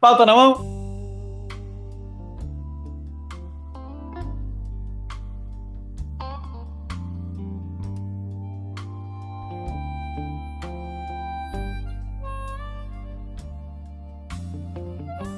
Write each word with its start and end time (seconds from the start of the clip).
Pauta 0.00 0.24
na 0.24 0.32
mão. 0.32 0.78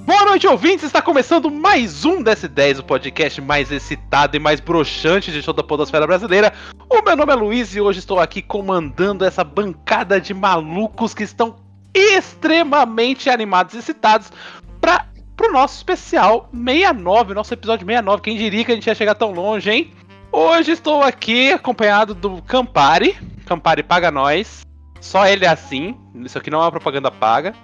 Boa 0.04 0.25
noite, 0.27 0.46
ouvintes! 0.46 0.85
Está 0.85 1.01
começando 1.01 1.51
mais 1.51 2.04
um 2.04 2.22
DS10, 2.22 2.81
o 2.81 2.83
podcast 2.83 3.40
mais 3.40 3.72
excitado 3.72 4.37
e 4.37 4.40
mais 4.40 4.61
broxante 4.61 5.33
de 5.33 5.42
toda 5.42 5.63
a 5.63 5.65
podosfera 5.65 6.06
brasileira. 6.06 6.53
O 6.87 7.01
meu 7.01 7.17
nome 7.17 7.33
é 7.33 7.35
Luiz 7.35 7.74
e 7.74 7.81
hoje 7.81 8.01
estou 8.01 8.21
aqui 8.21 8.42
comandando 8.42 9.24
essa 9.24 9.42
bancada 9.42 10.21
de 10.21 10.35
malucos 10.35 11.15
que 11.15 11.22
estão 11.22 11.56
extremamente 11.95 13.29
animados 13.29 13.75
e 13.75 13.79
excitados 13.79 14.33
para 14.81 15.06
o 15.49 15.53
nosso 15.53 15.77
especial 15.77 16.48
69, 16.52 17.34
nosso 17.34 17.55
episódio 17.55 17.87
69. 17.87 18.23
Quem 18.23 18.37
diria 18.37 18.64
que 18.64 18.73
a 18.73 18.74
gente 18.74 18.87
ia 18.87 18.95
chegar 18.95 19.14
tão 19.14 19.33
longe, 19.33 19.70
hein? 19.70 19.92
Hoje 20.33 20.73
estou 20.73 21.02
aqui 21.02 21.50
acompanhado 21.52 22.14
do 22.14 22.41
Campari. 22.42 23.16
Campari 23.47 23.83
paga 23.83 24.11
nós. 24.11 24.61
Só 25.00 25.27
ele 25.27 25.45
é 25.45 25.48
assim. 25.48 25.97
Isso 26.16 26.38
aqui 26.38 26.50
não 26.50 26.61
é 26.61 26.64
uma 26.64 26.70
propaganda 26.70 27.11
paga. 27.11 27.55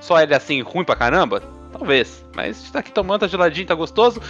Só 0.00 0.20
ele 0.20 0.32
é 0.32 0.36
assim, 0.36 0.62
ruim 0.62 0.84
pra 0.84 0.96
caramba? 0.96 1.40
Talvez. 1.72 2.24
Mas 2.34 2.62
está 2.62 2.78
aqui 2.78 2.90
tomando, 2.90 3.20
tá 3.20 3.26
geladinho, 3.26 3.66
tá 3.66 3.74
gostoso. 3.74 4.22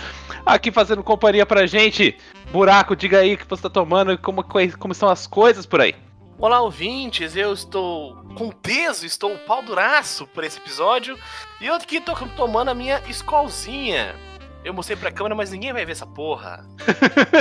Aqui 0.44 0.72
fazendo 0.72 1.02
companhia 1.02 1.46
pra 1.46 1.66
gente. 1.66 2.16
Buraco, 2.50 2.96
diga 2.96 3.18
aí 3.18 3.34
o 3.34 3.38
que 3.38 3.46
você 3.46 3.62
tá 3.62 3.70
tomando 3.70 4.12
e 4.12 4.18
como, 4.18 4.44
como 4.78 4.94
são 4.94 5.08
as 5.08 5.26
coisas 5.26 5.66
por 5.66 5.80
aí. 5.80 5.94
Olá, 6.38 6.60
ouvintes, 6.60 7.34
eu 7.34 7.54
estou 7.54 8.14
com 8.36 8.50
peso, 8.50 9.06
estou 9.06 9.38
pau 9.38 9.62
duraço 9.62 10.26
por 10.26 10.44
esse 10.44 10.58
episódio. 10.58 11.18
E 11.62 11.66
eu 11.66 11.74
aqui 11.74 11.98
tô 11.98 12.12
tomando 12.36 12.68
a 12.68 12.74
minha 12.74 13.00
escolzinha. 13.08 14.14
Eu 14.62 14.74
mostrei 14.74 14.98
pra 14.98 15.10
câmera, 15.10 15.34
mas 15.34 15.50
ninguém 15.50 15.72
vai 15.72 15.86
ver 15.86 15.92
essa 15.92 16.04
porra. 16.06 16.62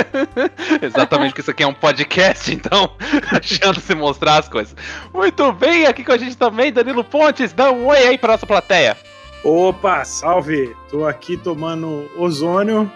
Exatamente, 0.80 1.34
que 1.34 1.42
isso 1.42 1.50
aqui 1.50 1.62
é 1.62 1.66
um 1.66 1.74
podcast, 1.74 2.50
então, 2.50 2.96
achando 3.30 3.80
se 3.80 3.94
mostrar 3.94 4.38
as 4.38 4.48
coisas. 4.48 4.74
Muito 5.12 5.52
bem, 5.52 5.84
aqui 5.84 6.02
com 6.02 6.12
a 6.12 6.16
gente 6.16 6.34
também, 6.34 6.72
Danilo 6.72 7.04
Pontes, 7.04 7.52
dá 7.52 7.70
um 7.70 7.88
oi 7.88 7.98
aí 7.98 8.16
pra 8.16 8.32
nossa 8.32 8.46
plateia. 8.46 8.96
Opa, 9.44 10.06
salve! 10.06 10.74
Tô 10.88 11.06
aqui 11.06 11.36
tomando 11.36 12.10
ozônio. 12.16 12.90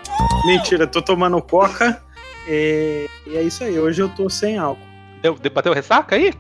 Mentira, 0.47 0.87
tô 0.87 1.03
tomando 1.03 1.42
coca. 1.42 2.03
E, 2.48 3.07
e 3.27 3.37
é 3.37 3.42
isso 3.42 3.62
aí, 3.62 3.79
hoje 3.79 4.01
eu 4.01 4.09
tô 4.09 4.31
sem 4.31 4.57
álcool. 4.57 4.89
Deu, 5.23 5.37
bateu 5.53 5.73
ressaca 5.73 6.17
aí? 6.17 6.33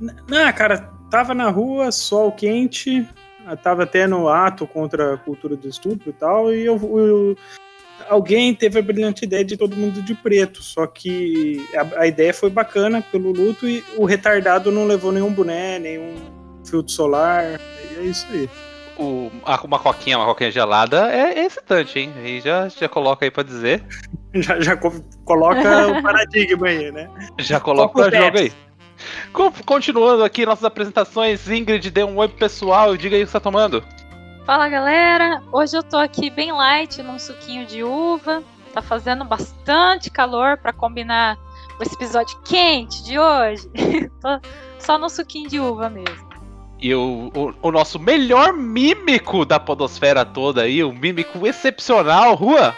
Não, 0.00 0.52
cara, 0.52 0.90
tava 1.10 1.34
na 1.34 1.50
rua, 1.50 1.90
sol 1.90 2.30
quente, 2.32 3.06
tava 3.62 3.86
tendo 3.86 4.28
ato 4.28 4.66
contra 4.66 5.14
a 5.14 5.18
cultura 5.18 5.56
do 5.56 5.68
estupro 5.68 6.10
e 6.10 6.12
tal, 6.12 6.52
e 6.52 6.64
eu, 6.64 6.76
eu, 6.76 7.36
alguém 8.08 8.54
teve 8.54 8.78
a 8.78 8.82
brilhante 8.82 9.24
ideia 9.24 9.44
de 9.44 9.56
todo 9.56 9.76
mundo 9.76 10.02
de 10.02 10.14
preto, 10.14 10.62
só 10.62 10.86
que 10.86 11.64
a, 11.74 12.02
a, 12.02 12.06
ideia 12.06 12.32
foi 12.32 12.50
bacana 12.50 13.02
pelo 13.02 13.32
luto 13.32 13.66
e 13.66 13.82
o 13.96 14.04
retardado 14.04 14.70
não 14.70 14.86
levou 14.86 15.12
nenhum 15.12 15.32
boné, 15.32 15.78
nenhum 15.78 16.14
filtro 16.64 16.92
solar, 16.92 17.44
e 17.90 17.96
é 17.96 18.02
isso 18.02 18.26
aí. 18.30 18.48
O, 18.96 19.30
uma 19.64 19.78
coquinha, 19.78 20.18
uma 20.18 20.26
coquinha 20.26 20.50
gelada 20.50 21.12
é, 21.12 21.38
é 21.38 21.46
excitante, 21.46 21.98
hein? 22.00 22.12
Aí 22.16 22.40
já, 22.40 22.68
já 22.68 22.88
coloca 22.88 23.24
aí 23.24 23.30
pra 23.30 23.44
dizer. 23.44 23.84
já, 24.34 24.60
já 24.60 24.76
coloca 24.76 25.88
o 25.88 26.00
paradigma 26.02 26.68
aí, 26.68 26.92
né? 26.92 27.08
Já 27.38 27.60
coloca 27.60 28.00
o 28.00 28.10
jogo 28.10 28.38
aí. 28.38 28.52
Continuando 29.64 30.24
aqui 30.24 30.44
nossas 30.44 30.64
apresentações, 30.64 31.48
Ingrid, 31.48 31.90
dê 31.90 32.02
um 32.02 32.16
oi 32.16 32.28
pro 32.28 32.38
pessoal 32.38 32.94
e 32.94 32.98
diga 32.98 33.16
aí 33.16 33.22
o 33.22 33.26
que 33.26 33.30
você 33.30 33.38
tá 33.38 33.40
tomando. 33.40 33.84
Fala 34.44 34.68
galera, 34.68 35.42
hoje 35.52 35.76
eu 35.76 35.82
tô 35.82 35.98
aqui 35.98 36.30
bem 36.30 36.50
light 36.52 37.02
num 37.02 37.18
suquinho 37.18 37.66
de 37.66 37.84
uva. 37.84 38.42
Tá 38.72 38.82
fazendo 38.82 39.24
bastante 39.24 40.10
calor 40.10 40.58
para 40.58 40.72
combinar 40.72 41.36
com 41.76 41.82
esse 41.82 41.94
episódio 41.94 42.38
quente 42.44 43.04
de 43.04 43.18
hoje. 43.18 43.68
tô 44.20 44.40
só 44.78 44.98
no 44.98 45.08
suquinho 45.08 45.48
de 45.48 45.60
uva 45.60 45.88
mesmo. 45.88 46.28
E 46.80 46.94
o, 46.94 47.30
o, 47.34 47.54
o, 47.60 47.72
nosso 47.72 47.98
melhor 47.98 48.52
mímico 48.52 49.44
da 49.44 49.58
podosfera 49.58 50.24
toda 50.24 50.62
aí, 50.62 50.82
o 50.84 50.92
mímico 50.92 51.46
excepcional, 51.46 52.34
Rua. 52.34 52.74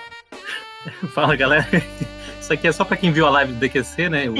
Fala 1.12 1.36
galera, 1.36 1.66
isso 2.40 2.52
aqui 2.52 2.66
é 2.66 2.72
só 2.72 2.84
para 2.84 2.96
quem 2.96 3.12
viu 3.12 3.26
a 3.26 3.30
live 3.30 3.52
do 3.52 3.58
DQC, 3.58 4.08
né? 4.08 4.28
O, 4.28 4.34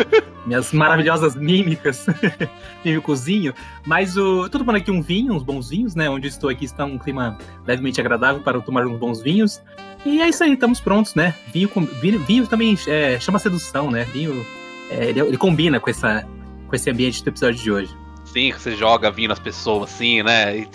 minhas 0.46 0.72
maravilhosas 0.72 1.36
mímicas, 1.36 2.06
mímicozinho. 2.84 3.52
Mas 3.86 4.16
o, 4.16 4.48
tô 4.48 4.58
tomando 4.58 4.76
aqui 4.76 4.90
um 4.90 5.02
vinho, 5.02 5.34
uns 5.34 5.42
bons 5.42 5.68
vinhos, 5.68 5.94
né? 5.94 6.08
Onde 6.08 6.28
estou 6.28 6.48
aqui 6.48 6.64
está 6.64 6.84
um 6.84 6.98
clima 6.98 7.36
levemente 7.66 8.00
agradável 8.00 8.42
para 8.42 8.60
tomar 8.60 8.86
uns 8.86 8.98
bons 8.98 9.20
vinhos. 9.20 9.62
E 10.04 10.20
é 10.20 10.28
isso 10.28 10.42
aí, 10.42 10.54
estamos 10.54 10.80
prontos, 10.80 11.14
né? 11.14 11.34
Vinho, 11.52 11.70
vinho, 12.00 12.18
vinho 12.20 12.46
também 12.46 12.76
é, 12.86 13.20
chama 13.20 13.38
sedução, 13.38 13.90
né? 13.90 14.04
Vinho, 14.04 14.46
é, 14.90 15.10
ele, 15.10 15.20
ele 15.20 15.36
combina 15.36 15.78
com, 15.78 15.90
essa, 15.90 16.26
com 16.66 16.74
esse 16.74 16.90
ambiente 16.90 17.22
do 17.22 17.28
episódio 17.28 17.62
de 17.62 17.70
hoje. 17.70 17.96
Sim, 18.24 18.52
você 18.52 18.76
joga 18.76 19.10
vinho 19.10 19.28
nas 19.28 19.40
pessoas, 19.40 19.92
assim, 19.92 20.22
né? 20.22 20.58
E 20.58 20.68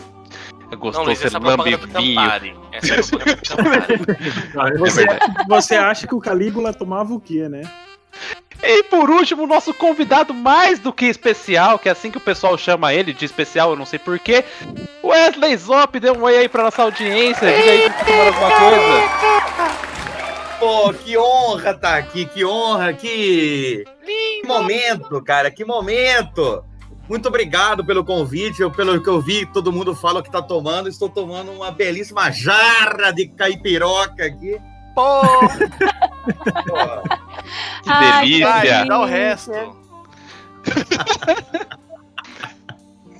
é 0.75 0.79
gostoso, 0.79 1.07
não, 1.07 1.15
você 1.15 1.29
lambe 1.29 1.75
vinho. 1.99 2.61
Essa 2.71 2.95
é 2.95 3.01
você, 4.77 5.05
você 5.47 5.75
acha 5.75 6.07
que 6.07 6.15
o 6.15 6.19
Calígula 6.19 6.73
tomava 6.73 7.13
o 7.13 7.19
quê, 7.19 7.49
né? 7.49 7.63
E 8.63 8.83
por 8.83 9.09
último, 9.09 9.43
o 9.43 9.47
nosso 9.47 9.73
convidado 9.73 10.33
mais 10.33 10.79
do 10.79 10.91
que 10.91 11.05
especial, 11.05 11.77
que 11.77 11.89
é 11.89 11.91
assim 11.91 12.09
que 12.09 12.17
o 12.17 12.21
pessoal 12.21 12.57
chama 12.57 12.93
ele, 12.93 13.13
de 13.13 13.25
especial, 13.25 13.71
eu 13.71 13.75
não 13.75 13.85
sei 13.85 13.99
porquê. 13.99 14.43
Wesley 15.03 15.55
Zop, 15.57 15.99
dê 15.99 16.11
um 16.11 16.23
oi 16.23 16.37
aí 16.37 16.49
pra 16.49 16.63
nossa 16.63 16.81
audiência, 16.83 17.47
diga 17.47 17.71
aí 17.71 17.81
se 17.83 18.11
alguma 18.11 18.51
coisa. 18.51 19.85
Pô, 20.59 20.93
que 20.93 21.17
honra 21.17 21.73
tá 21.73 21.97
aqui, 21.97 22.25
que 22.25 22.43
honra, 22.45 22.93
que... 22.93 23.83
que 24.03 24.47
momento, 24.47 25.21
cara, 25.21 25.51
que 25.51 25.63
momento! 25.63 26.63
Muito 27.07 27.27
obrigado 27.27 27.85
pelo 27.85 28.03
convite. 28.03 28.61
Eu, 28.61 28.71
pelo 28.71 29.01
que 29.01 29.09
eu 29.09 29.21
vi, 29.21 29.45
todo 29.45 29.71
mundo 29.71 29.95
fala 29.95 30.21
que 30.21 30.29
está 30.29 30.41
tomando. 30.41 30.89
Estou 30.89 31.09
tomando 31.09 31.51
uma 31.51 31.71
belíssima 31.71 32.31
jarra 32.31 33.11
de 33.11 33.27
caipiroca 33.27 34.25
aqui. 34.25 34.59
Pô! 34.95 35.21
que 37.83 37.89
delícia! 37.99 38.79
Ai, 38.79 38.87
dá 38.87 38.99
o 38.99 39.05
resto. 39.05 39.51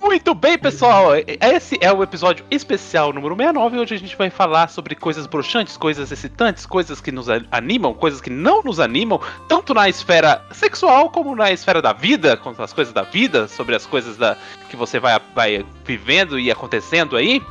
Muito 0.06 0.36
bem, 0.36 0.56
pessoal. 0.56 1.14
Esse 1.16 1.80
é 1.82 1.92
o 1.92 2.04
episódio 2.04 2.46
especial 2.52 3.12
número 3.12 3.36
69, 3.36 3.80
onde 3.80 3.94
a 3.96 3.98
gente 3.98 4.16
vai 4.16 4.30
falar 4.30 4.70
sobre 4.70 4.94
coisas 4.94 5.26
broxantes, 5.26 5.76
coisas 5.78 6.12
excitantes, 6.12 6.64
coisas 6.64 7.02
que 7.02 7.12
nos 7.12 7.28
animam, 7.50 7.92
coisas 7.92 8.22
que 8.22 8.30
não 8.30 8.62
nos 8.62 8.80
animam, 8.80 9.20
tanto 9.50 9.74
na 9.74 9.90
esfera 9.90 10.44
sexual 10.52 11.10
como 11.10 11.36
na 11.36 11.52
esfera 11.52 11.82
da 11.82 11.92
vida, 11.92 12.38
com 12.38 12.54
as 12.56 12.72
coisas 12.72 12.94
da 12.94 13.02
vida, 13.02 13.48
sobre 13.48 13.76
as 13.76 13.88
coisas 13.88 14.16
da, 14.16 14.38
que 14.70 14.76
você 14.76 15.00
vai, 15.00 15.20
vai 15.34 15.66
vivendo 15.84 16.38
e 16.38 16.52
acontecendo 16.52 17.18
aí. 17.18 17.42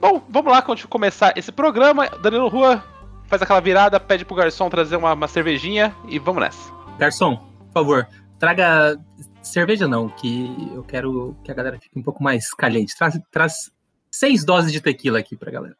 Bom, 0.00 0.22
vamos 0.28 0.52
lá 0.52 0.62
começar 0.62 1.36
esse 1.36 1.50
programa. 1.50 2.08
Danilo 2.22 2.46
Rua 2.46 2.84
faz 3.26 3.42
aquela 3.42 3.60
virada, 3.60 3.98
pede 3.98 4.24
pro 4.24 4.36
garçom 4.36 4.70
trazer 4.70 4.94
uma, 4.94 5.12
uma 5.12 5.26
cervejinha 5.26 5.92
e 6.08 6.20
vamos 6.20 6.40
nessa. 6.40 6.72
Garçom, 6.98 7.34
por 7.34 7.72
favor, 7.72 8.08
traga 8.38 8.96
cerveja 9.44 9.86
não, 9.86 10.08
que 10.08 10.72
eu 10.74 10.82
quero 10.82 11.36
que 11.44 11.50
a 11.50 11.54
galera 11.54 11.78
fique 11.78 11.98
um 11.98 12.02
pouco 12.02 12.22
mais 12.22 12.52
caliente. 12.54 12.96
Traz, 12.96 13.18
traz 13.30 13.70
seis 14.10 14.44
doses 14.44 14.72
de 14.72 14.80
tequila 14.80 15.18
aqui 15.18 15.36
pra 15.36 15.50
galera. 15.50 15.76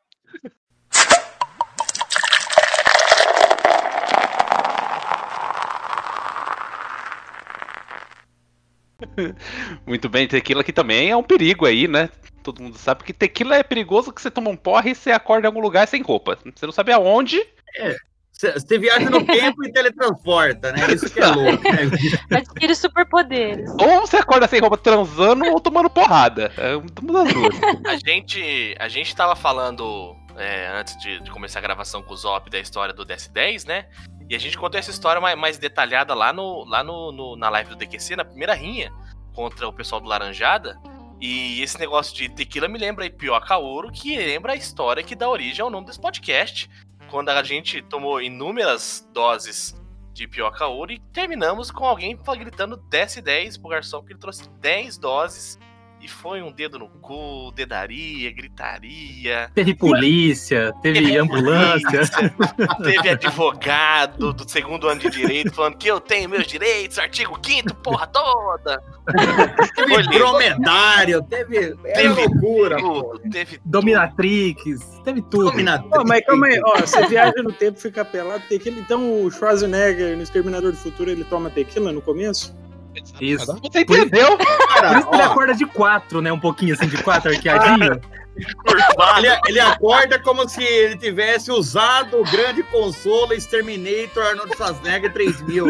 Muito 9.86 10.08
bem, 10.08 10.26
tequila 10.26 10.60
aqui 10.62 10.72
também 10.72 11.10
é 11.10 11.16
um 11.16 11.22
perigo 11.22 11.66
aí, 11.66 11.86
né? 11.88 12.08
Todo 12.42 12.62
mundo 12.62 12.76
sabe 12.76 13.04
que 13.04 13.12
tequila 13.12 13.56
é 13.56 13.62
perigoso 13.62 14.12
que 14.12 14.20
você 14.20 14.30
toma 14.30 14.50
um 14.50 14.56
porre 14.56 14.90
e 14.90 14.94
você 14.94 15.10
acorda 15.10 15.46
em 15.46 15.48
algum 15.48 15.60
lugar 15.60 15.88
sem 15.88 16.02
roupa. 16.02 16.38
Você 16.54 16.66
não 16.66 16.72
sabe 16.72 16.92
aonde. 16.92 17.40
É. 17.76 17.96
Você 18.52 18.78
viaja 18.78 19.08
no 19.10 19.24
tempo 19.24 19.64
e 19.64 19.72
teletransporta, 19.72 20.72
né? 20.72 20.92
Isso 20.92 21.10
que 21.10 21.20
é 21.20 21.26
louco. 21.26 21.62
Né? 21.64 21.90
Adquire 22.38 22.74
superpoderes. 22.74 23.70
Ou 23.80 24.00
você 24.00 24.16
acorda 24.16 24.46
sem 24.46 24.60
roupa 24.60 24.76
transando 24.76 25.44
ou 25.46 25.60
tomando 25.60 25.90
porrada. 25.90 26.52
É 26.56 26.76
uma 26.76 27.24
das 27.24 27.32
duas. 27.32 27.54
A 27.86 27.96
gente, 27.96 28.74
a 28.78 28.88
gente 28.88 29.14
tava 29.14 29.34
falando 29.34 30.16
é, 30.36 30.68
antes 30.78 30.96
de, 30.98 31.20
de, 31.20 31.30
começar 31.30 31.58
a 31.58 31.62
gravação 31.62 32.02
com 32.02 32.12
o 32.12 32.16
Zop 32.16 32.50
da 32.50 32.58
história 32.58 32.92
do 32.92 33.06
DS10, 33.06 33.66
né? 33.66 33.86
E 34.28 34.34
a 34.34 34.38
gente 34.38 34.56
contou 34.56 34.78
essa 34.78 34.90
história 34.90 35.20
mais, 35.20 35.38
mais 35.38 35.58
detalhada 35.58 36.14
lá, 36.14 36.32
no, 36.32 36.64
lá 36.64 36.82
no, 36.82 37.12
no, 37.12 37.36
na 37.36 37.48
live 37.50 37.70
do 37.70 37.76
DQC, 37.76 38.16
na 38.16 38.24
primeira 38.24 38.54
rinha, 38.54 38.90
contra 39.34 39.68
o 39.68 39.72
pessoal 39.72 40.00
do 40.00 40.08
Laranjada. 40.08 40.78
E 41.20 41.62
esse 41.62 41.78
negócio 41.78 42.14
de 42.14 42.28
tequila 42.28 42.68
me 42.68 42.78
lembra 42.78 43.06
Ipioca 43.06 43.56
Ouro, 43.56 43.90
que 43.92 44.16
lembra 44.16 44.52
a 44.52 44.56
história 44.56 45.02
que 45.02 45.14
dá 45.14 45.28
origem 45.28 45.62
ao 45.62 45.70
nome 45.70 45.86
desse 45.86 46.00
podcast 46.00 46.68
quando 47.14 47.28
a 47.28 47.44
gente 47.44 47.80
tomou 47.80 48.20
inúmeras 48.20 49.08
doses 49.12 49.80
de 50.12 50.26
pioca 50.26 50.66
ouro 50.66 50.90
e 50.90 50.98
terminamos 50.98 51.70
com 51.70 51.84
alguém 51.84 52.18
gritando 52.36 52.76
desce 52.76 53.22
10 53.22 53.56
pro 53.58 53.68
garçom 53.68 54.02
que 54.02 54.12
ele 54.12 54.18
trouxe 54.18 54.50
10 54.58 54.98
doses 54.98 55.56
e 56.04 56.08
foi 56.08 56.42
um 56.42 56.52
dedo 56.52 56.78
no 56.78 56.86
cu, 56.86 57.50
dedaria, 57.52 58.30
gritaria. 58.30 59.50
Teve 59.54 59.74
polícia, 59.74 60.70
teve 60.82 61.16
ambulância. 61.16 62.02
Teve 62.82 63.08
advogado 63.08 64.34
do 64.34 64.46
segundo 64.46 64.86
ano 64.86 65.00
de 65.00 65.08
direito 65.08 65.54
falando 65.54 65.78
que 65.78 65.88
eu 65.88 65.98
tenho 65.98 66.28
meus 66.28 66.46
direitos, 66.46 66.98
artigo 66.98 67.38
5 67.42 67.74
porra 67.76 68.06
toda. 68.06 68.82
Teve 69.74 70.02
dromedário, 70.08 71.22
teve. 71.22 71.74
É 71.84 71.92
Teve 71.94 72.08
loucura, 72.08 72.76
tudo, 72.76 73.02
pô. 73.02 73.18
teve 73.30 73.58
Dominatrix, 73.64 75.00
teve 75.04 75.22
tudo. 75.22 75.50
Dominatrix. 75.52 75.98
Ó, 75.98 76.04
mas 76.04 76.22
calma 76.26 76.46
aí, 76.48 76.60
ó, 76.62 76.80
você 76.80 77.06
viaja 77.06 77.42
no 77.42 77.52
tempo, 77.52 77.80
fica 77.80 78.04
pelado, 78.04 78.44
tequila. 78.46 78.78
Então 78.78 79.24
o 79.24 79.30
Schwarzenegger 79.30 80.14
no 80.16 80.22
Exterminador 80.22 80.70
do 80.72 80.76
Futuro 80.78 81.10
ele 81.10 81.24
toma 81.24 81.48
tequila 81.48 81.90
no 81.92 82.02
começo? 82.02 82.54
Isso. 83.20 83.58
Você 83.62 83.80
entendeu? 83.80 84.38
Cara, 84.38 84.88
Por 84.88 84.98
isso 84.98 85.08
que 85.08 85.14
ele 85.14 85.22
acorda 85.22 85.54
de 85.54 85.66
quatro, 85.66 86.20
né? 86.20 86.32
Um 86.32 86.40
pouquinho 86.40 86.74
assim 86.74 86.86
de 86.86 87.02
quatro, 87.02 87.30
arqueadinho. 87.30 88.00
ele, 89.18 89.38
ele 89.48 89.60
acorda 89.60 90.18
como 90.18 90.48
se 90.48 90.62
ele 90.62 90.96
tivesse 90.96 91.50
usado 91.50 92.20
o 92.20 92.24
grande 92.24 92.62
consolo 92.64 93.32
Exterminator 93.32 94.24
Arnold 94.24 94.56
Schwarzenegger 94.56 95.12
3000. 95.12 95.66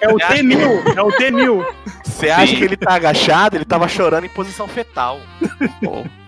É 0.00 0.08
o 0.08 0.10
Eu 0.10 0.16
acho 0.22 0.28
T-1000, 0.28 0.96
é 0.96 1.02
o 1.02 1.12
T-1000. 1.12 1.74
Você 2.04 2.30
acha 2.30 2.56
que 2.56 2.64
ele 2.64 2.76
tá 2.76 2.94
agachado? 2.94 3.56
Ele 3.56 3.64
tava 3.64 3.88
chorando 3.88 4.24
em 4.24 4.28
posição 4.28 4.68
fetal. 4.68 5.20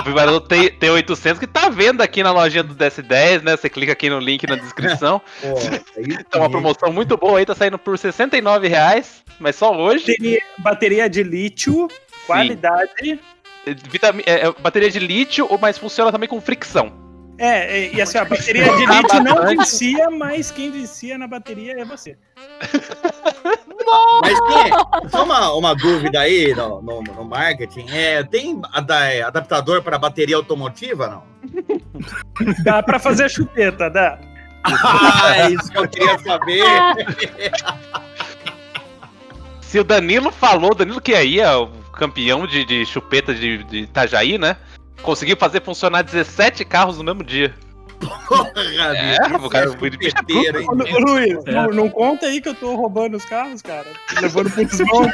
O 0.00 0.02
vibrador 0.04 0.40
T- 0.40 0.70
T800 0.80 1.38
que 1.38 1.46
tá 1.46 1.68
vendo 1.68 2.00
aqui 2.00 2.22
na 2.22 2.32
lojinha 2.32 2.62
do 2.62 2.74
DS10, 2.74 3.42
né? 3.42 3.56
Você 3.56 3.68
clica 3.68 3.92
aqui 3.92 4.08
no 4.10 4.18
link 4.18 4.46
na 4.48 4.56
descrição. 4.56 5.20
Pô, 5.40 5.48
aí 5.96 6.24
Tá 6.30 6.38
uma 6.38 6.50
promoção 6.50 6.92
muito 6.92 7.16
boa 7.16 7.38
aí, 7.38 7.46
tá 7.46 7.54
saindo 7.54 7.78
por 7.78 7.96
69 7.98 8.68
reais, 8.68 9.22
mas 9.38 9.56
só 9.56 9.74
hoje. 9.76 10.06
Bateria, 10.06 10.40
bateria 10.58 11.10
de 11.10 11.22
lítio, 11.22 11.88
qualidade. 12.26 13.20
Vitami- 13.90 14.24
é, 14.26 14.46
é 14.48 14.52
bateria 14.60 14.90
de 14.90 14.98
lítio, 14.98 15.48
mas 15.60 15.78
funciona 15.78 16.10
também 16.10 16.28
com 16.28 16.40
fricção. 16.40 16.92
É, 17.44 17.76
é, 17.86 17.92
e 17.92 18.00
assim, 18.00 18.18
a 18.18 18.24
bateria 18.24 18.62
de 18.76 18.86
lítio 18.86 19.20
não 19.24 19.44
vicia, 19.48 20.08
mas 20.10 20.52
quem 20.52 20.70
vicia 20.70 21.18
na 21.18 21.26
bateria 21.26 21.72
é 21.72 21.84
você. 21.84 22.16
Mas 24.22 24.38
tem 24.40 25.10
só 25.10 25.24
uma, 25.24 25.52
uma 25.52 25.74
dúvida 25.74 26.20
aí 26.20 26.54
no, 26.54 26.80
no, 26.80 27.02
no 27.02 27.24
marketing. 27.24 27.86
É, 27.90 28.22
tem 28.22 28.62
ada- 28.72 29.26
adaptador 29.26 29.82
para 29.82 29.98
bateria 29.98 30.36
automotiva, 30.36 31.08
não? 31.08 31.24
Dá 32.62 32.80
pra 32.80 33.00
fazer 33.00 33.24
a 33.24 33.28
chupeta, 33.28 33.90
dá. 33.90 34.20
Ah, 34.62 35.32
é 35.38 35.50
isso 35.50 35.68
que 35.68 35.78
eu 35.78 35.88
queria 35.88 36.16
saber. 36.20 36.62
Se 39.62 39.80
o 39.80 39.84
Danilo 39.84 40.30
falou, 40.30 40.76
Danilo 40.76 41.00
que 41.00 41.12
aí 41.12 41.40
é 41.40 41.56
o 41.56 41.66
campeão 41.66 42.46
de, 42.46 42.64
de 42.64 42.86
chupeta 42.86 43.34
de, 43.34 43.64
de 43.64 43.78
Itajaí, 43.78 44.38
né? 44.38 44.56
Conseguiu 45.00 45.36
fazer 45.36 45.62
funcionar 45.62 46.02
17 46.02 46.64
carros 46.64 46.98
no 46.98 47.04
mesmo 47.04 47.24
dia. 47.24 47.54
Porra, 48.28 48.50
bicho, 48.52 48.72
o 49.46 49.50
cara- 49.50 49.68
é 49.70 50.56
é 50.56 50.60
hein? 50.60 50.66
Ô, 50.68 50.74
Lu- 50.74 50.84
ô, 50.84 50.98
Luiz, 50.98 51.46
É. 51.46 51.52
não, 51.52 51.66
não 51.70 51.88
conta 51.88 52.26
aí 52.26 52.40
que 52.40 52.48
eu 52.48 52.54
tô 52.54 52.74
roubando 52.74 53.16
os 53.16 53.24
carros, 53.24 53.62
cara. 53.62 53.86
Levando 54.20 54.50
pro 54.50 54.64
desmonte. 54.64 55.12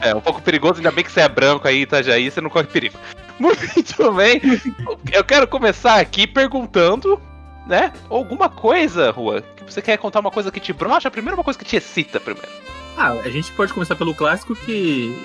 É 0.00 0.14
um 0.14 0.20
pouco 0.20 0.42
perigoso, 0.42 0.76
ainda 0.76 0.90
bem 0.90 1.04
que 1.04 1.10
você 1.10 1.20
é 1.22 1.28
branco 1.28 1.66
aí, 1.66 1.82
Itajaí, 1.82 2.30
você 2.30 2.40
não 2.40 2.50
corre 2.50 2.66
perigo. 2.66 2.98
Muito 3.38 4.12
bem. 4.12 4.40
Eu 5.12 5.24
quero 5.24 5.46
começar 5.48 5.98
aqui 5.98 6.26
perguntando, 6.26 7.20
né? 7.66 7.92
Alguma 8.08 8.48
coisa, 8.48 9.10
Rua, 9.10 9.42
que 9.56 9.64
você 9.64 9.80
quer 9.82 9.96
contar 9.98 10.20
uma 10.20 10.30
coisa 10.30 10.50
que 10.52 10.60
te 10.60 10.72
brocha? 10.72 11.10
Primeiro, 11.10 11.36
uma 11.36 11.44
coisa 11.44 11.58
que 11.58 11.64
te 11.64 11.76
excita 11.76 12.20
primeiro. 12.20 12.48
Ah, 12.96 13.10
a 13.24 13.28
gente 13.30 13.50
pode 13.52 13.72
começar 13.72 13.96
pelo 13.96 14.14
clássico 14.14 14.54
que 14.54 15.16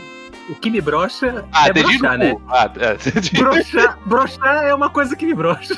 o 0.49 0.55
que 0.55 0.69
me 0.69 0.81
brocha 0.81 1.45
Ah, 1.51 1.67
é 1.67 1.73
brochar, 1.73 2.17
né? 2.17 2.35
Ah, 2.49 2.69
é, 2.77 2.97
Brochar, 3.39 3.99
brochar 4.05 4.63
é 4.65 4.73
uma 4.73 4.89
coisa 4.89 5.15
que 5.15 5.25
me 5.25 5.33
brocha. 5.33 5.75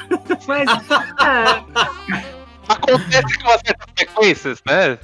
Mas, 0.47 0.69
é, 0.69 2.21
Acontece 2.67 3.37
com 3.39 3.49
certas 3.49 3.87
frequências, 3.95 4.63
né? 4.65 4.97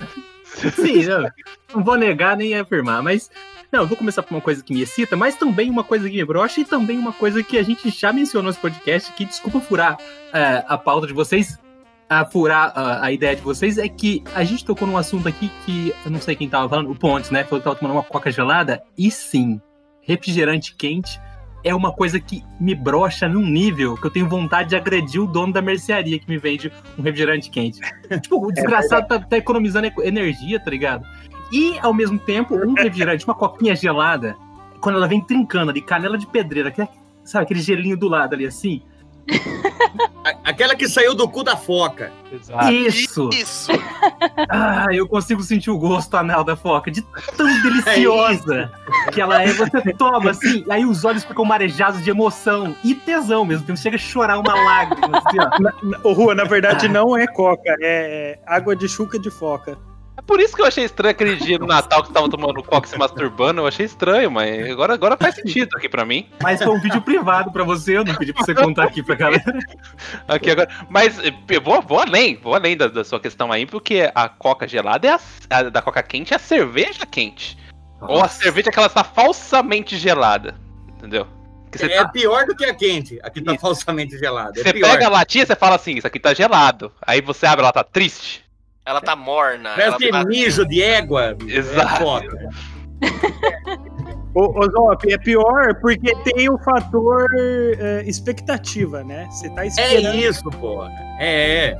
sim, 0.73 1.03
não, 1.05 1.29
não 1.75 1.83
vou 1.83 1.97
negar 1.97 2.37
nem 2.37 2.55
afirmar, 2.57 3.03
mas 3.03 3.29
não, 3.71 3.81
eu 3.81 3.87
vou 3.87 3.97
começar 3.97 4.23
por 4.23 4.33
uma 4.33 4.41
coisa 4.41 4.63
que 4.63 4.73
me 4.73 4.81
excita, 4.81 5.15
mas 5.17 5.35
também 5.35 5.69
uma 5.69 5.83
coisa 5.83 6.09
que 6.09 6.15
me 6.15 6.25
brocha 6.25 6.61
e 6.61 6.65
também 6.65 6.97
uma 6.97 7.11
coisa 7.11 7.43
que 7.43 7.57
a 7.57 7.63
gente 7.63 7.89
já 7.89 8.13
mencionou 8.13 8.49
nesse 8.49 8.59
podcast, 8.59 9.11
que 9.13 9.25
desculpa 9.25 9.59
furar 9.59 9.97
é, 10.33 10.63
a 10.67 10.77
pauta 10.77 11.05
de 11.05 11.13
vocês, 11.13 11.59
a 12.09 12.25
furar 12.25 12.71
a, 12.75 13.05
a 13.05 13.11
ideia 13.11 13.35
de 13.35 13.41
vocês, 13.41 13.77
é 13.77 13.87
que 13.87 14.23
a 14.33 14.43
gente 14.43 14.63
tocou 14.63 14.87
num 14.87 14.97
assunto 14.97 15.27
aqui 15.27 15.51
que 15.65 15.93
eu 16.05 16.11
não 16.11 16.21
sei 16.21 16.35
quem 16.35 16.47
tava 16.47 16.69
falando, 16.69 16.89
o 16.91 16.95
Pontes, 16.95 17.31
né? 17.31 17.43
Falou 17.43 17.59
que 17.59 17.65
tava 17.65 17.75
tomando 17.75 17.95
uma 17.95 18.03
coca 18.03 18.31
gelada, 18.31 18.81
e 18.97 19.11
sim, 19.11 19.59
refrigerante 20.01 20.75
quente 20.75 21.19
é 21.63 21.75
uma 21.75 21.91
coisa 21.91 22.19
que 22.19 22.43
me 22.59 22.73
brocha 22.73 23.27
num 23.27 23.45
nível 23.45 23.97
que 23.97 24.05
eu 24.05 24.11
tenho 24.11 24.29
vontade 24.29 24.69
de 24.69 24.75
agredir 24.75 25.21
o 25.21 25.27
dono 25.27 25.51
da 25.51 25.61
mercearia 25.61 26.17
que 26.17 26.29
me 26.29 26.37
vende 26.37 26.71
um 26.97 27.01
refrigerante 27.01 27.49
quente. 27.49 27.81
tipo, 28.21 28.45
o 28.45 28.51
desgraçado 28.51 29.07
tá, 29.07 29.19
tá 29.19 29.37
economizando 29.37 29.87
eco- 29.87 30.01
energia, 30.01 30.59
tá 30.59 30.71
ligado? 30.71 31.05
E, 31.51 31.77
ao 31.79 31.93
mesmo 31.93 32.17
tempo, 32.19 32.55
um 32.55 32.73
refrigerante, 32.73 33.25
uma 33.25 33.33
coquinha 33.33 33.75
gelada, 33.75 34.35
quando 34.79 34.95
ela 34.95 35.07
vem 35.07 35.19
trincando 35.19 35.71
ali, 35.71 35.81
canela 35.81 36.17
de 36.17 36.27
pedreira, 36.27 36.71
que 36.71 36.81
é, 36.81 36.87
sabe, 37.23 37.43
aquele 37.43 37.59
gelinho 37.59 37.97
do 37.97 38.07
lado 38.07 38.33
ali, 38.33 38.45
assim. 38.45 38.81
Aquela 40.43 40.75
que 40.75 40.87
saiu 40.87 41.13
do 41.13 41.27
cu 41.27 41.43
da 41.43 41.55
foca. 41.55 42.11
Exato. 42.31 42.71
Isso! 42.71 43.29
Isso. 43.33 43.71
Ah, 44.49 44.87
eu 44.91 45.07
consigo 45.07 45.41
sentir 45.41 45.69
o 45.69 45.77
gosto 45.77 46.15
anal 46.15 46.43
da 46.43 46.55
foca, 46.55 46.91
de 46.91 47.01
tão 47.35 47.47
deliciosa 47.61 48.71
que 49.13 49.21
ela 49.21 49.41
é. 49.41 49.47
Você 49.47 49.93
toma 49.93 50.31
assim, 50.31 50.65
aí 50.69 50.85
os 50.85 51.05
olhos 51.05 51.23
ficam 51.23 51.45
marejados 51.45 52.03
de 52.03 52.09
emoção 52.09 52.75
e 52.83 52.93
tesão 52.93 53.45
mesmo. 53.45 53.63
Então 53.63 53.75
chega 53.75 53.95
a 53.95 53.99
chorar 53.99 54.39
uma 54.39 54.53
lágrima, 54.53 55.17
assim, 55.17 55.37
ó. 55.39 55.99
Ô, 56.09 56.13
Rua, 56.13 56.35
na 56.35 56.43
verdade 56.43 56.87
não 56.87 57.15
é 57.15 57.27
coca, 57.27 57.75
é 57.81 58.39
água 58.45 58.75
de 58.75 58.87
chuca 58.87 59.19
de 59.19 59.29
foca. 59.29 59.77
Por 60.27 60.41
isso 60.41 60.53
que 60.53 60.61
eu 60.61 60.65
achei 60.65 60.83
estranho 60.83 61.11
aquele 61.11 61.37
dia 61.37 61.57
no 61.57 61.65
Natal 61.65 62.01
que 62.01 62.09
você 62.09 62.13
tava 62.13 62.29
tomando 62.29 62.61
coca 62.61 62.85
e 62.85 62.89
se 62.89 62.97
masturbando. 62.97 63.61
Eu 63.61 63.67
achei 63.67 63.85
estranho, 63.85 64.29
mas 64.29 64.69
agora, 64.69 64.93
agora 64.93 65.15
faz 65.15 65.35
sentido 65.35 65.69
aqui 65.77 65.87
pra 65.87 66.05
mim. 66.05 66.27
Mas 66.43 66.61
foi 66.61 66.75
um 66.75 66.81
vídeo 66.81 67.01
privado 67.01 67.49
pra 67.49 67.63
você, 67.63 67.97
eu 67.97 68.03
não 68.03 68.13
pedi 68.13 68.33
pra 68.33 68.43
você 68.43 68.53
contar 68.53 68.83
aqui 68.83 69.01
pra 69.01 69.15
galera. 69.15 69.57
Aqui 70.27 70.51
agora. 70.51 70.69
Mas 70.89 71.17
eu 71.49 71.61
vou, 71.61 71.81
vou 71.81 72.01
além, 72.01 72.35
vou 72.35 72.53
além 72.53 72.75
da, 72.75 72.89
da 72.89 73.05
sua 73.05 73.21
questão 73.21 73.53
aí, 73.53 73.65
porque 73.65 74.11
a 74.13 74.27
coca 74.27 74.67
gelada 74.67 75.07
é 75.07 75.11
a, 75.11 75.19
a 75.49 75.63
da 75.63 75.81
coca 75.81 76.03
quente 76.03 76.33
é 76.33 76.35
a 76.35 76.39
cerveja 76.39 77.05
quente. 77.05 77.57
Ou 78.01 78.21
a 78.21 78.27
cerveja 78.27 78.69
que 78.69 78.77
ela 78.77 78.87
está 78.87 79.05
falsamente 79.05 79.97
gelada. 79.97 80.55
Entendeu? 80.97 81.25
É 81.79 82.03
tá- 82.03 82.09
pior 82.09 82.45
do 82.45 82.55
que 82.55 82.65
a 82.65 82.73
quente, 82.73 83.19
a 83.23 83.29
que 83.29 83.41
tá 83.41 83.53
Isso. 83.53 83.61
falsamente 83.61 84.17
gelada. 84.17 84.59
É 84.59 84.63
você 84.63 84.73
pior. 84.73 84.89
pega 84.89 85.05
a 85.05 85.09
latinha 85.09 85.43
e 85.43 85.47
você 85.47 85.55
fala 85.55 85.75
assim, 85.75 85.95
isso 85.95 86.07
aqui 86.07 86.19
tá 86.19 86.33
gelado. 86.33 86.91
Aí 87.01 87.21
você 87.21 87.45
abre, 87.45 87.63
ela 87.63 87.71
tá 87.71 87.83
triste. 87.83 88.46
Ela 88.87 89.01
tá 89.01 89.15
morna. 89.17 89.71
Ela 89.77 89.97
Parece 89.97 90.09
tá... 90.09 90.23
mijo 90.23 90.65
de 90.65 90.81
égua. 90.81 91.35
bicho. 91.37 91.57
Exato. 91.59 92.03
É. 92.05 92.47
Ô, 94.33 94.63
Zop, 94.71 95.11
é 95.11 95.17
pior 95.17 95.75
porque 95.81 96.15
tem 96.23 96.49
o 96.49 96.57
fator 96.59 97.27
é, 97.79 98.03
expectativa, 98.07 99.03
né? 99.03 99.27
Você 99.31 99.49
tá 99.49 99.63
É 99.63 99.67
esperando. 99.67 100.15
isso, 100.15 100.43
porra. 100.51 100.89
É, 101.19 101.65
é. 101.69 101.77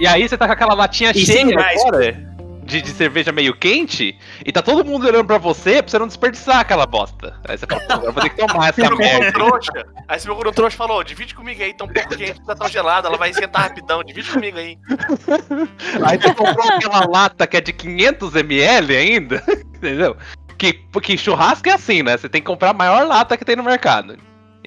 E 0.00 0.06
aí 0.06 0.28
você 0.28 0.36
tá 0.36 0.46
com 0.46 0.52
aquela 0.52 0.74
latinha 0.74 1.12
E 1.12 1.24
cheia 1.24 1.38
sem 1.38 1.50
gás. 1.54 1.80
agora 1.80 2.30
de, 2.70 2.80
de 2.80 2.90
cerveja 2.90 3.32
meio 3.32 3.54
quente 3.54 4.16
e 4.44 4.52
tá 4.52 4.62
todo 4.62 4.84
mundo 4.84 5.06
olhando 5.06 5.26
pra 5.26 5.38
você 5.38 5.82
pra 5.82 5.90
você 5.90 5.98
não 5.98 6.06
desperdiçar 6.06 6.60
aquela 6.60 6.86
bosta. 6.86 7.38
Aí 7.46 7.58
você 7.58 7.66
fala, 7.66 7.80
"Pô, 7.80 7.92
agora 7.92 8.08
eu 8.08 8.12
vou 8.12 8.22
ter 8.22 8.30
que 8.30 8.36
tomar 8.46 8.68
essa 8.68 8.94
merda. 8.94 9.32
trouxa. 9.32 9.86
Aí 10.08 10.18
você 10.18 10.26
procura 10.26 10.48
um 10.48 10.52
trouxa 10.52 10.74
e 10.74 10.78
falou: 10.78 11.04
divide 11.04 11.34
comigo 11.34 11.62
aí, 11.62 11.74
tá 11.74 11.84
um 11.84 11.88
pouco 11.88 12.16
quente, 12.16 12.40
tá 12.46 12.54
tão 12.54 12.68
gelada, 12.68 13.08
ela 13.08 13.18
vai 13.18 13.30
esquentar 13.30 13.62
rapidão, 13.62 14.04
divide 14.04 14.30
comigo 14.30 14.58
aí. 14.58 14.78
Aí 16.06 16.18
você 16.18 16.34
comprou 16.34 16.66
aquela 16.68 17.06
lata 17.06 17.46
que 17.46 17.56
é 17.56 17.60
de 17.60 17.72
500ml 17.72 18.96
ainda, 18.96 19.42
entendeu? 19.76 20.16
Que, 20.56 20.72
porque 20.72 21.16
churrasco 21.16 21.68
é 21.68 21.72
assim, 21.72 22.02
né? 22.02 22.16
Você 22.16 22.28
tem 22.28 22.40
que 22.40 22.46
comprar 22.46 22.70
a 22.70 22.74
maior 22.74 23.06
lata 23.06 23.36
que 23.36 23.44
tem 23.44 23.56
no 23.56 23.62
mercado. 23.62 24.16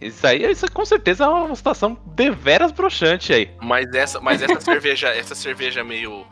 Isso 0.01 0.25
aí, 0.25 0.43
isso 0.51 0.69
com 0.71 0.85
certeza 0.85 1.23
é 1.23 1.27
uma 1.27 1.55
situação 1.55 1.97
deveras 2.07 2.71
broxante 2.71 3.31
aí. 3.31 3.49
Mas 3.61 3.93
essa, 3.93 4.19
mas 4.19 4.41
essa 4.41 4.59
cerveja, 4.59 5.09
essa 5.09 5.35
cerveja 5.35 5.83
meio 5.83 6.25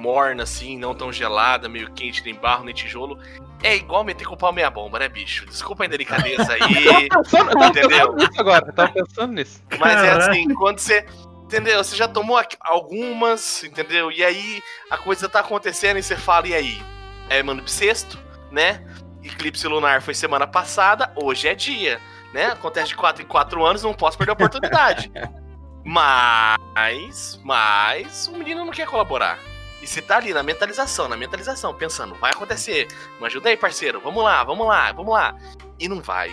morna, 0.00 0.44
assim, 0.44 0.78
não 0.78 0.94
tão 0.94 1.12
gelada, 1.12 1.68
meio 1.68 1.90
quente, 1.92 2.24
nem 2.24 2.34
barro, 2.34 2.64
nem 2.64 2.74
tijolo, 2.74 3.18
é 3.62 3.76
igual 3.76 4.02
meter 4.02 4.26
com 4.26 4.34
o 4.34 4.38
pau 4.38 4.52
meia 4.52 4.70
bomba, 4.70 4.98
né, 4.98 5.08
bicho? 5.08 5.44
Desculpa 5.46 5.84
a 5.84 5.86
indelicadeza 5.86 6.54
aí. 6.54 7.08
Eu 7.12 7.22
tava 7.22 7.66
Entendeu? 7.66 7.88
pensando 7.88 8.16
nisso 8.16 8.40
agora, 8.40 8.66
eu 8.66 8.72
tava 8.72 8.92
pensando 8.92 9.32
nisso. 9.34 9.62
Mas 9.78 10.02
é 10.02 10.10
assim, 10.10 10.48
quando 10.54 10.78
você. 10.78 11.06
Entendeu? 11.44 11.82
Você 11.82 11.96
já 11.96 12.06
tomou 12.06 12.40
algumas, 12.60 13.64
entendeu? 13.64 14.10
E 14.12 14.22
aí 14.22 14.62
a 14.88 14.96
coisa 14.96 15.28
tá 15.28 15.40
acontecendo 15.40 15.98
e 15.98 16.02
você 16.02 16.16
fala, 16.16 16.46
e 16.46 16.54
aí? 16.54 16.82
É 17.28 17.42
mano 17.42 17.62
bissexto, 17.62 18.18
né? 18.50 18.84
Eclipse 19.22 19.66
lunar 19.66 20.00
foi 20.00 20.14
semana 20.14 20.46
passada, 20.46 21.12
hoje 21.20 21.48
é 21.48 21.54
dia, 21.54 22.00
né? 22.32 22.46
Acontece 22.46 22.88
de 22.88 22.96
4 22.96 23.22
em 23.22 23.26
4 23.26 23.64
anos, 23.64 23.82
não 23.82 23.92
posso 23.92 24.16
perder 24.16 24.30
a 24.30 24.34
oportunidade. 24.34 25.12
Mas. 25.84 27.40
Mas 27.42 28.28
o 28.28 28.36
menino 28.36 28.64
não 28.64 28.72
quer 28.72 28.86
colaborar. 28.86 29.38
E 29.82 29.86
você 29.86 30.02
tá 30.02 30.18
ali 30.18 30.34
na 30.34 30.42
mentalização, 30.42 31.08
na 31.08 31.16
mentalização, 31.16 31.74
pensando, 31.74 32.14
vai 32.14 32.32
acontecer. 32.32 32.86
Me 33.18 33.26
ajuda 33.26 33.48
aí, 33.48 33.56
parceiro. 33.56 34.00
Vamos 34.00 34.22
lá, 34.22 34.44
vamos 34.44 34.66
lá, 34.66 34.92
vamos 34.92 35.12
lá. 35.12 35.34
E 35.78 35.88
não 35.88 36.00
vai. 36.00 36.30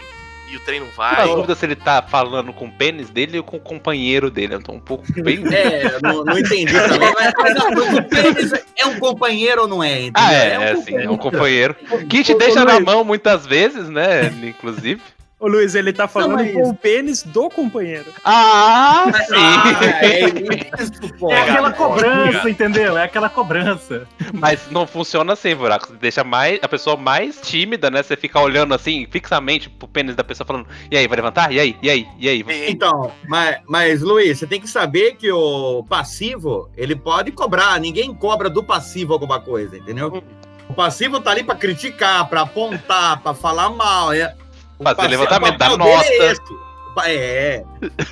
E 0.50 0.56
o 0.56 0.60
trem 0.62 0.80
não 0.80 0.88
vai. 0.88 1.28
dúvida 1.28 1.56
se 1.56 1.66
ele 1.66 1.76
tá 1.76 2.02
falando 2.02 2.54
com 2.54 2.66
o 2.66 2.72
pênis 2.72 3.10
dele 3.10 3.38
ou 3.38 3.44
com 3.44 3.58
o 3.58 3.60
companheiro 3.60 4.32
dele. 4.32 4.56
Eu 4.56 4.62
tô 4.62 4.72
um 4.72 4.80
pouco 4.80 5.06
bem. 5.22 5.44
É, 5.54 6.00
não, 6.02 6.24
não 6.24 6.40
entendi 6.40 6.74
também, 6.74 7.14
mas, 7.14 7.34
mas, 7.38 7.56
não, 7.56 7.98
o 7.98 8.04
pênis 8.04 8.54
é 8.78 8.86
um 8.86 8.98
companheiro 8.98 9.64
ou 9.64 9.68
não 9.68 9.84
é? 9.84 10.04
entendeu? 10.04 10.24
Ah, 10.24 10.34
é, 10.34 10.60
um 10.60 10.64
é, 10.64 10.76
sim, 10.78 10.98
é 10.98 11.10
um 11.10 11.18
companheiro. 11.18 11.76
Que 12.10 12.24
te 12.24 12.34
deixa 12.34 12.64
na 12.64 12.80
mão 12.80 13.04
muitas 13.04 13.46
vezes, 13.46 13.90
né? 13.90 14.28
Inclusive. 14.44 15.02
Ô 15.40 15.48
Luiz, 15.48 15.76
ele 15.76 15.94
tá 15.94 16.08
falando 16.08 16.40
é 16.42 16.52
com 16.52 16.70
o 16.70 16.76
pênis 16.76 17.22
do 17.22 17.48
companheiro. 17.48 18.12
Ah, 18.26 19.04
Ah, 19.06 19.14
sim! 19.24 19.36
é 20.02 20.82
isso, 20.82 21.14
pô. 21.20 21.32
É 21.32 21.42
aquela 21.42 21.72
cobrança, 21.72 22.50
entendeu? 22.50 22.98
É 22.98 23.04
aquela 23.04 23.30
cobrança. 23.30 24.08
Mas 24.34 24.60
não 24.72 24.88
funciona 24.88 25.34
assim, 25.34 25.54
buraco. 25.56 25.90
Você 25.90 25.94
deixa 25.98 26.24
mais, 26.24 26.58
a 26.64 26.68
pessoa 26.68 26.98
mais 26.98 27.40
tímida, 27.40 27.92
né? 27.92 28.02
Você 28.02 28.16
fica 28.18 28.40
olhando 28.40 28.74
assim, 28.74 29.06
fixamente 29.12 29.70
pro 29.70 29.88
pênis 29.88 30.16
da 30.16 30.24
pessoa 30.24 30.48
falando: 30.48 30.66
E 30.90 30.98
aí, 30.98 31.08
vai 31.08 31.18
levantar? 31.18 31.52
E 31.52 31.60
aí? 31.60 31.78
E 31.84 31.90
aí? 31.92 32.08
E 32.18 32.28
aí? 32.30 32.44
E- 32.48 32.72
Então, 32.72 33.12
mas, 33.28 33.58
mas 33.68 34.02
Luiz, 34.02 34.40
você 34.40 34.48
tem 34.48 34.60
que 34.60 34.68
saber 34.68 35.18
que 35.18 35.32
o 35.32 35.84
passivo, 35.88 36.68
ele 36.76 36.96
pode 36.96 37.32
cobrar. 37.32 37.80
Ninguém 37.80 38.12
cobra 38.12 38.50
do 38.50 38.64
passivo 38.64 39.14
alguma 39.14 39.40
coisa, 39.40 39.78
entendeu? 39.78 40.24
O 40.68 40.74
passivo 40.74 41.20
tá 41.20 41.30
ali 41.30 41.44
pra 41.44 41.54
criticar, 41.56 42.28
pra 42.28 42.42
apontar, 42.42 43.22
pra 43.22 43.36
falar 43.36 43.70
mal. 43.70 44.12
É, 44.12 44.34
Fazer 44.84 45.08
levantamento, 45.08 45.58
dar 45.58 45.70
dele 45.76 45.78
nota. 45.78 46.08
É, 47.06 47.16
é. 47.16 47.64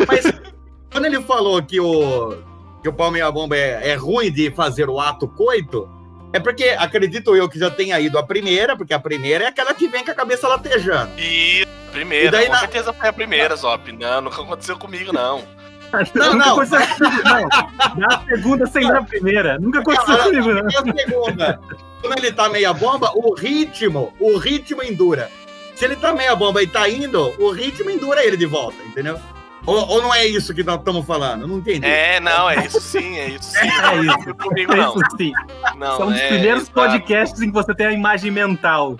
Mas 0.08 0.26
quando 0.92 1.06
ele 1.06 1.22
falou 1.22 1.62
que 1.64 1.80
o, 1.80 2.38
que 2.82 2.90
o 2.90 2.94
pau 2.94 3.12
meia 3.12 3.32
bomba 3.32 3.56
é, 3.56 3.90
é 3.92 3.96
ruim 3.96 4.32
de 4.32 4.52
fazer 4.52 4.90
o 4.90 5.00
ato 5.00 5.28
coito, 5.28 5.90
é 6.34 6.40
porque 6.40 6.66
acredito 6.78 7.36
eu 7.36 7.48
que 7.48 7.58
já 7.60 7.70
tenha 7.70 8.00
ido 8.00 8.18
a 8.18 8.24
primeira, 8.24 8.76
porque 8.76 8.94
a 8.94 9.00
primeira 9.00 9.46
é 9.46 9.48
aquela 9.48 9.74
que 9.74 9.88
vem 9.88 10.04
com 10.04 10.12
a 10.12 10.16
cabeça 10.16 10.48
latejando. 10.48 11.12
E 11.18 11.66
primeira, 11.92 12.28
E 12.28 12.32
daí 12.32 12.46
com 12.48 12.54
na- 12.54 12.60
certeza 12.60 12.92
foi 12.94 13.08
a 13.10 13.14
primeira, 13.14 13.56
Zop. 13.56 13.92
Não, 13.92 14.22
nunca 14.22 14.42
aconteceu 14.42 14.78
comigo, 14.78 15.14
não. 15.14 15.44
Não, 16.14 16.34
não. 16.34 16.54
aconteceu 16.54 16.80
comigo, 16.98 17.24
não. 17.24 17.96
Na 17.96 18.26
segunda 18.26 18.66
sem 18.66 18.84
na 18.86 19.02
primeira. 19.04 19.58
Nunca 19.60 19.80
aconteceu 19.80 20.18
comigo, 20.24 20.52
não. 20.52 20.70
E 20.70 20.76
a 20.76 20.82
segunda, 20.82 21.60
quando 22.02 22.18
ele 22.18 22.34
tá 22.34 22.50
meia 22.50 22.74
bomba, 22.74 23.12
o 23.16 23.34
ritmo, 23.34 24.12
o 24.20 24.38
ritmo 24.38 24.84
endura. 24.84 25.30
Se 25.76 25.86
ele 25.86 25.96
tá 25.96 26.14
meia 26.14 26.36
bomba 26.36 26.64
e 26.64 26.68
tá 26.68 26.88
indo, 26.90 27.34
o 27.40 27.52
ritmo 27.52 27.90
endura 27.90 28.24
ele 28.26 28.38
de 28.38 28.46
volta, 28.46 28.82
entendeu? 28.84 29.20
Ou, 29.66 29.76
ou 29.90 30.02
não 30.02 30.14
é 30.14 30.26
isso 30.28 30.54
que 30.54 30.64
nós 30.64 30.78
estamos 30.78 31.04
falando? 31.08 31.48
Não 31.48 31.58
entendi. 31.58 31.88
É, 31.88 32.20
não, 32.20 32.48
é 32.48 32.68
isso 32.68 32.80
sim, 32.80 33.18
é 33.18 33.30
isso 33.30 33.50
sim. 33.50 33.58
É 33.68 33.82
Não 33.82 34.02
isso. 34.04 34.12
aconteceu 34.12 34.36
comigo, 34.36 34.76
não. 34.76 34.90
Isso 34.96 35.18
sim. 35.18 35.32
não 35.76 35.98
São 35.98 36.14
é, 36.14 36.28
primeiros 36.28 36.62
exato. 36.64 36.74
podcasts 36.76 37.42
em 37.42 37.48
que 37.48 37.54
você 37.54 37.74
tem 37.74 37.88
a 37.88 37.92
imagem 37.92 38.30
mental. 38.30 38.96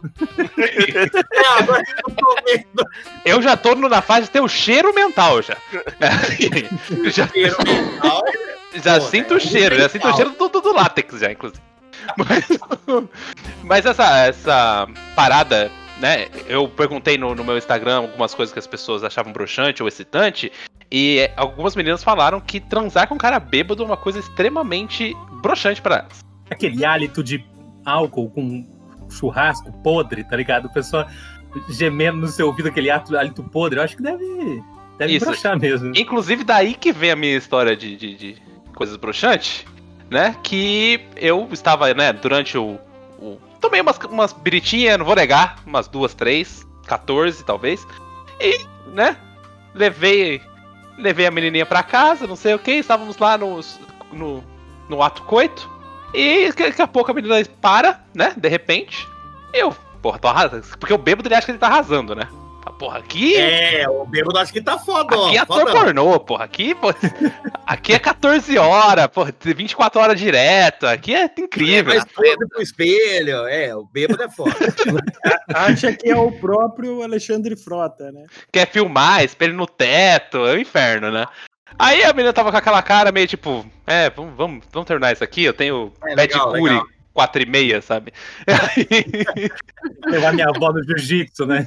É, 0.58 1.62
agora 1.62 1.84
eu 2.08 2.16
tô 2.16 2.36
vendo 2.46 2.90
Eu 3.24 3.42
já 3.44 3.56
tô 3.56 3.76
no- 3.76 3.88
na 3.88 4.02
fase 4.02 4.24
de 4.24 4.32
ter 4.32 4.42
o 4.42 4.48
cheiro 4.48 4.92
mental 4.94 5.40
já. 5.44 5.56
já 7.12 7.26
o 7.26 7.30
cheiro 7.30 7.58
mental. 7.64 8.24
já 8.84 9.00
Pô, 9.00 9.06
sinto 9.06 9.34
é 9.36 9.38
o 9.38 9.40
cheiro, 9.40 9.78
já 9.78 9.88
sinto 9.88 10.08
o 10.08 10.16
cheiro 10.16 10.32
do, 10.32 10.50
do, 10.50 10.62
do 10.62 10.74
látex 10.74 11.20
já, 11.20 11.32
inclusive. 11.32 11.62
Mas, 12.18 12.48
mas 13.64 13.86
essa, 13.86 14.18
essa 14.28 14.88
parada, 15.16 15.72
né? 16.00 16.28
Eu 16.48 16.68
perguntei 16.68 17.18
no, 17.18 17.34
no 17.36 17.44
meu 17.44 17.58
Instagram 17.58 17.98
algumas 17.98 18.34
coisas 18.34 18.52
que 18.54 18.60
as 18.60 18.68
pessoas 18.68 19.04
achavam 19.04 19.32
broxante 19.32 19.82
ou 19.82 19.88
excitante. 19.88 20.52
E 20.92 21.20
é, 21.20 21.34
algumas 21.36 21.76
meninas 21.76 22.04
falaram 22.04 22.40
que 22.40 22.60
transar 22.60 23.08
com 23.08 23.16
um 23.16 23.18
cara 23.18 23.40
bêbado 23.40 23.82
é 23.84 23.86
uma 23.86 23.98
coisa 23.98 24.20
extremamente 24.20 25.16
broxante 25.42 25.82
pra 25.82 25.98
elas. 26.00 26.20
Aquele 26.50 26.86
hálito 26.86 27.24
de 27.24 27.44
álcool 27.84 28.30
com 28.30 28.66
churrasco 29.10 29.72
podre, 29.84 30.24
tá 30.24 30.36
ligado? 30.36 30.66
O 30.66 30.74
pessoal 30.74 31.08
gemendo 31.70 32.18
no 32.20 32.28
seu 32.28 32.48
ouvido 32.48 32.68
aquele 32.70 32.90
hálito 32.90 33.44
podre. 33.44 33.80
Eu 33.80 33.84
acho 33.84 33.96
que 33.96 34.04
deve, 34.04 34.62
deve 34.98 35.16
Isso. 35.16 35.26
broxar 35.26 35.58
mesmo. 35.60 35.92
Inclusive, 35.96 36.44
daí 36.44 36.74
que 36.76 36.92
vem 36.92 37.12
a 37.12 37.16
minha 37.16 37.36
história 37.36 37.76
de, 37.76 37.96
de, 37.96 38.16
de 38.16 38.38
coisas 38.76 38.96
broxantes, 38.98 39.66
né? 40.10 40.36
Que 40.44 41.02
eu 41.16 41.48
estava, 41.52 41.92
né, 41.94 42.14
durante 42.14 42.58
o. 42.58 42.78
o- 43.20 43.38
tomei 43.66 43.82
umas, 43.82 43.98
umas 43.98 44.34
biritinhas, 44.34 44.98
não 44.98 45.06
vou 45.06 45.16
negar, 45.16 45.58
umas 45.66 45.88
duas, 45.88 46.14
três, 46.14 46.66
14 46.86 47.44
talvez. 47.44 47.86
E, 48.40 48.66
né, 48.88 49.18
levei. 49.74 50.42
Levei 50.98 51.26
a 51.26 51.32
menininha 51.32 51.66
pra 51.66 51.84
casa, 51.84 52.26
não 52.26 52.38
sei 52.38 52.54
o 52.54 52.60
que, 52.60 52.72
estávamos 52.72 53.18
lá 53.18 53.38
no, 53.38 53.60
no, 54.14 54.44
no 54.88 55.04
ato 55.04 55.24
coito. 55.24 55.70
E 56.14 56.50
daqui 56.54 56.82
a 56.82 56.88
pouco 56.88 57.12
a 57.12 57.14
menina 57.14 57.36
para, 57.60 58.02
né, 58.14 58.34
de 58.38 58.48
repente. 58.48 59.06
Eu, 59.52 59.76
porra, 60.02 60.20
tô 60.20 60.30
arrasando. 60.30 60.66
Porque 60.80 60.94
o 60.94 60.98
bêbado 60.98 61.28
ele 61.28 61.36
acha 61.36 61.46
que 61.46 61.52
ele 61.52 61.58
tá 61.58 61.68
arrasando, 61.68 62.16
né? 62.16 62.30
Ah, 62.66 62.72
Porra, 62.72 62.98
aqui. 62.98 63.36
É, 63.36 63.88
o 63.88 64.06
bêbado 64.06 64.40
acho 64.40 64.52
que 64.52 64.60
tá 64.60 64.78
foda, 64.80 65.16
Aqui 65.16 65.38
é 65.38 65.40
ator 65.40 65.72
pornô, 65.72 66.20
porra. 66.20 66.46
Aqui, 66.46 66.74
pô, 66.74 66.88
aqui 67.66 67.94
é 67.94 68.00
14 68.00 68.58
horas, 68.58 69.08
porra, 69.08 69.34
24 69.40 70.02
horas 70.02 70.20
direto. 70.20 70.88
Aqui 70.88 71.14
é 71.14 71.26
incrível. 71.38 71.94
Mas 71.94 72.06
pose 72.06 72.48
pro 72.50 72.62
espelho. 72.62 73.48
É, 73.48 73.76
o 73.76 73.86
bêbado 73.86 74.24
é 74.24 74.30
foda. 74.30 74.56
Acha 75.54 75.94
que 75.94 76.10
é 76.10 76.18
o 76.18 76.32
próprio 76.32 77.04
Alexandre 77.04 77.56
Frota, 77.56 78.12
né? 78.12 78.26
Quer 78.52 78.68
filmar, 78.68 79.24
espelho 79.24 79.54
no 79.54 79.68
teto, 79.68 80.38
é 80.40 80.56
o 80.56 80.60
inferno, 80.60 81.12
né? 81.12 81.26
Aí 81.78 82.04
a 82.04 82.14
menina 82.14 82.34
tava 82.34 82.52
com 82.52 82.58
aquela 82.58 82.82
cara 82.82 83.12
meio 83.12 83.28
tipo, 83.28 83.66
é, 83.86 84.10
vamos, 84.10 84.36
vamos, 84.36 84.66
vamos 84.72 84.88
terminar 84.88 85.12
isso 85.12 85.24
aqui, 85.24 85.44
eu 85.44 85.54
tenho 85.54 85.92
É, 86.06 86.16
pet 86.16 86.34
legal, 86.34 86.52
legal. 86.52 86.86
4 87.16 87.42
e 87.42 87.46
meia, 87.46 87.82
sabe? 87.82 88.12
Levar 90.06 90.34
minha 90.34 90.50
avó 90.50 90.72
no 90.74 90.84
jiu-jitsu, 90.84 91.46
né? 91.46 91.66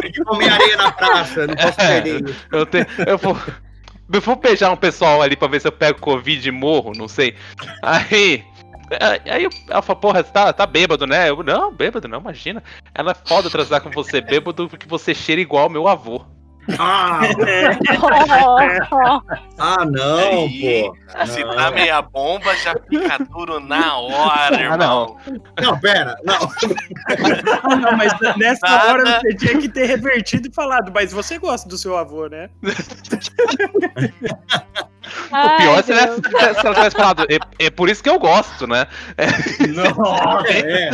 Tem 0.00 0.10
que 0.10 0.24
comer 0.24 0.48
areia 0.48 0.76
na 0.76 0.90
praça, 0.90 1.46
não 1.46 1.54
posso 1.54 1.80
É. 1.80 2.00
perder. 2.00 2.34
Eu, 2.50 2.64
te, 2.66 2.78
eu 3.06 3.18
vou. 3.18 3.38
Eu 4.12 4.20
vou 4.20 4.36
beijar 4.36 4.70
um 4.70 4.76
pessoal 4.76 5.22
ali 5.22 5.34
pra 5.36 5.48
ver 5.48 5.60
se 5.60 5.68
eu 5.68 5.72
pego 5.72 5.98
Covid 6.00 6.46
e 6.48 6.52
morro, 6.52 6.92
não 6.96 7.08
sei. 7.08 7.34
Aí. 7.82 8.44
Aí 9.30 9.48
ela 9.70 9.80
falou, 9.82 10.00
porra, 10.00 10.22
você 10.22 10.30
tá, 10.30 10.52
tá 10.52 10.66
bêbado, 10.66 11.06
né? 11.06 11.30
Eu, 11.30 11.42
não, 11.42 11.74
bêbado, 11.74 12.06
não, 12.06 12.20
imagina. 12.20 12.62
Ela 12.94 13.12
é 13.12 13.28
foda 13.28 13.48
transar 13.50 13.80
com 13.80 13.90
você 13.90 14.20
bêbado 14.20 14.68
porque 14.68 14.86
você 14.86 15.14
cheira 15.14 15.40
igual 15.40 15.64
ao 15.64 15.70
meu 15.70 15.88
avô. 15.88 16.24
Ah, 16.78 17.20
ah, 19.58 19.84
não, 19.84 20.44
Aí, 20.44 20.84
pô. 20.84 20.96
Se 21.26 21.44
Não. 21.44 21.54
tá 21.54 21.70
meia 21.70 22.00
bomba, 22.02 22.54
já 22.56 22.74
fica 22.88 23.18
duro 23.18 23.60
na 23.60 23.96
hora, 23.98 24.60
irmão. 24.60 25.16
Não, 25.60 25.78
pera, 25.80 26.16
não. 26.24 26.38
Ah, 27.62 27.76
não, 27.76 27.96
mas 27.96 28.12
nessa 28.36 28.66
Nada. 28.66 28.92
hora 28.92 29.20
você 29.20 29.34
tinha 29.34 29.58
que 29.58 29.68
ter 29.68 29.86
revertido 29.86 30.48
e 30.48 30.52
falado, 30.52 30.90
mas 30.94 31.12
você 31.12 31.38
gosta 31.38 31.68
do 31.68 31.76
seu 31.78 31.96
avô, 31.96 32.26
né? 32.28 32.50
O 35.30 35.56
pior 35.58 35.78
é 35.78 35.82
se 35.82 35.92
ela, 35.92 36.16
se 36.16 36.66
ela 36.66 36.74
tivesse 36.74 36.96
falado, 36.96 37.26
é, 37.28 37.38
é 37.66 37.70
por 37.70 37.88
isso 37.90 38.02
que 38.02 38.08
eu 38.08 38.18
gosto, 38.18 38.66
né? 38.66 38.86
Nossa! 39.96 40.48
É, 40.50 40.90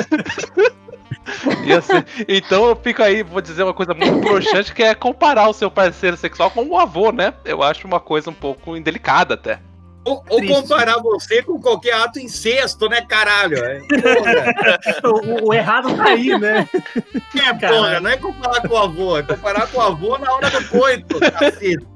Ser- 1.82 2.06
Então 2.28 2.68
eu 2.68 2.76
fico 2.76 3.02
aí, 3.02 3.22
vou 3.22 3.40
dizer 3.40 3.62
uma 3.62 3.74
coisa 3.74 3.94
muito 3.94 4.18
broxante, 4.20 4.72
que 4.74 4.82
é 4.82 4.94
comparar 4.94 5.48
o 5.48 5.52
seu 5.52 5.70
parceiro 5.70 6.16
sexual 6.16 6.50
com 6.50 6.64
o 6.66 6.78
avô, 6.78 7.12
né? 7.12 7.34
Eu 7.44 7.62
acho 7.62 7.86
uma 7.86 8.00
coisa 8.00 8.30
um 8.30 8.34
pouco 8.34 8.76
indelicada 8.76 9.34
até. 9.34 9.58
ou, 10.04 10.24
ou 10.28 10.46
comparar 10.46 10.98
você 10.98 11.42
com 11.42 11.60
qualquer 11.60 11.94
ato 11.94 12.18
incesto, 12.18 12.88
né, 12.88 13.02
caralho? 13.02 13.58
É. 13.64 13.80
O, 15.04 15.48
o 15.48 15.54
errado 15.54 15.94
tá 15.96 16.04
aí, 16.04 16.38
né? 16.38 16.68
É, 17.36 17.52
porra, 17.68 18.00
não 18.00 18.10
é 18.10 18.16
comparar 18.16 18.60
com 18.62 18.74
o 18.74 18.78
avô, 18.78 19.18
é 19.18 19.22
comparar 19.22 19.66
com 19.68 19.78
o 19.78 19.80
avô 19.82 20.18
na 20.18 20.32
hora 20.32 20.50
do 20.50 20.68
coito, 20.68 21.18
cacete. 21.20 21.86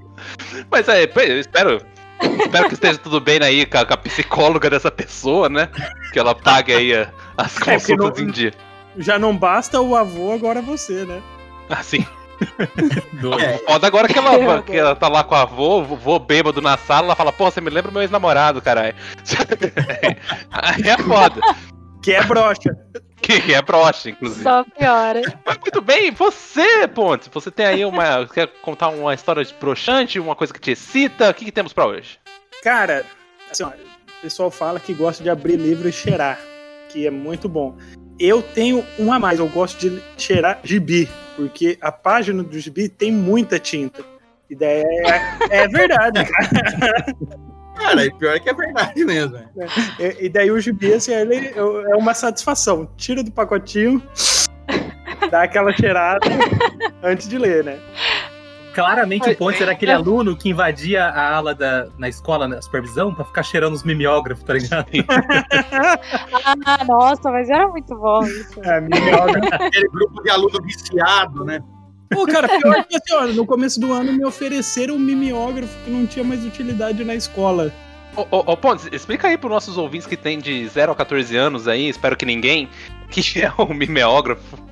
Mas 0.71 0.89
é, 0.89 1.07
pô, 1.07 1.21
eu 1.21 1.41
espero. 1.41 1.81
Espero 2.41 2.69
que 2.69 2.75
esteja 2.75 2.99
tudo 2.99 3.21
bem 3.21 3.39
aí 3.43 3.67
com 3.67 3.77
a, 3.79 3.85
com 3.85 3.93
a 3.95 3.97
psicóloga 3.97 4.71
dessa 4.71 4.91
pessoa, 4.91 5.49
né? 5.49 5.69
Que 6.13 6.19
ela 6.19 6.35
pague 6.35 6.73
aí 6.73 6.95
a- 6.95 7.11
as 7.37 7.53
porque 7.55 7.73
consultas 7.73 8.19
não- 8.21 8.29
em 8.29 8.31
dia. 8.31 8.53
Já 8.99 9.19
não 9.19 9.37
basta 9.37 9.81
o 9.81 9.95
avô, 9.97 10.33
agora 10.33 10.61
você, 10.63 11.05
né? 11.05 11.23
Assim. 11.69 12.07
Do- 13.21 13.39
É, 13.39 13.59
Foda 13.59 13.87
agora 13.87 14.09
que 14.09 14.19
ela, 14.19 14.37
Meu 14.39 14.63
que 14.63 14.77
ela 14.77 14.95
tá 14.95 15.09
lá 15.09 15.23
com 15.25 15.35
a 15.35 15.43
avô, 15.43 15.81
o 15.81 15.97
vô 15.97 16.19
bêbado 16.19 16.61
na 16.61 16.77
sala, 16.77 17.07
ela 17.07 17.17
fala, 17.17 17.33
pô, 17.33 17.51
você 17.51 17.61
me 17.61 17.71
lembra 17.71 17.91
meu 17.93 18.03
ex-namorado, 18.03 18.61
caralho. 18.61 18.95
aí 20.51 20.83
é 20.89 20.99
foda. 20.99 21.41
Que 22.03 22.13
é 22.13 22.23
brocha. 22.23 22.77
Que, 23.23 23.41
que 23.41 23.55
é 23.55 23.63
broxa, 23.63 24.11
inclusive. 24.11 24.43
Só 24.43 24.63
piora. 24.65 25.23
Mas 25.47 25.57
muito 25.59 25.81
bem, 25.81 26.11
você, 26.11 26.87
Ponte, 26.89 27.31
você 27.33 27.51
tem 27.51 27.65
aí 27.65 27.85
uma. 27.85 28.27
Quer 28.27 28.49
contar 28.61 28.89
uma 28.89 29.15
história 29.15 29.43
de 29.43 29.55
broxante, 29.55 30.21
uma 30.21 30.37
coisa 30.37 30.53
que 30.53 30.61
te 30.61 30.73
excita? 30.73 31.31
O 31.31 31.35
que, 31.35 31.47
que 31.47 31.53
temos 31.53 31.73
pra 31.73 31.87
hoje? 31.87 32.19
Cara, 32.63 33.07
assim, 33.51 33.63
ó, 33.63 33.69
o 33.69 34.21
pessoal 34.21 34.51
fala 34.51 34.79
que 34.79 34.93
gosta 34.93 35.23
de 35.23 35.31
abrir 35.31 35.57
livro 35.57 35.89
e 35.89 35.93
cheirar, 35.93 36.39
que 36.91 37.07
é 37.07 37.11
muito 37.11 37.49
bom. 37.49 37.75
Eu 38.19 38.43
tenho 38.43 38.85
um 38.99 39.13
a 39.13 39.19
mais, 39.19 39.39
eu 39.39 39.49
gosto 39.49 39.79
de 39.79 40.03
cheirar 40.17 40.61
gibi, 40.63 41.09
porque 41.37 41.77
a 41.81 41.91
página 41.91 42.43
do 42.43 42.59
gibi 42.59 42.89
tem 42.89 43.11
muita 43.11 43.59
tinta. 43.59 44.05
E 44.49 44.55
daí 44.55 44.83
é, 45.51 45.63
é 45.63 45.69
verdade, 45.69 46.25
cara. 46.25 47.07
Cara, 47.75 48.07
e 48.07 48.11
pior 48.15 48.39
que 48.39 48.49
é 48.49 48.55
verdade 48.55 49.05
mesmo. 49.05 49.33
né? 49.33 49.67
E, 49.99 50.27
e 50.27 50.29
daí 50.29 50.49
o 50.51 50.61
gibi, 50.61 50.93
assim, 50.95 51.13
ele 51.13 51.53
é 51.57 51.97
uma 51.97 52.15
satisfação. 52.15 52.89
Tira 52.97 53.23
do 53.23 53.33
pacotinho, 53.33 54.01
dá 55.29 55.43
aquela 55.43 55.73
cheirada 55.73 56.25
antes 57.03 57.29
de 57.29 57.37
ler, 57.37 57.65
né? 57.65 57.79
Claramente 58.75 59.31
o 59.31 59.37
Pontes 59.37 59.61
era 59.61 59.73
aquele 59.73 59.93
aluno 59.93 60.37
que 60.37 60.49
invadia 60.49 61.05
a 61.05 61.37
ala 61.37 61.55
da, 61.55 61.87
na 61.99 62.09
escola, 62.09 62.49
na 62.49 62.61
supervisão, 62.61 63.15
pra 63.15 63.25
ficar 63.25 63.43
cheirando 63.43 63.75
os 63.75 63.83
mimeógrafos, 63.83 64.45
tá 64.45 64.55
ligado? 64.55 64.87
Ah, 66.67 66.85
nossa, 66.85 67.31
mas 67.31 67.49
era 67.49 67.69
muito 67.69 67.95
bom 67.97 68.23
isso. 68.25 68.63
É, 68.63 68.81
mimeógrafo. 68.81 69.49
Aquele 69.55 69.89
grupo 69.89 70.23
de 70.23 70.31
aluno 70.31 70.59
viciado, 70.63 71.45
né? 71.45 71.61
Pô, 72.11 72.27
cara, 72.27 72.49
pior 72.49 72.85
que 72.85 72.97
assim, 72.97 73.15
ó, 73.15 73.27
no 73.27 73.47
começo 73.47 73.81
do 73.81 73.93
ano 73.93 74.13
me 74.13 74.25
ofereceram 74.25 74.95
um 74.95 74.99
mimeógrafo 74.99 75.77
que 75.85 75.91
não 75.91 76.07
tinha 76.07 76.25
mais 76.25 76.45
utilidade 76.45 77.03
na 77.05 77.15
escola. 77.15 77.73
Ô, 78.17 78.23
ô, 78.31 78.53
ô, 78.53 78.57
Pontes, 78.57 78.89
explica 78.93 79.29
aí 79.29 79.37
pros 79.37 79.51
nossos 79.51 79.77
ouvintes 79.77 80.07
que 80.07 80.17
tem 80.17 80.39
de 80.39 80.67
0 80.69 80.93
a 80.93 80.97
14 80.97 81.37
anos 81.37 81.67
aí, 81.67 81.89
espero 81.89 82.17
que 82.17 82.25
ninguém, 82.25 82.69
que 83.11 83.43
é 83.43 83.53
o 83.59 83.73
mimeógrafo. 83.75 84.64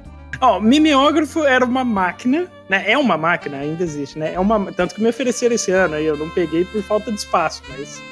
Ó, 0.43 0.59
mimeógrafo 0.61 1.45
era 1.45 1.65
uma 1.65 1.85
máquina, 1.85 2.49
né? 2.69 2.85
É 2.91 2.99
uma 2.99 3.17
máquina, 3.17 3.59
ainda 3.59 3.83
existe, 3.85 4.19
né? 4.19 4.35
É 4.35 4.41
uma, 4.41 4.73
tanto 4.73 4.95
que 4.95 5.01
me 5.01 5.09
ofereceram 5.09 5.55
esse 5.55 5.71
ano 5.71 5.95
aí, 5.95 6.05
eu 6.05 6.17
não 6.17 6.29
peguei 6.31 6.65
por 6.65 6.83
falta 6.83 7.13
de 7.13 7.19
espaço, 7.19 7.63
mas 7.69 8.03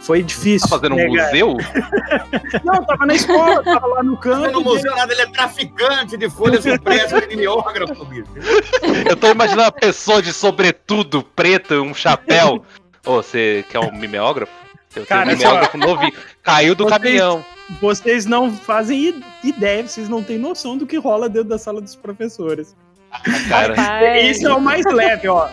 foi 0.00 0.22
difícil. 0.22 0.66
Tá 0.68 0.76
fazendo 0.78 0.96
um 0.96 1.06
museu? 1.06 1.56
Não, 2.64 2.84
tava 2.84 3.06
na 3.06 3.14
escola, 3.14 3.62
tava 3.62 3.86
lá 3.86 4.02
no 4.02 4.16
campo. 4.18 4.46
é 4.46 4.50
no 4.50 4.60
museu 4.62 4.94
nada, 4.94 5.12
ele 5.12 5.22
é 5.22 5.26
traficante 5.26 6.16
de 6.16 6.28
folhas 6.30 6.64
impressas 6.66 7.20
de 7.22 7.28
mimeógrafo, 7.28 8.04
bicho. 8.06 8.28
Eu 9.08 9.16
tô 9.16 9.28
imaginando 9.30 9.62
uma 9.62 9.72
pessoa 9.72 10.20
de 10.22 10.30
sobretudo 10.32 11.22
preto, 11.22 11.74
um 11.82 11.94
chapéu. 11.94 12.64
Ô, 13.04 13.16
você 13.16 13.64
quer 13.70 13.78
um 13.80 13.92
mimeógrafo? 13.92 14.52
Eu 14.94 15.04
tenho 15.04 15.06
Cara, 15.06 15.30
um 15.30 15.36
mimeógrafo 15.36 15.76
novinho. 15.78 16.12
Caiu 16.42 16.74
do 16.74 16.84
Vocês- 16.84 16.98
caminhão. 16.98 17.44
Vocês 17.80 18.26
não 18.26 18.52
fazem 18.52 19.14
ideia, 19.42 19.86
vocês 19.86 20.08
não 20.08 20.22
têm 20.22 20.38
noção 20.38 20.76
do 20.76 20.86
que 20.86 20.96
rola 20.98 21.28
dentro 21.28 21.48
da 21.48 21.58
sala 21.58 21.80
dos 21.80 21.96
professores. 21.96 22.76
Cara, 23.48 23.74
Rapaz, 23.74 24.36
Isso 24.38 24.46
é 24.48 24.52
o 24.52 24.60
mais 24.60 24.84
leve, 24.84 25.28
ó. 25.28 25.48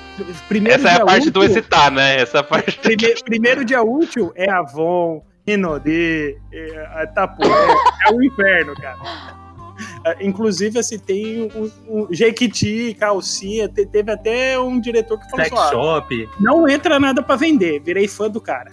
Primeiro 0.48 0.80
essa 0.80 0.90
é 0.98 1.02
a 1.02 1.06
parte 1.06 1.30
do 1.30 1.40
útil- 1.42 1.52
excitar, 1.52 1.92
né? 1.92 2.20
Essa 2.20 2.40
é 2.40 2.44
parte. 2.44 2.78
Prime- 2.80 3.16
primeiro 3.24 3.64
dia 3.64 3.84
útil 3.84 4.32
é 4.36 4.50
Avon, 4.50 5.24
Rinodê, 5.48 6.38
é, 6.52 6.90
a 6.96 7.08
Tapué, 7.08 7.48
é 8.08 8.12
o 8.14 8.24
inferno, 8.24 8.74
cara. 8.76 8.98
Ah, 10.06 10.16
Inclusive, 10.22 10.80
assim, 10.80 10.98
tem 11.00 11.44
um, 11.56 11.72
um 11.88 12.08
Jequiti, 12.12 12.96
calcinha, 13.00 13.70
te- 13.70 13.86
teve 13.86 14.12
até 14.12 14.60
um 14.60 14.80
diretor 14.80 15.20
que 15.20 15.30
falou 15.30 15.46
Sex 15.46 15.58
assim, 15.60 15.76
ó, 15.76 15.96
shop. 16.02 16.30
não 16.40 16.68
entra 16.68 17.00
nada 17.00 17.22
pra 17.24 17.36
vender, 17.36 17.80
virei 17.80 18.08
fã 18.08 18.28
do 18.30 18.42
cara. 18.42 18.72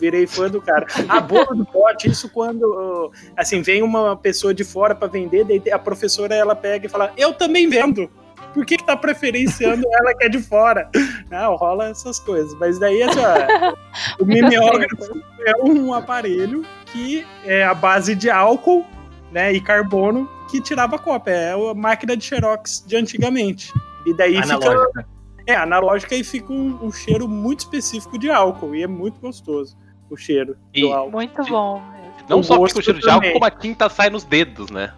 Virei 0.00 0.26
fã 0.26 0.48
do 0.48 0.62
cara. 0.62 0.86
A 1.08 1.20
boca 1.20 1.54
do 1.54 1.64
pote, 1.64 2.08
isso 2.08 2.28
quando, 2.30 3.12
assim, 3.36 3.60
vem 3.60 3.82
uma 3.82 4.16
pessoa 4.16 4.54
de 4.54 4.64
fora 4.64 4.94
pra 4.94 5.06
vender, 5.06 5.44
daí 5.44 5.62
a 5.70 5.78
professora, 5.78 6.34
ela 6.34 6.56
pega 6.56 6.86
e 6.86 6.88
fala, 6.88 7.12
eu 7.16 7.34
também 7.34 7.68
vendo. 7.68 8.10
Por 8.54 8.66
que, 8.66 8.76
que 8.76 8.84
tá 8.84 8.96
preferenciando 8.96 9.86
ela 9.92 10.14
que 10.14 10.24
é 10.24 10.28
de 10.28 10.40
fora? 10.40 10.90
Não, 11.30 11.54
rola 11.54 11.88
essas 11.88 12.18
coisas. 12.18 12.52
Mas 12.58 12.78
daí, 12.78 13.02
assim, 13.02 13.20
ó, 13.20 13.74
o 14.22 14.24
mimeógrafo 14.24 15.20
é 15.46 15.62
um 15.62 15.94
aparelho 15.94 16.64
que 16.86 17.24
é 17.44 17.64
a 17.64 17.74
base 17.74 18.14
de 18.14 18.28
álcool 18.28 18.84
né, 19.30 19.52
e 19.52 19.60
carbono 19.60 20.28
que 20.50 20.60
tirava 20.60 20.98
cópia. 20.98 21.32
É 21.32 21.52
a 21.52 21.74
máquina 21.74 22.16
de 22.16 22.24
xerox 22.24 22.82
de 22.86 22.96
antigamente. 22.96 23.72
E 24.04 24.14
daí 24.14 24.42
fica 24.42 24.56
Analógica. 24.56 25.06
é, 25.46 25.54
analógica 25.54 26.14
e 26.16 26.24
fica 26.24 26.52
um, 26.52 26.86
um 26.86 26.90
cheiro 26.90 27.28
muito 27.28 27.60
específico 27.60 28.18
de 28.18 28.30
álcool. 28.30 28.74
E 28.74 28.82
é 28.82 28.86
muito 28.88 29.20
gostoso 29.20 29.76
o 30.10 30.16
cheiro 30.16 30.56
E- 30.74 30.82
do 30.82 30.92
álcool. 30.92 31.10
muito 31.12 31.42
bom 31.44 31.80
mesmo. 31.80 32.00
Não 32.28 32.40
O 32.40 32.44
só 32.44 32.54
fica 32.66 32.78
o 32.78 32.82
cheiro 32.82 32.98
de 33.00 33.08
álcool, 33.08 33.20
também. 33.20 33.32
como 33.32 33.44
a 33.44 33.50
tinta 33.50 33.88
sai 33.88 34.10
nos 34.10 34.24
dedos, 34.24 34.70
né? 34.70 34.92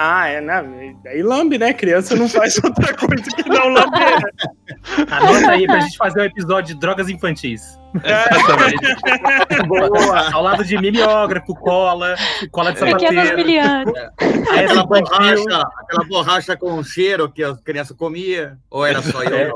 Ah, 0.00 0.28
é, 0.28 0.40
né? 0.40 0.94
Daí 1.02 1.22
lambe, 1.24 1.58
né? 1.58 1.72
Criança 1.72 2.14
não 2.14 2.28
faz 2.28 2.56
outra 2.62 2.94
coisa 2.94 3.24
que 3.34 3.48
não 3.48 3.68
lamber. 3.68 4.20
né? 4.20 4.30
Anota 5.10 5.50
aí 5.50 5.66
pra 5.66 5.80
gente 5.80 5.96
fazer 5.96 6.20
um 6.20 6.24
episódio 6.24 6.74
de 6.74 6.80
drogas 6.80 7.08
infantis. 7.08 7.76
Exatamente. 8.04 8.78
Boa. 9.66 10.30
Ao 10.32 10.40
lado 10.42 10.64
de 10.64 10.78
mimeógrafo, 10.78 11.52
cola, 11.56 12.14
cola 12.52 12.72
de 12.72 12.78
Pequenos 12.78 13.02
sapateiro. 13.02 13.36
milianos. 13.36 13.94
Aí 14.20 14.64
essa 14.64 14.80
Aquela 14.80 14.86
borracha, 14.86 15.68
aquela 15.82 16.04
borracha 16.08 16.56
com 16.56 16.82
cheiro 16.84 17.28
que 17.28 17.42
as 17.42 17.60
crianças 17.60 17.96
comiam. 17.96 18.56
Ou 18.70 18.86
era 18.86 19.02
só 19.02 19.22
eu? 19.24 19.52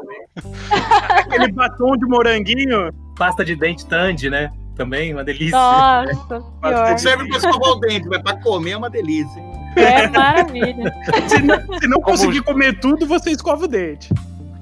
Aquele 1.08 1.52
batom 1.52 1.96
de 1.96 2.04
moranguinho. 2.06 2.90
pasta 3.16 3.44
de 3.44 3.54
dente 3.54 3.86
Tandy, 3.86 4.28
né? 4.28 4.50
Também, 4.74 5.12
uma 5.12 5.22
delícia. 5.24 5.56
Nossa, 5.58 6.40
pior. 6.62 6.98
Serve 6.98 7.28
pra 7.28 7.36
escovar 7.36 7.70
o 7.72 7.80
dente, 7.80 8.08
mas 8.08 8.22
pra 8.22 8.36
comer 8.40 8.70
é 8.72 8.76
uma 8.76 8.90
delícia. 8.90 9.38
hein? 9.38 9.52
É 9.76 10.08
maravilha. 10.08 10.92
Se 11.28 11.42
não, 11.42 11.56
se 11.78 11.86
não 11.88 12.00
Como- 12.00 12.16
conseguir 12.16 12.42
comer 12.42 12.78
tudo, 12.80 13.06
você 13.06 13.30
escova 13.30 13.64
o 13.64 13.68
dente. 13.68 14.08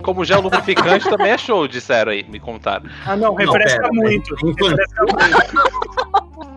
Como 0.03 0.25
gel 0.25 0.41
lubrificante 0.41 1.09
também 1.11 1.31
é 1.33 1.37
show, 1.39 1.69
disseram 1.69 2.11
aí, 2.13 2.25
me 2.29 2.41
contaram. 2.41 2.89
Ah, 3.05 3.15
não, 3.17 3.35
refresca 3.35 3.89
muito. 3.93 4.35
pera. 4.57 4.71
Refresca 4.71 5.05
muito. 5.05 6.51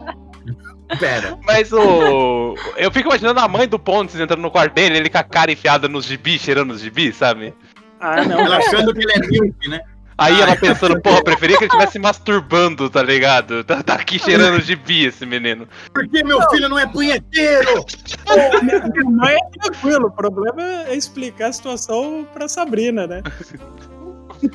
Pera. 0.99 1.37
Mas 1.45 1.73
o. 1.73 2.55
Eu 2.77 2.91
fico 2.91 3.09
imaginando 3.09 3.39
a 3.39 3.47
mãe 3.47 3.67
do 3.67 3.79
Pontes 3.79 4.19
entrando 4.19 4.41
no 4.41 4.51
quarto 4.51 4.73
dele, 4.73 4.97
ele 4.97 5.09
com 5.09 5.17
a 5.17 5.23
cara 5.23 5.51
enfiada 5.51 5.87
nos 5.89 6.05
gibis, 6.05 6.41
cheirando 6.41 6.71
os 6.71 6.81
gibis, 6.81 7.15
sabe? 7.15 7.53
Ah, 7.99 8.23
não. 8.23 8.39
Ela 8.39 8.57
achando 8.57 8.93
que 8.93 8.99
ele 9.01 9.11
é 9.13 9.19
milk, 9.27 9.67
né? 9.69 9.81
Aí 10.17 10.39
ela 10.39 10.55
pensando, 10.55 11.01
porra, 11.01 11.23
preferia 11.23 11.57
que 11.57 11.63
ele 11.63 11.71
estivesse 11.71 11.99
masturbando, 11.99 12.89
tá 12.89 13.01
ligado? 13.01 13.63
Tá, 13.63 13.81
tá 13.81 13.95
aqui 13.95 14.19
cheirando 14.19 14.61
gibi 14.61 15.05
esse 15.05 15.25
menino. 15.25 15.67
Por 15.93 16.07
que 16.07 16.23
meu 16.23 16.39
filho 16.49 16.69
não 16.69 16.77
é 16.77 16.85
punheteiro? 16.87 17.85
Minha, 18.61 18.79
minha 18.79 19.09
mãe 19.09 19.35
é 19.35 19.59
tranquilo. 19.59 20.07
O 20.07 20.11
problema 20.11 20.61
é 20.87 20.95
explicar 20.95 21.47
a 21.47 21.53
situação 21.53 22.27
pra 22.33 22.47
Sabrina, 22.47 23.07
né? 23.07 23.21
O 23.25 24.37
que 24.37 24.49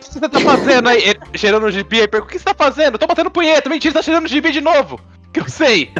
você 0.00 0.20
tá 0.20 0.40
fazendo 0.40 0.88
aí? 0.88 1.02
Ele 1.02 1.20
cheirando 1.34 1.70
gibi, 1.70 2.00
aí 2.00 2.08
pergunta, 2.08 2.30
o 2.30 2.32
que 2.32 2.38
você 2.38 2.44
tá 2.44 2.54
fazendo? 2.54 2.98
Tô 2.98 3.06
batendo 3.06 3.30
punheta, 3.30 3.68
mentira, 3.68 3.92
você 3.92 3.98
tá 3.98 4.02
cheirando 4.02 4.28
gibi 4.28 4.52
de 4.52 4.60
novo. 4.60 5.00
Que 5.32 5.40
eu 5.40 5.48
sei. 5.48 5.92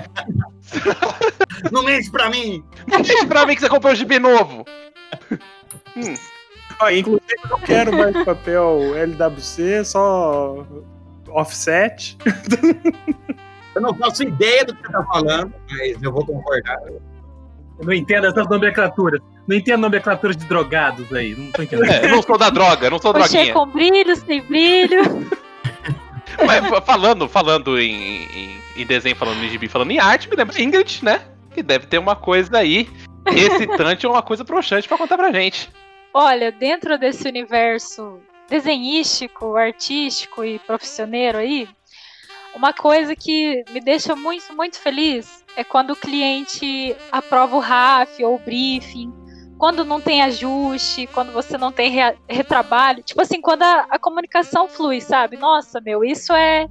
Não 1.73 1.83
mente 1.83 2.11
pra 2.11 2.31
mim. 2.31 2.64
Não 2.87 3.03
deixa 3.03 3.27
pra 3.27 3.45
mim 3.45 3.55
que 3.55 3.61
você 3.61 3.69
comprou 3.69 3.93
um 3.93 3.97
gibi 3.97 4.19
novo. 4.19 4.64
Hum, 5.97 6.14
Ó, 6.81 6.91
inclusive, 6.91 7.25
eu 7.45 7.51
não 7.51 7.61
quero 7.61 7.93
mais 7.93 8.25
papel 8.25 8.95
LWC, 8.97 9.85
só 9.85 10.67
offset. 11.29 12.17
Eu 13.75 13.83
não 13.83 13.95
faço 13.95 14.23
ideia 14.23 14.65
do 14.65 14.75
que 14.75 14.87
você 14.87 14.93
tá 14.93 15.03
falando, 15.05 15.53
mas 15.71 16.03
eu 16.03 16.13
vou 16.13 16.25
concordar. 16.25 16.79
Eu 16.87 17.01
não 17.85 17.93
entendo 17.93 18.27
essas 18.27 18.49
nomenclaturas. 18.49 19.21
Não 19.49 19.57
entendo 19.57 19.81
nomenclaturas 19.81 20.37
de 20.37 20.45
drogados 20.47 21.13
aí. 21.13 21.35
Não 21.35 21.51
tô 21.51 21.63
entendendo. 21.63 21.91
é, 21.91 22.05
eu 22.05 22.11
não 22.11 22.23
sou 22.23 22.39
da 22.39 22.51
droga, 22.51 22.87
eu 22.87 22.91
não 22.91 22.99
sou 23.01 23.13
Crochê 23.13 23.33
droguinha. 23.33 23.55
com 23.55 23.67
brilho, 23.67 24.17
sem 24.17 24.43
brilho. 24.43 25.03
Mas 26.47 26.67
fa- 26.69 26.81
falando, 26.81 27.29
falando 27.29 27.79
em, 27.79 28.25
em, 28.25 28.57
em 28.77 28.87
desenho, 28.87 29.15
falando 29.17 29.43
em 29.45 29.49
gibi, 29.49 29.69
falando 29.69 29.91
em 29.91 29.99
arte, 29.99 30.29
me 30.29 30.37
lembra 30.37 30.61
Ingrid, 30.61 31.01
né? 31.05 31.21
Que 31.53 31.63
deve 31.63 31.87
ter 31.87 31.99
uma 31.99 32.17
coisa 32.17 32.59
aí 32.59 32.89
excitante 33.27 34.07
ou 34.07 34.13
uma 34.13 34.23
coisa 34.23 34.43
broxante 34.45 34.89
pra 34.89 34.97
contar 34.99 35.17
pra 35.17 35.33
gente. 35.33 35.71
Olha, 36.16 36.53
dentro 36.53 36.96
desse 36.96 37.27
universo 37.27 38.20
desenhístico, 38.48 39.57
artístico 39.57 40.44
e 40.44 40.61
profissioneiro 40.61 41.38
aí, 41.38 41.68
uma 42.55 42.72
coisa 42.72 43.16
que 43.16 43.64
me 43.70 43.81
deixa 43.81 44.14
muito, 44.14 44.55
muito 44.55 44.79
feliz 44.79 45.44
é 45.57 45.64
quando 45.64 45.90
o 45.90 45.96
cliente 45.96 46.94
aprova 47.11 47.57
o 47.57 47.59
RAF 47.59 48.22
ou 48.22 48.37
o 48.37 48.38
briefing, 48.38 49.12
quando 49.59 49.85
não 49.85 50.00
tem 50.00 50.22
ajuste, 50.22 51.09
quando 51.09 51.33
você 51.33 51.59
não 51.59 51.72
tem 51.72 51.90
rea- 51.90 52.16
retrabalho. 52.29 53.03
Tipo 53.03 53.20
assim, 53.22 53.40
quando 53.40 53.64
a, 53.64 53.87
a 53.90 53.98
comunicação 53.98 54.68
flui, 54.68 55.00
sabe? 55.00 55.37
Nossa, 55.37 55.81
meu, 55.81 56.05
isso 56.05 56.33
é, 56.33 56.68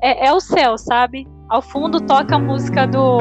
é, 0.00 0.28
é 0.28 0.32
o 0.32 0.40
céu, 0.40 0.78
sabe? 0.78 1.26
Ao 1.52 1.60
fundo 1.60 2.00
toca 2.00 2.36
a 2.36 2.38
música 2.38 2.86
do 2.86 3.18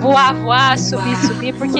voar, 0.00 0.34
voar, 0.34 0.76
subir, 0.76 1.14
subir, 1.18 1.54
porque 1.54 1.78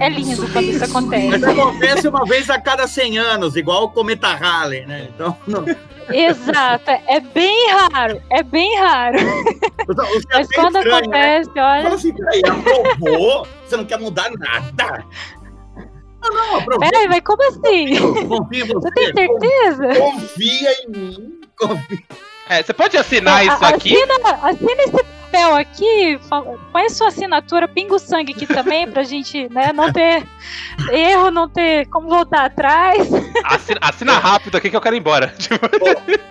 é 0.00 0.08
lindo 0.08 0.50
quando 0.50 0.64
isso 0.64 0.82
acontece. 0.82 1.28
Mas 1.28 1.44
acontece 1.44 2.08
uma 2.08 2.24
vez 2.24 2.48
a 2.48 2.58
cada 2.58 2.88
100 2.88 3.18
anos, 3.18 3.54
igual 3.54 3.84
o 3.84 3.90
cometa 3.90 4.28
Halley, 4.28 4.86
né? 4.86 5.10
Então, 5.14 5.36
não. 5.46 5.62
Exato, 6.08 6.90
é 6.90 7.20
bem 7.20 7.70
raro, 7.70 8.22
é 8.30 8.42
bem 8.42 8.78
raro. 8.78 9.18
É 9.18 10.36
Mas 10.38 10.48
quando 10.54 10.78
estranho, 10.78 10.90
né? 11.10 11.36
acontece, 11.36 11.50
Fala 11.50 11.80
olha. 11.80 11.94
assim, 11.94 12.14
peraí, 12.14 12.42
aprovou? 12.48 13.46
Você 13.66 13.76
não 13.76 13.84
quer 13.84 13.98
mudar 13.98 14.30
nada? 14.38 15.04
Não, 16.22 16.30
não, 16.34 16.56
aprovou. 16.56 16.80
Peraí, 16.80 17.08
mas 17.08 17.20
como 17.20 17.42
assim? 17.46 18.26
Confia 18.26 18.64
em 18.64 18.68
você. 18.68 18.88
Você 18.88 18.90
tem 18.90 19.12
certeza? 19.12 20.00
Confia 20.00 20.70
em 20.82 20.90
mim. 20.90 21.40
Confia. 21.58 21.98
É, 22.48 22.62
você 22.62 22.72
pode 22.72 22.96
assinar 22.96 23.44
isso 23.44 23.64
aqui? 23.64 23.94
Assina, 23.96 24.30
assina 24.42 24.82
esse 24.82 25.15
papel 25.36 25.54
aqui, 25.54 26.18
põe 26.72 26.88
sua 26.88 27.08
assinatura, 27.08 27.68
pinga 27.68 27.94
o 27.94 27.98
sangue 27.98 28.32
aqui 28.32 28.46
também, 28.46 28.90
pra 28.90 29.02
gente 29.02 29.48
né, 29.50 29.72
não 29.72 29.92
ter 29.92 30.26
erro, 30.90 31.30
não 31.30 31.48
ter 31.48 31.86
como 31.88 32.08
voltar 32.08 32.46
atrás. 32.46 33.06
Assina, 33.44 33.78
assina 33.82 34.12
rápido 34.14 34.56
aqui 34.56 34.70
que 34.70 34.76
eu 34.76 34.80
quero 34.80 34.96
ir 34.96 35.00
embora. 35.00 35.34
Tipo, 35.46 35.66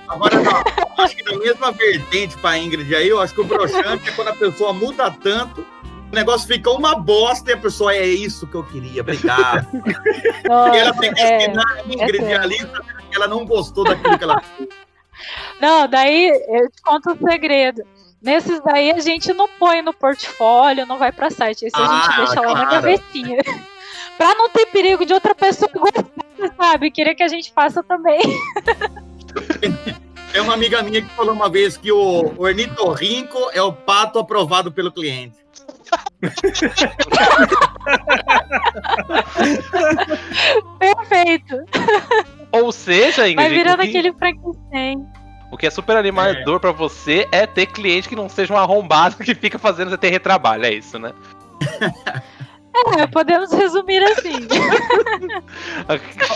Agora, 0.08 0.42
não, 0.42 1.04
acho 1.04 1.16
que 1.16 1.24
na 1.24 1.38
mesma 1.38 1.72
vertente 1.72 2.38
pra 2.38 2.58
Ingrid 2.58 2.96
aí, 2.96 3.10
eu 3.10 3.20
acho 3.20 3.34
que 3.34 3.42
o 3.42 3.44
broxante 3.44 4.10
é 4.10 4.12
quando 4.12 4.30
a 4.30 4.36
pessoa 4.36 4.74
muda 4.74 5.12
tanto, 5.12 5.66
o 6.12 6.16
negócio 6.16 6.48
fica 6.48 6.70
uma 6.72 6.96
bosta 6.96 7.52
e 7.52 7.54
a 7.54 7.58
pessoa 7.58 7.94
é 7.94 8.06
isso 8.06 8.48
que 8.48 8.56
eu 8.56 8.64
queria, 8.64 9.02
obrigado. 9.02 9.68
e 9.74 10.78
ela 10.78 10.90
Nossa, 10.90 11.00
tem 11.00 11.14
que 11.14 11.22
é. 11.22 11.38
assinar 11.38 11.78
a 11.78 11.82
Ingrid 11.82 12.20
sério. 12.20 12.42
ali, 12.42 12.58
ela 13.14 13.28
não 13.28 13.46
gostou 13.46 13.84
daquilo 13.84 14.18
que 14.18 14.24
ela 14.24 14.42
fez. 14.42 14.70
Não, 15.62 15.88
daí 15.88 16.28
eu 16.48 16.70
te 16.70 16.82
conto 16.82 17.12
um 17.12 17.30
segredo. 17.30 17.84
Nesses 18.26 18.60
daí 18.64 18.90
a 18.92 19.00
gente 19.00 19.32
não 19.34 19.48
põe 19.48 19.84
no 19.84 19.94
portfólio, 19.94 20.88
não 20.88 20.98
vai 20.98 21.12
pra 21.12 21.30
site. 21.30 21.66
Esse 21.66 21.76
a 21.76 21.86
gente 21.86 22.10
Ah, 22.12 22.18
deixa 22.26 22.42
lá 22.42 22.56
na 22.56 22.66
claro. 22.66 22.72
gavetinha. 22.72 23.38
pra 24.18 24.34
não 24.34 24.50
ter 24.50 24.66
perigo 24.66 25.06
de 25.06 25.14
outra 25.14 25.36
pessoa 25.36 25.70
gostar, 25.76 26.04
sabe? 26.58 26.90
Queria 26.90 27.14
que 27.14 27.22
a 27.22 27.28
gente 27.28 27.54
faça 27.54 27.84
também. 27.84 28.20
É 30.34 30.42
uma 30.42 30.56
amiga 30.56 30.82
minha 30.82 31.04
que 31.04 31.10
falou 31.10 31.36
uma 31.36 31.50
vez 31.50 31.78
que 31.78 31.92
o 31.92 32.34
ornitorrinco 32.38 33.38
é 33.54 33.62
o 33.62 33.72
pato 33.72 34.18
aprovado 34.18 34.72
pelo 34.72 34.92
cliente. 34.92 35.38
Perfeito. 40.80 41.56
Ou 42.52 42.72
seja, 42.72 43.28
Ingrid, 43.30 43.36
Vai 43.36 43.50
virando 43.50 43.82
aquele 43.82 44.14
Frankenstein. 44.14 45.06
O 45.56 45.58
que 45.58 45.66
é 45.66 45.70
super 45.70 45.96
animador 45.96 46.60
pra 46.60 46.72
você 46.72 47.28
é 47.32 47.48
ter 47.48 47.66
cliente 47.68 48.10
que 48.10 48.16
não 48.16 48.28
seja 48.30 48.54
um 48.54 48.58
arrombado 48.58 49.16
que 49.18 49.34
fica 49.34 49.58
fazendo 49.58 49.90
você 49.90 49.98
ter 49.98 50.10
retrabalho, 50.10 50.66
é 50.66 50.74
isso, 50.74 51.00
né? 51.00 51.14
É, 53.00 53.08
podemos 53.08 53.54
resumir 53.54 54.04
assim. 54.04 54.34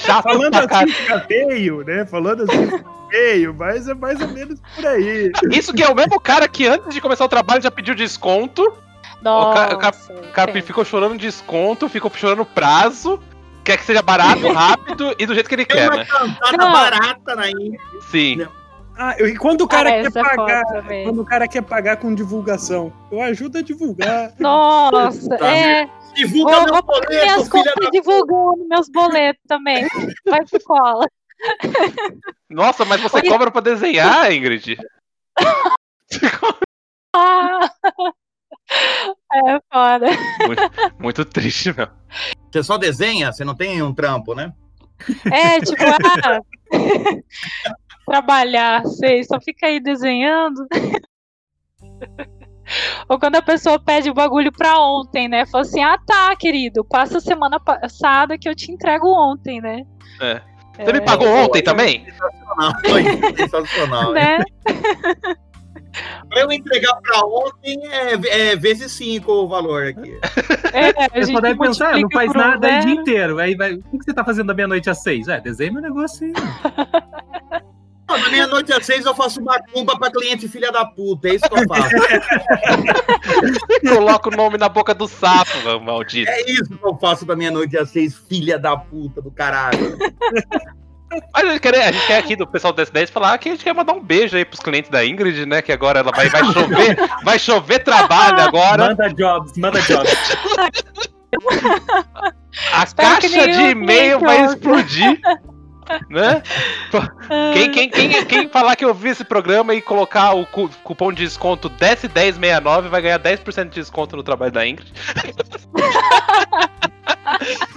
Chato 0.06 0.24
Falando 0.24 0.52
pra 0.68 0.80
assim 0.80 0.92
fica 0.94 1.20
feio, 1.20 1.84
né? 1.84 2.06
Falando 2.06 2.44
assim 2.44 2.66
fica 2.66 2.86
feio, 3.10 3.54
mas 3.54 3.90
é 3.90 3.94
mais 3.94 4.22
ou 4.22 4.28
menos 4.30 4.58
por 4.74 4.86
aí. 4.88 5.34
Isso 5.52 5.74
que 5.74 5.84
é 5.84 5.90
o 5.90 5.94
mesmo 5.96 6.18
cara 6.18 6.48
que 6.48 6.66
antes 6.66 6.94
de 6.94 7.02
começar 7.02 7.26
o 7.26 7.30
trabalho 7.30 7.62
já 7.62 7.70
pediu 7.70 7.94
desconto. 7.94 8.72
Nossa. 9.22 9.76
O 9.76 9.78
ca- 9.78 9.94
O 10.30 10.32
cara 10.32 10.58
é. 10.58 10.62
ficou 10.62 10.86
chorando 10.86 11.18
desconto, 11.18 11.90
ficou 11.90 12.10
chorando 12.16 12.46
prazo, 12.46 13.20
quer 13.66 13.76
que 13.78 13.84
seja 13.84 14.02
barato, 14.02 14.50
rápido 14.54 15.14
e 15.20 15.26
do 15.26 15.34
jeito 15.34 15.50
que 15.50 15.56
ele 15.56 15.66
Tem 15.66 15.76
quer, 15.76 15.90
uma 15.90 15.98
né? 15.98 16.06
cantada 16.06 16.58
Não. 16.58 16.72
barata 16.72 17.36
na. 17.36 17.44
Sim. 18.10 18.48
Ah, 19.02 19.16
e 19.18 19.34
quando 19.38 19.62
o 19.62 19.68
cara 19.68 19.88
Ah, 19.88 19.92
quer 19.94 20.08
é 20.08 20.12
pagar, 20.12 20.64
quando 21.06 21.22
o 21.22 21.26
cara 21.26 21.48
quer 21.48 21.62
pagar 21.62 21.96
com 21.96 22.14
divulgação, 22.14 22.92
eu 23.10 23.22
ajudo 23.22 23.60
a 23.60 23.62
divulgar. 23.62 24.34
Nossa, 24.38 25.38
Tá 25.38 25.56
é. 25.56 25.90
Divulga 26.14 26.52
Vou, 26.52 26.64
meu 26.66 26.74
vou 26.74 26.84
pôr 26.84 27.02
boleto, 27.06 27.24
minhas 27.24 27.48
da... 27.48 27.90
divulgando 27.92 28.68
meus 28.68 28.90
boletos 28.90 29.42
também. 29.48 29.88
Vai 30.26 30.46
pro 30.46 30.62
cola. 30.66 31.08
Nossa, 32.50 32.84
mas 32.84 33.00
você 33.00 33.18
Oi. 33.18 33.30
cobra 33.30 33.50
pra 33.50 33.62
desenhar, 33.62 34.32
Ingrid? 34.34 34.78
Ah! 37.16 37.72
É 39.34 39.60
foda. 39.74 40.06
Muito 41.00 41.26
triste, 41.26 41.74
meu. 41.76 41.88
Você 42.52 42.62
só 42.62 42.78
desenha? 42.78 43.32
Você 43.32 43.44
não 43.44 43.56
tem 43.56 43.82
um 43.82 43.92
trampo, 43.94 44.36
né? 44.36 44.54
É, 45.32 45.60
tipo, 45.60 45.84
ah, 45.84 46.40
trabalhar, 48.10 48.84
sei, 48.86 49.24
só 49.24 49.40
fica 49.40 49.68
aí 49.68 49.80
desenhando. 49.80 50.68
Ou 53.08 53.20
quando 53.20 53.36
a 53.36 53.42
pessoa 53.42 53.80
pede 53.80 54.10
o 54.10 54.14
bagulho 54.14 54.52
pra 54.52 54.80
ontem, 54.80 55.28
né? 55.28 55.46
Fala 55.46 55.64
assim, 55.64 55.84
ah 55.84 55.98
tá, 56.06 56.36
querido, 56.36 56.84
passa 56.84 57.20
semana 57.20 57.60
passada 57.60 58.38
que 58.38 58.48
eu 58.48 58.56
te 58.56 58.72
entrego 58.72 59.08
ontem, 59.08 59.62
né? 59.62 59.84
É. 60.22 60.42
Você 60.78 60.94
me 60.94 61.02
pagou 61.02 61.28
ontem 61.28 61.62
também? 61.62 62.06
Sensacional, 62.06 62.72
foi 62.86 63.04
sensacional. 63.36 64.14
Né? 64.14 64.40
Pra 66.30 66.42
eu 66.42 66.52
entregar 66.52 66.96
pra 67.02 67.26
ontem 67.26 67.80
é, 67.88 68.52
é 68.52 68.56
vezes 68.56 68.92
5 68.92 69.32
o 69.32 69.48
valor 69.48 69.88
aqui. 69.88 70.20
É, 70.72 70.90
a 71.04 71.26
Você 71.26 71.34
pode 71.34 71.58
pensar, 71.58 71.98
não 71.98 72.10
faz 72.12 72.34
nada 72.34 72.68
né? 72.68 72.80
o 72.80 72.82
dia 72.86 72.94
inteiro. 72.94 73.40
Aí 73.40 73.56
vai, 73.56 73.74
o 73.74 73.82
que 73.82 73.98
que 73.98 74.04
você 74.06 74.14
tá 74.14 74.24
fazendo 74.24 74.48
da 74.48 74.54
meia-noite 74.54 74.90
às 74.90 75.02
seis? 75.02 75.28
É, 75.28 75.42
desenha 75.42 75.72
meu 75.72 75.82
negócio 75.82 76.28
aí. 76.28 76.34
Da 78.10 78.30
meia-noite 78.30 78.74
às 78.74 78.86
seis 78.86 79.06
eu 79.06 79.14
faço 79.14 79.42
macumba 79.44 79.98
pra 79.98 80.10
cliente 80.10 80.48
filha 80.48 80.72
da 80.72 80.84
puta. 80.84 81.30
É 81.30 81.36
isso 81.36 81.48
que 81.48 81.60
eu 81.60 81.68
faço. 81.68 81.90
Coloca 83.96 84.30
o 84.30 84.36
nome 84.36 84.58
na 84.58 84.68
boca 84.68 84.96
do 84.96 85.08
sapo, 85.08 85.80
maldito. 85.80 86.30
É 86.30 86.42
isso 86.52 86.76
que 86.76 86.84
eu 86.84 86.98
faço 86.98 87.26
da 87.26 87.36
meia-noite 87.36 87.78
às 87.78 87.90
seis, 87.90 88.16
filha 88.28 88.58
da 88.58 88.76
puta 88.76 89.22
do 89.22 89.30
caralho. 89.30 89.98
Mas 91.34 91.44
a 91.44 91.52
gente, 91.52 91.60
quer, 91.60 91.88
a 91.88 91.92
gente 91.92 92.08
quer 92.08 92.18
aqui 92.18 92.36
do 92.36 92.46
pessoal 92.48 92.74
do 92.74 92.82
S10 92.82 93.10
falar 93.10 93.38
que 93.38 93.50
a 93.50 93.52
gente 93.52 93.64
quer 93.64 93.74
mandar 93.74 93.94
um 93.94 94.04
beijo 94.04 94.38
aí 94.38 94.46
pros 94.46 94.60
clientes 94.60 94.92
da 94.92 95.06
Ingrid, 95.06 95.46
né? 95.46 95.62
Que 95.62 95.72
agora 95.72 96.00
ela 96.00 96.12
vai, 96.12 96.30
vai 96.30 96.44
chover, 96.54 96.98
vai 97.24 97.40
chover 97.40 97.80
trabalho 97.80 98.42
agora. 98.42 98.90
Manda 98.90 99.10
jobs, 99.10 99.58
manda 99.58 99.82
jobs. 99.82 100.12
A 102.74 102.84
Espero 102.84 103.22
caixa 103.22 103.48
de 103.48 103.62
e-mail 103.72 104.20
vai 104.20 104.46
explodir. 104.46 105.20
Né? 106.10 106.42
Quem, 107.54 107.72
quem, 107.72 107.90
quem, 107.90 108.26
quem 108.26 108.50
falar 108.50 108.76
que 108.76 108.86
eu 108.86 108.94
vi 108.94 109.10
esse 109.10 109.24
programa 109.24 109.74
e 109.74 109.82
colocar 109.82 110.34
o 110.34 110.46
cu- 110.46 110.70
cupom 110.84 111.12
de 111.12 111.24
desconto 111.24 111.70
DS1069 111.70 112.90
vai 112.90 113.02
ganhar 113.02 113.20
10% 113.20 113.70
de 113.70 113.76
desconto 113.76 114.16
no 114.16 114.24
trabalho 114.24 114.52
da 114.52 114.68
Ingrid. 114.68 114.92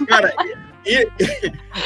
Cara, 0.07 0.33
e- 0.85 1.07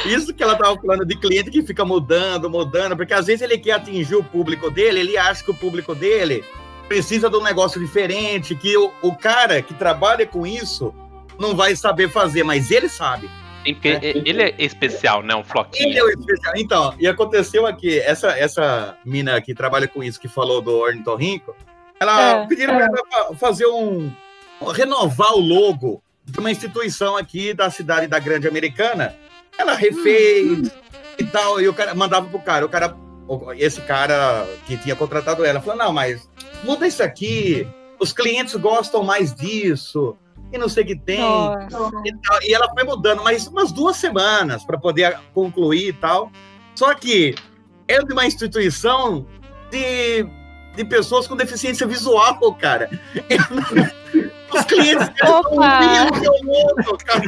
isso 0.06 0.34
que 0.34 0.42
ela 0.42 0.56
tava 0.56 0.76
falando 0.80 1.04
de 1.06 1.16
cliente 1.16 1.50
que 1.50 1.62
fica 1.62 1.84
mudando, 1.84 2.50
mudando, 2.50 2.96
porque 2.96 3.14
às 3.14 3.26
vezes 3.26 3.42
ele 3.42 3.58
quer 3.58 3.72
atingir 3.72 4.16
o 4.16 4.24
público 4.24 4.70
dele, 4.70 5.00
ele 5.00 5.16
acha 5.16 5.44
que 5.44 5.50
o 5.50 5.54
público 5.54 5.94
dele 5.94 6.44
precisa 6.88 7.28
de 7.30 7.36
um 7.36 7.42
negócio 7.42 7.80
diferente, 7.80 8.54
que 8.54 8.76
o, 8.76 8.90
o 9.02 9.14
cara 9.14 9.62
que 9.62 9.74
trabalha 9.74 10.26
com 10.26 10.46
isso 10.46 10.92
não 11.38 11.54
vai 11.54 11.76
saber 11.76 12.10
fazer, 12.10 12.42
mas 12.42 12.70
ele 12.70 12.88
sabe. 12.88 13.30
Sim, 13.68 13.74
porque 13.74 14.22
ele 14.24 14.42
é 14.42 14.54
especial, 14.58 15.22
né? 15.22 15.34
Um 15.34 15.38
Ele 15.40 15.48
floquinho. 15.48 15.98
é 15.98 16.02
o 16.02 16.08
especial. 16.10 16.54
Então, 16.56 16.94
e 16.98 17.06
aconteceu 17.06 17.66
aqui, 17.66 17.98
essa, 18.00 18.28
essa 18.38 18.96
mina 19.04 19.40
que 19.40 19.54
trabalha 19.54 19.86
com 19.88 20.02
isso, 20.02 20.20
que 20.20 20.28
falou 20.28 20.60
do 20.60 20.76
ornitorrinco, 20.78 21.54
ela 22.00 22.42
É, 22.42 22.46
pediram 22.46 22.76
pra 22.76 22.86
ela 22.86 22.96
fa- 23.10 23.34
fazer 23.36 23.66
um. 23.66 24.10
renovar 24.74 25.34
o 25.34 25.40
logo 25.40 26.02
de 26.24 26.38
uma 26.38 26.50
instituição 26.50 27.16
aqui 27.16 27.54
da 27.54 27.70
cidade 27.70 28.06
da 28.06 28.18
Grande 28.18 28.46
Americana. 28.48 29.14
Ela 29.56 29.74
refez 29.74 30.70
e 31.18 31.24
tal, 31.24 31.60
e 31.60 31.68
o 31.68 31.74
cara 31.74 31.94
mandava 31.94 32.28
pro 32.28 32.38
cara. 32.38 32.64
O 32.64 32.68
cara, 32.68 32.96
esse 33.56 33.80
cara 33.82 34.46
que 34.66 34.76
tinha 34.76 34.94
contratado 34.94 35.44
ela, 35.44 35.60
falou: 35.60 35.76
não, 35.78 35.92
mas 35.92 36.28
muda 36.62 36.86
isso 36.86 37.02
aqui, 37.02 37.66
os 37.98 38.12
clientes 38.12 38.54
gostam 38.54 39.02
mais 39.02 39.34
disso, 39.34 40.16
e 40.52 40.58
não 40.58 40.68
sei 40.68 40.84
o 40.84 40.86
que 40.86 40.96
tem. 40.96 41.20
E. 41.20 42.48
E 42.50 42.54
ela 42.54 42.68
foi 42.72 42.84
mudando, 42.84 43.22
mas 43.22 43.46
umas 43.46 43.72
duas 43.72 43.96
semanas 43.96 44.64
para 44.64 44.78
poder 44.78 45.18
concluir 45.34 45.88
e 45.88 45.92
tal. 45.92 46.30
Só 46.74 46.94
que 46.94 47.34
é 47.86 48.02
de 48.02 48.12
uma 48.12 48.26
instituição 48.26 49.26
de, 49.70 50.24
de 50.76 50.84
pessoas 50.84 51.26
com 51.26 51.36
deficiência 51.36 51.86
visual, 51.86 52.54
cara. 52.54 52.88
Os 54.54 54.64
clientes 54.64 55.08
estão 55.08 55.42
ouvindo 55.42 56.32
logo, 56.44 56.98
cara. 57.04 57.22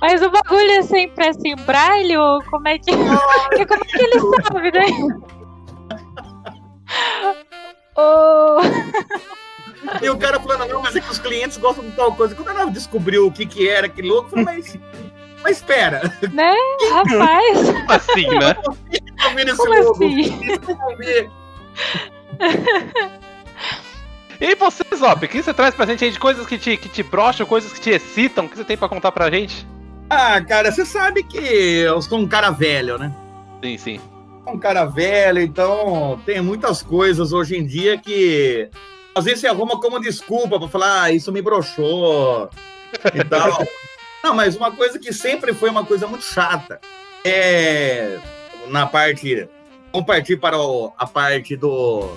Mas 0.00 0.22
o 0.22 0.30
bagulho 0.30 0.70
é 0.70 0.82
sempre 0.82 1.26
assim, 1.28 1.56
braille 1.66 2.16
ou 2.16 2.40
como 2.44 2.68
é 2.68 2.78
que. 2.78 2.92
que- 2.92 2.92
como 3.66 3.82
é 3.82 3.86
que 3.86 4.02
ele 4.02 4.20
sabe, 4.20 4.70
né? 4.72 4.86
Oh, 7.96 8.56
E 10.02 10.10
o 10.10 10.16
cara 10.16 10.38
falando, 10.40 10.68
não, 10.68 10.82
mas 10.82 10.94
é 10.96 11.00
que 11.00 11.10
os 11.10 11.18
clientes 11.18 11.56
gostam 11.56 11.84
de 11.84 11.92
tal 11.92 12.14
coisa. 12.14 12.34
Quando 12.34 12.50
ela 12.50 12.70
descobriu 12.70 13.26
o 13.26 13.32
que, 13.32 13.46
que 13.46 13.68
era 13.68 13.86
aquele 13.86 14.08
logo, 14.08 14.26
eu 14.26 14.30
falei, 14.30 14.44
mas, 14.44 14.78
mas 15.42 15.56
espera, 15.56 16.02
né? 16.32 16.54
Rapaz, 16.90 17.70
Como 17.72 17.92
assim, 17.92 18.28
né? 18.38 18.54
como 19.56 19.74
assim? 19.74 20.48
E 24.40 24.54
você, 24.54 24.82
Zop, 24.96 25.22
o 25.22 25.28
que 25.28 25.42
você 25.42 25.52
traz 25.52 25.74
pra 25.74 25.84
gente 25.84 26.02
aí 26.02 26.10
de 26.10 26.18
coisas 26.18 26.46
que 26.46 26.56
te, 26.56 26.74
que 26.78 26.88
te 26.88 27.02
brocham, 27.02 27.44
coisas 27.46 27.70
que 27.74 27.80
te 27.80 27.90
excitam? 27.90 28.46
O 28.46 28.48
que 28.48 28.56
você 28.56 28.64
tem 28.64 28.74
pra 28.74 28.88
contar 28.88 29.12
pra 29.12 29.30
gente? 29.30 29.66
Ah, 30.08 30.40
cara, 30.40 30.72
você 30.72 30.86
sabe 30.86 31.22
que 31.22 31.36
eu 31.36 32.00
sou 32.00 32.18
um 32.18 32.26
cara 32.26 32.50
velho, 32.50 32.96
né? 32.96 33.14
Sim, 33.62 33.76
sim. 33.76 34.00
um 34.46 34.58
cara 34.58 34.86
velho, 34.86 35.40
então 35.40 36.18
tem 36.24 36.40
muitas 36.40 36.80
coisas 36.82 37.34
hoje 37.34 37.54
em 37.58 37.66
dia 37.66 37.98
que 37.98 38.70
às 39.14 39.24
vezes 39.24 39.40
você 39.40 39.46
arruma 39.48 39.80
como 39.80 40.00
desculpa 40.00 40.58
para 40.58 40.68
falar, 40.68 41.02
ah, 41.04 41.12
isso 41.12 41.32
me 41.32 41.42
broxou 41.42 42.48
e 43.14 43.24
tal. 43.24 43.64
Não, 44.22 44.34
mas 44.34 44.56
uma 44.56 44.70
coisa 44.70 44.98
que 44.98 45.12
sempre 45.12 45.52
foi 45.54 45.70
uma 45.70 45.84
coisa 45.84 46.06
muito 46.06 46.24
chata 46.24 46.80
é 47.24 48.18
na 48.68 48.86
parte. 48.86 49.48
Vamos 49.92 50.06
partir 50.06 50.36
para 50.36 50.58
o- 50.58 50.92
a 50.98 51.06
parte 51.06 51.56
do 51.56 52.08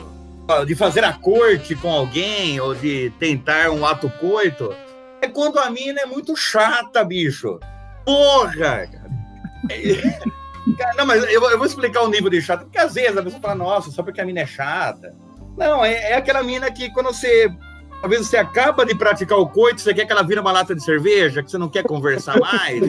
de 0.67 0.75
fazer 0.75 1.03
a 1.05 1.13
corte 1.13 1.73
com 1.73 1.89
alguém 1.91 2.59
ou 2.59 2.75
de 2.75 3.11
tentar 3.17 3.69
um 3.71 3.85
ato 3.85 4.09
coito 4.19 4.75
é 5.21 5.27
quando 5.29 5.57
a 5.57 5.69
mina 5.69 6.01
é 6.01 6.05
muito 6.05 6.35
chata, 6.35 7.01
bicho. 7.05 7.59
Porra! 8.05 8.89
Cara, 10.77 10.93
Não, 10.97 11.05
mas 11.05 11.23
eu, 11.23 11.41
eu 11.49 11.57
vou 11.57 11.65
explicar 11.65 12.01
o 12.03 12.09
nível 12.09 12.29
de 12.29 12.41
chato, 12.41 12.63
porque 12.65 12.77
às 12.77 12.93
vezes 12.93 13.15
a 13.17 13.23
pessoa 13.23 13.41
fala, 13.41 13.55
nossa, 13.55 13.89
só 13.91 14.03
porque 14.03 14.19
a 14.19 14.25
mina 14.25 14.41
é 14.41 14.45
chata. 14.45 15.15
Não, 15.57 15.83
é, 15.83 16.11
é 16.11 16.15
aquela 16.15 16.43
mina 16.43 16.71
que 16.71 16.89
quando 16.91 17.07
você. 17.07 17.51
Vezes 18.05 18.27
você 18.27 18.37
acaba 18.37 18.85
de 18.85 18.93
praticar 18.95 19.37
o 19.37 19.47
coito, 19.47 19.79
você 19.79 19.93
quer 19.93 20.05
que 20.05 20.11
ela 20.11 20.23
vira 20.23 20.41
uma 20.41 20.51
lata 20.51 20.75
de 20.75 20.83
cerveja, 20.83 21.41
que 21.41 21.49
você 21.49 21.57
não 21.57 21.69
quer 21.69 21.83
conversar 21.83 22.37
mais. 22.37 22.81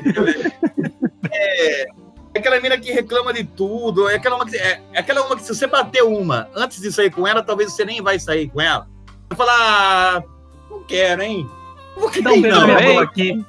É, 1.31 1.83
é 1.83 2.38
aquela 2.38 2.61
mina 2.61 2.77
que 2.77 2.90
reclama 2.92 3.33
de 3.33 3.44
tudo. 3.44 4.09
É 4.09 4.16
aquela, 4.16 4.37
uma 4.37 4.46
que, 4.46 4.57
é, 4.57 4.81
é 4.92 4.98
aquela 4.98 5.24
uma 5.24 5.37
que 5.37 5.42
se 5.42 5.55
você 5.55 5.66
bater 5.66 6.03
uma 6.03 6.48
antes 6.55 6.81
de 6.81 6.90
sair 6.92 7.11
com 7.11 7.27
ela, 7.27 7.42
talvez 7.42 7.72
você 7.72 7.85
nem 7.85 8.03
vai 8.03 8.18
sair 8.18 8.48
com 8.48 8.61
ela. 8.61 8.88
Vai 9.29 9.37
falar, 9.37 9.57
ah, 9.57 10.22
não 10.68 10.83
quero, 10.85 11.22
hein? 11.22 11.48
Não 11.94 12.03
vou 12.03 12.11
querer, 12.11 12.40
não. 12.40 12.79
hein? 12.79 12.94
boca 12.94 13.05
aqui. 13.05 13.44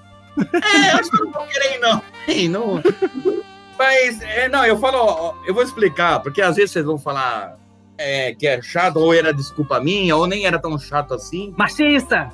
É, 0.54 0.92
acho 0.92 1.10
que 1.10 1.22
eu 1.22 1.26
não 1.26 1.32
vou 1.32 1.48
querer, 1.48 1.80
não. 1.80 2.02
Hein, 2.28 2.50
não. 2.50 2.82
Mas, 3.78 4.22
é, 4.22 4.48
não, 4.48 4.66
eu 4.66 4.78
falo, 4.78 4.98
ó, 5.00 5.34
eu 5.46 5.54
vou 5.54 5.64
explicar, 5.64 6.20
porque 6.20 6.42
às 6.42 6.56
vezes 6.56 6.72
vocês 6.72 6.86
vão 6.86 6.98
falar 6.98 7.58
é, 7.98 8.34
que 8.34 8.48
é 8.48 8.62
chato, 8.62 8.98
ou 8.98 9.14
era 9.14 9.34
desculpa 9.34 9.80
minha, 9.80 10.16
ou 10.16 10.28
nem 10.28 10.46
era 10.46 10.60
tão 10.60 10.78
chato 10.78 11.14
assim. 11.14 11.54
Machista! 11.58 12.30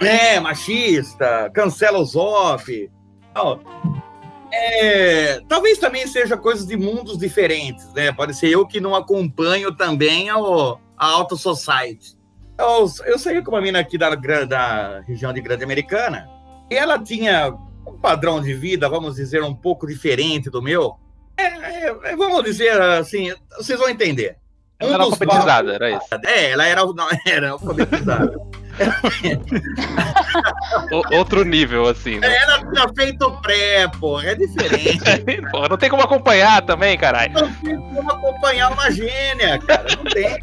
É, 0.00 0.38
machista, 0.38 1.50
cancela 1.52 1.98
os 1.98 2.14
off. 2.14 2.90
É, 4.52 5.40
talvez 5.48 5.78
também 5.78 6.06
seja 6.06 6.36
coisas 6.36 6.66
de 6.66 6.76
mundos 6.76 7.18
diferentes, 7.18 7.92
né? 7.92 8.12
Pode 8.12 8.34
ser 8.34 8.48
eu 8.48 8.66
que 8.66 8.80
não 8.80 8.94
acompanho 8.94 9.74
também 9.74 10.28
ao, 10.28 10.80
a 10.96 11.06
Alta 11.06 11.36
Society. 11.36 12.16
Eu, 12.58 12.90
eu 13.06 13.18
saí 13.18 13.42
com 13.42 13.52
uma 13.52 13.60
mina 13.60 13.78
aqui 13.80 13.98
da, 13.98 14.14
da 14.14 15.00
região 15.00 15.32
de 15.32 15.40
Grande 15.40 15.64
Americana 15.64 16.28
e 16.70 16.74
ela 16.74 16.98
tinha 16.98 17.54
um 17.86 17.98
padrão 17.98 18.40
de 18.40 18.52
vida, 18.54 18.88
vamos 18.88 19.16
dizer, 19.16 19.42
um 19.42 19.54
pouco 19.54 19.86
diferente 19.86 20.50
do 20.50 20.62
meu. 20.62 20.96
É, 21.36 21.86
é, 22.10 22.16
vamos 22.16 22.42
dizer 22.42 22.80
assim, 22.80 23.32
vocês 23.56 23.78
vão 23.78 23.88
entender. 23.88 24.36
Ela 24.80 24.94
era 24.94 25.02
alfabetizada, 25.02 25.72
era 25.74 25.90
isso. 25.90 26.06
É, 26.24 26.50
ela 26.52 26.66
era, 26.66 26.84
não, 26.86 27.08
era 27.26 27.50
alfabetizada. 27.50 28.38
O- 30.92 31.16
outro 31.16 31.44
nível, 31.44 31.86
assim, 31.88 32.20
né? 32.20 32.32
Ela 32.42 32.58
tinha 32.70 32.88
feito 32.94 33.30
pré, 33.42 33.88
porra, 33.98 34.28
é 34.28 34.34
diferente. 34.36 35.42
Porra, 35.50 35.68
não 35.68 35.76
tem 35.76 35.90
como 35.90 36.02
acompanhar 36.02 36.62
também, 36.62 36.96
caralho. 36.96 37.32
Não 37.34 37.52
tem 37.54 37.76
como 37.76 38.10
acompanhar 38.12 38.72
uma 38.72 38.90
gênia, 38.90 39.58
cara, 39.58 39.84
não 39.96 40.04
tem. 40.04 40.38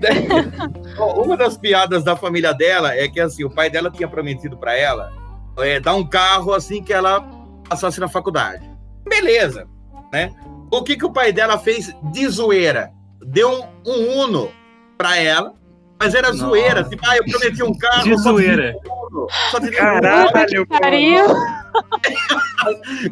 Uma 0.98 1.36
das 1.36 1.56
piadas 1.56 2.04
da 2.04 2.14
família 2.16 2.52
dela 2.52 2.94
é 2.94 3.08
que 3.08 3.20
assim, 3.20 3.44
o 3.44 3.50
pai 3.50 3.70
dela 3.70 3.90
tinha 3.90 4.08
prometido 4.08 4.56
pra 4.56 4.76
ela 4.76 5.10
é, 5.58 5.78
dar 5.80 5.94
um 5.94 6.04
carro 6.06 6.52
assim 6.52 6.82
que 6.82 6.92
ela 6.92 7.20
passasse 7.68 7.98
na 8.00 8.08
faculdade. 8.08 8.68
Beleza, 9.08 9.66
né? 10.12 10.32
O 10.70 10.82
que, 10.82 10.96
que 10.96 11.04
o 11.06 11.12
pai 11.12 11.32
dela 11.32 11.56
fez 11.58 11.94
de 12.12 12.28
zoeira? 12.28 12.90
Deu 13.26 13.50
um, 13.50 13.64
um 13.90 14.20
Uno 14.22 14.50
pra 14.96 15.16
ela, 15.16 15.54
mas 15.98 16.14
era 16.14 16.28
Nossa. 16.28 16.40
zoeira. 16.44 16.84
Tipo, 16.84 17.02
ah, 17.06 17.16
eu 17.16 17.24
prometi 17.24 17.62
um 17.62 17.76
carro. 17.76 18.02
De 18.02 18.16
zoeira. 18.16 18.74
um 18.86 19.26
Só 19.50 19.60
te 19.60 19.68
um 19.68 19.72
Caralho. 19.72 20.66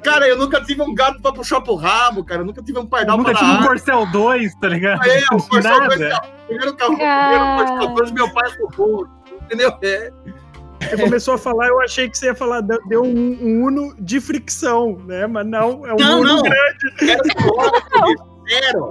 Cara, 0.03 0.29
eu 0.29 0.37
nunca 0.37 0.61
tive 0.62 0.83
um 0.83 0.94
gato 0.94 1.20
pra 1.20 1.33
puxar 1.33 1.61
pro 1.61 1.75
rabo, 1.75 2.25
cara. 2.25 2.42
Eu 2.42 2.44
nunca 2.44 2.62
tive 2.62 2.79
um 2.79 2.87
pardal 2.87 3.18
Nunca 3.18 3.33
pra 3.33 3.40
tive 3.40 3.51
um 3.51 3.62
Corcel 3.66 4.07
2, 4.07 4.55
tá 4.57 4.68
ligado? 4.68 5.05
É, 5.05 5.20
o 5.33 5.42
Corcel 5.42 5.81
Nada. 5.81 5.96
2, 5.96 6.14
primeiro 6.46 6.77
carro, 6.77 6.96
primeiro 6.96 7.44
Corcel 7.57 7.94
2, 7.94 8.11
meu 8.12 8.33
pai 8.33 8.51
roubou. 8.61 9.09
Entendeu? 9.42 9.72
É. 9.83 10.12
Você 10.81 10.96
começou 10.96 11.35
a 11.35 11.38
falar, 11.38 11.68
eu 11.68 11.81
achei 11.81 12.09
que 12.09 12.16
você 12.18 12.27
ia 12.27 12.35
falar, 12.35 12.61
deu 12.61 13.03
um, 13.03 13.38
um 13.40 13.64
Uno 13.64 13.94
de 13.98 14.20
fricção, 14.20 14.98
né? 15.07 15.27
Mas 15.27 15.46
não, 15.46 15.85
é 15.87 15.94
um 15.94 15.96
Não, 15.96 16.20
Uno 16.20 16.37
não. 16.37 16.42
grande. 16.42 16.90
Bicho. 17.01 17.16
Zero. 18.48 18.90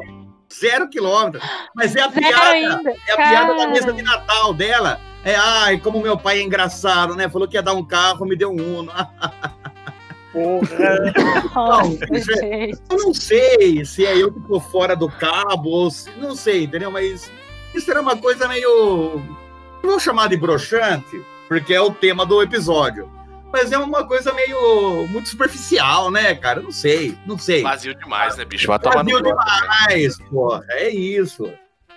Zero 0.62 0.88
quilômetro. 0.88 1.42
Mas 1.76 1.96
é 1.96 2.02
a 2.02 2.08
Zero 2.10 2.22
piada. 2.22 2.44
ainda. 2.52 2.94
É 3.08 3.14
a 3.14 3.18
piada 3.18 3.54
da 3.54 3.58
Cara. 3.60 3.70
mesa 3.72 3.92
de 3.94 4.02
Natal 4.04 4.54
dela. 4.54 5.02
É, 5.24 5.36
ai, 5.36 5.78
como 5.80 6.02
meu 6.02 6.18
pai 6.18 6.40
é 6.40 6.44
engraçado, 6.44 7.16
né? 7.16 7.28
Falou 7.30 7.48
que 7.48 7.56
ia 7.58 7.62
dar 7.64 7.74
um 7.74 7.84
carro, 7.86 8.26
me 8.26 8.36
deu 8.36 8.52
um 8.52 8.80
Uno. 8.80 8.92
Porra. 10.32 11.14
Nossa, 11.54 12.06
Não, 12.10 12.20
gente. 12.20 12.80
Eu 12.90 12.98
não 12.98 13.14
sei 13.14 13.84
se 13.84 14.06
é 14.06 14.16
eu 14.18 14.32
que 14.32 14.40
tô 14.42 14.60
fora 14.60 14.96
do 14.96 15.10
cabo 15.10 15.70
ou 15.70 15.92
se. 15.92 16.10
Não 16.12 16.36
sei, 16.36 16.64
entendeu? 16.64 16.90
Mas 16.90 17.30
isso 17.76 17.92
era 17.92 18.02
uma 18.02 18.16
coisa 18.16 18.48
meio. 18.48 19.22
Não 19.84 19.90
vou 19.92 20.00
chamar 20.00 20.30
de 20.30 20.38
broxante, 20.38 21.22
porque 21.50 21.74
é 21.74 21.82
o 21.82 21.92
tema 21.92 22.26
do 22.26 22.42
episódio. 22.42 23.12
Mas 23.52 23.72
é 23.72 23.78
uma 23.78 24.06
coisa 24.06 24.32
meio. 24.34 25.08
muito 25.08 25.28
superficial, 25.30 26.10
né, 26.10 26.34
cara? 26.36 26.62
Não 26.62 26.72
sei, 26.72 27.18
não 27.26 27.38
sei. 27.38 27.62
Vazio 27.64 27.94
demais, 27.96 28.38
né, 28.38 28.46
bicho? 28.46 28.68
Vai 28.68 28.80
tomar 28.80 29.04
no 29.04 29.12
Vazio 29.12 29.24
cu. 29.36 29.36
Mas, 29.90 30.18
porra, 30.30 30.66
é 30.70 30.90
isso. 30.90 31.52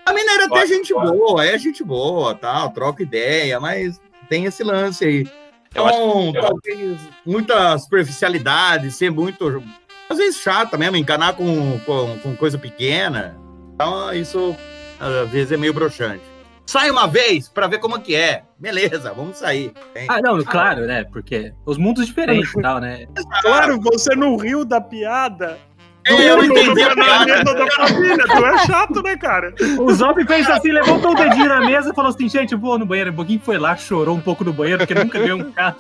A 0.05 0.13
mina 0.13 0.33
era 0.33 0.45
até 0.47 0.55
Pode, 0.61 0.69
gente 0.69 0.93
pode. 0.93 1.13
boa, 1.17 1.47
é 1.47 1.57
gente 1.59 1.83
boa, 1.85 2.35
tal, 2.35 2.71
troca 2.71 3.03
ideia, 3.03 3.59
mas 3.61 4.01
tem 4.29 4.45
esse 4.45 4.63
lance 4.63 5.05
aí. 5.05 5.27
Acho- 5.75 5.87
Então, 5.89 6.33
eu- 6.35 6.41
talvez 6.43 7.01
muita 7.25 7.79
superficialidade, 7.79 8.91
ser 8.91 9.11
muito. 9.11 9.63
Às 10.11 10.19
vezes 10.19 10.41
chata 10.41 10.77
mesmo, 10.77 10.97
encanar 10.97 11.35
com, 11.35 11.79
com, 11.81 12.19
com 12.19 12.37
coisa 12.37 12.59
pequena. 12.59 13.37
Então, 13.75 14.13
isso 14.13 14.55
às 15.01 15.29
vezes 15.31 15.53
é 15.53 15.57
meio 15.57 15.73
broxante. 15.73 16.23
Sai 16.67 16.91
uma 16.91 17.07
vez 17.07 17.49
pra 17.49 17.67
ver 17.67 17.79
como 17.79 18.01
que 18.01 18.15
é. 18.15 18.43
Beleza, 18.59 19.13
vamos 19.13 19.37
sair. 19.37 19.73
Tem- 19.93 20.07
Ah, 20.09 20.21
não, 20.23 20.43
claro, 20.43 20.87
né? 20.87 21.05
Porque 21.05 21.53
os 21.67 21.77
mundos 21.77 22.07
diferentes 22.07 22.51
e 22.55 22.63
tal, 22.63 22.81
né? 22.81 23.07
Claro, 23.43 23.79
você 23.81 24.15
não 24.17 24.37
riu 24.37 24.65
da 24.65 24.81
piada. 24.81 25.59
É, 26.07 26.31
eu 26.31 26.37
não 26.37 26.45
entendi 26.45 26.83
a 26.83 26.95
piada. 26.95 27.25
mesa 27.25 27.55
da 27.55 27.71
família. 27.71 28.25
Tu 28.27 28.47
é 28.47 28.59
chato, 28.67 29.03
né, 29.03 29.17
cara? 29.17 29.55
O 29.79 29.93
Zop 29.93 30.23
fez 30.27 30.49
assim, 30.51 30.71
levantou 30.71 31.13
o 31.13 31.15
dedinho 31.15 31.49
na 31.49 31.61
mesa 31.61 31.91
e 31.91 31.95
falou 31.95 32.11
assim: 32.11 32.29
gente, 32.29 32.55
vou 32.55 32.79
no 32.79 32.85
banheiro. 32.85 33.11
Um 33.11 33.15
pouquinho 33.15 33.41
foi 33.43 33.59
lá, 33.59 33.75
chorou 33.77 34.15
um 34.15 34.21
pouco 34.21 34.45
no 34.45 34.53
banheiro, 34.53 34.87
porque 34.87 34.95
nunca 34.95 35.19
deu 35.19 35.37
um 35.37 35.53
carro. 35.53 35.77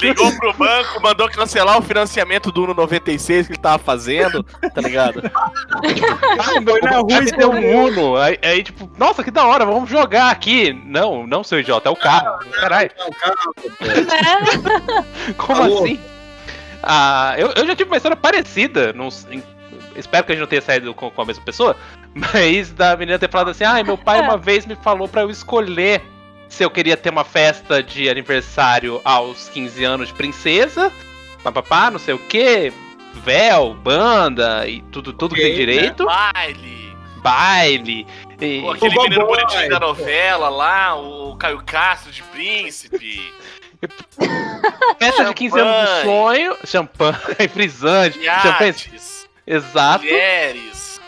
Ligou 0.00 0.32
pro 0.36 0.52
banco, 0.54 1.02
mandou 1.02 1.28
cancelar 1.28 1.78
o 1.78 1.82
financiamento 1.82 2.50
do 2.50 2.64
Uno 2.64 2.74
96 2.74 3.46
que 3.46 3.52
ele 3.52 3.60
tava 3.60 3.78
fazendo, 3.78 4.42
tá 4.42 4.80
ligado? 4.80 5.22
Foi 6.64 6.80
na 6.80 6.98
rua 6.98 7.22
e 7.22 7.32
deu 7.36 7.50
um 7.50 7.84
Uno, 7.84 8.16
aí, 8.16 8.38
aí, 8.42 8.62
tipo, 8.62 8.90
nossa, 8.98 9.22
que 9.22 9.30
da 9.30 9.44
hora, 9.44 9.66
vamos 9.66 9.88
jogar 9.90 10.30
aqui. 10.30 10.72
Não, 10.86 11.26
não, 11.26 11.44
seu 11.44 11.60
idiota, 11.60 11.88
é 11.88 11.92
o 11.92 11.96
carro. 11.96 12.38
Caralho, 12.52 12.90
Não, 12.98 13.10
calma, 13.10 13.54
pô. 13.54 13.70
como 15.46 15.62
Alô? 15.62 15.84
assim? 15.84 16.11
Ah, 16.82 17.34
eu, 17.38 17.52
eu 17.56 17.66
já 17.66 17.76
tive 17.76 17.90
uma 17.90 17.96
história 17.96 18.16
parecida, 18.16 18.92
não, 18.92 19.08
em- 19.30 19.42
espero 19.96 20.24
que 20.24 20.32
a 20.32 20.34
gente 20.34 20.40
não 20.42 20.48
tenha 20.48 20.62
saído 20.62 20.92
com, 20.94 21.10
com 21.10 21.22
a 21.22 21.24
mesma 21.24 21.44
pessoa, 21.44 21.76
mas 22.14 22.72
da 22.72 22.96
menina 22.96 23.18
ter 23.18 23.30
falado 23.30 23.50
assim, 23.50 23.64
ai, 23.64 23.82
meu 23.82 23.96
pai 23.96 24.20
uma 24.20 24.36
vez 24.38 24.66
me 24.66 24.74
falou 24.76 25.06
pra 25.08 25.22
eu 25.22 25.30
escolher 25.30 26.02
se 26.48 26.62
eu 26.64 26.70
queria 26.70 26.96
ter 26.96 27.10
uma 27.10 27.24
festa 27.24 27.82
de 27.82 28.10
aniversário 28.10 29.00
aos 29.04 29.48
15 29.48 29.84
anos 29.84 30.08
de 30.08 30.14
princesa, 30.14 30.92
papapá, 31.42 31.90
não 31.90 31.98
sei 31.98 32.12
o 32.14 32.18
que, 32.18 32.70
véu, 33.24 33.72
banda 33.74 34.66
e 34.68 34.82
tudo, 34.92 35.12
tudo 35.14 35.34
que 35.34 35.40
tem 35.40 35.52
Ok, 35.52 35.66
né? 35.66 35.72
direito, 35.72 36.04
Baile. 36.04 36.96
baile. 37.22 38.06
E... 38.40 38.60
Pô, 38.60 38.70
aquele 38.72 38.98
Ô, 38.98 39.02
menino 39.04 39.26
bonitinho 39.26 39.68
da 39.70 39.80
novela 39.80 40.48
lá, 40.50 40.94
o 40.96 41.34
Caio 41.36 41.62
Castro 41.64 42.10
de 42.12 42.22
Príncipe. 42.24 43.32
Festa 44.98 45.24
de 45.24 45.34
15 45.34 45.58
anos 45.58 45.90
do 45.90 46.02
sonho, 46.02 46.56
champanhe, 46.64 47.48
frisante, 47.52 48.20
champanhe, 48.22 48.74
exato. 49.46 50.04
Mulheres. 50.04 51.00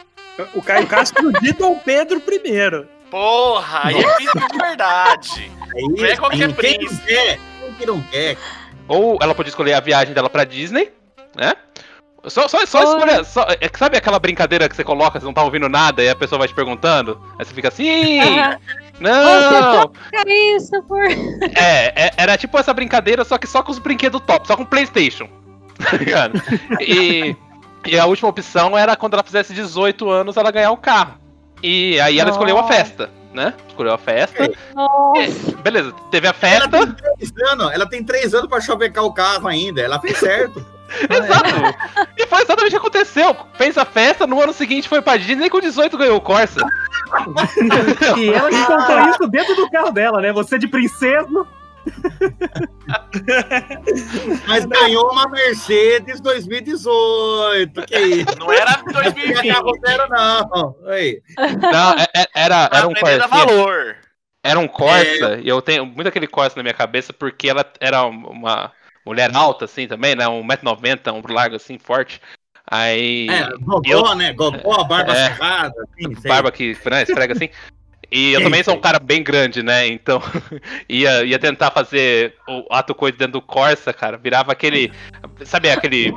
O 0.54 0.60
Caio 0.62 0.86
Castro 0.86 1.32
de 1.32 1.52
Dom 1.52 1.78
Pedro 1.78 2.18
I. 2.18 2.86
Porra, 3.10 3.82
aí 3.84 3.96
é 3.96 4.14
príncipe 4.14 4.48
de 4.50 4.58
verdade. 4.58 5.52
É 5.76 5.80
Não 5.80 6.04
é 6.04 6.16
qualquer 6.16 6.38
Quem 6.38 6.54
príncipe. 6.54 7.06
quer, 7.06 7.38
quem 7.78 7.86
não 7.86 8.02
quer. 8.02 8.36
Ou 8.88 9.18
ela 9.22 9.34
pode 9.34 9.48
escolher 9.48 9.74
a 9.74 9.80
viagem 9.80 10.12
dela 10.12 10.28
pra 10.28 10.44
Disney, 10.44 10.90
né? 11.36 11.54
Só, 12.26 12.48
só, 12.48 12.64
só 12.66 12.82
escolher. 12.82 13.24
Só, 13.24 13.46
é 13.60 13.70
sabe 13.76 13.96
aquela 13.96 14.18
brincadeira 14.18 14.68
que 14.68 14.74
você 14.74 14.82
coloca, 14.82 15.20
você 15.20 15.26
não 15.26 15.32
tá 15.34 15.44
ouvindo 15.44 15.68
nada 15.68 16.02
e 16.02 16.08
a 16.08 16.16
pessoa 16.16 16.38
vai 16.38 16.48
te 16.48 16.54
perguntando? 16.54 17.20
Aí 17.38 17.44
você 17.44 17.54
fica 17.54 17.68
assim. 17.68 18.18
Não! 19.00 19.88
Cara, 20.12 20.28
isso, 20.56 20.82
por. 20.84 21.02
É, 21.04 21.92
é- 21.96 22.12
era 22.16 22.36
tipo 22.38 22.58
essa 22.58 22.72
brincadeira, 22.72 23.24
só 23.24 23.36
que 23.38 23.46
só 23.46 23.62
com 23.62 23.72
os 23.72 23.78
brinquedos 23.78 24.20
top, 24.26 24.46
só 24.46 24.56
com 24.56 24.64
PlayStation. 24.64 25.28
Tá 25.90 25.96
ligado? 25.96 26.40
E, 26.80 27.34
e 27.84 27.98
a 27.98 28.06
última 28.06 28.28
opção 28.28 28.78
era 28.78 28.94
quando 28.94 29.14
ela 29.14 29.24
fizesse 29.24 29.52
18 29.52 30.08
anos 30.08 30.36
ela 30.36 30.52
ganhar 30.52 30.70
um 30.70 30.76
carro. 30.76 31.14
E 31.60 31.98
aí 32.00 32.20
ela 32.20 32.30
escolheu 32.30 32.56
a 32.56 32.62
Nossa. 32.62 32.72
festa, 32.74 33.10
né? 33.32 33.52
Escolheu 33.66 33.92
a 33.92 33.98
festa. 33.98 34.48
Nossa. 34.72 35.56
Beleza, 35.64 35.92
teve 36.12 36.28
a 36.28 36.30
Ela 36.30 36.38
festa. 36.38 36.68
tem 36.68 36.92
três 36.92 37.32
anos, 37.50 37.72
ela 37.72 37.88
tem 37.88 38.04
três 38.04 38.34
anos 38.34 38.48
pra 38.48 38.60
chavecar 38.60 39.02
o 39.04 39.12
carro 39.12 39.48
ainda. 39.48 39.80
Ela 39.80 39.98
fez 40.00 40.16
certo. 40.16 40.64
Exato. 41.10 41.76
E 42.16 42.24
foi 42.26 42.42
exatamente 42.42 42.68
o 42.68 42.70
que 42.80 42.86
aconteceu. 42.86 43.36
Fez 43.54 43.76
a 43.76 43.84
festa, 43.84 44.28
no 44.28 44.40
ano 44.40 44.52
seguinte 44.52 44.88
foi 44.88 45.02
pra 45.02 45.16
Disney 45.16 45.46
e 45.46 45.50
com 45.50 45.58
18 45.58 45.98
ganhou 45.98 46.18
o 46.18 46.20
Corsa. 46.20 46.64
E 48.18 48.28
ela 48.32 48.50
que 48.50 48.64
contou 48.64 49.00
isso 49.10 49.28
dentro 49.28 49.54
do 49.54 49.70
carro 49.70 49.90
dela, 49.90 50.20
né? 50.20 50.32
Você 50.32 50.58
de 50.58 50.66
princesa. 50.68 51.46
Mas 54.46 54.64
ganhou 54.64 55.10
uma 55.12 55.28
Mercedes 55.28 56.20
2018. 56.20 57.82
Que 57.82 57.98
isso? 57.98 58.38
Não 58.38 58.52
era 58.52 58.82
Não 58.92 59.00
é 59.00 59.10
2020. 59.10 59.48
carro 59.52 59.72
zero, 59.86 60.08
não. 60.08 60.76
Aí. 60.88 61.22
Não, 61.60 61.92
é- 61.94 62.06
é- 62.16 62.26
era, 62.34 62.68
era 62.72 62.88
um 62.88 62.94
Corsa. 62.94 63.28
valor. 63.28 63.96
Era 64.42 64.58
um 64.58 64.68
Corsa, 64.68 65.38
e 65.42 65.48
eu 65.48 65.62
tenho 65.62 65.86
muito 65.86 66.06
aquele 66.08 66.26
Corsa 66.26 66.56
na 66.56 66.62
minha 66.62 66.74
cabeça 66.74 67.12
porque 67.14 67.48
ela 67.48 67.64
era 67.80 68.02
uma 68.04 68.70
mulher 69.06 69.30
alta, 69.34 69.64
assim, 69.64 69.86
também, 69.86 70.14
né? 70.14 70.26
1,90m, 70.26 71.12
um 71.12 71.32
largo, 71.32 71.56
assim, 71.56 71.78
forte. 71.78 72.20
Aí. 72.70 73.28
É, 73.30 73.48
Gogó, 73.60 74.14
né? 74.14 74.32
Gogó, 74.32 74.84
barba 74.84 75.12
É. 75.12 75.26
cerrada. 75.26 75.74
Assim, 75.92 76.14
sei. 76.16 76.28
barba 76.28 76.50
que 76.50 76.76
né, 76.90 77.02
esfrega 77.02 77.34
assim. 77.34 77.48
E 78.10 78.32
eu 78.32 78.42
também 78.42 78.62
sou 78.62 78.74
um 78.74 78.80
cara 78.80 79.00
bem 79.00 79.24
grande, 79.24 79.60
né? 79.62 79.88
Então 79.88 80.22
ia, 80.88 81.24
ia 81.24 81.38
tentar 81.38 81.72
fazer 81.72 82.34
o 82.48 82.64
ato 82.70 82.94
coito 82.94 83.18
dentro 83.18 83.32
do 83.34 83.42
Corsa, 83.42 83.92
cara. 83.92 84.16
Virava 84.16 84.52
aquele. 84.52 84.92
Sabe 85.44 85.68
aquele, 85.68 86.14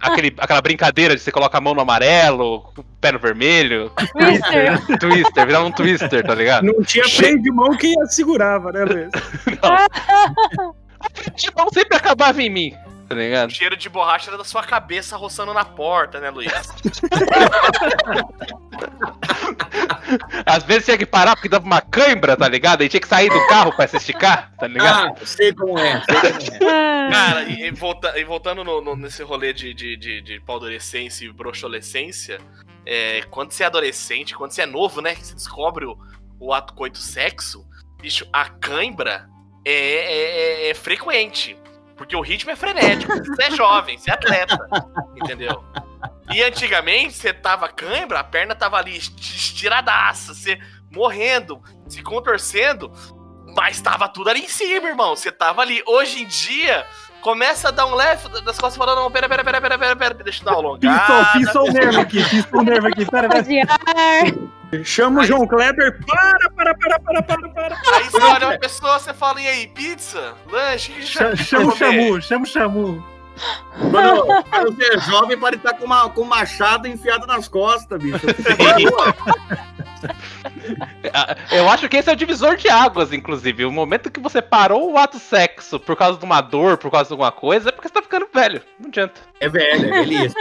aquele. 0.00 0.32
aquela 0.38 0.60
brincadeira 0.60 1.14
de 1.16 1.20
você 1.20 1.32
coloca 1.32 1.58
a 1.58 1.60
mão 1.60 1.74
no 1.74 1.80
amarelo, 1.80 2.70
o 2.76 2.84
pé 3.00 3.10
no 3.12 3.18
vermelho? 3.18 3.90
Twister. 4.12 4.98
Twister, 4.98 5.46
virava 5.46 5.64
um 5.64 5.72
twister, 5.72 6.24
tá 6.24 6.34
ligado? 6.34 6.64
Não 6.64 6.82
tinha 6.84 7.08
freio 7.08 7.42
de 7.42 7.50
mão 7.50 7.76
que 7.76 7.92
segurava, 8.06 8.70
né, 8.70 8.84
Luiz? 8.84 9.10
De 11.34 11.50
mão 11.56 11.68
sempre 11.72 11.96
acabava 11.96 12.40
em 12.42 12.50
mim, 12.50 12.74
tá 13.10 13.16
ligado? 13.16 13.50
O 13.50 13.52
cheiro 13.52 13.76
de 13.76 13.88
borracha 13.88 14.30
era 14.30 14.38
da 14.38 14.44
sua 14.44 14.62
cabeça 14.62 15.16
roçando 15.16 15.52
na 15.52 15.64
porta, 15.64 16.20
né, 16.20 16.30
Luiz? 16.30 16.50
Às 20.46 20.62
vezes 20.64 20.84
tinha 20.84 20.98
que 20.98 21.06
parar 21.06 21.34
porque 21.34 21.48
dava 21.48 21.64
uma 21.64 21.80
cãibra, 21.80 22.36
tá 22.36 22.48
ligado? 22.48 22.82
Aí 22.82 22.88
tinha 22.88 23.00
que 23.00 23.08
sair 23.08 23.28
do 23.28 23.46
carro 23.48 23.74
pra 23.74 23.86
se 23.88 23.96
esticar, 23.96 24.52
tá 24.58 24.66
ligado? 24.66 25.14
Ah, 25.20 25.26
sei 25.26 25.52
como 25.52 25.78
é. 25.78 26.02
Sei 26.04 26.58
como 26.58 26.70
é. 26.70 27.10
Cara, 27.10 27.42
e, 27.44 27.66
e 27.66 27.70
volta- 27.72 28.18
e 28.18 28.24
voltando 28.24 28.62
no- 28.64 28.80
no- 28.80 28.96
nesse 28.96 29.22
rolê 29.22 29.52
de, 29.52 29.74
de, 29.74 29.96
de, 29.96 30.20
de 30.22 30.40
paudorescência 30.40 31.24
e 31.24 31.32
broxolescência, 31.32 32.38
é, 32.86 33.22
quando 33.30 33.50
você 33.52 33.64
é 33.64 33.66
adolescente, 33.66 34.34
quando 34.36 34.52
você 34.52 34.62
é 34.62 34.66
novo, 34.66 35.00
né, 35.00 35.14
que 35.16 35.26
você 35.26 35.34
descobre 35.34 35.84
o, 35.84 35.96
o 36.38 36.52
ato 36.52 36.74
coito 36.74 36.98
sexo, 36.98 37.64
bicho, 38.00 38.24
a 38.32 38.48
cãibra 38.48 39.26
é, 39.64 39.72
é- 39.72 40.66
é- 40.66 40.70
é 40.70 40.74
frequente. 40.74 41.56
Porque 42.00 42.16
o 42.16 42.22
ritmo 42.22 42.50
é 42.50 42.56
frenético. 42.56 43.12
Você 43.14 43.42
é 43.42 43.50
jovem, 43.50 43.98
você 43.98 44.10
é 44.10 44.14
atleta. 44.14 44.58
Entendeu? 45.14 45.62
E 46.32 46.42
antigamente, 46.42 47.12
você 47.12 47.30
tava 47.30 47.68
cãibra, 47.68 48.20
a 48.20 48.24
perna 48.24 48.54
tava 48.54 48.78
ali 48.78 48.96
esti- 48.96 49.36
estiradaça, 49.36 50.32
você 50.32 50.58
morrendo, 50.90 51.60
se 51.86 52.02
contorcendo, 52.02 52.90
mas 53.54 53.82
tava 53.82 54.08
tudo 54.08 54.30
ali 54.30 54.40
em 54.40 54.48
cima, 54.48 54.88
irmão. 54.88 55.14
Você 55.14 55.30
tava 55.30 55.60
ali. 55.60 55.82
Hoje 55.86 56.22
em 56.22 56.26
dia, 56.26 56.86
começa 57.20 57.68
a 57.68 57.70
dar 57.70 57.84
um 57.84 57.94
leve 57.94 58.28
das 58.40 58.58
costas 58.58 58.76
falando, 58.78 59.02
não, 59.02 59.10
pera, 59.10 59.28
pera, 59.28 59.44
pera, 59.44 59.60
pera, 59.60 59.78
pera, 59.78 59.96
pera, 59.96 60.14
deixa 60.14 60.40
eu 60.40 60.46
dar 60.46 60.52
uma 60.52 60.60
alongada. 60.70 61.32
pisou 61.34 61.68
o 61.68 61.70
nervo 61.72 62.00
aqui, 62.00 62.24
pisou 62.30 62.60
o 62.60 62.62
nervo 62.62 62.86
aqui. 62.88 63.04
Pera, 63.04 63.28
pera. 63.28 63.42
Chama 64.84 65.22
o 65.22 65.24
João 65.24 65.46
Kleber. 65.46 65.98
Para, 66.06 66.50
para, 66.50 66.74
para, 66.74 66.98
para, 67.00 67.22
para, 67.22 67.48
para. 67.48 67.76
Aí 67.94 68.04
você 68.04 68.22
olha 68.22 68.48
uma 68.48 68.58
pessoa, 68.58 68.98
você 68.98 69.12
fala, 69.12 69.40
e 69.40 69.48
aí, 69.48 69.66
pizza? 69.68 70.34
Lanche? 70.50 70.92
Que 70.92 71.02
Chama, 71.02 71.32
o 71.32 71.74
vai 71.74 71.76
comer?" 71.76 71.76
Chamu, 71.76 72.22
chama 72.22 72.44
o 72.44 72.48
Chamu. 72.48 73.04
Quando, 73.90 74.26
quando 74.50 74.76
você 74.76 74.94
é 74.94 74.98
jovem, 75.00 75.38
pode 75.38 75.56
estar 75.56 75.74
com, 75.74 75.84
uma, 75.86 76.08
com 76.10 76.22
um 76.22 76.26
machado 76.26 76.86
enfiado 76.86 77.26
nas 77.26 77.48
costas, 77.48 78.00
bicho. 78.00 78.20
Eu 81.50 81.68
acho 81.68 81.88
que 81.88 81.96
esse 81.96 82.08
é 82.08 82.12
o 82.12 82.16
divisor 82.16 82.56
de 82.56 82.68
águas, 82.68 83.12
inclusive. 83.12 83.64
O 83.64 83.72
momento 83.72 84.10
que 84.10 84.20
você 84.20 84.40
parou 84.42 84.92
o 84.92 84.98
ato 84.98 85.18
sexo 85.18 85.78
por 85.80 85.96
causa 85.96 86.18
de 86.18 86.24
uma 86.24 86.40
dor, 86.40 86.76
por 86.78 86.90
causa 86.90 87.08
de 87.08 87.14
alguma 87.14 87.32
coisa, 87.32 87.68
é 87.68 87.72
porque 87.72 87.88
você 87.88 87.94
tá 87.94 88.02
ficando 88.02 88.28
velho. 88.32 88.62
Não 88.78 88.88
adianta. 88.88 89.20
É 89.40 89.48
velho, 89.48 89.86
é 89.86 90.04
velhice. 90.04 90.34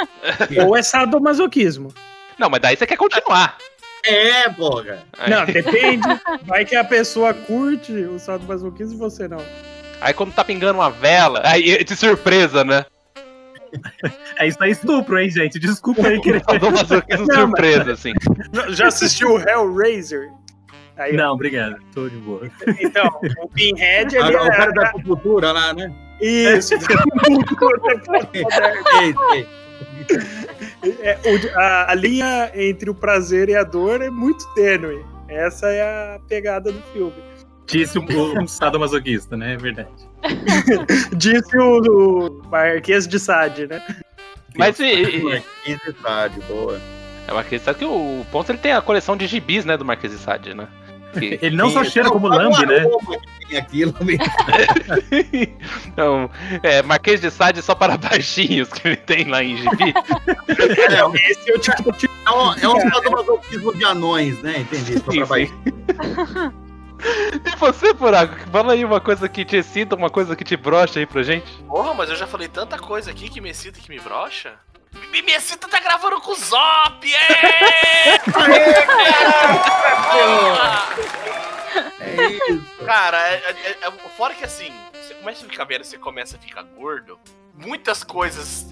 Ou 0.66 0.76
é 0.76 0.82
sadomasoquismo. 0.82 1.94
Não, 2.38 2.50
mas 2.50 2.62
daí 2.62 2.76
você 2.76 2.86
quer 2.86 2.98
continuar. 2.98 3.58
É, 4.04 4.50
porra. 4.50 5.00
Aí, 5.18 5.30
Não, 5.30 5.46
depende. 5.46 6.08
Vai 6.46 6.66
que 6.66 6.76
a 6.76 6.84
pessoa 6.84 7.34
curte 7.34 7.92
o 7.92 8.18
sadomasoquismo 8.20 8.96
e 8.96 8.98
você 8.98 9.28
não. 9.28 9.44
aí 10.02 10.14
quando 10.14 10.34
tá 10.34 10.44
pingando 10.44 10.80
uma 10.80 10.90
vela, 10.90 11.42
aí 11.44 11.84
de 11.84 11.96
surpresa, 11.96 12.64
né? 12.64 12.86
É 14.40 14.48
isso 14.48 14.58
aí, 14.62 14.72
estupro, 14.72 15.20
hein, 15.20 15.30
gente? 15.30 15.60
Desculpa 15.60 16.08
aí, 16.08 16.20
querer. 16.22 16.42
Mandou 16.48 16.72
masoquismo 16.72 17.28
Não, 17.28 17.36
surpresa, 17.36 17.92
assim. 17.94 18.14
Já 18.70 18.88
assistiu 18.88 19.34
o 19.36 19.40
Hellraiser? 19.50 20.32
Aí. 20.98 21.14
Não, 21.14 21.34
obrigado. 21.34 21.78
Tô 21.94 22.10
de 22.10 22.18
boa. 22.18 22.50
Então, 22.80 23.08
o 23.42 23.48
Pinhead 23.50 24.18
ali 24.18 24.36
Ah, 24.36 24.44
o 24.44 24.48
cara 24.50 24.72
é... 24.72 24.74
da 24.74 24.92
cultura 24.92 25.52
lá, 25.52 25.74
né? 25.74 25.94
Isso. 26.20 26.74
Sei. 29.32 29.48
É, 30.84 31.18
o- 31.26 31.60
a, 31.60 31.92
a 31.92 31.96
linha 31.96 32.52
entre 32.56 32.90
o 32.90 32.94
prazer 32.96 33.50
e 33.50 33.56
a 33.56 33.64
dor 33.64 34.02
é 34.02 34.10
muito 34.10 34.46
tênue. 34.54 35.04
Essa 35.28 35.68
é 35.68 35.82
a 36.16 36.20
pegada 36.28 36.72
do 36.72 36.82
filme. 36.94 37.14
Disse 37.68 38.00
um, 38.00 38.06
um 38.42 38.48
sadomasoquista, 38.48 39.38
né? 39.38 39.54
É 39.54 39.58
verdade. 39.58 39.90
Disse 41.16 41.58
o, 41.58 42.30
o 42.40 42.42
Marquês 42.50 43.08
de 43.08 43.20
Sade, 43.20 43.68
né? 43.68 43.82
Mas 44.58 44.80
e, 44.80 44.86
e- 44.86 45.22
Marquês 45.24 45.80
de 45.86 46.02
Sade, 46.02 46.40
boa. 46.48 46.80
é 47.28 47.32
uma 47.32 47.44
questão 47.44 47.74
que 47.74 47.86
o 47.86 48.26
ponto 48.32 48.52
ele 48.52 48.58
tem 48.58 48.72
a 48.72 48.82
coleção 48.82 49.16
de 49.16 49.28
gibis, 49.28 49.66
né, 49.66 49.78
do 49.78 49.86
Marquês 49.86 50.12
de 50.14 50.18
Sade, 50.20 50.54
né? 50.56 50.68
Que- 51.14 51.40
Ele 51.42 51.56
não 51.56 51.70
só 51.70 51.84
cheira 51.84 52.08
não, 52.08 52.14
como 52.14 52.28
lambe, 52.28 52.64
o 52.64 52.68
né? 52.68 52.80
aroma 52.80 53.18
que 53.40 53.48
Tem 53.48 53.58
aquilo 53.58 53.94
mesmo. 54.02 54.26
Então, 55.88 56.30
é, 56.64 56.82
Marquês 56.84 57.20
de 57.22 57.30
Sade 57.32 57.62
só 57.62 57.74
para 57.76 57.98
baixinhos 57.98 58.70
que 58.70 58.88
ele 58.88 58.96
tem 58.98 59.26
lá 59.26 59.44
em 59.44 59.58
gibi. 59.58 59.94
É, 60.48 61.32
Esse 61.32 61.52
é 61.52 61.56
o 61.56 61.60
tipo 61.60 61.92
de 61.94 62.08
é 62.26 62.32
um, 62.32 62.54
é 62.54 62.68
um 62.68 63.74
de 63.74 63.86
anões, 63.86 64.42
né? 64.44 64.60
Entendi. 64.60 65.00
Só 65.00 65.26
baixo. 65.26 65.52
sim. 65.52 66.52
E 67.46 67.56
você, 67.58 67.94
Buraco, 67.94 68.36
fala 68.52 68.74
aí 68.74 68.84
uma 68.84 69.00
coisa 69.00 69.30
que 69.30 69.46
te 69.46 69.56
excita, 69.56 69.96
uma 69.96 70.10
coisa 70.10 70.36
que 70.36 70.44
te 70.44 70.58
brocha 70.58 71.00
aí 71.00 71.06
pra 71.06 71.24
gente. 71.24 71.50
Porra, 71.68 71.94
mas 71.94 72.10
eu 72.10 72.16
já 72.16 72.28
falei 72.28 72.48
tanta 72.50 72.78
coisa 72.78 73.10
aqui 73.10 73.30
que 73.30 73.40
me 73.40 73.50
excita 73.50 73.80
e 73.80 73.82
que 73.82 73.90
me 73.90 74.00
brocha. 74.00 74.54
Me, 75.12 75.22
me 75.22 75.32
excita 75.34 75.68
tá 75.68 75.80
gravando 75.80 76.20
com 76.22 76.32
o 76.32 76.36
Zop! 76.36 77.14
É! 77.14 78.20
É 82.02 82.28
isso. 82.52 82.86
Cara, 82.86 83.18
é, 83.30 83.36
é- 83.36 83.78
é- 83.88 83.92
fora 84.18 84.34
que 84.34 84.44
assim, 84.44 84.74
você 84.94 85.14
começa 85.16 85.46
a 85.46 85.50
ficar 85.50 85.64
velho, 85.66 85.84
você 85.86 85.98
começa 85.98 86.38
a 86.38 86.40
ficar 86.40 86.64
gordo, 86.64 87.20
muitas 87.54 88.04
coisas. 88.04 88.68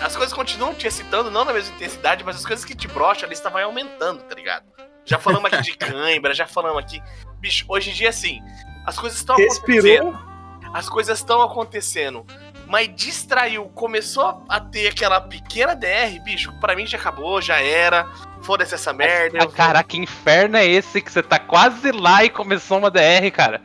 As 0.00 0.16
coisas 0.16 0.34
continuam 0.34 0.74
te 0.74 0.86
excitando, 0.86 1.30
não 1.30 1.44
na 1.44 1.52
mesma 1.52 1.74
intensidade, 1.74 2.24
mas 2.24 2.36
as 2.36 2.44
coisas 2.46 2.64
que 2.64 2.74
te 2.74 2.88
brocham, 2.88 3.26
a 3.26 3.28
lista 3.30 3.48
vai 3.48 3.62
aumentando, 3.62 4.22
tá 4.24 4.34
ligado? 4.34 4.66
Já 5.04 5.18
falamos 5.18 5.52
aqui 5.52 5.62
de 5.62 5.76
cãibra, 5.78 6.34
já 6.34 6.46
falamos 6.46 6.82
aqui. 6.82 7.00
Bicho, 7.38 7.64
hoje 7.68 7.90
em 7.90 7.94
dia, 7.94 8.08
assim, 8.08 8.40
as 8.86 8.98
coisas 8.98 9.18
estão 9.18 9.36
acontecendo. 9.36 10.34
As 10.74 10.88
coisas 10.88 11.18
estão 11.18 11.40
acontecendo. 11.40 12.26
Mas 12.66 12.88
distraiu, 12.94 13.66
começou 13.74 14.44
a 14.48 14.60
ter 14.60 14.88
aquela 14.88 15.20
pequena 15.20 15.74
DR, 15.74 16.18
bicho, 16.24 16.52
pra 16.60 16.74
mim 16.74 16.86
já 16.86 16.96
acabou, 16.98 17.40
já 17.40 17.60
era. 17.60 18.06
Foda-se 18.44 18.74
essa 18.74 18.92
merda. 18.92 19.38
Ah, 19.40 19.44
vou- 19.44 19.52
Caraca, 19.52 19.88
que 19.88 19.96
inferno 19.98 20.56
é 20.56 20.66
esse 20.66 21.00
que 21.00 21.10
você 21.10 21.22
tá 21.22 21.38
quase 21.38 21.90
lá 21.92 22.24
e 22.24 22.28
começou 22.30 22.78
uma 22.78 22.90
DR, 22.90 23.30
cara? 23.32 23.60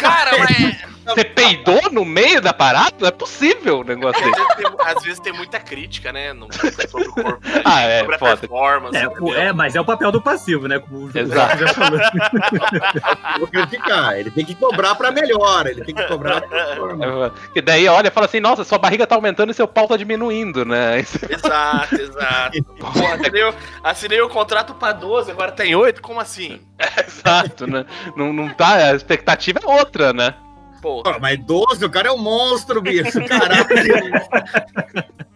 Cara, 0.00 0.30
mas. 0.38 0.90
Você 1.06 1.24
peidou 1.24 1.90
no 1.90 2.04
meio 2.04 2.40
da 2.40 2.52
parada? 2.52 2.92
Não 3.00 3.08
é 3.08 3.10
possível 3.10 3.80
o 3.80 3.84
negócio 3.84 4.22
Às 4.22 4.30
desse. 4.30 4.46
vezes, 4.46 4.54
tem, 4.76 4.86
às 4.86 5.02
vezes 5.02 5.20
tem 5.20 5.32
muita 5.32 5.58
crítica, 5.58 6.12
né? 6.12 6.32
No, 6.32 6.46
sobre 6.52 7.08
o 7.08 7.12
corpo. 7.12 7.40
da 7.40 7.62
Ah, 7.64 7.80
é, 7.82 8.00
sobre 8.00 8.14
a 8.14 8.18
foda. 8.18 8.36
performance. 8.36 8.96
É, 8.96 9.04
entendeu? 9.04 9.24
o- 9.24 9.34
é, 9.34 9.52
mas 9.52 9.74
é 9.74 9.80
o 9.80 9.84
papel 9.84 10.12
do 10.12 10.20
passivo, 10.20 10.68
né? 10.68 10.78
Como 10.78 11.06
o 11.06 11.18
Exato. 11.18 11.58
já 11.58 11.68
falou. 11.74 11.98
Vou 13.38 13.48
criticar. 13.48 14.18
Ele 14.18 14.30
tem 14.30 14.44
que 14.44 14.54
cobrar 14.54 14.94
pra 14.94 15.10
melhor. 15.10 15.66
Ele 15.66 15.82
tem 15.84 15.94
que 15.94 16.06
cobrar 16.06 16.42
pra 16.42 16.76
forma. 16.76 17.34
E 17.54 17.60
daí 17.62 17.88
olha 17.88 18.08
e 18.08 18.10
fala 18.10 18.26
assim, 18.26 18.38
nossa, 18.40 18.62
sua 18.62 18.78
barriga 18.78 19.06
tá 19.06 19.14
aumentando 19.16 19.50
e 19.50 19.54
seu 19.54 19.66
pau 19.66 19.88
tá 19.88 19.96
diminuindo, 19.96 20.64
né? 20.64 20.98
Exato, 21.00 21.94
exato. 21.96 22.62
Pô, 22.78 22.88
assinei, 23.12 23.52
assinei 24.00 24.20
o 24.20 24.28
contrato 24.28 24.74
pra 24.74 24.92
12, 24.92 25.30
agora 25.30 25.52
tem 25.52 25.74
8? 25.74 26.00
Como 26.00 26.18
assim? 26.18 26.60
Exato, 27.06 27.66
né? 27.66 27.84
Não, 28.16 28.32
não 28.32 28.48
tá, 28.48 28.74
a 28.76 28.94
expectativa 28.94 29.60
é 29.62 29.66
outra, 29.66 30.12
né? 30.12 30.34
Pô, 30.80 31.02
Pô, 31.02 31.18
Mas 31.20 31.38
12, 31.44 31.84
o 31.84 31.90
cara 31.90 32.08
é 32.08 32.12
um 32.12 32.16
monstro, 32.18 32.80
bicho. 32.80 33.22
Caralho. 33.26 33.66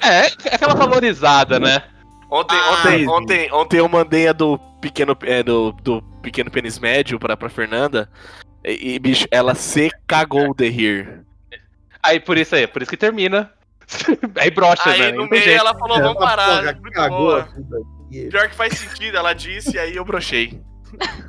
É, 0.00 0.26
é 0.48 0.54
aquela 0.54 0.74
valorizada, 0.76 1.58
né? 1.58 1.82
ontem, 2.30 2.54
Ah, 2.56 2.70
ontem, 2.70 2.98
sim. 3.00 3.08
ontem, 3.08 3.52
ontem 3.52 3.78
eu 3.78 3.88
mandei 3.88 4.28
a 4.28 4.32
do 4.32 4.56
pequeno, 4.80 5.16
é, 5.22 5.42
do, 5.42 5.72
do 5.72 6.00
pequeno 6.22 6.48
pênis 6.52 6.78
médio 6.78 7.18
pra, 7.18 7.36
pra 7.36 7.48
Fernanda. 7.48 8.08
E, 8.64 8.94
e, 8.94 8.98
bicho, 9.00 9.26
ela 9.28 9.56
se 9.56 9.90
cagou 10.06 10.54
de 10.54 10.68
rir. 10.68 11.24
Aí 12.00 12.20
por 12.20 12.38
isso 12.38 12.54
aí, 12.54 12.64
por 12.68 12.80
isso 12.80 12.92
que 12.92 12.96
termina. 12.96 13.50
Aí 14.36 14.50
brocha, 14.50 14.90
Aí 14.90 15.00
né? 15.00 15.12
no 15.12 15.28
meio 15.28 15.42
jeito. 15.42 15.60
ela 15.60 15.74
falou, 15.78 15.98
vamos 15.98 16.16
Essa 16.16 16.24
parar. 16.24 16.60
porra 16.60 16.72
muito 16.72 16.92
cagou 16.94 17.18
boa. 17.18 17.40
aqui. 17.40 18.28
Pior 18.28 18.48
que 18.48 18.54
faz 18.54 18.78
sentido, 18.78 19.16
ela 19.16 19.32
disse 19.32 19.76
e 19.76 19.78
aí 19.78 19.96
eu 19.96 20.04
brochei. 20.04 20.62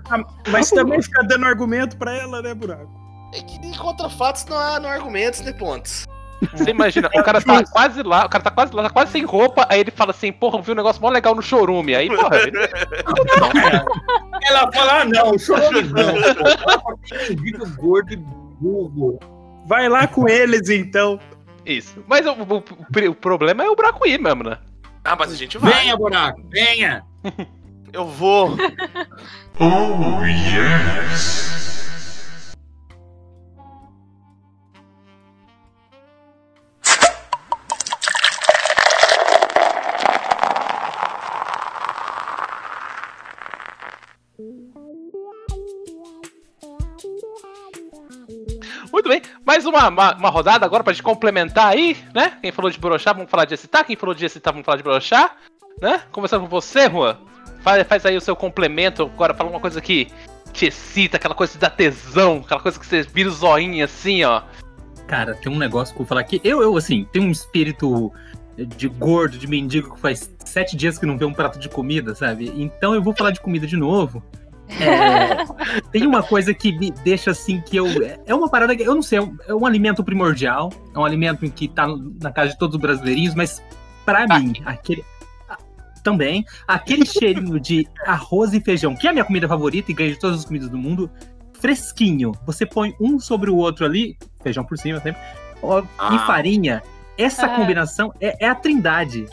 Ah, 0.09 0.23
Mas 0.49 0.69
também 0.69 1.01
fica 1.01 1.21
dando 1.23 1.45
argumento 1.45 1.97
pra 1.97 2.13
ela, 2.13 2.41
né, 2.41 2.53
buraco? 2.53 2.89
É 3.33 3.41
que 3.41 3.77
contra 3.77 4.09
fatos 4.09 4.45
não 4.45 4.57
há, 4.57 4.79
não 4.79 4.89
há 4.89 4.93
argumentos, 4.93 5.41
né, 5.41 5.51
pontos? 5.53 6.05
Você 6.53 6.69
imagina, 6.69 7.09
o 7.13 7.23
cara 7.23 7.41
tá 7.41 7.63
quase 7.65 8.01
lá, 8.01 8.25
o 8.25 8.29
cara 8.29 8.43
tá 8.43 8.49
quase 8.51 8.73
lá, 8.73 8.83
tá 8.83 8.89
quase 8.89 9.11
sem 9.11 9.25
roupa, 9.25 9.67
aí 9.69 9.81
ele 9.81 9.91
fala 9.91 10.11
assim, 10.11 10.31
porra, 10.31 10.57
eu 10.57 10.61
vi 10.63 10.71
um 10.71 10.75
negócio 10.75 11.01
mó 11.01 11.09
legal 11.09 11.35
no 11.35 11.41
chorume. 11.41 11.93
Aí, 11.93 12.07
porra, 12.07 12.37
ele... 12.37 12.57
Ela 14.47 14.71
fala, 14.71 15.01
ah, 15.01 15.05
não, 15.05 15.37
chorou 15.37 15.69
não. 15.71 16.13
Um 17.29 17.35
vídeo 17.43 17.75
gordo 17.75 18.13
e 18.13 18.15
burro. 18.15 19.19
Vai 19.67 19.89
lá 19.89 20.07
com 20.07 20.27
eles, 20.29 20.69
então. 20.69 21.19
Isso. 21.71 22.03
Mas 22.07 22.25
o, 22.25 22.31
o- 22.33 23.09
o 23.09 23.15
problema 23.15 23.63
é 23.63 23.69
o 23.69 23.75
Bracuí 23.75 24.17
mesmo, 24.17 24.43
né? 24.43 24.57
Ah, 25.03 25.15
mas 25.17 25.31
a 25.31 25.35
gente 25.35 25.57
vai. 25.57 25.71
Venha, 25.73 25.95
buraco, 25.95 26.41
venha. 26.49 27.03
Eu 27.93 28.05
vou. 28.07 28.55
Muito 29.59 30.19
uma, 49.69 49.87
uma, 49.87 50.15
uma 50.15 50.29
rodada 50.29 50.65
agora 50.65 50.83
pra 50.83 50.93
gente 50.93 51.03
complementar 51.03 51.67
aí, 51.67 51.97
né? 52.13 52.37
Quem 52.41 52.51
falou 52.51 52.69
de 52.69 52.79
brochar, 52.79 53.15
vamos 53.15 53.29
falar 53.29 53.45
de 53.45 53.53
excitar. 53.53 53.85
Quem 53.85 53.95
falou 53.95 54.15
de 54.15 54.25
excitar, 54.25 54.53
vamos 54.53 54.65
falar 54.65 54.77
de 54.77 54.83
brochar, 54.83 55.35
né? 55.81 56.01
Começando 56.11 56.41
com 56.41 56.47
você, 56.47 56.89
Juan. 56.89 57.17
Faz, 57.61 57.87
faz 57.87 58.05
aí 58.05 58.17
o 58.17 58.21
seu 58.21 58.35
complemento. 58.35 59.03
Agora 59.03 59.33
fala 59.33 59.49
uma 59.49 59.59
coisa 59.59 59.81
que 59.81 60.07
te 60.51 60.65
excita, 60.65 61.17
aquela 61.17 61.35
coisa 61.35 61.53
que 61.53 61.59
dá 61.59 61.69
tesão, 61.69 62.41
aquela 62.43 62.61
coisa 62.61 62.79
que 62.79 62.85
você 62.85 63.03
vira 63.03 63.29
o 63.29 63.31
zoinho 63.31 63.83
assim, 63.83 64.23
ó. 64.23 64.41
Cara, 65.07 65.35
tem 65.35 65.51
um 65.51 65.57
negócio 65.57 65.93
que 65.93 66.01
eu 66.01 66.05
vou 66.05 66.07
falar 66.07 66.21
aqui. 66.21 66.41
Eu, 66.43 66.61
eu, 66.61 66.75
assim, 66.77 67.07
tenho 67.11 67.25
um 67.25 67.31
espírito 67.31 68.11
de 68.65 68.87
gordo, 68.87 69.37
de 69.37 69.47
mendigo, 69.47 69.95
que 69.95 69.99
faz 69.99 70.29
sete 70.45 70.75
dias 70.75 70.97
que 70.97 71.05
não 71.05 71.17
vê 71.17 71.25
um 71.25 71.33
prato 71.33 71.59
de 71.59 71.69
comida, 71.69 72.13
sabe? 72.13 72.51
Então 72.55 72.93
eu 72.93 73.01
vou 73.01 73.15
falar 73.15 73.31
de 73.31 73.39
comida 73.39 73.65
de 73.65 73.77
novo. 73.77 74.23
É, 74.69 75.45
tem 75.91 76.05
uma 76.05 76.21
coisa 76.21 76.53
que 76.53 76.77
me 76.77 76.91
deixa 76.91 77.31
assim 77.31 77.59
que 77.61 77.75
eu. 77.77 77.87
É 78.25 78.33
uma 78.35 78.49
parada 78.49 78.75
que 78.75 78.83
eu 78.83 78.93
não 78.95 79.01
sei, 79.01 79.17
é 79.19 79.21
um, 79.21 79.37
é 79.47 79.53
um 79.53 79.65
alimento 79.65 80.03
primordial, 80.03 80.71
é 80.95 80.99
um 80.99 81.03
alimento 81.05 81.49
que 81.51 81.67
tá 81.67 81.87
na 82.21 82.31
casa 82.31 82.51
de 82.51 82.57
todos 82.59 82.75
os 82.75 82.81
brasileirinhos, 82.81 83.33
mas 83.35 83.61
pra 84.05 84.25
mim, 84.39 84.53
aquele. 84.65 85.03
ah, 85.49 85.57
Também, 86.03 86.45
aquele 86.67 87.05
cheirinho 87.05 87.59
de 87.59 87.87
arroz 88.05 88.53
e 88.53 88.61
feijão, 88.61 88.95
que 88.95 89.07
é 89.07 89.09
a 89.09 89.13
minha 89.13 89.25
comida 89.25 89.47
favorita 89.47 89.91
e 89.91 89.93
ganha 89.93 90.11
de 90.11 90.19
todas 90.19 90.39
as 90.39 90.45
comidas 90.45 90.69
do 90.69 90.77
mundo, 90.77 91.09
fresquinho. 91.59 92.31
Você 92.45 92.65
põe 92.65 92.95
um 93.01 93.19
sobre 93.19 93.49
o 93.49 93.55
outro 93.57 93.85
ali, 93.85 94.17
feijão 94.43 94.63
por 94.63 94.77
cima 94.77 94.99
sempre, 94.99 95.19
ó, 95.61 95.83
Ah. 95.97 96.15
e 96.15 96.19
farinha. 96.27 96.81
Essa 97.17 97.47
Ah. 97.47 97.49
combinação 97.55 98.13
é, 98.21 98.45
é 98.45 98.47
a 98.47 98.55
trindade. 98.55 99.25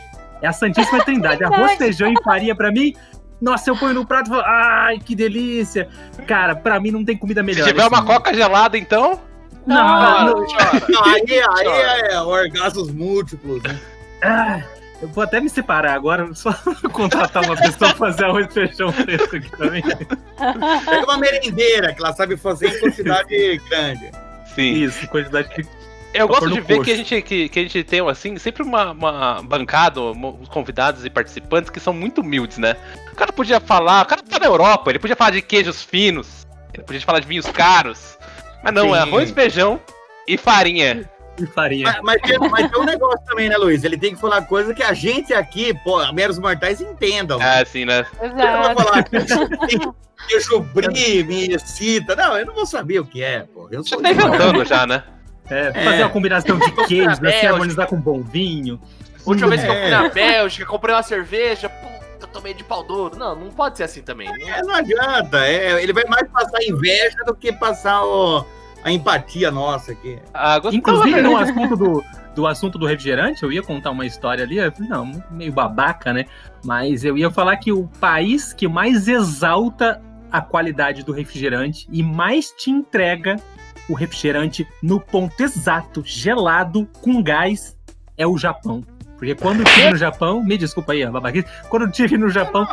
É 0.43 0.49
a 0.49 0.53
Santíssima 0.53 1.03
Trindade. 1.03 1.43
Arroz, 1.43 1.77
feijão 1.79 2.13
e 2.13 2.23
farinha, 2.23 2.55
pra 2.55 2.71
mim. 2.71 2.95
Nossa, 3.41 3.69
eu 3.71 3.77
ponho 3.77 3.93
no 3.95 4.07
prato 4.07 4.27
e 4.29 4.31
falo, 4.31 4.43
ai, 4.47 4.99
que 4.99 5.15
delícia. 5.15 5.89
Cara, 6.27 6.57
pra 6.57 6.81
mim 6.81 6.91
não 6.91 7.05
tem 7.05 7.17
comida 7.17 7.41
Se 7.43 7.47
melhor. 7.47 7.67
tiver 7.67 7.83
assim. 7.83 7.95
uma 7.95 8.05
coca 8.05 8.33
gelada, 8.33 8.79
então. 8.79 9.21
Não, 9.67 9.77
Ah, 9.77 10.25
não, 10.27 10.41
Não, 10.89 11.05
aí, 11.05 11.23
aí 11.29 12.13
é 12.13 12.21
orgasmos 12.21 12.91
múltiplos, 12.91 13.63
né? 13.63 13.79
ah, 14.23 14.63
eu 15.03 15.09
vou 15.09 15.23
até 15.25 15.41
me 15.41 15.51
separar 15.51 15.93
agora, 15.93 16.33
só 16.35 16.51
contratar 16.93 17.45
uma 17.45 17.57
pessoa 17.57 17.91
pra 17.91 17.95
fazer 17.99 18.25
arroz 18.25 18.47
e 18.49 18.53
feijão 18.53 18.91
fresco 18.93 19.37
aqui 19.37 19.51
também. 19.57 19.83
Pega 19.83 21.05
uma 21.05 21.19
merendeira 21.19 21.93
que 21.93 22.01
ela 22.03 22.15
sabe 22.15 22.37
fazer 22.37 22.69
em 22.69 22.81
quantidade 22.81 23.61
grande. 23.69 24.11
Sim. 24.55 24.73
Isso, 24.73 25.07
quantidade 25.09 25.49
de. 25.55 25.69
Eu 26.17 26.27
Pra 26.29 26.41
gosto 26.41 26.55
de 26.55 26.61
ver 26.61 26.77
coxo. 26.79 26.85
que 26.85 26.93
a, 26.93 26.97
gente, 26.97 27.23
que, 27.23 27.49
que 27.49 27.59
a 27.59 27.63
gente 27.63 27.85
tem, 27.85 28.01
assim, 28.09 28.39
sempre 28.39 28.63
uma, 28.63 28.93
uma 28.93 29.43
bancada, 29.43 30.01
mo- 30.15 30.39
convidados 30.49 31.05
e 31.05 31.11
participantes 31.11 31.71
que 31.71 31.79
são 31.81 31.93
muito 31.93 32.21
humildes, 32.21 32.59
né? 32.59 32.75
O 33.13 33.17
cara 33.17 33.33
podia 33.33 33.61
falar, 33.61 34.03
o 34.03 34.07
cara 34.07 34.23
tá 34.23 34.39
na 34.39 34.47
Europa, 34.47 34.91
ele 34.91 34.99
podia 34.99 35.17
falar 35.17 35.31
de 35.31 35.43
queijos 35.43 35.83
finos, 35.83 36.47
ele 36.73 36.83
podia 36.85 37.01
falar 37.03 37.21
de 37.21 37.27
vinhos 37.27 37.47
caros. 37.47 38.17
Mas 38.65 38.73
não, 38.75 38.95
é 38.95 39.01
Sim. 39.03 39.09
arroz, 39.09 39.31
feijão 39.31 39.81
e 40.27 40.37
farinha. 40.37 41.09
de 41.39 41.47
farinha. 41.49 41.85
Mas, 41.85 42.01
mas, 42.03 42.23
tem, 42.23 42.39
mas 42.51 42.71
tem 42.71 42.81
um 42.81 42.85
negócio 42.85 43.21
também, 43.27 43.49
né, 43.49 43.57
Luiz? 43.57 43.85
Ele 43.85 43.99
tem 43.99 44.15
que 44.15 44.21
falar 44.21 44.43
coisa 44.43 44.73
que 44.75 44.83
a 44.83 44.93
gente 44.95 45.35
aqui, 45.35 45.75
pô, 45.85 46.01
meros 46.13 46.39
mortais, 46.39 46.81
entendam. 46.81 47.41
É, 47.43 47.61
assim, 47.63 47.85
né? 47.85 48.07
Eu 48.21 48.29
não 48.31 48.39
vou 48.39 48.71
Exato. 48.71 48.83
falar 48.83 49.03
que 49.05 49.17
queijo 50.29 50.61
brie, 50.75 51.23
me 51.25 51.49
excita. 51.55 52.17
Não, 52.17 52.37
eu 52.39 52.47
não 52.47 52.55
vou 52.55 52.65
saber 52.67 52.99
o 53.01 53.05
que 53.07 53.23
é, 53.23 53.41
pô. 53.41 53.69
Eu 53.71 53.85
sou 53.85 54.01
tá 54.01 54.11
inventando 54.11 54.65
já, 54.65 54.87
né? 54.87 55.03
É, 55.51 55.69
É. 55.75 55.85
fazer 55.85 56.03
uma 56.03 56.11
combinação 56.11 56.59
de 56.59 56.71
queijos, 56.87 57.19
né? 57.21 57.31
Se 57.31 57.37
Bélgica. 57.37 57.53
harmonizar 57.53 57.87
com 57.87 57.97
bom 58.01 58.21
vinho. 58.23 58.81
Última 59.25 59.49
vez 59.49 59.63
que 59.63 59.69
eu 59.69 59.73
É. 59.73 59.81
fui 59.83 59.91
na 59.91 60.09
Bélgica, 60.09 60.67
comprei 60.67 60.95
uma 60.95 61.03
cerveja, 61.03 61.69
puta, 61.69 61.97
eu 62.23 62.29
tomei 62.29 62.55
de 62.55 62.63
pau 62.65 62.83
duro. 62.85 63.17
Não, 63.17 63.35
não 63.35 63.51
pode 63.51 63.77
ser 63.77 63.85
assim 63.85 64.03
também. 64.03 64.29
Não- 64.29 64.49
É, 64.49 64.63
não 64.63 64.75
adianta. 64.75 65.45
é, 65.47 65.83
ele 65.83 65.93
vai 65.93 66.05
mais 66.05 66.29
passar 66.31 66.63
inveja 66.63 67.17
do 67.27 67.35
que 67.35 67.53
passar 67.53 68.05
o- 68.05 68.45
a 68.85 68.91
empatia 68.93 69.51
nossa 69.51 69.93
aqui. 69.93 70.19
Ah, 70.33 70.61
Inclusive, 70.73 71.21
né? 71.21 71.23
no 71.23 71.37
assunto 71.37 71.77
do, 71.77 72.05
do 72.37 72.47
assunto 72.47 72.79
do 72.79 72.87
refrigerante, 72.87 73.43
eu 73.43 73.51
ia 73.51 73.63
contar 73.63 73.91
uma 73.91 74.07
história 74.07 74.45
ali, 74.45 74.59
eu 74.59 74.71
falei, 74.71 74.89
não, 74.89 75.11
meio 75.31 75.53
babaca, 75.53 76.13
né? 76.13 76.27
Mas 76.65 77.05
eu 77.05 77.19
ia 77.19 77.31
falar 77.31 77.57
que 77.57 77.73
o 77.73 77.89
país 78.01 78.53
que 78.53 78.69
mais 78.69 79.09
exalta 79.09 80.01
a 80.31 80.41
qualidade 80.41 81.03
do 81.05 81.13
refrigerante 81.13 81.89
e 81.91 82.01
mais 82.03 82.53
te 82.53 82.71
entrega 82.71 83.37
o 83.89 83.95
refrigerante 83.95 84.67
no 84.83 85.01
ponto 85.01 85.41
exato, 85.43 86.03
gelado, 86.05 86.89
com 87.03 87.23
gás, 87.23 87.77
é 88.17 88.27
o 88.27 88.37
Japão. 88.39 88.85
Porque 89.17 89.35
quando 89.35 89.61
eu 89.61 89.67
estive 89.67 89.91
no 89.93 89.97
Japão, 89.97 90.43
me 90.45 90.59
desculpa 90.59 90.93
aí, 90.93 91.07
babaquice, 91.07 91.47
quando 91.71 91.85
eu 91.85 91.89
estive 91.89 92.19
no 92.19 92.29
Japão, 92.29 92.67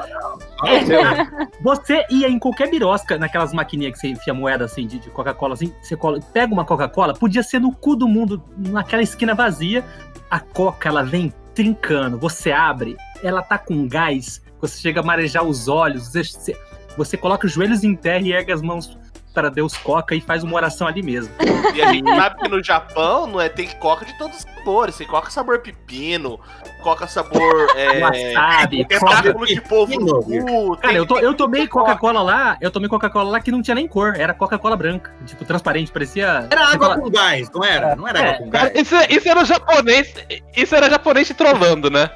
você 1.61 2.05
ia 2.09 2.27
em 2.29 2.37
qualquer 2.37 2.69
birosca, 2.69 3.17
naquelas 3.17 3.53
maquininhas 3.53 3.93
que 3.93 3.99
você 3.99 4.07
enfia 4.09 4.33
moeda 4.33 4.65
assim, 4.65 4.85
de, 4.85 4.99
de 4.99 5.09
Coca-Cola, 5.09 5.53
assim, 5.53 5.73
você 5.81 5.95
cola, 5.95 6.19
pega 6.33 6.53
uma 6.53 6.65
Coca-Cola, 6.65 7.13
podia 7.13 7.43
ser 7.43 7.59
no 7.59 7.71
cu 7.73 7.95
do 7.95 8.07
mundo, 8.07 8.43
naquela 8.57 9.01
esquina 9.01 9.33
vazia. 9.33 9.83
A 10.29 10.39
Coca, 10.39 10.89
ela 10.89 11.03
vem 11.03 11.31
trincando, 11.53 12.17
você 12.17 12.51
abre, 12.51 12.97
ela 13.23 13.41
tá 13.41 13.57
com 13.57 13.87
gás, 13.87 14.41
você 14.59 14.81
chega 14.81 14.99
a 14.99 15.03
marejar 15.03 15.43
os 15.43 15.67
olhos, 15.67 16.07
você, 16.07 16.23
você- 16.23 16.57
você 16.97 17.17
coloca 17.17 17.45
os 17.47 17.53
joelhos 17.53 17.83
em 17.83 17.95
terra 17.95 18.19
e 18.25 18.33
ergue 18.33 18.51
as 18.51 18.61
mãos 18.61 18.97
para 19.33 19.49
Deus 19.49 19.75
Coca 19.77 20.13
e 20.15 20.21
faz 20.21 20.43
uma 20.43 20.55
oração 20.55 20.87
ali 20.87 21.01
mesmo. 21.01 21.33
E 21.73 21.81
a 21.81 21.91
gente 21.91 22.07
sabe 22.15 22.37
que 22.41 22.47
no 22.47 22.63
Japão 22.63 23.25
não 23.27 23.41
é, 23.41 23.49
tem 23.49 23.67
coca 23.79 24.05
de 24.05 24.17
todos 24.17 24.37
os 24.37 24.43
sabores. 24.43 24.95
Tem 24.97 25.07
coca 25.07 25.29
sabor 25.31 25.59
pepino, 25.59 26.39
coca 26.81 27.07
sabor. 27.07 27.67
É, 27.75 27.99
Wasabi, 27.99 28.83
Coca- 28.85 28.99
tentáculo 29.21 29.45
de 29.45 29.61
polvo 29.61 29.99
no 29.99 30.23
cu. 30.23 30.77
Cara, 30.77 30.93
eu, 30.93 31.05
to- 31.05 31.19
eu 31.19 31.33
tomei 31.33 31.67
coca. 31.67 31.83
Coca-Cola 31.93 32.21
lá, 32.21 32.57
eu 32.61 32.69
tomei 32.71 32.87
Coca-Cola 32.89 33.31
lá 33.31 33.39
que 33.39 33.51
não 33.51 33.61
tinha 33.61 33.75
nem 33.75 33.87
cor, 33.87 34.13
era 34.17 34.33
Coca-Cola 34.33 34.75
branca, 34.77 35.11
tipo, 35.25 35.43
transparente, 35.45 35.91
parecia... 35.91 36.47
Era 36.51 36.67
água 36.71 36.97
com 36.99 37.09
gás, 37.09 37.49
não 37.51 37.63
era? 37.63 37.95
Não 37.95 38.07
era 38.07 38.19
É, 38.19 38.29
água 38.29 38.37
com 38.39 38.49
gás? 38.49 38.71
Isso, 38.75 38.95
isso 39.09 39.27
era 39.29 39.43
japonês. 39.43 40.13
Isso 40.55 40.75
era 40.75 40.89
japonês 40.89 41.27
te 41.27 41.33
trollando, 41.33 41.89
né? 41.89 42.09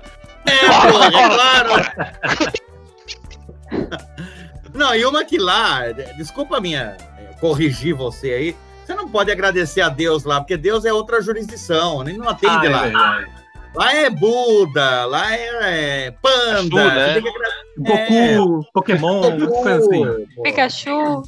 É, 0.45 0.91
pô, 0.91 1.03
é 1.03 1.11
claro. 1.11 2.57
Não, 4.73 4.95
e 4.95 5.05
uma 5.05 5.23
que 5.25 5.37
lá, 5.37 5.91
desculpa 6.17 6.59
minha, 6.59 6.97
é, 7.17 7.33
corrigir 7.39 7.93
você 7.95 8.31
aí, 8.31 8.55
você 8.85 8.93
não 8.95 9.07
pode 9.09 9.31
agradecer 9.31 9.81
a 9.81 9.89
Deus 9.89 10.23
lá, 10.23 10.39
porque 10.39 10.55
Deus 10.57 10.85
é 10.85 10.93
outra 10.93 11.21
jurisdição, 11.21 12.03
nem 12.03 12.17
não 12.17 12.29
atende 12.29 12.55
Ah, 12.55 12.65
é 12.65 12.69
lá. 12.69 12.81
verdade. 12.83 13.31
Lá 13.75 13.93
é 13.93 14.09
Buda, 14.09 15.05
lá 15.05 15.35
é, 15.35 16.07
é 16.07 16.11
panda, 16.11 16.59
Exu, 16.59 16.75
né? 16.75 17.07
você 17.07 17.13
tem 17.13 17.23
que 17.23 17.29
agradecer. 17.29 18.37
Goku, 18.37 18.65
Pokémon, 18.73 19.37
Goku, 19.39 19.67
assim. 19.67 20.25
Pikachu. 20.41 21.23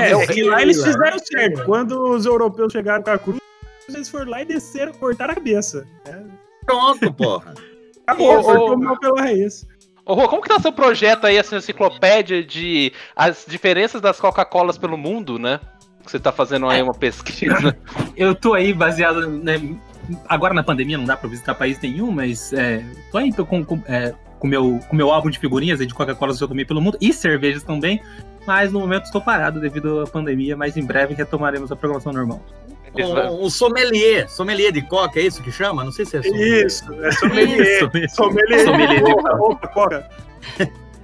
É, 0.00 0.12
é 0.12 0.26
que 0.28 0.42
lá 0.44 0.62
eles 0.62 0.82
fizeram 0.82 1.18
certo. 1.18 1.64
Quando 1.64 2.10
os 2.10 2.24
europeus 2.24 2.72
chegaram 2.72 3.02
com 3.02 3.10
a 3.10 3.18
cruz, 3.18 3.38
eles 3.88 4.08
foram 4.08 4.30
lá 4.30 4.40
e 4.40 4.44
desceram, 4.46 4.92
cortaram 4.92 5.32
a 5.32 5.34
cabeça. 5.34 5.86
É, 6.06 6.22
Pronto, 6.64 7.12
porra. 7.12 7.54
Acabou, 8.06 8.38
ô, 8.38 8.66
tomar 8.70 8.98
pela 8.98 9.20
raiz. 9.20 9.66
Ô, 10.06 10.28
como 10.28 10.42
que 10.42 10.48
tá 10.48 10.60
seu 10.60 10.72
projeto 10.72 11.26
aí, 11.26 11.36
essa 11.36 11.56
enciclopédia 11.56 12.44
de 12.44 12.92
as 13.16 13.46
diferenças 13.48 14.02
das 14.02 14.20
Coca-Colas 14.20 14.76
pelo 14.76 14.98
mundo, 14.98 15.38
né? 15.38 15.60
Você 16.04 16.18
tá 16.18 16.30
fazendo 16.30 16.68
aí 16.68 16.82
uma 16.82 16.92
pesquisa. 16.92 17.74
Eu 18.14 18.34
tô 18.34 18.52
aí 18.52 18.74
baseado, 18.74 19.26
né, 19.28 19.58
agora 20.28 20.52
na 20.52 20.62
pandemia 20.62 20.98
não 20.98 21.06
dá 21.06 21.16
pra 21.16 21.28
visitar 21.28 21.54
país 21.54 21.80
nenhum, 21.80 22.10
mas 22.10 22.52
é, 22.52 22.84
tô 23.10 23.18
aí 23.18 23.32
tô 23.32 23.46
com, 23.46 23.64
com, 23.64 23.82
é, 23.86 24.14
com 24.38 24.46
meu, 24.46 24.78
com 24.88 24.94
meu 24.94 25.10
álbum 25.10 25.30
de 25.30 25.38
figurinhas 25.38 25.78
de 25.78 25.94
Coca-Cola 25.94 26.36
que 26.36 26.42
eu 26.42 26.48
tomei 26.48 26.66
pelo 26.66 26.82
mundo 26.82 26.98
e 27.00 27.12
cervejas 27.12 27.62
também, 27.62 28.02
mas 28.46 28.70
no 28.72 28.80
momento 28.80 29.04
estou 29.04 29.22
parado 29.22 29.58
devido 29.58 30.02
à 30.02 30.06
pandemia, 30.06 30.54
mas 30.54 30.76
em 30.76 30.84
breve 30.84 31.14
retomaremos 31.14 31.72
a 31.72 31.76
programação 31.76 32.12
normal. 32.12 32.42
Um, 32.96 33.44
um 33.44 33.50
sommelier, 33.50 34.28
sommelier 34.28 34.72
de 34.72 34.82
coca, 34.82 35.18
é 35.18 35.24
isso 35.24 35.42
que 35.42 35.50
chama? 35.50 35.82
Não 35.82 35.92
sei 35.92 36.04
se 36.04 36.16
é 36.16 36.22
sommelier. 36.22 36.66
Isso, 36.66 37.04
é 37.04 37.12
sommelier. 37.12 37.60
Isso, 37.60 37.90
isso. 37.98 38.14
Sommelier. 38.16 38.64
Sommelier 38.64 39.02
de 39.02 39.12
opa, 39.12 39.68
coca. 39.68 40.08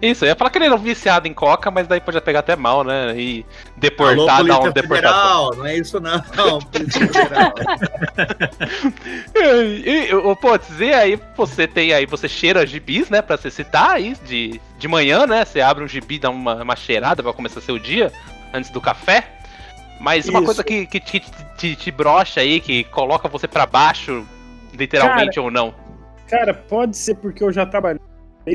Isso, 0.03 0.25
eu 0.25 0.29
ia 0.29 0.35
falar 0.35 0.51
que 0.51 0.57
ele 0.57 0.65
era 0.65 0.75
um 0.75 0.79
viciado 0.79 1.29
em 1.29 1.35
coca, 1.35 1.71
mas 1.71 1.87
daí 1.87 2.01
podia 2.01 2.23
pegar 2.23 2.39
até 2.39 2.57
mal, 2.57 2.83
né? 2.83 3.15
E 3.19 3.41
Alô, 3.41 3.47
deportar, 3.77 4.45
dar 4.45 4.61
um. 4.61 4.73
Federal, 4.73 5.55
não 5.55 5.67
é 5.67 5.77
isso 5.77 6.01
não, 6.01 6.23
não 6.35 6.59
Polícia 6.73 7.07
Federal. 7.07 7.55
E, 9.35 10.11
e, 10.11 10.37
pô, 10.37 10.57
dizer 10.57 10.95
aí, 10.95 11.21
você 11.37 11.67
tem 11.67 11.93
aí, 11.93 12.07
você 12.07 12.29
cheira 12.29 12.67
gibis, 12.67 13.11
né, 13.11 13.21
pra 13.21 13.37
você 13.37 13.51
citar 13.51 13.91
aí, 13.93 14.17
de, 14.25 14.61
de 14.79 14.89
manhã, 14.89 15.27
né, 15.27 15.45
você 15.45 15.61
abre 15.61 15.83
um 15.85 15.89
gibi, 15.89 16.19
dá 16.19 16.31
uma, 16.31 16.63
uma 16.63 16.77
cheirada 16.77 17.23
pra 17.23 17.33
começar 17.33 17.61
seu 17.61 17.79
dia, 17.79 18.13
antes 18.53 18.71
do 18.71 18.81
café, 18.81 19.40
mas 20.01 20.27
uma 20.27 20.39
Isso. 20.39 20.47
coisa 20.47 20.65
que, 20.65 20.87
que 20.87 20.99
te, 20.99 21.23
te, 21.59 21.77
te 21.77 21.91
brocha 21.91 22.41
aí, 22.41 22.59
que 22.59 22.85
coloca 22.85 23.29
você 23.29 23.47
pra 23.47 23.67
baixo, 23.67 24.27
literalmente 24.73 25.39
ou 25.39 25.51
não. 25.51 25.75
Cara, 26.27 26.55
pode 26.55 26.97
ser 26.97 27.17
porque 27.17 27.45
eu 27.45 27.53
já 27.53 27.67
trabalhei 27.67 28.01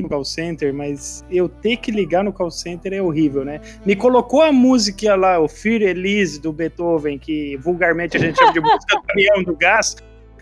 no 0.02 0.10
call 0.10 0.26
center, 0.26 0.74
mas 0.74 1.24
eu 1.30 1.48
ter 1.48 1.78
que 1.78 1.92
ligar 1.92 2.24
no 2.24 2.34
call 2.34 2.50
center 2.50 2.94
é 2.94 3.02
horrível, 3.02 3.46
né? 3.46 3.62
Me 3.86 3.96
colocou 3.96 4.42
a 4.42 4.52
música 4.52 5.16
lá, 5.16 5.40
o 5.40 5.48
Fear 5.48 5.84
Elise 5.84 6.42
do 6.42 6.52
Beethoven, 6.52 7.20
que 7.20 7.56
vulgarmente 7.58 8.18
a 8.18 8.20
gente 8.20 8.40
chama 8.40 8.52
de 8.52 8.60
música 8.60 8.96
do 8.96 9.04
caminhão 9.04 9.44
do 9.44 9.56
gás, 9.56 9.98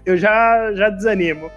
eu 0.06 0.16
já, 0.16 0.72
já 0.74 0.90
desanimo. 0.90 1.52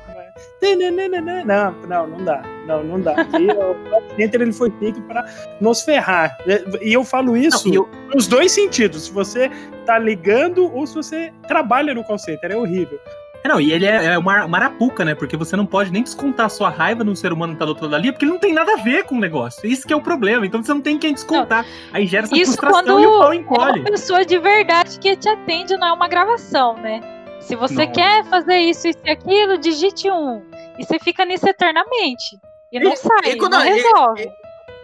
Não, 1.44 1.72
não, 1.88 2.06
não 2.06 2.24
dá. 2.24 2.42
Não, 2.66 2.82
não 2.84 3.00
dá. 3.00 3.14
E 3.38 3.46
o 3.50 3.74
call 3.90 4.02
center 4.16 4.42
ele 4.42 4.52
foi 4.52 4.70
feito 4.78 5.00
para 5.02 5.24
nos 5.60 5.82
ferrar. 5.82 6.36
E 6.82 6.92
eu 6.92 7.04
falo 7.04 7.36
isso 7.36 7.68
Não, 7.68 7.74
eu- 7.74 7.88
nos 8.14 8.26
dois 8.26 8.52
sentidos. 8.52 9.04
Se 9.04 9.12
você 9.12 9.50
tá 9.84 9.98
ligando 9.98 10.72
ou 10.74 10.86
se 10.86 10.94
você 10.94 11.32
trabalha 11.46 11.94
no 11.94 12.02
call 12.04 12.18
center, 12.18 12.50
é 12.52 12.56
horrível. 12.56 12.98
É, 13.44 13.48
não, 13.48 13.60
e 13.60 13.70
ele 13.72 13.86
é, 13.86 14.06
é 14.06 14.18
uma, 14.18 14.44
uma 14.44 14.58
arapuca, 14.58 15.04
né? 15.04 15.14
Porque 15.14 15.36
você 15.36 15.54
não 15.54 15.64
pode 15.66 15.92
nem 15.92 16.02
descontar 16.02 16.46
a 16.46 16.48
sua 16.48 16.68
raiva 16.68 17.04
no 17.04 17.14
ser 17.14 17.32
humano 17.32 17.52
que 17.52 17.58
tá 17.60 17.64
do 17.64 17.68
outro 17.68 17.84
lado 17.84 17.94
ali, 17.94 18.10
porque 18.10 18.24
ele 18.24 18.32
não 18.32 18.40
tem 18.40 18.52
nada 18.52 18.72
a 18.72 18.76
ver 18.76 19.04
com 19.04 19.14
o 19.14 19.20
negócio. 19.20 19.68
Isso 19.68 19.86
que 19.86 19.92
é 19.92 19.96
o 19.96 20.00
problema. 20.00 20.44
Então 20.44 20.60
você 20.62 20.74
não 20.74 20.80
tem 20.80 20.98
quem 20.98 21.12
descontar. 21.14 21.64
Aí 21.92 22.06
gera 22.06 22.24
essa 22.24 22.34
Isso 22.36 22.52
frustração 22.56 22.82
quando 22.96 23.00
e 23.00 23.06
o 23.06 23.18
pau 23.20 23.32
é 23.32 23.36
encolhe. 23.36 23.80
uma 23.80 23.90
pessoa 23.90 24.24
de 24.24 24.36
verdade 24.38 24.98
que 24.98 25.14
te 25.16 25.28
atende, 25.28 25.76
não 25.76 25.86
é 25.86 25.92
uma 25.92 26.08
gravação, 26.08 26.74
né? 26.78 27.00
Se 27.46 27.54
você 27.56 27.86
Não. 27.86 27.92
quer 27.92 28.24
fazer 28.26 28.58
isso, 28.58 28.88
isso 28.88 28.98
e 29.04 29.10
aquilo, 29.10 29.58
digite 29.58 30.10
um. 30.10 30.42
E 30.78 30.84
você 30.84 30.98
fica 30.98 31.24
nisso 31.24 31.48
eternamente. 31.48 32.38
E 32.72 32.80
não 32.80 32.92
E- 32.92 32.96
sai, 32.96 33.32
e 33.32 33.36
quando 33.36 33.52
não 33.52 33.60
a- 33.60 33.66
e- 33.66 33.72
resolve. 33.74 34.28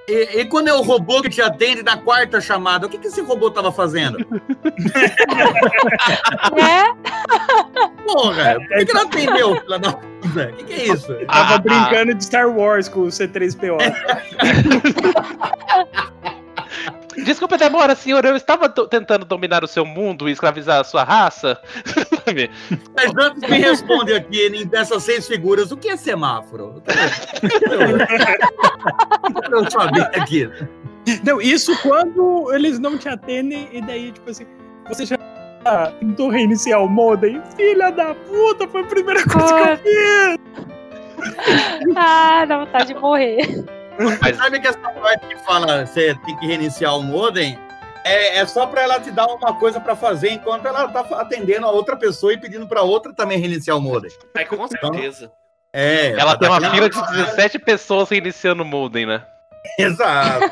E, 0.09 0.41
e 0.41 0.45
quando 0.47 0.67
é 0.69 0.75
o 0.75 0.83
robô 0.83 1.23
que 1.23 1.31
te 1.31 1.41
atende 1.41 1.83
na 1.83 1.97
quarta 1.97 2.41
chamada, 2.41 2.87
o 2.87 2.91
que, 2.91 2.99
que 2.99 3.07
esse 3.07 3.21
robô 3.23 3.51
tava 3.51 3.73
fazendo? 3.73 4.19
É, 6.57 6.85
Porra, 8.05 8.57
por 8.57 8.69
que, 8.79 8.85
que 8.87 8.93
não 8.95 9.03
atendeu? 9.03 9.53
O 9.53 10.57
que, 10.57 10.65
que 10.65 10.73
é 10.73 10.85
isso? 10.93 11.15
Tava 11.27 11.55
Ah, 11.55 11.59
brincando 11.59 12.15
de 12.15 12.25
Star 12.25 12.49
Wars 12.49 12.89
com 12.89 13.01
o 13.03 13.07
C3PO. 13.07 13.79
Desculpa, 17.25 17.59
demora, 17.59 17.95
senhor, 17.95 18.25
eu 18.25 18.37
estava 18.37 18.69
do- 18.69 18.87
tentando 18.87 19.25
dominar 19.25 19.63
o 19.63 19.69
seu 19.69 19.85
mundo 19.85 20.29
e 20.29 20.33
escravizar 20.33 20.81
a 20.81 20.85
sua 20.85 21.05
raça. 21.05 21.61
Mas 22.97 23.13
antes 23.17 23.51
me 23.51 23.59
responde 23.59 24.15
aqui, 24.15 24.65
dessas 24.65 25.03
seis 25.03 25.27
figuras, 25.27 25.71
o 25.73 25.77
que 25.77 25.89
é 25.89 25.97
semáforo? 25.97 26.83
Eu 29.51 29.71
saber 29.71 30.03
aqui. 30.19 30.49
Não, 31.25 31.41
isso 31.41 31.77
quando 31.83 32.53
eles 32.55 32.79
não 32.79 32.97
te 32.97 33.09
atendem 33.09 33.69
e 33.73 33.83
daí, 33.83 34.13
tipo 34.13 34.31
assim, 34.31 34.47
você 34.89 35.05
já 35.05 35.19
tentou 36.01 36.31
reiniciar 36.31 36.83
o 36.83 36.89
modem? 36.89 37.43
Filha 37.57 37.91
da 37.91 38.15
puta, 38.15 38.67
foi 38.69 38.83
a 38.83 38.85
primeira 38.85 39.23
coisa 39.25 39.55
que 39.55 39.61
eu 39.61 39.77
fiz! 39.79 40.37
ah, 41.97 42.45
dá 42.47 42.59
vontade 42.59 42.87
de 42.87 42.95
morrer. 42.95 43.65
Mas- 44.20 44.36
Sabe 44.38 44.61
que 44.61 44.68
essa 44.68 44.78
parte 44.78 45.26
que 45.26 45.36
fala 45.45 45.86
você 45.86 46.14
tem 46.24 46.36
que 46.36 46.47
reiniciar 46.47 46.97
o 46.97 47.03
modem? 47.03 47.59
É, 48.05 48.38
é 48.38 48.47
só 48.47 48.66
pra 48.66 48.82
ela 48.82 48.99
te 48.99 49.11
dar 49.11 49.26
uma 49.26 49.55
coisa 49.55 49.80
pra 49.80 49.95
fazer 49.95 50.30
enquanto 50.30 50.66
ela 50.66 50.88
tá 50.88 51.01
atendendo 51.20 51.66
a 51.66 51.70
outra 51.70 51.97
pessoa 51.97 52.32
e 52.32 52.36
pedindo 52.38 52.66
pra 52.66 52.82
outra 52.82 53.12
também 53.14 53.38
reiniciar 53.38 53.76
o 53.76 53.80
modem. 53.80 54.11
Ai, 54.36 54.45
com 54.45 54.66
certeza. 54.66 55.30
É. 55.72 56.11
Ela 56.11 56.36
tem 56.36 56.49
uma 56.49 56.61
fila 56.61 56.90
de 56.90 57.01
17 57.01 57.59
pessoas 57.61 58.11
iniciando 58.11 58.62
o 58.62 58.66
modem, 58.66 59.07
né? 59.07 59.24
Exato. 59.78 60.51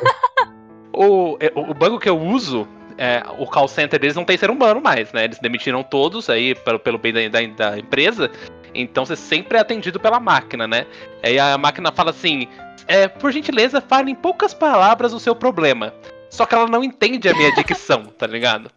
O, 0.93 1.37
é, 1.41 1.53
o, 1.55 1.71
o 1.71 1.75
banco 1.75 1.99
que 1.99 2.09
eu 2.09 2.19
uso, 2.19 2.67
é, 2.97 3.23
o 3.39 3.47
call 3.47 3.69
center 3.69 3.99
deles 3.99 4.17
não 4.17 4.25
tem 4.25 4.37
ser 4.37 4.51
humano 4.51 4.81
mais, 4.81 5.13
né? 5.13 5.25
Eles 5.25 5.39
demitiram 5.39 5.83
todos 5.83 6.31
aí 6.31 6.55
pelo, 6.55 6.79
pelo 6.79 6.99
bem 6.99 7.13
da, 7.13 7.21
da, 7.29 7.71
da 7.71 7.79
empresa. 7.79 8.31
Então 8.75 9.05
você 9.05 9.17
sempre 9.17 9.59
é 9.59 9.61
atendido 9.61 9.99
pela 9.99 10.21
máquina, 10.21 10.67
né? 10.69 10.87
Aí 11.23 11.39
a 11.39 11.59
máquina 11.59 11.91
fala 11.91 12.11
assim: 12.11 12.49
é, 12.87 13.09
por 13.09 13.33
gentileza, 13.33 13.81
fale 13.81 14.11
em 14.11 14.15
poucas 14.15 14.55
palavras 14.55 15.13
o 15.13 15.21
seu 15.21 15.35
problema. 15.35 15.95
Só 16.31 16.47
que 16.47 16.55
ela 16.55 16.67
não 16.67 16.85
entende 16.85 17.29
a 17.29 17.35
minha 17.35 17.53
dicção, 17.55 18.05
tá 18.07 18.27
ligado? 18.27 18.71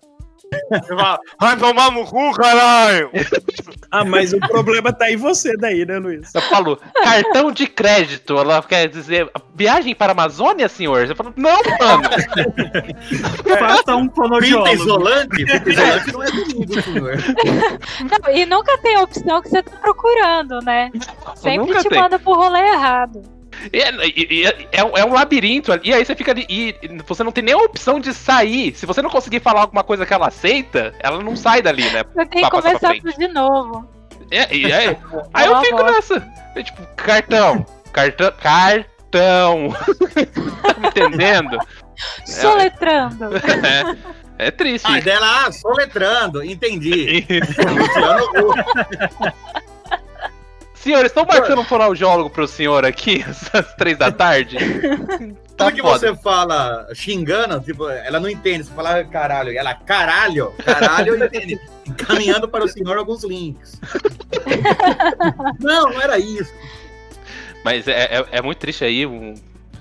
Vai 1.39 1.57
tomar 1.57 1.91
no 1.91 2.05
cu, 2.05 2.31
caralho! 2.33 3.11
Ah, 3.91 4.03
mas 4.03 4.33
o 4.33 4.39
problema 4.39 4.91
tá 4.91 5.11
em 5.11 5.15
você 5.15 5.55
daí, 5.57 5.85
né, 5.85 5.99
Luiz? 5.99 6.33
Eu 6.33 6.41
falo, 6.41 6.79
cartão 7.03 7.51
de 7.51 7.67
crédito. 7.67 8.35
Ela 8.37 8.61
quer 8.63 8.87
dizer, 8.87 9.29
viagem 9.55 9.93
para 9.93 10.11
a 10.11 10.15
Amazônia, 10.15 10.67
senhor? 10.67 11.07
Eu 11.07 11.15
falo, 11.15 11.33
não, 11.35 11.51
mano. 11.51 12.03
Faça 13.59 13.95
um 13.95 14.09
fonoaudiólogo. 14.09 14.73
isolante? 14.73 15.35
Fita 15.45 15.69
isolante 15.69 16.11
não 16.11 16.23
é 16.23 16.31
comigo, 16.31 16.81
senhor. 16.81 17.17
Não, 18.09 18.35
e 18.35 18.45
nunca 18.45 18.77
tem 18.79 18.95
a 18.95 19.01
opção 19.01 19.41
que 19.41 19.49
você 19.49 19.61
tá 19.61 19.77
procurando, 19.77 20.59
né? 20.61 20.91
Sempre 21.35 21.57
nunca 21.57 21.79
te 21.83 21.89
tem. 21.89 21.99
manda 21.99 22.17
pro 22.17 22.33
rolê 22.33 22.61
errado. 22.61 23.21
E 23.71 23.79
é, 23.79 23.91
e- 24.07 24.45
é- 24.45 24.67
é 24.71 24.83
um- 24.83 24.97
é 24.97 25.05
um 25.05 25.13
labirinto 25.13 25.71
ali, 25.71 25.89
e 25.89 25.93
aí 25.93 26.03
você 26.05 26.15
fica 26.15 26.31
ali. 26.31 26.45
E 26.49 26.75
você 27.05 27.23
não 27.23 27.31
tem 27.31 27.43
nem 27.43 27.53
a 27.53 27.57
opção 27.57 27.99
de 27.99 28.13
sair. 28.13 28.75
Se 28.75 28.85
você 28.85 29.01
não 29.01 29.09
conseguir 29.09 29.39
falar 29.39 29.61
alguma 29.61 29.83
coisa 29.83 30.05
que 30.05 30.13
ela 30.13 30.27
aceita, 30.27 30.93
ela 30.99 31.21
não 31.21 31.35
sai 31.35 31.61
dali, 31.61 31.83
né? 31.91 32.03
Você 32.13 32.25
tem 32.27 32.43
que 32.43 32.49
começar 32.49 32.93
tudo 32.95 33.13
de 33.17 33.27
novo. 33.27 33.87
É, 34.31 34.55
e 34.55 34.71
aí, 34.71 34.97
aí 35.33 35.45
eu 35.45 35.59
fico 35.61 35.83
nessa. 35.83 36.27
É 36.55 36.63
tipo, 36.63 36.81
cartão. 36.95 37.65
Cartão. 37.91 38.33
Cartão. 38.41 39.69
tá 40.63 40.79
me 40.79 40.87
entendendo? 40.87 41.57
Soletrando. 42.25 43.29
É, 44.37 44.47
é 44.47 44.51
triste. 44.51 44.87
Ah, 44.89 44.99
dela, 44.99 45.45
ah, 45.45 45.51
soletrando, 45.51 46.43
entendi. 46.43 47.25
Senhor, 50.83 51.05
estão 51.05 51.25
marcando 51.25 51.61
um 51.61 51.63
fonoaudiólogo 51.63 52.29
pro 52.29 52.45
senhor 52.47 52.85
aqui, 52.85 53.23
às 53.53 53.73
três 53.75 53.97
da 53.97 54.11
tarde? 54.11 54.57
Tá 55.55 55.65
Tudo 55.65 55.75
que 55.75 55.81
foda. 55.81 55.99
você 55.99 56.15
fala 56.21 56.87
xingando, 56.93 57.61
tipo, 57.61 57.87
ela 57.87 58.19
não 58.19 58.27
entende. 58.29 58.63
Você 58.65 58.73
fala 58.73 59.01
caralho, 59.05 59.51
e 59.51 59.57
ela 59.57 59.73
caralho, 59.75 60.51
caralho, 60.65 61.15
eu 61.15 61.25
entende. 61.25 61.57
Encaminhando 61.87 62.47
para 62.49 62.65
o 62.65 62.67
senhor 62.67 62.97
alguns 62.97 63.23
links. 63.23 63.79
Não, 65.59 65.89
não 65.89 66.01
era 66.01 66.17
isso. 66.19 66.51
Mas 67.63 67.87
é, 67.87 68.17
é, 68.17 68.25
é 68.31 68.41
muito 68.41 68.57
triste 68.57 68.83
aí. 68.83 69.05
um- 69.05 69.35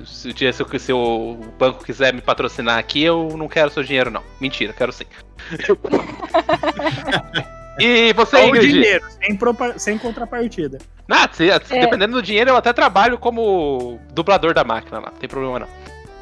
se, 0.07 0.29
o 0.29 0.35
dia- 0.35 0.53
se 0.53 0.63
o- 0.63 0.79
se 0.79 0.93
o 0.93 1.37
banco 1.59 1.85
quiser 1.85 2.13
me 2.15 2.21
patrocinar 2.21 2.79
aqui, 2.79 3.03
eu 3.03 3.35
não 3.37 3.49
quero 3.49 3.71
seu 3.71 3.83
dinheiro, 3.85 4.11
não. 4.11 4.23
Mentira, 4.41 4.73
quero 4.73 4.93
sim. 4.93 5.05
e 7.79 8.13
você, 8.13 8.37
Só 8.37 8.45
o 8.45 8.49
Ingrid? 8.49 8.73
dinheiro, 8.73 9.05
sem, 9.23 9.37
propa- 9.37 9.79
sem 9.79 9.99
contrapartida. 9.99 10.79
Ah, 11.11 11.29
se- 11.33 11.51
É. 11.51 11.59
dependendo 11.59 12.15
do 12.15 12.23
dinheiro, 12.23 12.51
eu 12.51 12.57
até 12.57 12.73
trabalho 12.73 13.19
como 13.19 13.99
dublador 14.13 14.55
da 14.55 14.65
máquina 14.65 14.99
lá, 14.99 15.11
não 15.11 15.19
tem 15.19 15.29
problema 15.29 15.61
não. 15.61 15.69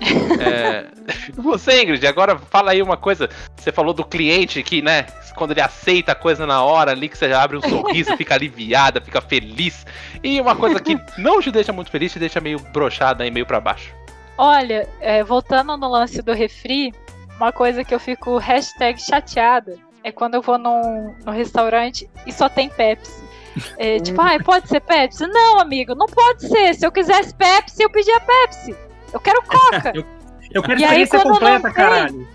É, 0.40 0.86
Você, 1.36 1.82
Ingrid, 1.82 2.06
agora 2.06 2.38
fala 2.38 2.70
aí 2.72 2.80
uma 2.82 2.96
coisa. 2.96 3.28
Você 3.56 3.70
falou 3.70 3.92
do 3.92 4.04
cliente 4.04 4.62
que, 4.62 4.80
né, 4.80 5.06
quando 5.36 5.50
ele 5.50 5.60
aceita 5.60 6.12
a 6.12 6.14
coisa 6.14 6.46
na 6.46 6.62
hora 6.62 6.92
ali, 6.92 7.08
que 7.08 7.18
você 7.18 7.26
abre 7.32 7.56
um 7.58 7.60
sorriso, 7.62 8.14
fica 8.16 8.34
aliviada, 8.34 9.00
fica 9.00 9.20
feliz. 9.20 9.84
E 10.24 10.40
uma 10.40 10.56
coisa 10.56 10.80
que 10.80 10.98
não 11.18 11.40
te 11.42 11.50
deixa 11.50 11.72
muito 11.72 11.90
feliz, 11.90 12.12
te 12.12 12.18
deixa 12.18 12.40
meio 12.40 12.58
brochada 12.72 13.26
e 13.26 13.30
meio 13.30 13.44
pra 13.44 13.60
baixo. 13.60 13.92
Olha, 14.38 14.88
é, 15.00 15.22
voltando 15.22 15.76
no 15.76 15.88
lance 15.88 16.22
do 16.22 16.32
refri, 16.32 16.94
uma 17.36 17.52
coisa 17.52 17.84
que 17.84 17.94
eu 17.94 18.00
fico 18.00 18.38
hashtag 18.38 18.98
chateada 19.00 19.76
é 20.02 20.12
quando 20.12 20.34
eu 20.34 20.42
vou 20.42 20.58
num, 20.58 21.14
num 21.24 21.32
restaurante 21.32 22.08
e 22.26 22.32
só 22.32 22.48
tem 22.48 22.68
Pepsi. 22.68 23.22
É, 23.76 23.98
tipo, 24.00 24.20
ai, 24.20 24.38
pode 24.40 24.68
ser 24.68 24.80
Pepsi? 24.80 25.26
Não, 25.26 25.60
amigo, 25.60 25.94
não 25.94 26.06
pode 26.06 26.48
ser. 26.48 26.74
Se 26.74 26.86
eu 26.86 26.92
quisesse 26.92 27.34
Pepsi, 27.34 27.82
eu 27.82 27.90
pedia 27.90 28.20
Pepsi. 28.20 28.76
Eu 29.12 29.20
quero 29.20 29.42
Coca. 29.42 29.92
Eu 30.52 30.64
quero 30.64 30.80
E 30.80 30.84
aí, 30.84 31.02
experiência 31.02 31.18
não 31.24 31.34
completa, 31.34 31.62
tem? 31.62 31.72
caralho. 31.72 32.28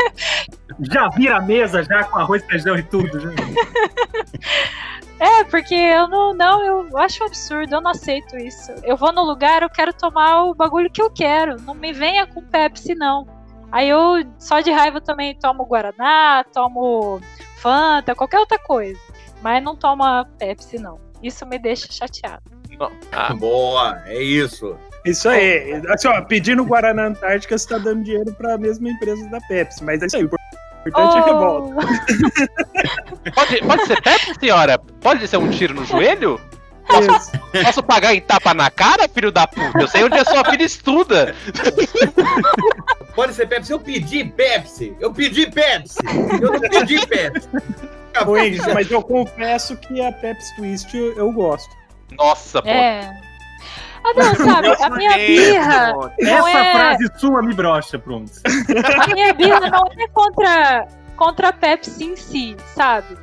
já 0.90 1.08
vira 1.10 1.36
a 1.36 1.40
mesa 1.42 1.82
já 1.82 2.02
com 2.04 2.18
arroz, 2.18 2.42
feijão 2.46 2.74
e 2.74 2.82
tudo. 2.82 3.20
Já. 3.20 3.28
É, 5.20 5.44
porque 5.44 5.74
eu 5.74 6.08
não, 6.08 6.32
não, 6.32 6.64
eu 6.64 6.98
acho 6.98 7.22
um 7.22 7.26
absurdo, 7.26 7.74
eu 7.74 7.80
não 7.80 7.90
aceito 7.90 8.36
isso. 8.36 8.72
Eu 8.82 8.96
vou 8.96 9.12
no 9.12 9.22
lugar, 9.22 9.62
eu 9.62 9.70
quero 9.70 9.92
tomar 9.92 10.44
o 10.44 10.54
bagulho 10.54 10.90
que 10.90 11.02
eu 11.02 11.10
quero. 11.10 11.60
Não 11.60 11.74
me 11.74 11.92
venha 11.92 12.26
com 12.26 12.42
Pepsi, 12.42 12.94
não. 12.94 13.26
Aí 13.74 13.88
eu, 13.88 14.24
só 14.38 14.60
de 14.60 14.70
raiva, 14.70 15.00
também 15.00 15.34
tomo 15.34 15.64
Guaraná, 15.64 16.44
tomo 16.54 17.20
Fanta, 17.56 18.14
qualquer 18.14 18.38
outra 18.38 18.56
coisa. 18.56 19.00
Mas 19.42 19.60
não 19.64 19.74
toma 19.74 20.24
Pepsi, 20.38 20.78
não. 20.78 21.00
Isso 21.20 21.44
me 21.44 21.58
deixa 21.58 21.88
chateado. 21.90 22.44
Ah, 23.10 23.34
Boa, 23.34 24.00
é 24.06 24.22
isso. 24.22 24.76
Isso 25.04 25.28
aí. 25.28 25.82
Assim, 25.88 26.06
ó, 26.06 26.22
pedindo 26.22 26.64
Guaraná 26.64 27.06
Antártica, 27.06 27.58
você 27.58 27.68
tá 27.68 27.78
dando 27.78 28.04
dinheiro 28.04 28.32
pra 28.34 28.56
mesma 28.56 28.90
empresa 28.90 29.28
da 29.28 29.40
Pepsi. 29.40 29.82
Mas 29.82 30.00
é 30.02 30.06
isso 30.06 30.16
aí. 30.18 30.22
O 30.22 30.88
importante 30.88 31.18
é 31.18 31.22
que 31.22 31.32
volta. 31.32 31.74
Pode, 33.34 33.58
pode 33.66 33.86
ser 33.86 34.00
Pepsi, 34.02 34.34
senhora? 34.38 34.78
Pode 35.00 35.26
ser 35.26 35.36
um 35.38 35.50
tiro 35.50 35.74
no 35.74 35.84
joelho? 35.84 36.40
Isso. 37.00 37.32
Posso 37.64 37.82
pagar 37.82 38.14
em 38.14 38.20
tapa 38.20 38.54
na 38.54 38.70
cara, 38.70 39.08
filho 39.08 39.32
da 39.32 39.48
puta? 39.48 39.80
Eu 39.80 39.88
sei 39.88 40.04
onde 40.04 40.16
a 40.16 40.24
sua 40.24 40.44
filha 40.44 40.62
estuda. 40.62 41.34
Pode 43.14 43.34
ser 43.34 43.46
Pepsi. 43.46 43.72
Eu 43.72 43.80
pedi 43.80 44.24
Pepsi. 44.24 44.96
Eu 45.00 45.12
pedi 45.12 45.50
Pepsi. 45.50 45.98
Eu 46.42 46.52
não 46.52 46.60
pedi 46.60 47.06
Pepsi. 47.06 47.48
Ô, 48.26 48.36
Ingrid, 48.38 48.72
mas 48.72 48.90
eu 48.90 49.02
confesso 49.02 49.76
que 49.76 50.00
a 50.04 50.12
Pepsi 50.12 50.54
Twist 50.56 50.96
eu, 50.96 51.16
eu 51.16 51.32
gosto. 51.32 51.74
Nossa, 52.16 52.62
pô. 52.62 52.68
É. 52.68 53.12
Ah, 54.04 54.12
não, 54.14 54.34
sabe, 54.44 54.68
a 54.82 54.90
minha 54.90 55.16
birra. 55.16 55.92
Não 55.92 56.48
Essa 56.48 56.58
é- 56.58 56.72
frase 56.72 57.10
sua 57.18 57.42
me 57.42 57.54
brocha, 57.54 57.98
pronto. 57.98 58.30
A 59.02 59.14
minha 59.14 59.32
birra 59.32 59.60
não 59.70 59.86
é 59.98 60.08
contra, 60.08 60.86
contra 61.16 61.48
a 61.48 61.52
Pepsi 61.52 62.04
em 62.04 62.16
si, 62.16 62.56
sabe? 62.74 63.16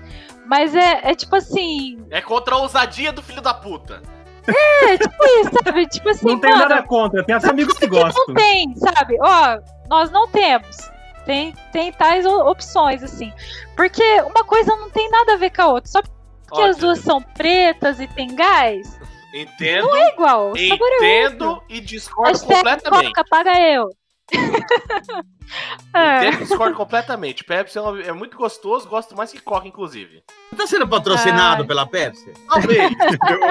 Mas 0.45 0.75
é, 0.75 0.99
é 1.11 1.15
tipo 1.15 1.35
assim. 1.35 2.03
É 2.09 2.19
contra 2.19 2.55
a 2.55 2.57
ousadia 2.57 3.11
do 3.13 3.21
filho 3.21 3.41
da 3.41 3.53
puta. 3.53 4.01
É 4.47 4.97
tipo 4.97 5.23
isso, 5.23 5.51
sabe? 5.63 5.87
Tipo 5.87 6.09
assim, 6.09 6.27
Não 6.27 6.39
tem 6.39 6.51
mano, 6.51 6.67
nada 6.69 6.83
contra, 6.83 7.23
tem 7.23 7.35
até 7.35 7.49
amigos 7.49 7.73
que 7.77 7.87
Porque 7.87 7.95
não 7.95 8.03
gostam. 8.11 8.33
tem, 8.35 8.75
sabe? 8.75 9.17
Ó, 9.21 9.59
nós 9.89 10.09
não 10.11 10.27
temos. 10.27 10.89
Tem, 11.25 11.53
tem 11.71 11.91
tais 11.93 12.25
opções, 12.25 13.03
assim. 13.03 13.31
Porque 13.75 14.03
uma 14.21 14.43
coisa 14.43 14.75
não 14.75 14.89
tem 14.89 15.09
nada 15.09 15.33
a 15.33 15.37
ver 15.37 15.51
com 15.51 15.61
a 15.61 15.67
outra. 15.67 15.89
Só 15.91 16.01
porque 16.01 16.61
as 16.61 16.69
Ótimo. 16.77 16.81
duas 16.81 16.99
são 16.99 17.21
pretas 17.21 17.99
e 17.99 18.07
tem 18.07 18.35
gás, 18.35 18.99
Entendo, 19.33 19.87
não 19.87 19.95
é 19.95 20.09
igual. 20.09 20.51
O 20.51 20.57
sabor 20.57 20.87
é 20.89 20.93
outro. 20.93 21.05
entendo 21.05 21.63
e 21.69 21.79
discordo 21.79 22.31
Hashtag 22.31 22.55
completamente. 22.57 23.13
Coca, 23.13 23.23
paga 23.29 23.59
eu. 23.61 23.89
é. 25.93 26.27
Entendo 26.27 26.41
e 26.41 26.45
discordo 26.45 26.75
completamente. 26.75 27.43
Pepsi 27.43 27.77
é, 27.77 27.81
uma- 27.81 28.01
é 28.01 28.11
muito 28.11 28.37
gostoso, 28.37 28.87
gosto 28.87 29.15
mais 29.15 29.31
que 29.31 29.39
Coca, 29.39 29.67
inclusive. 29.67 30.23
Tá 30.55 30.65
sendo 30.67 30.87
patrocinado 30.87 31.63
Ai. 31.63 31.67
pela 31.67 31.85
Pepsi? 31.85 32.31
Talvez. 32.47 32.91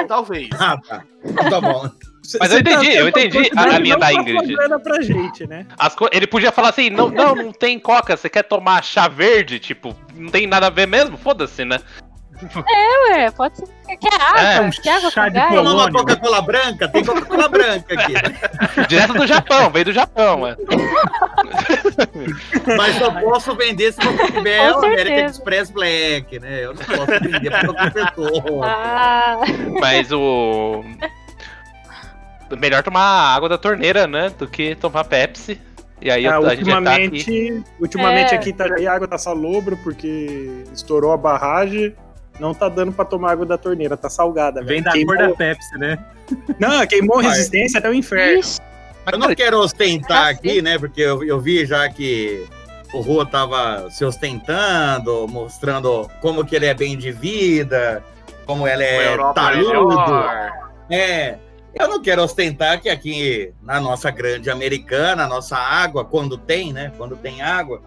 talvez. 0.09 0.49
Ah, 0.59 0.77
tá. 0.79 1.05
Tá 1.51 1.61
bom. 1.61 1.89
Mas 2.39 2.53
eu 2.53 2.61
entendi, 2.61 2.93
eu 2.93 3.09
entendi 3.09 3.51
a- 3.57 3.63
a 3.63 3.79
linha 3.79 3.97
da 3.97 4.13
Ingrid. 4.13 4.55
tá 4.69 4.79
pra 4.79 5.01
gente, 5.01 5.47
né? 5.47 5.67
Ele 6.13 6.27
podia 6.27 6.53
falar 6.53 6.69
assim, 6.69 6.89
não, 6.91 7.09
não, 7.09 7.35
não 7.35 7.53
tem 7.53 7.79
coca, 7.79 8.17
você 8.17 8.29
quer 8.29 8.45
tomar 8.45 8.85
chá 8.85 9.09
verde? 9.09 9.59
Tipo, 9.59 9.95
não 10.15 10.31
tem 10.31 10.47
nada 10.47 10.69
a 10.69 10.71
ver 10.71 10.87
mesmo? 10.87 11.17
Foda-se, 11.17 11.65
né? 11.65 11.81
Ué, 13.11 13.31
pode 13.33 13.57
ser. 13.59 13.69
Quer 14.01 14.15
água? 14.21 14.41
É, 14.41 14.61
um 14.61 14.71
Quer 14.71 14.97
água 14.97 15.11
chá 15.11 15.31
com 15.31 15.39
de. 15.39 15.49
Tomar 15.57 15.73
uma 15.75 15.91
Coca-Cola 15.93 16.43
branca? 16.43 16.89
Tem 16.89 17.05
Coca-Cola 17.05 17.49
branca 17.49 17.95
aqui. 17.95 18.15
Direto 18.89 19.15
do 19.15 19.27
Japão, 19.27 19.71
veio 19.71 19.85
do 19.87 19.93
Japão, 19.93 20.47
é. 20.47 20.57
Mas 22.77 23.01
eu 23.01 23.13
posso 23.13 23.55
vender 23.57 23.93
se 23.93 24.01
você 24.03 24.33
tiver 24.33 24.73
Com 24.73 24.81
o 24.81 24.85
American 24.85 25.07
certeza. 25.07 25.31
Express 25.39 25.71
Black, 25.71 26.39
né? 26.39 26.65
Eu 26.65 26.75
não 26.75 26.83
posso 26.85 27.07
vender 27.21 27.51
porque 27.51 27.67
eu 27.67 27.75
professor. 27.75 28.65
Ah, 28.65 29.37
Mas 29.81 30.13
o. 30.13 30.85
Melhor 32.59 32.83
tomar 32.83 33.35
água 33.35 33.49
da 33.49 33.59
torneira, 33.59 34.07
né? 34.07 34.31
Do 34.37 34.47
que 34.49 34.75
tomar 34.75 35.05
Pepsi. 35.05 35.61
E 36.03 36.11
aí 36.11 36.27
Ah, 36.27 36.39
a 36.39 36.55
gente 36.55 36.65
já 36.65 36.83
tá 36.83 36.95
aqui. 36.95 37.05
ultimamente, 37.05 37.65
ultimamente 37.79 38.35
É. 38.35 38.39
aqui 38.39 38.53
tá, 38.53 38.65
a 38.65 38.93
água 38.95 39.07
tá 39.07 39.19
salobra 39.19 39.77
porque 39.77 40.65
estourou 40.73 41.13
a 41.13 41.17
barragem. 41.17 41.95
Não 42.41 42.55
tá 42.55 42.69
dando 42.69 42.91
pra 42.91 43.05
tomar 43.05 43.33
água 43.33 43.45
da 43.45 43.59
torneira, 43.59 43.97
tá 43.97 44.09
salgada. 44.09 44.61
Vem 44.63 44.83
velho. 44.83 44.85
da 44.85 44.93
queimou, 44.93 45.17
cor 45.17 45.29
da 45.29 45.35
Pepsi, 45.35 45.79
né? 45.79 45.99
Não, 46.59 46.87
queimou 46.87 47.19
resistência 47.19 47.79
até 47.79 47.89
o 47.89 47.95
inferno. 47.95 48.39
ixi, 48.39 48.61
Mas, 49.05 49.13
Eu 49.13 49.19
não 49.19 49.35
quero 49.35 49.59
ostentar 49.59 50.29
aqui, 50.29 50.63
né? 50.63 50.79
Porque 50.79 51.01
eu, 51.01 51.23
eu 51.23 51.39
vi 51.39 51.67
já 51.67 51.89
que 51.89 52.47
o 52.93 53.01
Rua 53.01 53.27
tava 53.27 53.89
se 53.91 54.05
ostentando, 54.05 55.29
mostrando 55.29 56.11
como 56.21 56.45
que 56.45 56.57
ele 56.57 56.67
é 56.67 56.75
bem 56.75 56.97
de 56.97 57.13
vida, 57.13 58.03
como 58.47 58.67
ele 58.67 58.83
é 58.83 59.13
Europa 59.13 59.35
taludo. 59.35 59.97
É. 60.91 61.39
Eu 61.73 61.89
não 61.89 62.03
quero 62.03 62.23
ostentar 62.23 62.81
que 62.81 62.89
aqui 62.89 63.55
na 63.63 63.81
nossa 63.81 64.11
grande 64.11 64.51
americana, 64.51 65.25
a 65.25 65.29
nossa 65.29 65.57
água, 65.57 66.05
quando 66.05 66.37
tem, 66.37 66.73
né? 66.73 66.91
Quando 66.97 67.17
tem 67.17 67.43
água, 67.43 67.81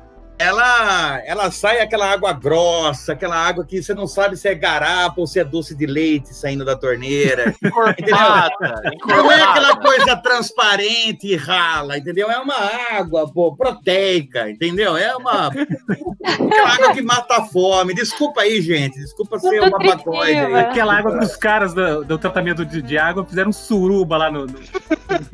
ela, 0.43 1.21
ela 1.25 1.51
sai 1.51 1.79
aquela 1.79 2.11
água 2.11 2.33
grossa, 2.33 3.13
aquela 3.13 3.35
água 3.35 3.65
que 3.65 3.81
você 3.81 3.93
não 3.93 4.05
sabe 4.07 4.35
se 4.37 4.47
é 4.47 4.53
garapa 4.55 5.19
ou 5.21 5.25
se 5.27 5.39
é 5.39 5.43
doce 5.43 5.75
de 5.75 5.85
leite 5.85 6.33
saindo 6.33 6.65
da 6.65 6.75
torneira. 6.75 7.53
Encorpada. 7.97 8.91
Não 9.07 9.31
é 9.31 9.41
aquela 9.41 9.75
coisa 9.77 10.15
transparente 10.17 11.27
e 11.27 11.35
rala, 11.35 11.97
entendeu? 11.97 12.29
É 12.29 12.37
uma 12.39 12.55
água, 12.97 13.31
pô, 13.31 13.55
proteica, 13.55 14.49
entendeu? 14.49 14.97
É 14.97 15.15
uma 15.15 15.47
aquela 15.47 16.73
água 16.73 16.93
que 16.93 17.01
mata 17.01 17.37
a 17.37 17.45
fome. 17.45 17.93
Desculpa 17.93 18.41
aí, 18.41 18.61
gente. 18.61 18.99
Desculpa 18.99 19.39
ser 19.39 19.59
uma. 19.61 19.69
Nutritiva. 19.69 20.59
Aquela 20.59 20.97
água 20.97 21.17
que 21.19 21.25
os 21.25 21.35
caras 21.35 21.73
do, 21.73 22.03
do 22.03 22.17
tratamento 22.17 22.65
de, 22.65 22.81
de 22.81 22.97
água 22.97 23.25
fizeram 23.25 23.49
um 23.49 23.53
suruba 23.53 24.17
lá 24.17 24.31
no. 24.31 24.45
no- 24.45 24.59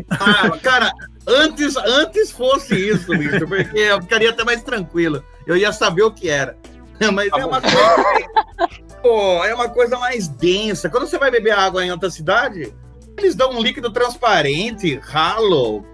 Ah, 0.09 0.49
cara, 0.61 0.91
antes, 1.29 1.75
antes 1.77 2.31
fosse 2.31 2.75
isso, 2.75 3.17
bicho, 3.17 3.47
porque 3.47 3.79
eu 3.79 4.01
ficaria 4.01 4.29
até 4.29 4.43
mais 4.43 4.61
tranquilo. 4.63 5.23
Eu 5.45 5.55
ia 5.55 5.71
saber 5.71 6.03
o 6.03 6.11
que 6.11 6.29
era. 6.29 6.57
Mas 7.13 7.29
é 7.31 7.45
uma 7.45 7.61
coisa. 7.61 8.69
Pô, 9.01 9.43
é 9.45 9.53
uma 9.53 9.69
coisa 9.69 9.97
mais 9.97 10.27
densa. 10.27 10.89
Quando 10.89 11.07
você 11.07 11.17
vai 11.17 11.31
beber 11.31 11.51
água 11.51 11.85
em 11.85 11.91
outra 11.91 12.09
cidade, 12.09 12.73
eles 13.17 13.35
dão 13.35 13.51
um 13.51 13.61
líquido 13.61 13.91
transparente, 13.91 14.95
ralo. 15.01 15.85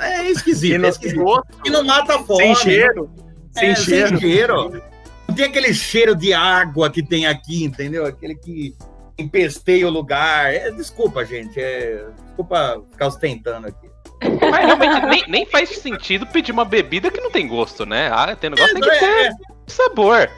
É 0.00 0.28
esquisito, 0.30 0.80
E 0.80 0.86
é 0.86 0.88
esquisito. 0.88 1.42
E 1.64 1.70
não 1.70 1.84
mata 1.84 2.16
a 2.16 2.18
fome. 2.24 2.42
Sem 2.42 2.56
cheiro. 2.56 3.10
Sem 3.52 3.70
É, 3.70 3.76
cheiro. 3.76 4.08
Sem 4.08 4.18
cheiro. 4.20 4.82
Não 5.28 5.34
tem 5.34 5.44
aquele 5.44 5.72
cheiro 5.72 6.16
de 6.16 6.32
água 6.32 6.90
que 6.90 7.02
tem 7.02 7.26
aqui, 7.26 7.62
entendeu? 7.62 8.04
Aquele 8.06 8.34
que 8.34 8.74
empesteia 9.18 9.86
o 9.86 9.90
lugar. 9.90 10.52
É, 10.52 10.70
desculpa, 10.70 11.24
gente. 11.24 11.60
é, 11.60 12.04
desculpa 12.26 12.82
ficar 12.90 13.06
ostentando 13.08 13.66
aqui. 13.68 13.89
Mas 14.50 14.66
realmente 14.66 15.06
nem, 15.06 15.24
nem 15.28 15.46
faz 15.46 15.68
sentido 15.70 16.26
pedir 16.26 16.52
uma 16.52 16.64
bebida 16.64 17.10
que 17.10 17.20
não 17.20 17.30
tem 17.30 17.46
gosto, 17.48 17.86
né? 17.86 18.10
Ah, 18.12 18.34
tem 18.36 18.50
negócio 18.50 18.72
tem 18.74 18.82
que 18.82 18.88
ter 18.98 19.04
É, 19.04 19.26
é, 19.28 19.30
sabor. 19.66 20.28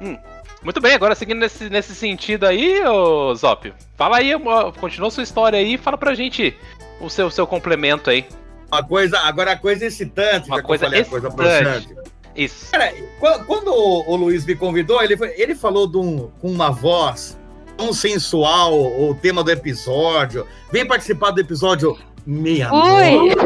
Hum, 0.00 0.16
Muito 0.62 0.80
bem, 0.80 0.94
agora 0.94 1.14
seguindo 1.14 1.38
nesse, 1.40 1.68
nesse 1.70 1.94
sentido 1.94 2.46
aí, 2.46 2.80
ô 2.86 3.34
Zópio, 3.34 3.74
fala 3.96 4.18
aí, 4.18 4.32
continua 4.78 5.10
sua 5.10 5.22
história 5.22 5.58
aí 5.58 5.74
e 5.74 5.78
fala 5.78 5.96
pra 5.98 6.14
gente 6.14 6.56
o 7.00 7.08
seu, 7.08 7.30
seu 7.30 7.46
complemento 7.46 8.10
aí. 8.10 8.26
uma 8.70 8.82
coisa, 8.84 9.18
agora 9.20 9.52
a 9.52 9.56
coisa 9.56 9.86
excitante, 9.86 10.48
Uma 10.48 10.56
já 10.56 10.62
que 10.62 10.66
coisa 10.68 10.84
eu 10.84 10.88
falei 10.90 11.02
a 11.02 11.04
coisa 11.06 11.28
excitante. 11.28 11.64
broxante. 11.94 12.10
Isso. 12.36 12.70
Cara, 12.70 12.92
qu- 13.18 13.44
quando 13.46 13.68
o, 13.72 14.10
o 14.12 14.16
Luiz 14.16 14.44
me 14.46 14.54
convidou, 14.54 15.02
ele, 15.02 15.16
foi- 15.16 15.34
ele 15.36 15.54
falou 15.54 15.86
de 15.86 15.96
um- 15.98 16.30
com 16.40 16.48
uma 16.48 16.70
voz 16.70 17.36
tão 17.76 17.92
sensual, 17.92 18.72
o 18.78 19.14
tema 19.14 19.42
do 19.42 19.50
episódio. 19.50 20.46
Vem 20.70 20.86
participar 20.86 21.30
do 21.32 21.40
episódio 21.40 21.98
meia-noite 22.26 23.36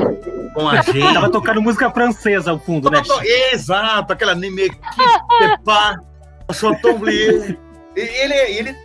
com 0.55 0.69
a 0.69 0.81
gente. 0.81 1.13
Tava 1.13 1.31
tocando 1.31 1.61
música 1.61 1.91
francesa 1.91 2.53
ao 2.53 2.59
fundo, 2.59 2.89
né? 2.91 3.03
Exato, 3.53 4.13
aquela 4.13 4.35
Nime 4.35 4.71
pas, 5.65 5.97
Chotomblier. 6.53 7.59
Ele, 7.97 8.35
ele, 8.35 8.77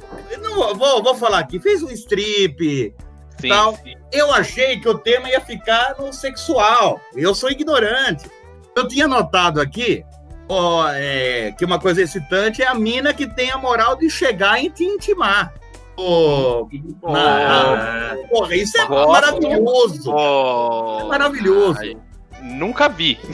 não, 0.42 0.76
vou, 0.76 1.02
vou 1.02 1.16
falar 1.16 1.40
aqui, 1.40 1.60
fez 1.60 1.82
um 1.82 1.90
strip. 1.92 2.94
Sim. 3.40 3.50
Tal. 3.50 3.76
sim. 3.76 3.94
Eu 4.12 4.34
achei 4.34 4.80
que 4.80 4.90
o 4.90 4.98
tema 4.98 5.30
ia 5.30 5.40
ficar 5.40 5.96
no 5.98 6.12
sexual. 6.12 7.00
Eu 7.16 7.34
sou 7.34 7.50
ignorante. 7.50 8.30
Eu 8.76 8.88
tinha 8.88 9.08
notado 9.08 9.62
aqui 9.62 10.04
ó, 10.48 10.90
é, 10.92 11.54
que 11.58 11.64
uma 11.64 11.80
coisa 11.80 12.02
excitante 12.02 12.62
é 12.62 12.68
a 12.68 12.74
mina 12.74 13.14
que 13.14 13.28
tem 13.28 13.52
a 13.52 13.58
moral 13.58 13.96
de 13.96 14.10
chegar 14.10 14.62
e 14.64 14.70
te 14.70 14.84
intimar. 14.84 15.54
Pô, 16.00 16.68
na- 17.12 18.16
porra, 18.30 18.56
isso 18.56 18.78
é 18.80 18.88
maravilhoso. 18.88 20.12
Oh. 20.14 21.08
Maravilhoso. 21.08 21.80
Ai. 21.80 21.98
Nunca 22.42 22.88
vi. 22.88 23.20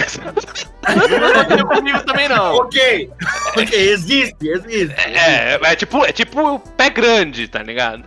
Não 1.83 2.03
também, 2.05 2.27
não. 2.27 2.55
Ok, 2.55 3.09
ok, 3.57 3.89
existe, 3.91 4.35
existe. 4.47 4.93
É, 4.99 5.59
é 5.61 5.75
tipo, 5.75 6.03
é 6.05 6.11
tipo 6.11 6.59
pé 6.75 6.89
grande, 6.89 7.47
tá 7.47 7.61
ligado? 7.61 8.03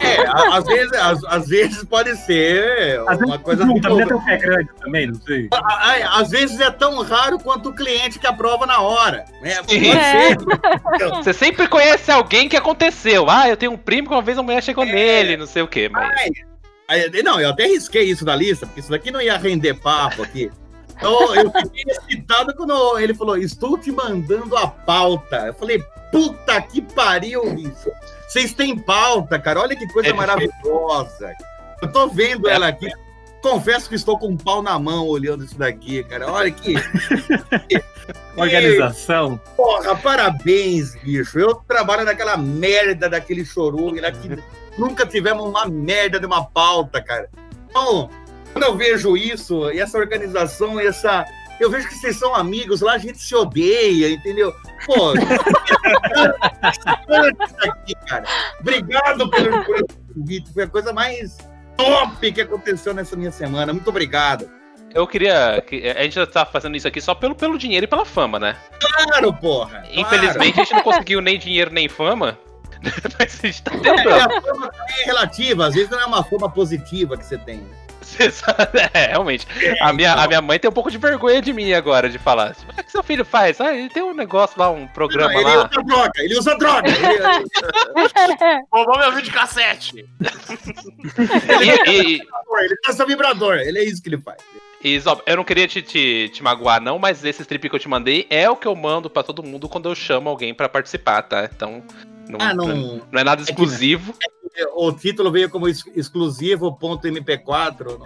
É, 0.00 0.26
a- 0.26 0.56
às 0.58 0.64
vezes, 0.64 0.92
às, 0.92 1.24
às 1.24 1.48
vezes 1.48 1.84
pode 1.84 2.14
ser 2.24 3.00
Às 3.08 3.18
uma 3.18 3.38
vezes 3.38 3.42
coisa? 3.42 3.64
Tem 3.66 4.14
um 4.16 4.24
pé 4.24 4.36
grande 4.36 4.68
também, 4.80 5.06
não 5.08 5.14
sei. 5.20 5.48
A- 5.52 5.56
a- 5.58 6.20
Às 6.20 6.30
vezes 6.30 6.60
é 6.60 6.70
tão 6.70 7.02
raro 7.02 7.38
quanto 7.38 7.70
o 7.70 7.74
cliente 7.74 8.18
que 8.18 8.26
aprova 8.26 8.66
na 8.66 8.80
hora. 8.80 9.24
Né? 9.42 9.56
Pode 9.56 9.90
É. 9.90 10.28
ser. 10.30 10.36
Você 11.16 11.32
sempre 11.32 11.66
conhece 11.68 12.10
alguém 12.10 12.48
que 12.48 12.56
aconteceu. 12.56 13.28
Ah, 13.28 13.48
eu 13.48 13.56
tenho 13.56 13.72
um 13.72 13.76
primo 13.76 14.08
que 14.08 14.14
uma 14.14 14.22
vez 14.22 14.36
uma 14.38 14.44
mulher 14.44 14.62
chegou 14.62 14.84
nele, 14.84 15.36
não 15.36 15.46
sei 15.46 15.62
o 15.62 15.68
quê, 15.68 15.88
mas. 15.90 16.10
Aí, 16.86 17.10
Não, 17.22 17.40
eu 17.40 17.48
até 17.50 17.64
risquei 17.66 18.02
isso 18.04 18.24
da 18.24 18.36
lista, 18.36 18.66
porque 18.66 18.80
isso 18.80 18.90
daqui 18.90 19.10
não 19.10 19.20
ia 19.20 19.36
render 19.38 19.74
papo 19.74 20.22
aqui. 20.22 20.50
Então, 20.96 21.34
eu 21.34 21.50
fiquei 21.50 21.84
excitado 21.88 22.54
quando 22.54 22.98
ele 22.98 23.14
falou: 23.14 23.36
Estou 23.36 23.76
te 23.78 23.90
mandando 23.90 24.56
a 24.56 24.66
pauta. 24.68 25.46
Eu 25.46 25.54
falei: 25.54 25.82
Puta 26.12 26.60
que 26.60 26.80
pariu, 26.82 27.50
bicho. 27.54 27.90
Vocês 28.34 28.52
têm 28.52 28.76
pauta, 28.76 29.38
cara. 29.38 29.60
Olha 29.60 29.76
que 29.76 29.86
coisa 29.86 30.08
É 30.08 30.12
maravilhosa. 30.12 31.36
Eu 31.80 31.92
tô 31.92 32.08
vendo 32.08 32.48
ela 32.48 32.66
aqui. 32.66 32.90
Confesso 33.40 33.88
que 33.88 33.94
estou 33.94 34.18
com 34.18 34.30
um 34.30 34.36
pau 34.36 34.60
na 34.60 34.76
mão 34.76 35.06
olhando 35.06 35.44
isso 35.44 35.56
daqui, 35.56 36.02
cara. 36.02 36.28
Olha 36.28 36.50
que. 36.50 36.74
Organização. 38.36 39.40
Porra, 39.56 39.94
parabéns, 39.94 40.96
bicho. 40.96 41.38
Eu 41.38 41.54
trabalho 41.54 42.04
naquela 42.04 42.36
merda 42.36 43.08
daquele 43.08 43.44
chorume 43.44 44.00
lá 44.00 44.10
que 44.10 44.28
nunca 44.76 45.06
tivemos 45.06 45.44
uma 45.44 45.66
merda 45.66 46.18
de 46.18 46.26
uma 46.26 46.44
pauta, 46.44 47.00
cara. 47.00 47.30
Então, 47.70 48.10
quando 48.52 48.64
eu 48.64 48.76
vejo 48.76 49.16
isso, 49.16 49.70
e 49.70 49.78
essa 49.78 49.96
organização, 49.96 50.80
e 50.80 50.88
essa. 50.88 51.24
Eu 51.60 51.70
vejo 51.70 51.88
que 51.88 51.94
vocês 51.94 52.16
são 52.16 52.34
amigos, 52.34 52.80
lá 52.80 52.94
a 52.94 52.98
gente 52.98 53.18
se 53.18 53.34
odeia, 53.34 54.10
entendeu? 54.10 54.52
Pô, 54.86 55.12
aqui, 57.62 57.94
cara. 58.06 58.24
Obrigado 58.60 59.30
pelo, 59.30 59.64
pelo 59.64 59.86
convite. 60.14 60.52
Foi 60.52 60.64
a 60.64 60.68
coisa 60.68 60.92
mais 60.92 61.38
top 61.76 62.32
que 62.32 62.40
aconteceu 62.40 62.94
nessa 62.94 63.16
minha 63.16 63.30
semana. 63.30 63.72
Muito 63.72 63.88
obrigado. 63.88 64.48
Eu 64.94 65.06
queria. 65.06 65.62
que- 65.66 65.88
A 65.88 66.02
gente 66.04 66.14
já 66.14 66.26
tá 66.26 66.46
fazendo 66.46 66.76
isso 66.76 66.86
aqui 66.86 67.00
só 67.00 67.14
pelo, 67.14 67.34
pelo 67.34 67.58
dinheiro 67.58 67.84
e 67.84 67.88
pela 67.88 68.04
fama, 68.04 68.38
né? 68.38 68.56
Claro, 68.80 69.32
porra. 69.34 69.70
claro. 69.80 69.86
Infelizmente 69.92 70.60
a 70.60 70.64
gente 70.64 70.74
não 70.74 70.82
conseguiu 70.82 71.20
nem 71.20 71.38
dinheiro 71.38 71.72
nem 71.72 71.88
fama. 71.88 72.38
Mas 73.18 73.40
a 73.42 73.46
gente 73.46 73.62
tá 73.62 73.72
É, 73.74 73.78
tentando. 73.78 74.08
a 74.12 74.40
fama 74.42 74.68
também 74.70 75.00
é 75.00 75.04
relativa, 75.06 75.66
às 75.66 75.74
vezes 75.74 75.90
não 75.90 76.00
é 76.00 76.04
uma 76.04 76.22
fama 76.22 76.48
positiva 76.50 77.16
que 77.16 77.24
você 77.24 77.38
tem. 77.38 77.66
É, 78.94 79.06
realmente. 79.08 79.46
A 79.80 79.92
minha, 79.92 80.12
a 80.14 80.26
minha 80.26 80.42
mãe 80.42 80.58
tem 80.58 80.68
um 80.68 80.72
pouco 80.72 80.90
de 80.90 80.98
vergonha 80.98 81.40
de 81.40 81.52
mim 81.52 81.72
agora, 81.72 82.08
de 82.08 82.18
falar. 82.18 82.50
assim, 82.50 82.66
O 82.68 82.82
que 82.82 82.90
seu 82.90 83.02
filho 83.02 83.24
faz? 83.24 83.60
Ah, 83.60 83.74
ele 83.74 83.88
tem 83.88 84.02
um 84.02 84.14
negócio 84.14 84.58
lá, 84.58 84.70
um 84.70 84.86
programa 84.86 85.32
Não, 85.32 85.40
ele 85.40 85.48
lá. 85.56 85.70
usa 85.70 85.82
droga, 85.82 86.12
ele 86.18 86.38
usa 86.38 86.58
droga. 86.58 86.88
Ele, 87.94 88.62
Roubou 88.72 88.98
meu 88.98 89.12
vídeo 89.12 89.32
cassete. 89.32 90.04
E, 91.64 91.90
e, 91.90 92.20
ele 92.64 92.76
caça 92.84 93.04
vibrador, 93.06 93.56
ele 93.56 93.78
é 93.78 93.84
isso 93.84 94.02
que 94.02 94.08
ele 94.08 94.18
faz. 94.18 94.38
E, 94.84 94.98
Zob, 95.00 95.22
eu 95.26 95.36
não 95.36 95.44
queria 95.44 95.66
te, 95.66 95.80
te, 95.82 96.28
te 96.32 96.42
magoar, 96.42 96.80
não, 96.80 96.98
mas 96.98 97.24
esse 97.24 97.42
strip 97.42 97.68
que 97.68 97.74
eu 97.74 97.78
te 97.80 97.88
mandei 97.88 98.26
é 98.30 98.48
o 98.50 98.56
que 98.56 98.68
eu 98.68 98.74
mando 98.76 99.08
pra 99.10 99.22
todo 99.22 99.42
mundo 99.42 99.68
quando 99.68 99.88
eu 99.88 99.94
chamo 99.94 100.28
alguém 100.28 100.54
pra 100.54 100.68
participar, 100.68 101.22
tá? 101.22 101.48
Então. 101.52 101.82
Não, 102.28 102.38
Ah, 102.40 102.54
não... 102.54 102.68
não. 102.68 103.02
é 103.20 103.24
nada 103.24 103.42
exclusivo. 103.42 104.14
O 104.76 104.92
título 104.92 105.30
veio 105.32 105.50
como 105.50 105.66
ex- 105.68 105.84
exclusivo.mp4. 105.96 107.98
não. 107.98 108.04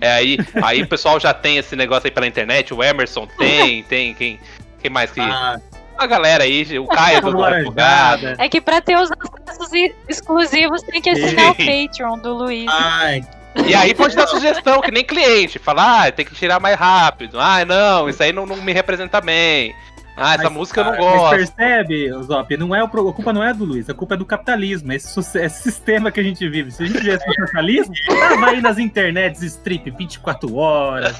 É 0.00 0.12
aí, 0.12 0.38
aí 0.62 0.82
o 0.82 0.88
pessoal 0.88 1.18
já 1.20 1.32
tem 1.32 1.56
esse 1.56 1.76
negócio 1.76 2.06
aí 2.06 2.10
pela 2.10 2.26
internet, 2.26 2.74
o 2.74 2.82
Emerson 2.82 3.26
tem, 3.38 3.82
tem, 3.88 4.14
quem, 4.14 4.40
quem 4.80 4.90
mais 4.90 5.10
que. 5.10 5.20
Ah, 5.20 5.60
A 5.96 6.06
galera 6.06 6.44
aí, 6.44 6.78
o 6.78 6.86
Caio 6.86 7.20
do 7.22 7.42
Advogado. 7.44 8.26
É 8.38 8.48
que 8.48 8.60
pra 8.60 8.80
ter 8.80 8.96
os 8.98 9.10
acessos 9.12 9.70
exclusivos 10.08 10.82
tem 10.82 11.00
que 11.00 11.10
assinar 11.10 11.52
o 11.52 11.54
Patreon 11.54 12.18
do 12.18 12.34
Luiz. 12.34 12.66
ai, 12.68 13.22
E 13.66 13.74
aí 13.74 13.94
pode 13.94 14.16
dar 14.16 14.26
sugestão, 14.26 14.80
que 14.80 14.90
nem 14.90 15.04
cliente. 15.04 15.58
Falar, 15.58 16.06
ah, 16.06 16.12
tem 16.12 16.24
que 16.24 16.34
tirar 16.34 16.58
mais 16.58 16.76
rápido. 16.76 17.38
Ah, 17.38 17.64
não, 17.64 18.08
isso 18.08 18.22
aí 18.22 18.32
não, 18.32 18.46
não 18.46 18.56
me 18.56 18.72
representa 18.72 19.20
bem. 19.20 19.74
Ah, 20.16 20.34
essa 20.34 20.44
Mas, 20.44 20.52
música 20.52 20.80
eu 20.80 20.84
não 20.84 20.90
Mas 20.92 21.00
gosto. 21.00 21.36
percebe, 21.36 22.12
Zop, 22.22 22.56
não 22.58 22.74
é 22.74 22.82
o, 22.82 22.86
a 22.86 23.12
culpa 23.12 23.32
não 23.32 23.42
é 23.42 23.54
do 23.54 23.64
Luiz, 23.64 23.88
a 23.88 23.94
culpa 23.94 24.14
é 24.14 24.16
do 24.18 24.26
capitalismo, 24.26 24.92
esse, 24.92 25.18
esse 25.38 25.62
sistema 25.62 26.10
que 26.10 26.20
a 26.20 26.22
gente 26.22 26.46
vive. 26.48 26.70
Se 26.70 26.82
a 26.82 26.86
gente 26.86 27.00
tivesse 27.00 27.28
o 27.28 27.34
socialismo, 27.34 27.94
tava 28.06 28.50
aí 28.50 28.60
nas 28.60 28.78
internets 28.78 29.40
strip 29.42 29.90
24 29.90 30.54
horas, 30.54 31.16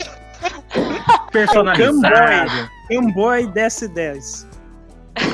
personalizado. 1.33 2.71
Fanboy 2.87 3.47
desce 3.47 3.89
10. 3.89 4.47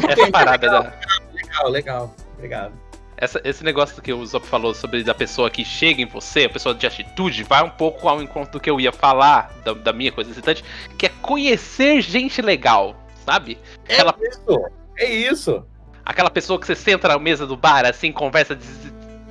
Essa 0.09 0.31
parada 0.31 0.69
da. 0.69 0.93
legal, 1.33 1.69
legal. 1.71 2.15
Obrigado. 2.37 2.88
Essa, 3.21 3.41
esse 3.43 3.65
negócio 3.65 4.01
que 4.01 4.13
o 4.13 4.25
Zop 4.25 4.47
falou 4.47 4.73
sobre 4.73 5.03
da 5.03 5.13
pessoa 5.13 5.51
que 5.51 5.65
chega 5.65 6.01
em 6.01 6.07
você, 6.07 6.45
a 6.45 6.49
pessoa 6.49 6.73
de 6.73 6.87
atitude, 6.87 7.43
vai 7.43 7.63
um 7.65 7.69
pouco 7.71 8.09
ao 8.09 8.23
encontro 8.23 8.53
do 8.53 8.61
que 8.61 8.71
eu 8.71 8.81
ia 8.81 8.93
falar, 8.93 9.51
da, 9.65 9.73
da 9.75 9.93
minha 9.93 10.13
coisa 10.13 10.31
excitante, 10.31 10.65
que 10.97 11.07
é 11.07 11.09
conhecer 11.21 12.01
gente 12.01 12.41
legal, 12.41 12.97
sabe? 13.27 13.59
É 13.89 13.95
Aquela, 13.95 14.15
isso. 14.23 14.65
É 14.97 15.05
isso. 15.13 15.65
aquela 16.05 16.31
pessoa 16.31 16.61
que 16.61 16.67
você 16.67 16.77
senta 16.77 17.09
na 17.09 17.19
mesa 17.19 17.45
do 17.45 17.57
bar, 17.57 17.85
assim, 17.85 18.13
conversa 18.13 18.55
de 18.55 18.65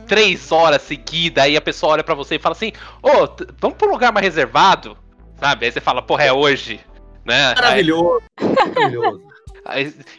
três 0.05 0.51
horas 0.51 0.81
seguidas, 0.81 1.45
aí 1.45 1.55
a 1.55 1.61
pessoa 1.61 1.93
olha 1.93 2.03
pra 2.03 2.13
você 2.15 2.35
e 2.35 2.39
fala 2.39 2.55
assim, 2.55 2.73
ô, 3.01 3.25
t- 3.27 3.47
vamos 3.57 3.77
pra 3.77 3.87
um 3.87 3.91
lugar 3.91 4.11
mais 4.11 4.25
reservado, 4.25 4.97
sabe? 5.39 5.65
Aí 5.65 5.71
você 5.71 5.79
fala, 5.79 6.01
porra, 6.01 6.25
é 6.25 6.33
hoje, 6.33 6.79
né? 7.25 7.49
Aí- 7.49 7.55
Maravilhoso. 7.55 8.21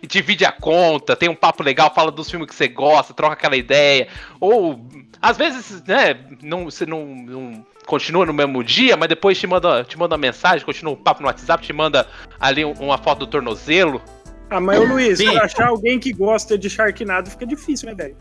Divide 0.03 0.45
a 0.45 0.53
conta, 0.53 1.17
tem 1.17 1.29
um 1.29 1.35
papo 1.35 1.63
legal, 1.63 1.93
fala 1.95 2.11
dos 2.11 2.31
filmes 2.31 2.49
que 2.49 2.55
você 2.55 2.69
gosta, 2.69 3.15
troca 3.15 3.33
aquela 3.35 3.57
ideia. 3.57 4.09
Ou, 4.41 4.81
às 5.21 5.37
vezes, 5.37 5.83
né, 5.85 6.17
não, 6.43 6.65
você 6.67 6.85
não, 6.87 7.05
não 7.07 7.67
continua 7.87 8.27
no 8.27 8.33
mesmo 8.33 8.63
dia, 8.63 8.97
mas 8.97 9.09
depois 9.09 9.39
te 9.39 9.47
manda, 9.47 9.83
te 9.85 9.99
manda 9.99 10.15
uma 10.15 10.21
mensagem, 10.21 10.65
continua 10.65 10.93
o 10.93 10.97
papo 10.97 11.23
no 11.23 11.27
WhatsApp, 11.29 11.65
te 11.65 11.73
manda 11.73 12.07
ali 12.39 12.65
um- 12.65 12.73
uma 12.73 12.99
foto 12.99 13.21
do 13.21 13.27
tornozelo. 13.27 14.03
Ah, 14.51 14.61
mas 14.61 14.79
o 14.79 14.85
Luiz, 14.85 15.19
Sim. 15.19 15.33
pra 15.33 15.45
achar 15.45 15.69
alguém 15.69 15.99
que 15.99 16.13
gosta 16.13 16.57
de 16.57 16.71
Sharknado 16.71 17.31
fica 17.31 17.47
difícil, 17.47 17.89
né, 17.89 17.95
velho? 17.95 18.17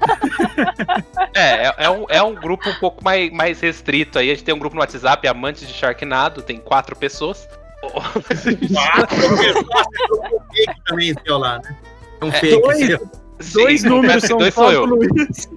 É, 1.34 1.66
é, 1.66 1.74
é 1.78 1.90
um, 1.90 2.06
é 2.08 2.22
um 2.22 2.34
grupo 2.34 2.68
um 2.68 2.74
pouco 2.74 3.04
mais, 3.04 3.30
mais 3.30 3.60
restrito 3.60 4.18
aí. 4.18 4.30
A 4.30 4.34
gente 4.34 4.44
tem 4.44 4.54
um 4.54 4.58
grupo 4.58 4.74
no 4.74 4.80
WhatsApp, 4.80 5.26
Amantes 5.28 5.66
de 5.68 5.74
Sharknado, 5.74 6.40
tem 6.42 6.58
quatro 6.58 6.96
pessoas. 6.96 7.46
Quatro 7.90 9.16
pessoas, 9.36 9.86
um 10.12 10.40
fake 10.54 10.82
também, 10.86 11.14
seu 11.26 11.38
lá, 11.38 11.58
né? 11.58 11.76
É 12.20 12.24
um 12.24 12.28
É, 12.28 12.32
fake. 12.32 12.60
dois. 12.62 12.86
seu. 12.86 13.10
Dois 13.52 13.80
Sim, 13.82 13.88
números 13.90 14.24
são 14.24 14.38
dois 14.38 14.54
sou 14.54 14.72
eu. 14.72 14.84
Luiz. 14.86 15.48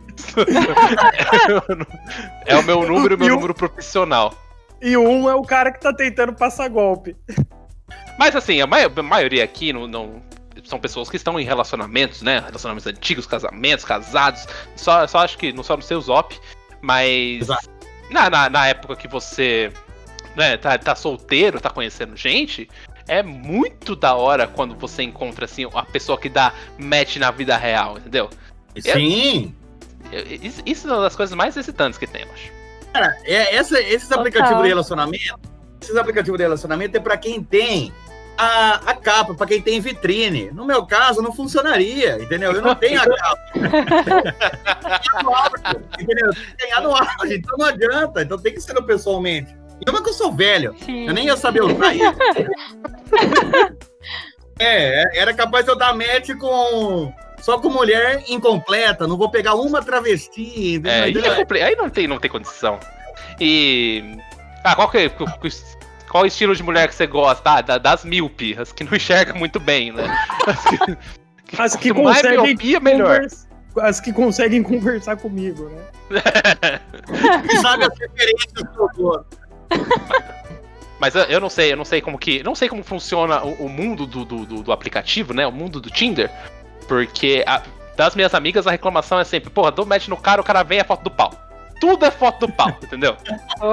É 2.46 2.56
o 2.58 2.64
meu 2.64 2.86
número 2.86 3.14
e 3.14 3.16
o 3.16 3.20
meu 3.20 3.28
E 3.28 3.32
número 3.32 3.54
profissional. 3.54 4.34
E 4.82 4.98
um 4.98 5.30
é 5.30 5.36
o 5.36 5.42
cara 5.44 5.72
que 5.72 5.80
tá 5.80 5.94
tentando 5.94 6.34
passar 6.34 6.68
golpe. 6.70 7.16
Mas 8.18 8.36
assim, 8.36 8.60
a, 8.62 8.68
mai- 8.68 8.84
a 8.84 9.04
maioria 9.04 9.44
aqui 9.44 9.72
não, 9.72 9.88
não- 9.88 10.22
são 10.66 10.80
pessoas 10.80 11.10
que 11.10 11.16
estão 11.16 11.40
em 11.40 11.44
relacionamentos, 11.46 12.22
né? 12.22 12.40
Relacionamentos 12.40 12.86
antigos, 12.88 13.26
casamentos, 13.26 13.86
casados. 13.86 14.46
Só, 14.76 15.08
só 15.08 15.20
acho 15.20 15.38
que 15.38 15.54
não 15.54 15.64
só 15.64 15.76
no 15.78 15.82
seu 15.84 16.00
Zop, 16.02 16.38
mas 16.82 17.48
na, 18.12 18.30
na, 18.30 18.50
na 18.50 18.68
época 18.68 18.96
que 18.96 19.08
você 19.08 19.72
né, 20.40 20.56
tá, 20.58 20.78
tá 20.78 20.96
solteiro, 20.96 21.60
tá 21.60 21.70
conhecendo 21.70 22.16
gente, 22.16 22.70
é 23.08 23.22
muito 23.22 23.94
da 23.96 24.16
hora 24.16 24.48
quando 24.48 24.74
você 24.76 25.04
encontra 25.04 25.44
assim 25.46 25.68
a 25.74 25.84
pessoa 25.84 26.18
que 26.18 26.30
dá 26.30 26.54
match 26.78 27.18
na 27.18 27.30
vida 27.30 27.58
real, 27.58 27.98
entendeu? 27.98 28.30
Sim. 28.80 29.54
Eu- 30.12 30.26
Isso, 30.26 30.62
isso 30.66 30.88
é 30.90 30.94
uma 30.94 31.02
das 31.02 31.16
coisas 31.16 31.36
mais 31.36 31.58
excitantes 31.58 32.00
que 32.00 32.08
tem, 32.08 32.22
eu 32.24 32.32
acho. 32.32 32.52
Cara, 32.94 33.16
é, 33.26 33.54
essa- 33.56 33.80
esses 33.82 34.08
Total. 34.08 34.20
aplicativos 34.22 34.64
de 34.64 34.68
relacionamento, 34.70 35.40
esses 35.82 35.96
aplicativos 35.96 36.38
de 36.38 36.44
relacionamento 36.44 36.96
é 36.98 37.00
pra 37.02 37.18
quem 37.18 37.44
tem 37.44 37.94
a, 38.38 38.76
a 38.92 38.94
capa, 38.96 39.34
pra 39.36 39.46
quem 39.46 39.62
tem 39.62 39.82
vitrine. 39.82 40.50
No 40.52 40.66
meu 40.66 40.86
caso, 40.86 41.22
não 41.22 41.34
funcionaria, 41.34 42.16
entendeu? 42.24 42.54
Eu 42.54 42.62
não 42.62 42.74
tenho 42.74 43.02
a 43.02 43.06
capa. 43.06 43.40
Ganhar 44.90 45.24
no 45.24 45.36
auge, 45.36 45.54
entendeu? 46.00 46.28
Eu 46.28 46.34
tenho 46.34 46.46
que 46.58 46.64
ganhar 46.66 46.82
no 46.82 46.96
auge, 46.96 47.36
então 47.36 47.58
não 47.58 47.66
adianta. 47.66 48.22
Então 48.22 48.38
tem 48.40 48.54
que 48.54 48.62
ser 48.62 48.74
no 48.74 48.84
pessoalmente. 48.84 49.54
E 49.86 49.90
uma 49.90 50.04
que 50.04 50.10
eu 50.10 50.14
sou 50.14 50.32
velho, 50.34 50.76
Sim. 50.86 51.08
eu 51.08 51.14
nem 51.14 51.26
ia 51.26 51.38
saber 51.38 51.64
usar 51.64 51.94
isso. 51.94 52.04
É, 54.62 55.04
é, 55.04 55.20
era 55.22 55.34
capaz 55.34 55.64
de 55.64 55.72
eu 55.72 55.76
dar 55.78 55.94
match 55.96 56.32
com. 56.38 57.14
Só 57.40 57.58
com 57.58 57.70
mulher 57.70 58.22
incompleta, 58.28 59.08
não 59.08 59.16
vou 59.18 59.30
pegar 59.32 59.56
uma 59.56 59.82
travesti? 59.82 60.82
É, 60.84 61.04
aí, 61.04 61.18
é 61.18 61.36
compli- 61.36 61.62
aí 61.62 61.76
não, 61.78 61.90
tem, 61.90 62.06
não 62.10 62.20
tem 62.20 62.30
condição. 62.30 62.78
E. 63.40 64.18
Ah, 64.66 64.76
qual, 64.76 64.90
que, 64.92 64.98
é- 64.98 65.10
qual, 66.10 66.26
estilo 66.26 66.54
de 66.54 66.62
mulher 66.62 66.90
que 66.90 66.96
você 66.96 67.08
gosta? 67.08 67.50
Ah, 67.50 67.62
da- 67.62 67.78
das 67.78 68.04
míope, 68.04 68.54
as 68.60 68.74
que 68.74 68.84
não 68.84 68.94
enxergam 68.98 69.38
muito 69.38 69.62
bem, 69.62 69.94
né? 69.94 70.04
As 70.46 70.64
que, 70.66 70.78
As 71.58 71.76
que 71.78 71.90
quanto 71.94 72.04
mais 72.04 72.22
conseguem 72.22 72.44
miopia, 72.48 72.80
melhor. 72.82 73.16
convers- 73.16 73.48
As 73.80 74.00
que 74.02 74.12
conseguem 74.12 74.62
conversar 74.62 75.16
comigo, 75.16 75.70
né? 75.70 75.86
sabe 77.62 77.86
as 77.86 77.98
referências 77.98 78.52
que 78.52 78.78
eu 78.78 78.88
dou. 78.98 79.26
Mas 81.00 81.16
eu, 81.16 81.40
não 81.40 81.50
sei, 81.50 81.72
eu 81.72 81.78
não 81.78 81.86
sei 81.86 82.02
como 82.02 82.18
que. 82.18 82.44
Não 82.44 82.54
sei 82.54 82.68
como 82.68 82.84
funciona 82.84 83.42
o, 83.44 83.66
o 83.66 83.70
mundo 83.70 84.06
do, 84.06 84.26
do, 84.26 84.46
do- 84.64 84.72
aplicativo, 84.72 85.34
né? 85.34 85.48
O 85.48 85.52
mundo 85.52 85.80
do 85.80 85.90
Tinder. 85.90 86.30
Porque 86.90 87.44
a- 87.48 87.62
das 87.96 88.16
minhas 88.16 88.34
amigas 88.34 88.68
a 88.68 88.72
reclamação 88.72 89.20
é 89.20 89.24
sempre, 89.24 89.50
porra, 89.50 89.72
dou 89.72 89.86
match 89.86 90.08
no 90.10 90.18
cara, 90.18 90.42
o 90.42 90.44
cara 90.44 90.62
vem 90.64 90.80
a 90.80 90.84
foto 90.86 91.04
do 91.04 91.12
pau. 91.12 91.32
Tudo 91.80 92.06
é 92.06 92.12
foto 92.12 92.46
do 92.48 92.52
pau, 92.52 92.70
entendeu? 92.84 93.16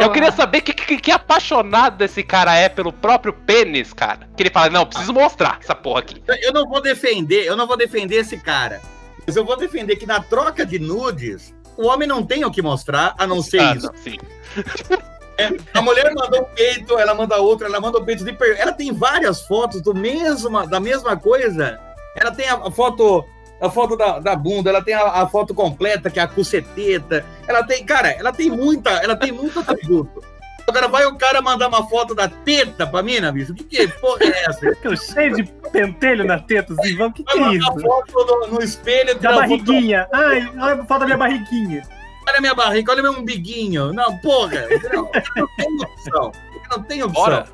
Eu 0.01 0.13
queria 0.13 0.31
saber 0.31 0.61
que, 0.61 0.73
que, 0.73 0.99
que 0.99 1.11
apaixonado 1.11 1.97
desse 1.97 2.23
cara 2.23 2.55
é 2.55 2.69
pelo 2.69 2.93
próprio 2.93 3.33
pênis, 3.33 3.93
cara. 3.93 4.29
Que 4.37 4.45
ele 4.45 4.51
fala, 4.51 4.71
não, 4.71 4.87
preciso 4.87 5.13
mostrar 5.13 5.59
essa 5.61 5.75
porra 5.75 6.01
aqui. 6.01 6.23
Eu 6.43 6.53
não 6.53 6.69
vou 6.69 6.81
defender, 6.81 7.45
eu 7.45 7.57
não 7.57 7.67
vou 7.67 7.77
defender 7.77 8.17
esse 8.17 8.37
cara. 8.39 8.81
Mas 9.27 9.35
eu 9.35 9.45
vou 9.45 9.57
defender 9.57 9.97
que 9.97 10.07
na 10.07 10.21
troca 10.21 10.65
de 10.65 10.79
nudes, 10.79 11.53
o 11.77 11.89
homem 11.89 12.07
não 12.07 12.23
tem 12.25 12.45
o 12.45 12.51
que 12.53 12.63
mostrar, 12.63 13.15
a 13.19 13.27
não 13.27 13.43
ser 13.43 13.59
Ah, 13.61 13.75
isso. 13.75 13.87
não, 13.87 14.99
A 15.75 15.83
mulher 15.83 16.13
mandou 16.15 16.43
um 16.43 16.55
peito, 16.55 16.99
ela 16.99 17.15
manda 17.15 17.37
outra, 17.37 17.67
ela 17.69 17.81
manda 17.81 17.99
o 17.99 18.05
peito 18.05 18.25
de 18.25 18.33
per... 18.33 18.57
Ela 18.59 18.73
tem 18.73 18.93
várias 18.93 19.43
fotos 19.43 19.81
do 19.83 19.95
mesma, 19.95 20.67
da 20.67 20.81
mesma 20.81 21.17
coisa. 21.17 21.79
Ela 22.17 22.31
tem 22.31 22.49
a 22.49 22.71
foto 22.71 23.25
a 23.61 23.71
foto 23.71 23.97
da, 23.97 24.19
da 24.19 24.37
bunda, 24.37 24.69
ela 24.69 24.83
tem 24.83 24.93
a, 24.95 25.03
a 25.23 25.27
foto 25.29 25.55
completa, 25.55 26.11
que 26.11 26.21
é 26.21 26.23
a 26.23 26.29
cuceteta. 26.29 27.25
Ela 27.49 27.63
tem, 27.65 27.85
cara, 27.85 28.11
ela 28.11 28.31
tem 28.33 28.51
muita, 28.51 28.91
ela 28.91 29.17
tem 29.17 29.33
muito 29.33 29.59
atributo. 29.59 30.23
Agora 30.69 30.89
vai 30.89 31.07
o 31.07 31.17
cara 31.17 31.41
mandar 31.41 31.69
uma 31.69 31.89
foto 31.89 32.15
da 32.15 32.29
teta 32.29 32.87
pra 32.87 33.03
mim, 33.03 33.21
né, 33.21 33.31
bicho? 33.31 33.55
Que 33.55 33.65
que 33.65 33.89
porra 34.01 34.19
é 34.25 34.45
essa? 34.47 34.59
Fica 34.75 34.97
cheio 34.97 35.37
de 35.37 35.45
pentelho 35.71 36.25
na 36.25 36.39
teta, 36.41 36.75
assim, 36.75 36.97
vamos, 36.97 37.15
que 37.15 37.23
que 37.25 37.39
Vai 37.39 37.55
é 37.55 37.59
mandar 37.59 37.77
isso? 37.77 37.81
foto 37.87 38.13
no, 38.27 38.47
no 38.49 38.63
espelho, 38.63 39.15
Da 39.15 39.21
tirar 39.21 39.33
foto- 39.35 39.65
barriguinha. 39.65 40.09
Ai, 40.13 40.53
olha 40.59 40.83
a 40.83 40.85
foto 40.85 40.99
da 41.01 41.05
minha 41.07 41.19
barriguinha. 41.19 41.83
Olha 42.29 42.41
minha 42.41 42.55
barriga, 42.55 42.93
olha 42.93 43.03
meu 43.03 43.13
umbiguinho. 43.13 43.93
Não, 43.93 44.17
porra, 44.19 44.67
não, 44.93 45.11
não 45.37 45.49
tem 45.57 45.83
opção. 45.83 46.33
Não 46.71 46.83
tem 46.83 47.03
opção. 47.03 47.23
Ora. 47.23 47.47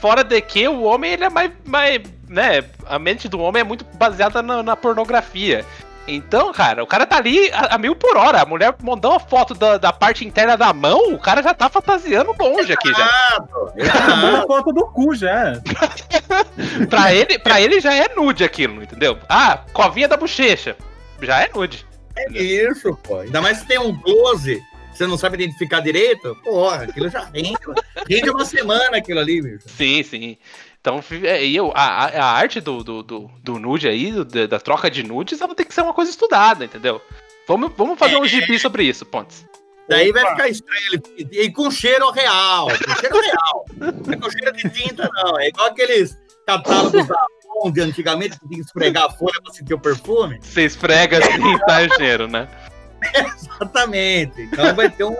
Fora 0.00 0.24
de 0.24 0.40
que 0.40 0.66
o 0.66 0.82
homem, 0.82 1.12
ele 1.12 1.24
é 1.24 1.30
mais, 1.30 1.50
mais. 1.64 2.00
né? 2.28 2.64
A 2.86 2.98
mente 2.98 3.28
do 3.28 3.38
homem 3.40 3.60
é 3.60 3.64
muito 3.64 3.84
baseada 3.94 4.42
na, 4.42 4.62
na 4.62 4.76
pornografia. 4.76 5.64
Então, 6.08 6.52
cara, 6.52 6.82
o 6.82 6.86
cara 6.86 7.06
tá 7.06 7.16
ali 7.16 7.48
a, 7.52 7.76
a 7.76 7.78
mil 7.78 7.94
por 7.94 8.16
hora. 8.16 8.42
A 8.42 8.44
mulher 8.44 8.74
mandou 8.82 9.12
uma 9.12 9.20
foto 9.20 9.54
da, 9.54 9.78
da 9.78 9.92
parte 9.92 10.26
interna 10.26 10.56
da 10.56 10.72
mão, 10.72 11.14
o 11.14 11.18
cara 11.18 11.40
já 11.40 11.54
tá 11.54 11.68
fantasiando 11.68 12.34
longe 12.36 12.72
aqui 12.72 12.92
já. 12.92 13.04
Errado, 13.06 13.48
Manda 13.76 14.28
errado. 14.28 14.46
foto 14.48 14.72
do 14.72 14.86
cu 14.88 15.14
já. 15.14 15.52
Pra 16.90 17.14
ele, 17.14 17.38
pra 17.38 17.60
ele 17.60 17.80
já 17.80 17.94
é 17.94 18.14
nude 18.14 18.44
aquilo, 18.44 18.82
entendeu? 18.82 19.16
Ah, 19.28 19.60
covinha 19.72 20.08
da 20.08 20.16
bochecha. 20.16 20.76
Já 21.20 21.40
é 21.42 21.50
nude. 21.54 21.86
É 22.16 22.42
isso, 22.42 22.96
pô. 23.02 23.18
Ainda 23.20 23.40
mais 23.40 23.58
se 23.58 23.66
tem 23.66 23.78
um 23.78 23.96
close, 24.00 24.62
você 24.92 25.06
não 25.06 25.16
sabe 25.18 25.36
identificar 25.42 25.80
direito, 25.80 26.36
porra, 26.44 26.84
aquilo 26.84 27.08
já 27.08 27.24
rende. 27.24 27.56
Rende 28.08 28.30
uma 28.30 28.44
semana 28.44 28.96
aquilo 28.96 29.20
ali, 29.20 29.40
bicho. 29.40 29.68
Sim, 29.68 30.02
sim. 30.02 30.36
Então, 30.80 31.02
é, 31.22 31.44
e 31.44 31.54
eu, 31.54 31.70
a, 31.74 32.06
a- 32.06 32.32
arte 32.32 32.60
do, 32.60 32.82
do, 32.82 33.02
do, 33.02 33.30
do 33.42 33.58
nude 33.58 33.86
aí, 33.88 34.10
do- 34.10 34.48
da, 34.48 34.58
troca 34.58 34.90
de 34.90 35.02
nudes, 35.04 35.40
ela 35.40 35.54
tem 35.54 35.64
que 35.64 35.72
ser 35.72 35.82
uma 35.82 35.94
coisa 35.94 36.10
estudada, 36.10 36.64
entendeu? 36.64 37.00
Vamos, 37.46 37.70
vamos 37.76 37.98
fazer 37.98 38.16
um 38.16 38.26
gibi 38.26 38.58
sobre 38.58 38.82
isso, 38.84 39.06
Pontes. 39.06 39.46
Daí 39.88 40.10
vai 40.12 40.22
Opa. 40.22 40.32
ficar 40.32 40.48
estranho. 40.48 41.02
E 41.30 41.50
com 41.50 41.70
cheiro 41.70 42.10
real. 42.10 42.66
Com 42.68 42.94
cheiro 43.00 43.20
real. 43.20 43.64
Não 44.06 44.12
é 44.12 44.16
com 44.16 44.30
cheiro 44.30 44.52
de 44.56 44.70
tinta, 44.70 45.08
não. 45.12 45.38
É 45.40 45.48
igual 45.48 45.68
aqueles 45.68 46.16
catálogos 46.46 47.06
da 47.06 47.26
Avon 47.60 47.70
de 47.70 47.80
antigamente 47.80 48.38
que 48.38 48.46
tinha 48.48 48.60
que 48.60 48.66
esfregar 48.66 49.04
a 49.04 49.10
folha 49.10 49.40
pra 49.42 49.52
sentir 49.52 49.74
o 49.74 49.78
perfume. 49.78 50.38
Você 50.42 50.64
esfrega 50.64 51.18
assim, 51.18 51.58
tá 51.66 51.88
cheiro, 51.96 52.26
né? 52.28 52.48
Exatamente. 53.14 54.42
Então 54.42 54.74
vai 54.74 54.88
ter 54.90 55.04
um 55.04 55.16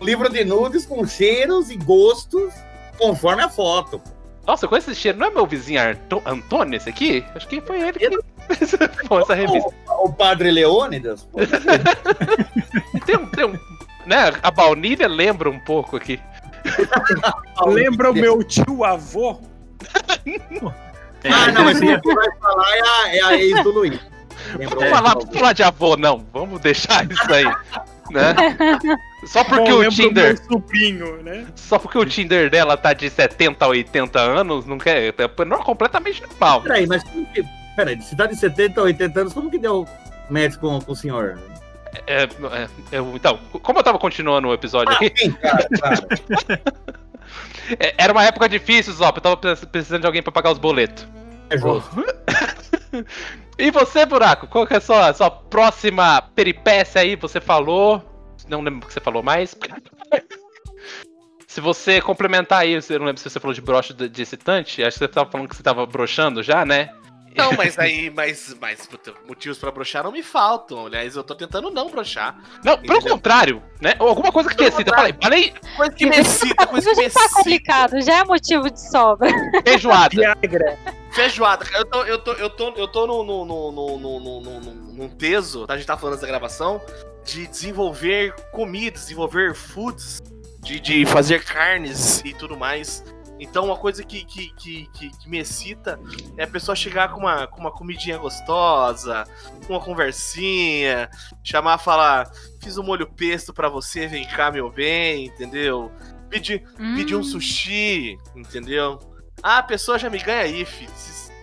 livro 0.00 0.28
de 0.30 0.44
nudes 0.44 0.86
com 0.86 1.06
cheiros 1.06 1.70
e 1.70 1.76
gostos 1.76 2.52
conforme 2.98 3.42
a 3.42 3.48
foto. 3.48 4.00
Nossa, 4.46 4.66
com 4.66 4.76
esse 4.76 4.94
cheiro, 4.94 5.18
não 5.18 5.26
é 5.26 5.30
meu 5.30 5.46
vizinho 5.46 5.80
Arto- 5.80 6.22
Antônio 6.24 6.76
esse 6.76 6.88
aqui? 6.88 7.22
Acho 7.34 7.46
que 7.46 7.60
foi 7.60 7.80
ele 7.82 7.98
que 7.98 8.54
fez 8.54 8.72
essa 9.20 9.34
revista. 9.34 9.68
O, 9.88 10.06
o 10.06 10.12
padre 10.12 10.50
Leônidas, 10.50 11.24
pô, 11.24 11.38
Tem 13.04 13.16
um, 13.16 13.26
tem 13.26 13.44
um, 13.44 13.52
né, 14.06 14.32
a 14.42 14.50
baunilha 14.50 15.06
lembra 15.06 15.50
um 15.50 15.60
pouco 15.60 15.96
aqui. 15.98 16.18
Lembra 17.66 18.10
o 18.10 18.14
meu 18.14 18.42
tio 18.42 18.84
avô? 18.84 19.38
Ah, 21.24 21.50
não, 21.52 21.64
mas 21.64 21.80
é, 21.82 22.00
quem 22.00 22.14
vai 22.14 22.28
falar 22.40 22.76
é 22.76 22.80
a, 22.80 23.16
é 23.16 23.22
a 23.22 23.38
ex 23.38 23.62
do 23.62 23.70
Luiz. 23.70 23.98
Vamos 24.56 24.88
falar, 24.88 25.14
vamos 25.14 25.36
falar 25.38 25.52
de 25.52 25.62
avô, 25.62 25.96
não. 25.96 26.24
Vamos 26.32 26.60
deixar 26.60 27.10
isso 27.10 27.32
aí. 27.32 27.44
Né? 28.10 28.34
Só 29.26 29.44
porque 29.44 29.70
Bom, 29.70 29.80
o 29.80 29.88
Tinder. 29.88 30.38
sobrinho, 30.44 31.22
né? 31.22 31.46
Só 31.54 31.78
porque 31.78 31.98
o 31.98 32.06
Tinder 32.06 32.48
dela 32.48 32.76
tá 32.76 32.92
de 32.92 33.10
70 33.10 33.64
a 33.64 33.68
80 33.68 34.18
anos, 34.18 34.64
não 34.64 34.78
quer. 34.78 35.08
É 35.18 35.44
não, 35.44 35.58
completamente 35.58 36.22
normal. 36.22 36.62
Peraí, 36.62 36.86
mas 36.86 37.02
como 37.02 37.26
que. 37.26 37.44
Peraí, 37.76 38.00
se 38.00 38.16
tá 38.16 38.26
de 38.26 38.36
70 38.36 38.80
a 38.80 38.84
80 38.84 39.20
anos, 39.20 39.32
como 39.32 39.50
que 39.50 39.58
deu 39.58 39.86
match 40.30 40.56
com, 40.56 40.80
com 40.80 40.92
o 40.92 40.96
senhor? 40.96 41.38
É, 42.06 42.22
é, 42.24 42.68
eu- 42.92 43.12
então, 43.14 43.38
como 43.62 43.78
eu 43.78 43.82
tava 43.82 43.98
continuando 43.98 44.48
o 44.48 44.54
episódio 44.54 44.94
aqui, 44.94 45.12
Sim, 45.16 45.32
cara, 45.32 45.68
claro. 45.78 46.06
é, 47.78 47.94
era 47.98 48.12
uma 48.12 48.24
época 48.24 48.48
difícil, 48.48 48.92
Zop. 48.92 49.16
Eu 49.18 49.22
tava 49.22 49.36
pre- 49.36 49.56
precisando 49.66 50.00
de 50.02 50.06
alguém 50.06 50.22
pra 50.22 50.32
pagar 50.32 50.50
os 50.52 50.58
boletos. 50.58 51.06
É 51.50 51.58
justo. 51.58 51.90
E 53.58 53.72
você, 53.72 54.06
Buraco? 54.06 54.46
Qual 54.46 54.64
que 54.66 54.74
é 54.74 54.76
a 54.76 54.80
sua, 54.80 55.12
sua 55.12 55.28
próxima 55.30 56.22
peripécia 56.22 57.00
aí? 57.00 57.16
Você 57.16 57.40
falou. 57.40 58.00
Não 58.48 58.60
lembro 58.62 58.84
o 58.84 58.86
que 58.86 58.92
você 58.92 59.00
falou 59.00 59.20
mais. 59.20 59.56
Se 61.46 61.60
você 61.60 62.00
complementar 62.00 62.60
aí, 62.60 62.74
eu 62.74 62.98
não 63.00 63.06
lembro 63.06 63.20
se 63.20 63.28
você 63.28 63.40
falou 63.40 63.54
de 63.54 63.60
broche 63.60 63.92
de 63.92 64.08
de 64.08 64.22
excitante. 64.22 64.82
Acho 64.84 64.98
que 64.98 65.04
você 65.04 65.08
tava 65.08 65.28
falando 65.30 65.48
que 65.48 65.56
você 65.56 65.62
tava 65.62 65.84
broxando 65.86 66.40
já, 66.42 66.64
né? 66.64 66.90
Não, 67.36 67.52
mas 67.52 67.78
aí, 67.80 68.10
mas, 68.10 68.56
mas 68.60 68.86
puta, 68.86 69.12
motivos 69.26 69.58
pra 69.58 69.70
broxar 69.70 70.02
não 70.04 70.12
me 70.12 70.22
faltam. 70.22 70.86
Aliás, 70.86 71.16
eu 71.16 71.22
tô 71.24 71.34
tentando 71.34 71.70
não 71.70 71.88
broxar. 71.90 72.36
Não, 72.64 72.76
pelo 72.78 72.96
Entendeu? 72.98 73.12
contrário, 73.14 73.62
né? 73.80 73.94
Ou 73.98 74.08
alguma 74.08 74.32
coisa 74.32 74.48
que 74.48 74.54
te 74.56 74.58
Pelo 74.58 74.70
excita. 74.70 74.94
Falei, 74.96 75.14
falei 75.22 75.54
Coisa 75.76 75.92
que 75.92 76.06
me 76.06 76.16
excita, 76.18 76.66
coisa 76.66 76.90
que 76.90 76.96
já 76.96 77.02
me 77.02 77.10
tá 77.10 77.20
excita. 77.20 77.34
complicado, 77.36 78.00
já 78.00 78.14
é 78.18 78.24
motivo 78.24 78.70
de 78.70 78.90
sobra. 78.90 79.30
feijoada. 79.64 80.14
Viagra. 80.14 80.78
Feijoada, 81.12 81.64
cara, 81.64 81.78
eu 81.78 81.84
tô, 81.86 82.02
eu 82.04 82.18
tô, 82.18 82.32
eu 82.32 82.50
tô, 82.50 82.68
eu 82.76 82.88
tô 82.88 83.06
no, 83.06 83.24
no, 83.24 83.44
no, 83.44 83.72
no, 83.72 83.98
no, 83.98 84.20
no, 84.20 84.40
no- 84.40 84.60
no- 84.60 84.92
num 84.92 85.08
peso, 85.08 85.66
tá? 85.66 85.74
a 85.74 85.76
gente 85.76 85.86
tá 85.86 85.96
falando 85.96 86.14
antes 86.14 86.22
da 86.22 86.28
gravação, 86.28 86.80
de 87.24 87.46
desenvolver 87.46 88.34
comidas, 88.52 89.02
desenvolver 89.02 89.54
foods, 89.54 90.20
de, 90.60 90.78
de 90.80 91.06
fazer 91.06 91.42
carnes 91.44 92.20
e 92.24 92.34
tudo 92.34 92.56
mais. 92.56 93.02
Então, 93.40 93.66
uma 93.66 93.76
coisa 93.76 94.02
que, 94.02 94.24
que, 94.24 94.50
que, 94.54 94.86
que, 94.92 95.10
que 95.18 95.28
me 95.28 95.38
excita 95.38 95.98
é 96.36 96.44
a 96.44 96.46
pessoa 96.46 96.74
chegar 96.74 97.10
com 97.12 97.20
uma, 97.20 97.46
com 97.46 97.60
uma 97.60 97.70
comidinha 97.70 98.18
gostosa, 98.18 99.24
uma 99.68 99.80
conversinha, 99.80 101.08
chamar, 101.44 101.78
falar, 101.78 102.30
fiz 102.62 102.76
um 102.78 102.82
molho 102.82 103.06
pesto 103.06 103.52
pra 103.52 103.68
você, 103.68 104.06
vem 104.06 104.26
cá, 104.26 104.50
meu 104.50 104.70
bem, 104.70 105.26
entendeu? 105.26 105.92
Pedir, 106.28 106.62
pedir 106.94 107.14
um 107.16 107.20
Hum. 107.20 107.24
sushi, 107.24 108.18
entendeu? 108.34 108.98
Ah, 109.42 109.58
a 109.58 109.62
pessoa 109.62 109.98
já 109.98 110.10
me 110.10 110.18
ganha 110.18 110.42
aí, 110.42 110.64
filho. 110.64 110.90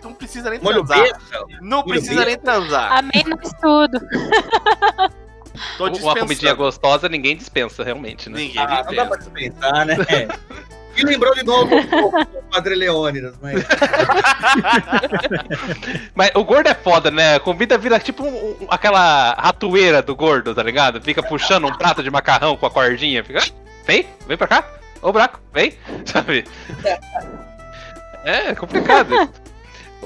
Não 0.02 0.12
precisa 0.14 0.50
nem 0.50 0.60
Molho 0.60 0.84
transar. 0.84 1.02
besta. 1.18 1.44
Não 1.60 1.78
molho 1.78 1.88
precisa 1.88 2.24
nem 2.24 2.38
transar. 2.38 2.92
Amém 2.92 3.24
no 3.26 3.40
estudo. 3.42 3.98
Tô 5.78 5.86
Uma 5.88 6.14
comidinha 6.14 6.54
gostosa 6.54 7.08
ninguém 7.08 7.36
dispensa, 7.36 7.82
realmente, 7.82 8.28
né? 8.30 8.38
Ninguém 8.38 8.62
Ah, 8.62 8.84
não 8.86 8.94
dá 8.94 9.06
pra 9.06 9.16
dispensa. 9.16 9.50
dispensar, 9.50 9.86
né? 9.86 9.96
E 10.96 11.04
lembrou 11.04 11.34
de 11.34 11.42
novo 11.44 11.74
o 11.76 12.42
Padre 12.50 12.74
Leônidas, 12.74 13.34
mas. 13.42 13.64
Mas 16.14 16.30
o 16.34 16.44
gordo 16.44 16.68
é 16.68 16.74
foda, 16.74 17.10
né? 17.10 17.34
A 17.36 17.40
comida 17.40 17.76
vira 17.78 17.98
tipo 17.98 18.24
um- 18.24 18.56
um- 18.62 18.66
aquela 18.70 19.34
ratoeira 19.34 20.02
do 20.02 20.14
gordo, 20.16 20.54
tá 20.54 20.62
ligado? 20.62 21.00
Fica 21.00 21.22
puxando 21.22 21.66
um 21.66 21.72
prato 21.76 22.02
de 22.02 22.10
macarrão 22.10 22.56
com 22.56 22.66
a 22.66 22.70
cordinha. 22.70 23.22
Fica. 23.24 23.40
Vem, 23.86 24.06
vem 24.26 24.36
pra 24.36 24.46
cá. 24.48 24.64
Ô, 25.02 25.12
Braco, 25.12 25.40
vem. 25.52 25.74
Sabe? 26.04 26.44
É, 28.24 28.48
é 28.50 28.54
complicado. 28.54 29.10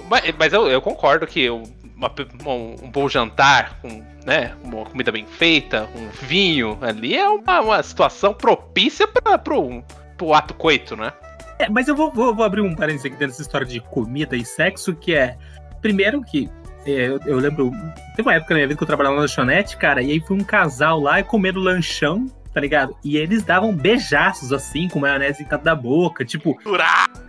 mas 0.09 0.23
mas 0.39 0.53
eu, 0.53 0.69
eu 0.69 0.83
concordo 0.83 1.27
que 1.27 1.49
pe- 2.15 2.29
um, 2.47 2.91
bom 2.91 3.09
jantar, 3.09 3.79
com, 3.81 4.03
né, 4.27 4.53
uma 4.63 4.85
comida 4.85 5.11
bem 5.13 5.25
feita, 5.27 5.89
um 5.95 6.09
vinho 6.27 6.77
ali 6.83 7.17
é 7.17 7.29
uma, 7.29 7.61
uma 7.61 7.83
situação 7.83 8.35
propícia 8.35 9.07
pra, 9.09 9.39
pro, 9.39 9.83
pro 10.21 10.35
ato 10.35 10.53
coito, 10.53 10.95
né? 10.97 11.13
É, 11.59 11.69
mas 11.71 11.89
eu 11.89 11.97
vou, 11.97 12.11
vou- 12.13 12.35
vou 12.35 12.45
abrir 12.45 12.61
um 12.61 12.75
parênteses 12.75 13.07
aqui 13.07 13.15
dentro 13.17 13.29
dessa 13.29 13.43
história 13.43 13.67
de 13.67 13.81
comida 13.81 14.37
e 14.37 14.45
sexo, 14.45 14.95
que 14.95 15.15
é. 15.15 15.37
Primeiro 15.81 16.21
que. 16.23 16.49
é, 16.87 16.91
eu, 17.09 17.21
eu 17.25 17.39
lembro. 17.39 17.71
Teve 18.17 18.29
uma 18.29 18.35
época 18.35 18.53
na 18.55 18.59
minha 18.59 18.69
vida 18.69 18.77
que 18.79 18.83
eu 18.83 18.87
trabalhava 18.87 19.15
na 19.17 19.23
lanchonete, 19.23 19.77
cara, 19.79 20.03
e 20.03 20.11
aí 20.13 20.21
foi 20.21 20.37
um 20.37 20.45
casal 20.45 21.01
lá 21.01 21.21
e 21.21 21.23
comendo 21.25 21.59
lanchão, 21.59 22.27
tá 22.53 22.61
ligado? 22.61 22.95
E 23.05 23.17
eles 23.17 23.43
davam 23.43 23.75
beijaços 23.75 24.53
assim, 24.53 24.89
com 24.89 24.99
maionese 25.01 25.43
em 25.43 25.47
canto 25.47 25.65
da 25.65 25.75
boca, 25.75 26.23
tipo, 26.25 26.59
Durado, 26.63 27.21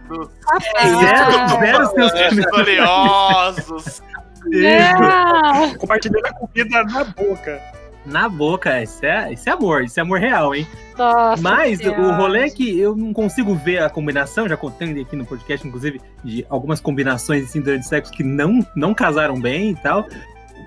zero, 0.99 1.47
zero 1.59 1.87
seus 1.89 2.53
oleosos. 2.53 4.01
Não. 4.45 5.75
Compartilhando 5.75 6.25
a 6.25 6.33
comida 6.33 6.83
na 6.83 7.03
boca. 7.03 7.61
Na 8.05 8.27
boca. 8.27 8.81
Isso 8.81 9.05
é, 9.05 9.33
isso 9.33 9.49
é 9.49 9.51
amor, 9.51 9.83
isso 9.83 9.99
é 9.99 10.03
amor 10.03 10.19
real, 10.19 10.53
hein? 10.55 10.67
Nossa 10.97 11.41
Mas 11.41 11.79
o 11.79 12.11
rolê 12.13 12.41
é 12.41 12.49
que 12.49 12.79
eu 12.79 12.95
não 12.95 13.13
consigo 13.13 13.55
ver 13.55 13.81
a 13.81 13.89
combinação, 13.89 14.47
já 14.47 14.57
contei 14.57 15.01
aqui 15.01 15.15
no 15.15 15.25
podcast, 15.25 15.67
inclusive, 15.67 16.01
de 16.23 16.45
algumas 16.49 16.79
combinações 16.79 17.45
assim, 17.45 17.61
durante 17.61 17.87
sexo 17.87 18.11
que 18.11 18.23
não, 18.23 18.65
não 18.75 18.93
casaram 18.93 19.39
bem 19.39 19.71
e 19.71 19.75
tal. 19.75 20.07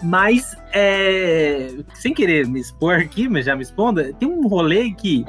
Mas, 0.02 0.56
é, 0.72 1.70
sem 1.94 2.12
querer 2.12 2.46
me 2.46 2.60
expor 2.60 2.96
aqui, 2.96 3.28
mas 3.28 3.46
já 3.46 3.54
me 3.54 3.62
expondo, 3.62 4.12
tem 4.14 4.28
um 4.28 4.46
rolê 4.46 4.90
que 4.90 5.24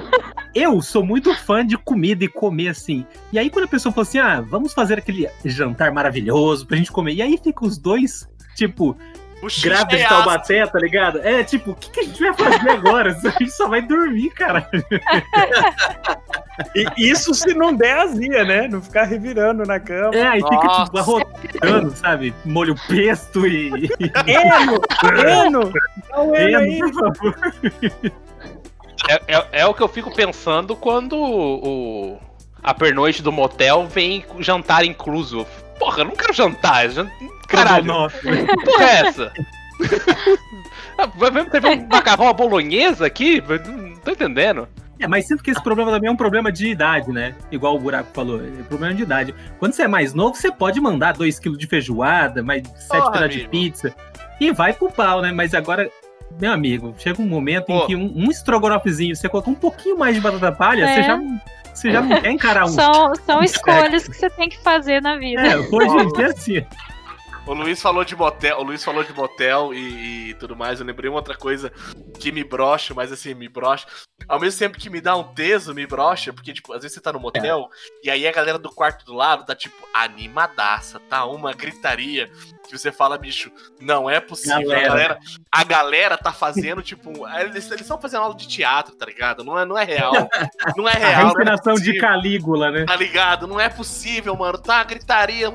eu 0.53 0.81
sou 0.81 1.05
muito 1.05 1.33
fã 1.35 1.65
de 1.65 1.77
comida 1.77 2.25
e 2.25 2.27
comer 2.27 2.69
assim. 2.69 3.05
E 3.31 3.39
aí, 3.39 3.49
quando 3.49 3.65
a 3.65 3.69
pessoa 3.69 3.93
fala 3.93 4.07
assim, 4.07 4.17
ah, 4.17 4.41
vamos 4.41 4.73
fazer 4.73 4.97
aquele 4.97 5.29
jantar 5.45 5.91
maravilhoso 5.91 6.65
pra 6.65 6.77
gente 6.77 6.91
comer. 6.91 7.13
E 7.13 7.21
aí 7.21 7.39
fica 7.41 7.65
os 7.65 7.77
dois, 7.77 8.27
tipo, 8.55 8.97
Buchiche 9.45 9.67
grávidos 9.69 9.95
de 9.97 10.01
é 10.01 10.05
ácido. 10.05 10.23
Taubaté, 10.23 10.65
tá 10.67 10.79
ligado? 10.79 11.19
É, 11.23 11.43
tipo, 11.43 11.71
o 11.71 11.75
que, 11.75 11.89
que 11.91 11.99
a 11.99 12.03
gente 12.03 12.19
vai 12.19 12.33
fazer 12.33 12.69
agora? 12.69 13.11
A 13.25 13.29
gente 13.29 13.51
só 13.51 13.67
vai 13.67 13.81
dormir, 13.81 14.29
cara. 14.31 14.67
E 16.75 17.09
isso 17.09 17.33
se 17.33 17.53
não 17.53 17.73
der 17.75 17.97
azia, 17.97 18.43
né? 18.45 18.67
Não 18.67 18.81
ficar 18.81 19.03
revirando 19.03 19.63
na 19.63 19.79
cama. 19.79 20.15
É, 20.15 20.25
aí 20.27 20.41
fica 20.41 20.83
tipo 20.85 20.97
arrotando, 20.97 21.91
sabe? 21.95 22.33
Molho 22.45 22.75
pesto 22.87 23.45
e. 23.45 23.89
Eno! 24.25 24.81
Eno! 25.27 25.73
Dá 26.09 26.21
o 26.21 26.35
Eno 26.35 26.57
aí. 26.59 26.79
Por 26.79 26.93
favor. 26.93 27.35
É, 29.09 29.21
é- 29.27 29.47
é 29.61 29.65
o 29.65 29.73
que 29.73 29.81
eu 29.83 29.87
fico 29.87 30.13
pensando 30.15 30.75
quando 30.75 31.15
o, 31.17 32.19
a 32.63 32.73
pernoite 32.73 33.21
do 33.21 33.31
motel 33.31 33.85
vem 33.87 34.25
jantar 34.39 34.85
incluso. 34.85 35.45
Porra, 35.77 35.99
eu 36.01 36.05
não 36.05 36.15
quero 36.15 36.33
jantar. 36.33 36.89
jan- 36.89 37.09
Caralho, 37.47 38.09
que 38.09 38.65
porra 38.65 38.83
é 38.83 39.07
essa? 39.07 39.33
Ah, 40.97 41.07
Vai 41.07 41.29
vai 41.29 41.45
ter 41.45 41.65
um 41.65 41.87
macarrão 41.87 42.29
à 42.29 42.33
bolonhesa 42.33 43.05
aqui? 43.05 43.41
Não 43.41 43.95
tô 43.97 44.11
entendendo. 44.11 44.65
É, 44.97 45.07
mas 45.07 45.27
sinto 45.27 45.43
que 45.43 45.51
esse 45.51 45.61
problema 45.61 45.91
também 45.91 46.07
é 46.07 46.11
um 46.11 46.15
problema 46.15 46.49
de 46.51 46.69
idade, 46.69 47.11
né? 47.11 47.35
Igual 47.51 47.75
o 47.75 47.79
Buraco 47.79 48.09
falou, 48.13 48.41
é 48.41 48.63
problema 48.63 48.93
de 48.95 49.03
idade. 49.03 49.35
Quando 49.59 49.73
você 49.73 49.83
é 49.83 49.87
mais 49.89 50.13
novo, 50.13 50.35
você 50.35 50.49
pode 50.49 50.79
mandar 50.79 51.13
2kg 51.17 51.57
de 51.57 51.67
feijoada, 51.67 52.41
mais 52.41 52.63
7 52.65 52.87
Porra, 52.87 53.11
pedaços 53.11 53.35
de 53.35 53.47
pizza. 53.49 53.93
E 54.39 54.51
vai 54.53 54.71
pro 54.71 54.89
pau, 54.89 55.21
né? 55.21 55.33
Mas 55.33 55.53
agora, 55.53 55.89
meu 56.39 56.53
amigo, 56.53 56.95
chega 56.97 57.21
um 57.21 57.27
momento 57.27 57.65
Pô. 57.65 57.83
em 57.83 57.87
que 57.87 57.95
um, 57.97 58.13
um 58.15 58.31
estrogonofezinho, 58.31 59.13
você 59.15 59.27
coloca 59.27 59.49
um 59.49 59.55
pouquinho 59.55 59.97
mais 59.97 60.15
de 60.15 60.21
batata 60.21 60.51
palha, 60.53 60.85
É. 60.85 60.93
você, 60.95 61.03
já, 61.03 61.19
você 61.73 61.91
já 61.91 62.01
não 62.01 62.21
quer 62.21 62.31
encarar 62.31 62.63
um. 62.63 62.69
São, 62.69 63.13
são 63.25 63.43
escolhas 63.43 64.07
que 64.07 64.15
você 64.15 64.29
tem 64.29 64.47
que 64.47 64.57
fazer 64.59 65.01
na 65.01 65.17
vida. 65.17 65.45
É, 65.45 65.57
hoje 65.57 65.97
em 65.97 66.07
dia 66.13 66.27
assim. 66.27 66.65
O 67.47 67.53
Luiz 67.53 67.79
falou 67.79 68.03
de 68.03 68.15
motel, 68.15 68.57
o 68.57 68.63
Luiz 68.63 68.83
falou 68.83 69.03
de 69.03 69.13
motel 69.13 69.71
e, 69.71 70.29
e 70.29 70.33
tudo 70.33 70.55
mais. 70.55 70.79
Eu 70.79 70.85
lembrei 70.85 71.09
uma 71.09 71.17
outra 71.19 71.37
coisa 71.37 71.71
que 72.19 72.31
me 72.31 72.43
brocha, 72.43 72.93
mas 72.95 73.11
assim, 73.11 73.35
me 73.35 73.47
brocha. 73.47 73.85
Ao 74.27 74.39
mesmo 74.39 74.57
tempo 74.57 74.79
que 74.79 74.89
me 74.89 74.99
dá 74.99 75.15
um 75.15 75.23
teso, 75.35 75.73
me 75.75 75.85
brocha, 75.85 76.33
porque, 76.33 76.51
tipo, 76.53 76.73
às 76.73 76.81
vezes 76.81 76.95
você 76.95 77.01
tá 77.01 77.13
no 77.13 77.19
motel 77.19 77.69
e 78.03 78.09
aí 78.09 78.27
a 78.27 78.31
galera 78.31 78.57
do 78.57 78.71
quarto 78.71 79.05
do 79.05 79.13
lado 79.13 79.45
tá, 79.45 79.53
tipo, 79.55 79.75
animadaça, 79.93 80.99
tá? 81.07 81.25
Uma 81.25 81.53
gritaria 81.53 82.31
que 82.67 82.75
você 82.75 82.91
fala, 82.91 83.15
bicho, 83.15 83.51
não 83.79 84.09
é 84.09 84.19
possível. 84.19 84.67
Galera. 84.67 84.79
A, 84.81 84.87
galera, 84.87 85.19
a 85.51 85.63
galera 85.63 86.17
tá 86.17 86.33
fazendo, 86.33 86.81
tipo, 86.81 87.27
eles 87.39 87.69
estão 87.69 88.01
fazendo 88.01 88.23
aula 88.23 88.35
de 88.35 88.47
teatro, 88.47 88.95
tá 88.95 89.05
ligado? 89.05 89.43
Não 89.43 89.59
é, 89.59 89.65
não 89.65 89.77
é 89.77 89.83
real. 89.83 90.13
Não 90.75 90.89
é 90.89 90.93
A 90.93 90.97
real. 90.97 91.11
não 91.11 91.19
é 91.19 91.23
reencenação 91.23 91.75
de. 91.75 91.99
Calígula, 91.99 92.71
né? 92.71 92.85
Tá 92.85 92.95
ligado? 92.95 93.45
Não 93.45 93.59
é 93.59 93.69
possível, 93.69 94.35
mano. 94.35 94.57
Tá 94.57 94.83
gritaria. 94.83 95.47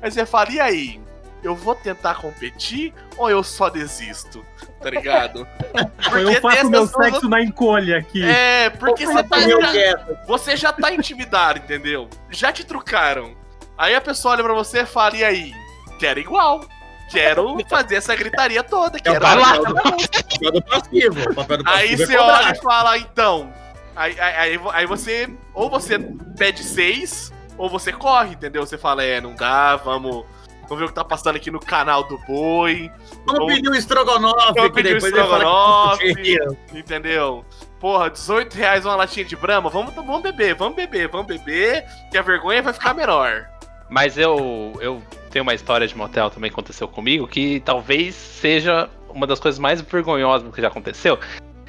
Aí 0.00 0.10
você 0.10 0.24
fala, 0.24 0.50
e 0.52 0.60
aí? 0.60 1.01
Eu 1.42 1.56
vou 1.56 1.74
tentar 1.74 2.14
competir 2.16 2.94
ou 3.16 3.28
eu 3.28 3.42
só 3.42 3.68
desisto? 3.68 4.44
Tá 4.80 4.90
ligado? 4.90 5.46
eu 6.20 6.40
faço 6.40 6.70
meu 6.70 6.86
sexo 6.86 7.28
na 7.28 7.42
encolha 7.42 7.98
aqui. 7.98 8.22
É, 8.24 8.70
porque 8.70 9.06
você 9.06 9.22
tá. 9.24 9.40
Eu 9.40 9.58
quero. 9.58 10.18
Você 10.26 10.56
já 10.56 10.72
tá 10.72 10.92
intimidado, 10.92 11.58
entendeu? 11.58 12.08
Já 12.30 12.52
te 12.52 12.64
trucaram. 12.64 13.34
Aí 13.76 13.94
a 13.94 14.00
pessoa 14.00 14.34
olha 14.34 14.44
pra 14.44 14.54
você 14.54 14.80
e 14.80 14.86
fala, 14.86 15.16
e 15.16 15.24
aí? 15.24 15.54
Quero 15.98 16.20
igual. 16.20 16.64
Quero 17.10 17.58
fazer 17.68 17.96
essa 17.96 18.16
gritaria 18.16 18.62
toda. 18.62 18.98
Quero 18.98 19.20
vai 19.20 19.36
lá. 19.36 19.58
Papel 19.60 20.52
do 20.52 20.62
passivo. 20.62 21.30
O 21.30 21.34
papel 21.34 21.58
do 21.58 21.64
passivo 21.64 21.78
Aí 21.78 21.92
é 21.92 21.96
você 21.96 22.16
olha 22.16 22.52
e 22.52 22.62
fala, 22.62 22.98
então. 22.98 23.52
Aí, 23.94 24.18
aí, 24.18 24.34
aí, 24.36 24.60
aí 24.72 24.86
você. 24.86 25.28
Ou 25.52 25.68
você 25.68 25.98
pede 26.38 26.62
seis, 26.64 27.32
ou 27.58 27.68
você 27.68 27.92
corre, 27.92 28.32
entendeu? 28.32 28.64
Você 28.64 28.78
fala, 28.78 29.04
é, 29.04 29.20
não 29.20 29.34
dá, 29.34 29.76
vamos. 29.76 30.24
Vamos 30.62 30.78
ver 30.78 30.84
o 30.84 30.88
que 30.88 30.94
tá 30.94 31.04
passando 31.04 31.36
aqui 31.36 31.50
no 31.50 31.60
canal 31.60 32.04
do 32.04 32.18
boi. 32.18 32.90
Vamos 33.26 33.54
pedir 33.54 33.68
um 33.68 33.74
estrogonofe. 33.74 34.52
Vamos 34.56 34.72
pedir 34.72 34.94
um 34.94 34.98
estrogonofe. 34.98 36.38
Entendeu? 36.72 37.44
Porra, 37.80 38.10
18 38.10 38.54
reais 38.54 38.84
uma 38.84 38.94
latinha 38.94 39.24
de 39.24 39.34
brama, 39.34 39.68
vamos, 39.68 39.92
vamos 39.92 40.22
beber, 40.22 40.54
vamos 40.54 40.76
beber, 40.76 41.08
vamos 41.08 41.26
beber, 41.26 41.84
que 42.12 42.16
a 42.16 42.22
vergonha 42.22 42.62
vai 42.62 42.72
ficar 42.72 42.94
menor. 42.94 43.48
Mas 43.90 44.16
eu, 44.16 44.72
eu 44.80 45.02
tenho 45.30 45.42
uma 45.42 45.52
história 45.52 45.86
de 45.86 45.96
motel 45.96 46.30
também 46.30 46.48
que 46.48 46.54
aconteceu 46.54 46.86
comigo, 46.86 47.26
que 47.26 47.60
talvez 47.60 48.14
seja 48.14 48.88
uma 49.08 49.26
das 49.26 49.40
coisas 49.40 49.58
mais 49.58 49.80
vergonhosas 49.80 50.54
que 50.54 50.62
já 50.62 50.68
aconteceu. 50.68 51.18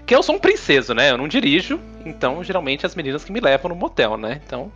Que 0.06 0.16
eu 0.16 0.22
sou 0.22 0.36
um 0.36 0.40
princeso, 0.40 0.94
né? 0.94 1.12
Eu 1.12 1.18
não 1.18 1.28
dirijo, 1.28 1.80
então 2.06 2.44
geralmente 2.44 2.86
as 2.86 2.94
meninas 2.94 3.24
que 3.24 3.32
me 3.32 3.40
levam 3.40 3.70
no 3.70 3.76
motel, 3.76 4.16
né? 4.16 4.40
Então. 4.46 4.72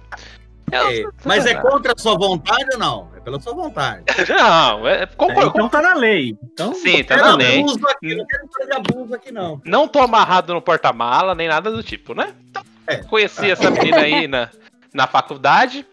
Eu- 0.72 1.08
É, 1.10 1.12
Mas 1.24 1.46
é 1.46 1.56
contra 1.56 1.94
a 1.96 1.98
sua 2.00 2.16
vontade 2.18 2.66
ou 2.74 2.80
não? 2.80 3.10
É 3.16 3.20
pela 3.20 3.40
sua 3.40 3.54
vontade. 3.54 4.04
Não, 4.30 4.88
é, 4.88 5.04
É, 5.04 5.06
concordo. 5.06 5.50
então 5.50 5.70
tá 5.70 5.82
na 5.82 5.94
lei. 5.96 6.36
Então, 6.44 6.74
Sim, 6.74 7.04
tá 7.04 7.18
na 7.18 7.36
lei. 7.36 7.60
abuso 7.62 7.80
aqui, 7.90 8.16
não 8.16 8.26
quero 8.26 8.48
fazer 8.58 8.76
abuso 8.76 9.16
aqui, 9.16 9.32
não. 9.32 9.62
Não 9.66 9.88
tô 9.88 10.00
amarrado 10.00 10.54
no 10.54 10.62
porta-mala, 10.62 11.34
nem 11.36 11.48
nada 11.48 11.72
do 11.72 11.82
tipo, 11.84 12.14
né? 12.14 12.34
Então, 12.50 12.64
É. 12.88 12.98
Conheci 13.04 13.52
essa 13.52 13.70
menina 13.70 13.98
aí 13.98 14.28
na, 14.30 14.50
na 14.94 15.08
faculdade. 15.08 15.86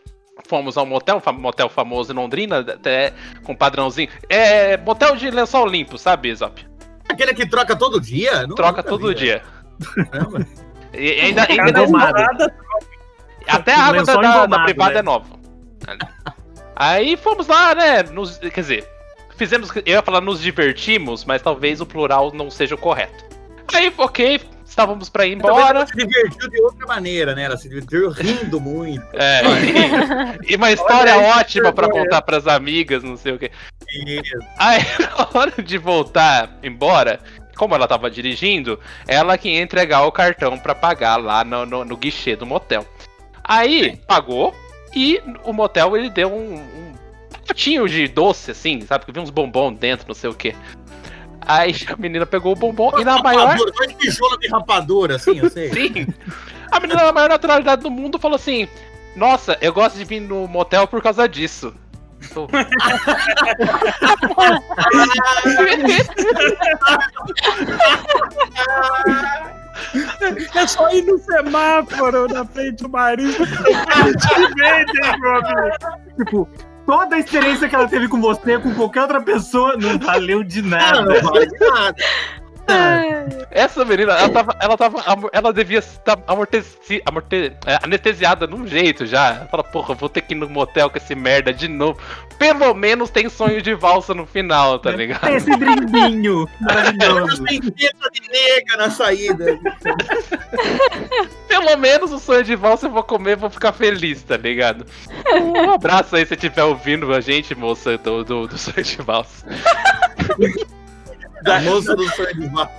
Fomos 0.49 0.77
ao 0.77 0.85
motel, 0.85 1.23
um 1.27 1.33
motel 1.33 1.69
famoso 1.69 2.13
em 2.13 2.17
Londrina, 2.17 2.59
até 2.61 3.13
com 3.45 3.55
padrãozinho. 3.55 4.09
É 4.29 4.77
motel 4.77 5.15
de 5.17 5.31
lençol 5.31 5.67
limpo, 5.67 5.97
sabe, 5.97 6.35
Zop? 6.35 6.65
Aquele 7.09 7.33
que 7.35 7.47
troca 7.49 7.77
todo 7.77 8.01
dia? 8.01 8.45
Não- 8.47 8.55
Troca 8.57 8.83
todo 8.83 9.09
vi, 9.09 9.15
dia. 9.15 9.43
Caramba. 10.11 10.47
E 10.93 11.21
ainda, 11.21 11.47
ainda 11.49 11.73
domado. 11.73 12.23
Até 13.49 13.75
a 13.75 13.79
água 13.87 14.05
da, 14.05 14.47
da- 14.47 14.65
privada 14.65 14.95
né? 14.95 14.99
é 15.01 15.03
nova. 15.03 15.27
Aí 16.77 17.17
fomos 17.17 17.47
lá, 17.47 17.75
né? 17.75 18.03
Nos, 18.05 18.39
quer 18.39 18.51
dizer, 18.61 18.89
fizemos. 19.37 19.71
Eu 19.77 19.83
ia 19.87 20.03
falar 20.03 20.21
nos 20.21 20.41
divertimos, 20.41 21.25
mas 21.25 21.43
talvez 21.43 21.81
o 21.81 21.87
plural 21.87 22.33
não 22.33 22.51
seja 22.51 22.75
o 22.75 22.79
correto. 22.79 23.25
Aí, 23.73 23.93
ok, 23.97 24.41
estávamos 24.65 25.09
pra 25.09 25.27
ir 25.27 25.35
embora. 25.35 25.79
ela 25.79 25.87
se 25.87 25.97
divertiu 25.97 26.49
de 26.51 26.61
outra 26.63 26.87
maneira, 26.87 27.35
né? 27.35 27.45
Ela 27.45 27.57
se 27.57 27.69
divertiu 27.69 28.11
rindo 28.11 28.61
muito. 28.61 29.07
É, 29.15 29.43
e 30.49 30.57
uma 30.57 30.71
história 30.73 31.17
Olha 31.17 31.39
ótima 31.39 31.73
pra 31.73 31.87
vergonha. 31.87 32.05
contar 32.05 32.23
pras 32.23 32.47
amigas, 32.47 33.03
não 33.03 33.17
sei 33.17 33.33
o 33.33 33.39
que. 33.39 33.51
Isso. 34.07 34.37
Aí, 34.59 34.81
na 35.01 35.29
hora 35.33 35.63
de 35.63 35.79
voltar 35.79 36.59
embora, 36.63 37.21
como 37.57 37.75
ela 37.75 37.87
tava 37.87 38.11
dirigindo, 38.11 38.79
ela 39.07 39.39
que 39.39 39.49
ia 39.49 39.63
entregar 39.63 40.03
o 40.03 40.13
cartão 40.13 40.59
pra 40.59 40.75
pagar 40.75 41.17
lá 41.17 41.45
no, 41.45 41.65
no, 41.65 41.85
no 41.85 41.97
guichê 41.97 42.35
do 42.37 42.45
motel. 42.45 42.85
Aí, 43.45 43.97
pagou, 44.07 44.55
e 44.95 45.21
o 45.45 45.53
motel 45.53 45.97
ele 45.97 46.09
deu 46.09 46.33
um, 46.33 46.55
um 46.55 46.93
potinho 47.47 47.89
de 47.89 48.09
doce, 48.09 48.53
assim, 48.53 48.81
sabe? 48.83 49.05
Que 49.05 49.13
vinha 49.13 49.23
uns 49.23 49.31
bombom 49.31 49.73
dentro, 49.73 50.07
não 50.09 50.15
sei 50.15 50.31
o 50.31 50.35
que. 50.35 50.55
Aí 51.47 51.75
a 51.93 51.97
menina 51.97 52.25
pegou 52.25 52.53
o 52.53 52.57
bombom 52.57 52.99
e 52.99 53.05
na 53.05 53.23
maior. 53.23 53.57
Faz 53.77 53.95
tijolo 53.97 54.39
de 54.39 54.49
rapadura, 54.49 55.17
assim, 55.17 55.39
eu 55.39 55.51
sei. 55.51 55.71
Sim. 55.75 56.07
A 56.71 56.81
menina 56.81 57.05
na 57.05 57.13
maior 57.13 57.29
naturalidade 57.29 57.83
do 57.83 57.91
mundo 57.91 58.19
falou 58.19 58.37
assim: 58.37 58.67
Nossa, 59.15 59.59
eu 59.61 59.73
gosto 59.73 59.97
de 59.97 60.05
vir 60.05 60.21
no 60.21 60.49
motel 60.49 60.87
por 60.87 61.03
causa 61.03 61.29
disso. 61.29 61.75
É 70.55 70.67
só 70.67 70.91
ir 70.91 71.03
no 71.03 71.19
semáforo 71.19 72.27
na 72.29 72.45
frente 72.45 72.83
do 72.83 72.89
marido. 72.89 73.35
Te 73.35 74.55
vendem, 74.57 75.21
meu 75.21 75.37
amigo. 75.37 75.77
tipo, 76.17 76.49
toda 76.87 77.17
a 77.17 77.19
experiência 77.19 77.69
que 77.69 77.75
ela 77.75 77.89
teve 77.89 78.09
com 78.09 78.21
você, 78.21 78.59
com 78.59 78.75
qualquer 78.75 79.03
outra 79.03 79.21
pessoa, 79.21 79.77
não 79.77 79.99
valeu 79.99 80.43
de 80.43 80.63
nada. 80.63 81.03
não 81.03 81.23
vale 81.23 81.47
de 81.47 81.59
nada. 81.59 81.95
Essa 83.51 83.85
menina, 83.85 84.13
ela 84.15 84.29
tava, 84.29 84.57
ela 84.61 84.77
tava, 84.77 85.31
ela 85.33 85.53
devia 85.53 85.79
estar 85.79 86.19
amorteci, 86.27 87.03
amorte, 87.07 87.53
é, 87.67 87.79
anestesiada 87.83 88.47
num 88.47 88.67
jeito 88.67 89.07
já. 89.07 89.29
Ela 89.37 89.47
fala, 89.47 89.65
porra, 89.65 89.95
vou 89.95 90.09
ter 90.09 90.23
que 90.23 90.35
ir 90.35 90.37
no 90.37 90.49
motel 90.49 90.91
com 90.91 90.99
esse 90.99 91.15
merda 91.15 91.53
de 91.53 91.69
novo. 91.69 91.99
Pelo 92.39 92.75
menos 92.75 93.11
tem 93.11 93.29
sonho 93.29 93.63
de 93.63 93.75
valsa 93.75 94.13
no 94.13 94.27
final, 94.27 94.79
tá 94.79 94.91
ligado? 94.91 95.21
Tem 95.23 95.37
esse 95.37 95.57
brindinho 95.57 96.47
Pelo 96.67 96.75
menos 96.75 97.39
maravilhoso. 97.39 97.45
tem 97.45 97.61
de 97.61 97.91
nega 98.31 98.77
na 98.77 98.91
saída. 98.91 99.59
Pelo 101.47 101.77
menos 101.77 102.13
o 102.13 102.19
sonho 102.19 102.43
de 102.43 102.57
valsa 102.57 102.87
eu 102.87 102.91
vou 102.91 103.05
comer, 103.05 103.37
vou 103.37 103.51
ficar 103.51 103.73
feliz, 103.73 104.23
tá 104.23 104.37
ligado? 104.37 104.85
Um 105.33 105.71
abraço 105.71 106.17
aí 106.17 106.23
se 106.23 106.31
você 106.31 106.35
estiver 106.35 106.65
ouvindo 106.65 107.15
a 107.15 107.21
gente, 107.21 107.55
moça, 107.55 107.97
do, 107.99 108.25
do, 108.25 108.49
do 108.49 108.59
sonho 108.59 108.83
de 108.83 108.97
valsa. 108.97 109.47
Da 111.45 111.61
moça 111.61 111.95
do 111.95 112.09
sonho 112.11 112.35
de 112.35 112.49
valsa. 112.49 112.71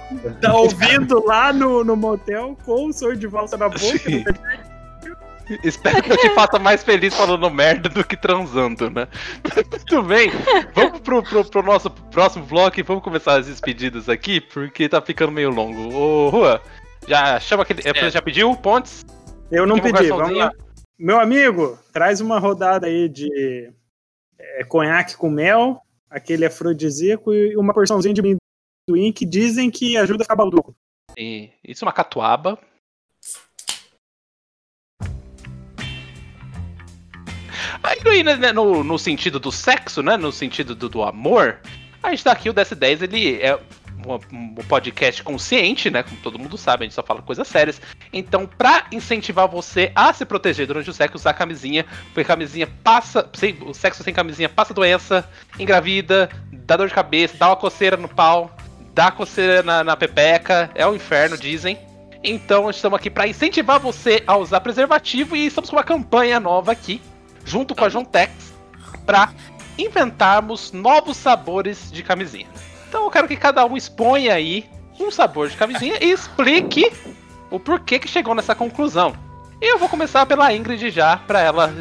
Tá 0.41 0.53
ouvindo 0.53 1.24
lá 1.26 1.53
no, 1.53 1.84
no 1.84 1.95
motel 1.95 2.57
com 2.66 2.88
o 2.88 2.93
sonho 2.93 3.16
de 3.16 3.28
valsa 3.28 3.55
na 3.57 3.70
boca. 3.70 3.80
Sim. 3.80 4.24
Espero 5.63 6.01
que 6.01 6.11
eu 6.11 6.18
te 6.18 6.30
faça 6.32 6.57
mais 6.57 6.84
feliz 6.84 7.13
falando 7.13 7.47
merda 7.51 7.88
do 7.88 8.03
que 8.03 8.18
transando, 8.18 8.89
né? 8.89 9.07
Muito 9.72 10.03
bem, 10.03 10.32
vamos 10.74 10.99
pro, 11.01 11.22
pro, 11.22 11.45
pro 11.45 11.61
nosso 11.61 11.91
próximo 11.91 12.45
bloco 12.45 12.80
e 12.80 12.84
vamos 12.84 13.03
começar 13.03 13.39
as 13.39 13.45
despedidas 13.45 14.09
aqui, 14.09 14.41
porque 14.41 14.89
tá 14.89 14.99
ficando 14.99 15.32
meio 15.32 15.51
longo. 15.51 15.93
Ô, 15.93 16.30
Rua, 16.30 16.59
já 17.07 17.39
chama 17.39 17.61
aquele. 17.61 17.84
Você 17.84 18.09
já 18.09 18.22
pediu? 18.24 18.55
Pontes? 18.55 19.05
Eu 19.51 19.68
não 19.68 19.78
pedi, 19.80 20.07
vamos 20.07 20.36
lá. 20.36 20.51
Meu 20.97 21.20
amigo, 21.20 21.78
traz 21.93 22.22
uma 22.22 22.39
rodada 22.39 22.88
aí 22.88 23.07
de 23.07 23.70
é, 24.39 24.63
conhaque 24.63 25.16
com 25.16 25.30
mel, 25.30 25.80
aquele 26.09 26.45
afrodisíaco 26.45 27.32
e 27.32 27.55
uma 27.55 27.74
porçãozinha 27.74 28.13
de 28.13 28.22
amendoim 28.88 29.12
que 29.12 29.26
dizem 29.26 29.72
que 29.72 29.98
ajuda 29.98 30.22
a 30.22 30.26
ficar 30.26 30.36
balduco. 30.36 30.76
E 31.18 31.50
isso 31.64 31.84
é 31.84 31.88
uma 31.88 31.94
catuaba. 31.94 32.60
Aí, 37.84 38.24
né, 38.24 38.52
no, 38.52 38.84
no 38.84 38.98
sentido 38.98 39.40
do 39.40 39.52
sexo, 39.52 40.02
né? 40.02 40.18
No 40.18 40.32
sentido 40.32 40.76
do, 40.76 40.88
do 40.88 41.04
amor, 41.04 41.60
a 42.02 42.12
gente 42.12 42.24
tá 42.24 42.32
aqui, 42.32 42.50
o 42.50 42.54
DS10, 42.54 43.02
ele 43.04 43.42
é 43.42 43.56
um, 43.56 44.14
um 44.14 44.56
podcast 44.68 45.24
consciente, 45.24 45.90
né? 45.90 46.04
Como 46.04 46.18
todo 46.22 46.40
mundo 46.40 46.58
sabe, 46.58 46.84
a 46.84 46.86
gente 46.86 46.96
só 46.96 47.04
fala 47.04 47.22
coisas 47.22 47.48
sérias. 47.48 47.82
Então, 48.14 48.46
pra 48.46 48.88
incentivar 48.92 49.48
você 49.48 49.92
a 49.96 50.14
se 50.14 50.26
proteger 50.26 50.68
durante 50.68 50.90
o 50.90 50.94
sexo, 50.94 51.18
usar 51.18 51.34
camisinha, 51.34 51.86
porque 52.06 52.24
camisinha 52.24 52.68
passa. 52.84 53.30
Sem, 53.34 53.58
o 53.62 53.74
sexo 53.74 54.04
sem 54.04 54.14
camisinha 54.14 54.50
passa 54.50 54.74
doença, 54.74 55.28
engravida, 55.60 56.30
dá 56.52 56.78
dor 56.78 56.88
de 56.88 56.94
cabeça, 56.94 57.38
dá 57.38 57.50
uma 57.50 57.56
coceira 57.56 57.98
no 57.98 58.08
pau, 58.08 58.56
dá 58.96 59.12
coceira 59.12 59.62
na, 59.62 59.84
na 59.84 59.98
pepeca, 59.98 60.72
é 60.74 60.88
o 60.88 60.96
inferno, 60.96 61.38
dizem. 61.38 61.78
Então, 62.24 62.70
estamos 62.70 62.98
aqui 62.98 63.10
para 63.10 63.28
incentivar 63.28 63.78
você 63.78 64.24
a 64.26 64.38
usar 64.38 64.62
preservativo 64.62 65.36
e 65.36 65.46
estamos 65.46 65.70
com 65.70 65.76
uma 65.76 65.84
campanha 65.84 66.39
nova 66.39 66.72
aqui, 66.72 67.02
junto 67.43 67.76
com 67.76 67.84
a 67.84 67.89
Jontex, 67.89 68.54
para 69.06 69.32
inventarmos 69.78 70.72
novos 70.72 71.18
sabores 71.18 71.91
de 71.91 72.02
camisinha. 72.02 72.48
Então, 72.88 73.04
eu 73.04 73.12
quero 73.12 73.28
que 73.28 73.36
cada 73.36 73.66
um 73.66 73.76
exponha 73.76 74.34
aí 74.34 74.66
um 74.98 75.12
sabor 75.12 75.50
de 75.50 75.58
camisinha 75.58 75.98
e 76.02 76.10
explique 76.12 76.89
o 77.52 77.60
porquê 77.60 78.00
que 78.00 78.08
chegou 78.08 78.34
nessa 78.34 78.56
conclusão. 78.56 79.14
E 79.62 79.72
eu 79.74 79.78
vou 79.78 79.89
começar 79.89 80.26
pela 80.26 80.54
Ingrid 80.54 80.89
já, 80.89 81.18
para 81.18 81.41
ela 81.41 81.74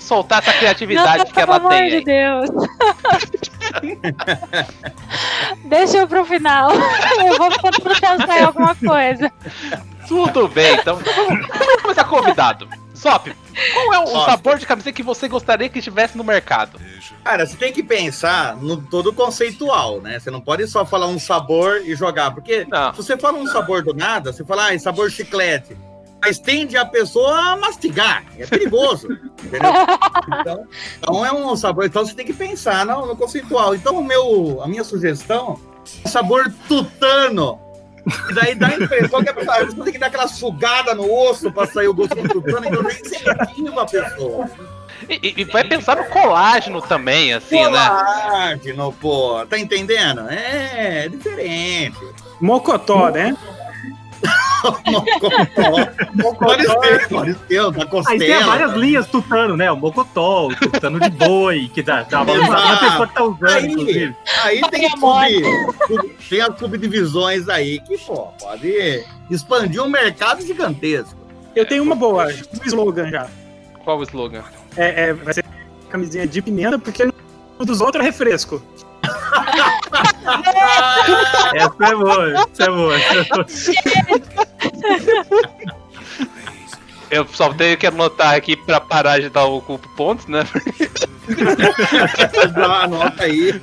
soltar 0.00 0.38
essa 0.38 0.52
criatividade 0.52 1.24
Não, 1.24 1.32
que 1.32 1.40
ela 1.40 1.58
pelo 1.58 1.68
tem. 1.68 1.78
amor 1.78 1.90
de. 1.90 2.04
Deus. 2.04 3.50
Deixa 5.64 5.98
eu 5.98 6.08
pro 6.08 6.24
final. 6.24 6.70
Eu 7.24 7.36
vou 7.36 7.50
tentando 7.50 8.00
pensar 8.00 8.40
em 8.40 8.44
alguma 8.44 8.74
coisa. 8.74 9.32
Tudo 10.08 10.48
bem, 10.48 10.76
então 10.76 10.96
vamos 10.96 11.48
vamos 11.48 11.82
começar 11.82 12.04
com 12.04 12.16
o 12.16 12.18
convidado. 12.20 12.68
Zop, 12.96 13.30
qual 13.74 13.94
é 13.94 13.98
o 14.00 14.06
Zop. 14.06 14.30
sabor 14.30 14.58
de 14.58 14.66
camiseta 14.66 14.96
que 14.96 15.02
você 15.02 15.28
gostaria 15.28 15.68
que 15.68 15.78
estivesse 15.78 16.16
no 16.16 16.24
mercado? 16.24 16.80
Cara, 17.22 17.46
você 17.46 17.56
tem 17.56 17.72
que 17.72 17.82
pensar 17.82 18.56
no 18.56 18.78
todo 18.80 19.12
conceitual, 19.12 20.00
né? 20.00 20.18
Você 20.18 20.30
não 20.30 20.40
pode 20.40 20.66
só 20.66 20.86
falar 20.86 21.06
um 21.06 21.18
sabor 21.18 21.82
e 21.84 21.94
jogar, 21.94 22.30
porque 22.30 22.66
Não. 22.68 22.92
se 22.92 22.96
você 22.98 23.18
fala 23.18 23.38
um 23.38 23.46
sabor 23.46 23.82
do 23.82 23.92
nada, 23.92 24.32
você 24.32 24.44
fala, 24.44 24.70
ah, 24.72 24.78
sabor 24.78 25.10
chiclete. 25.10 25.76
Mas 26.20 26.38
tende 26.38 26.76
a 26.76 26.84
pessoa 26.84 27.52
a 27.52 27.56
mastigar. 27.56 28.24
É 28.38 28.46
perigoso. 28.46 29.06
entendeu? 29.44 29.70
Então, 30.40 30.66
então 30.98 31.26
é 31.26 31.32
um 31.32 31.54
sabor. 31.56 31.84
Então 31.84 32.04
você 32.04 32.14
tem 32.14 32.26
que 32.26 32.32
pensar 32.32 32.84
no, 32.86 33.06
no 33.06 33.16
conceitual. 33.16 33.74
Então, 33.74 33.98
o 33.98 34.04
meu, 34.04 34.60
a 34.62 34.68
minha 34.68 34.82
sugestão 34.82 35.60
é 36.04 36.08
sabor 36.08 36.52
tutano. 36.66 37.60
E 38.30 38.34
daí 38.34 38.54
dá 38.54 38.68
a 38.68 38.74
impressão 38.76 39.22
que 39.22 39.30
a 39.30 39.34
pessoa, 39.34 39.84
tem 39.84 39.92
que 39.92 39.98
dar 39.98 40.06
aquela 40.06 40.28
sugada 40.28 40.94
no 40.94 41.12
osso 41.12 41.50
pra 41.50 41.66
sair 41.66 41.88
o 41.88 41.94
gosto 41.94 42.14
do 42.14 42.28
tutano, 42.28 42.66
então 42.66 42.84
tem 42.84 43.00
incentivo 43.00 43.80
a 43.80 43.84
pessoa. 43.84 44.48
E, 45.08 45.34
e- 45.40 45.44
vai 45.44 45.64
pensar 45.64 45.96
no 45.96 46.04
colágeno 46.06 46.80
também, 46.80 47.34
assim, 47.34 47.56
né? 47.56 47.88
Colágeno, 47.88 48.92
pô. 48.92 49.44
Tá 49.46 49.58
entendendo? 49.58 50.28
É, 50.28 51.04
é 51.04 51.08
diferente. 51.08 51.98
Mocotó, 52.40 53.10
né? 53.10 53.36
Ser, 55.76 57.08
pode 57.08 57.34
ser, 57.34 57.70
da 57.70 57.82
Aí 57.82 57.88
tem 57.88 57.88
costela. 57.88 58.46
várias 58.46 58.72
linhas 58.72 59.06
tutano, 59.06 59.56
né? 59.56 59.70
O 59.70 59.76
mocotó, 59.76 60.48
o 60.48 60.56
tutano 60.56 60.98
de 61.00 61.10
boi, 61.10 61.70
que 61.72 61.82
dá, 61.82 62.02
dá 62.02 62.22
Exato. 62.22 62.84
pessoa 62.84 63.06
que 63.06 63.14
tá 63.14 63.24
usando, 63.24 63.46
Aí, 63.48 63.66
inclusive. 63.66 64.16
aí 64.44 64.60
tem, 64.70 64.90
sub, 64.90 65.42
sub- 65.86 66.10
tem 66.28 66.40
as 66.40 66.58
subdivisões 66.58 67.48
aí 67.48 67.80
que, 67.80 67.98
pô, 67.98 68.28
pode 68.40 69.04
expandir 69.30 69.82
um 69.82 69.88
mercado 69.88 70.42
gigantesco. 70.44 71.16
Eu 71.54 71.64
tenho 71.66 71.82
uma 71.82 71.94
boa, 71.94 72.26
um 72.26 72.66
slogan 72.66 73.10
já. 73.10 73.26
Qual 73.84 73.98
o 73.98 74.02
slogan? 74.02 74.42
É, 74.76 75.04
é, 75.08 75.12
vai 75.12 75.32
ser 75.32 75.44
camisinha 75.88 76.26
de 76.26 76.42
pimenta, 76.42 76.78
porque 76.78 77.04
no 77.04 77.64
dos 77.64 77.80
outros 77.80 78.02
é 78.02 78.06
refresco. 78.06 78.62
Essa 81.54 81.86
é 81.86 81.94
boa, 81.94 82.32
essa 82.32 82.64
é 82.64 82.70
boa. 82.70 82.96
Eu 87.10 87.26
só 87.28 87.52
tenho 87.52 87.76
que 87.78 87.86
anotar 87.86 88.34
aqui 88.34 88.56
pra 88.56 88.80
parar 88.80 89.20
de 89.20 89.28
dar 89.28 89.44
o 89.44 89.60
culpo 89.60 89.88
pontos, 89.90 90.26
né? 90.26 90.44
Dá- 92.54 92.82
Anota 92.84 93.22
aí. 93.24 93.60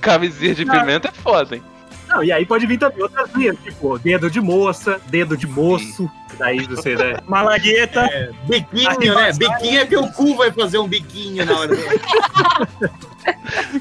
Camisinha 0.00 0.54
de 0.54 0.64
pimenta 0.64 1.08
é 1.08 1.12
foda, 1.12 1.56
hein? 1.56 1.62
Não, 2.10 2.22
e 2.24 2.32
aí 2.32 2.44
pode 2.44 2.66
vir 2.66 2.78
também 2.78 3.02
outras 3.02 3.30
linhas, 3.34 3.56
tipo 3.62 3.98
dedo 3.98 4.28
de 4.30 4.40
moça, 4.40 5.00
dedo 5.06 5.36
de 5.36 5.46
moço. 5.46 6.10
Daí 6.38 6.58
você, 6.66 6.94
né? 6.96 7.16
Malagueta, 7.28 8.08
Biquinho, 8.44 9.14
né? 9.14 9.32
Biquinho 9.32 9.80
é 9.80 9.86
que 9.86 9.96
o 9.96 10.10
cu 10.12 10.36
vai 10.36 10.50
fazer 10.50 10.78
um 10.78 10.88
biquinho 10.88 11.44
na 11.46 11.56
hora. 11.56 11.68
do- 11.68 11.76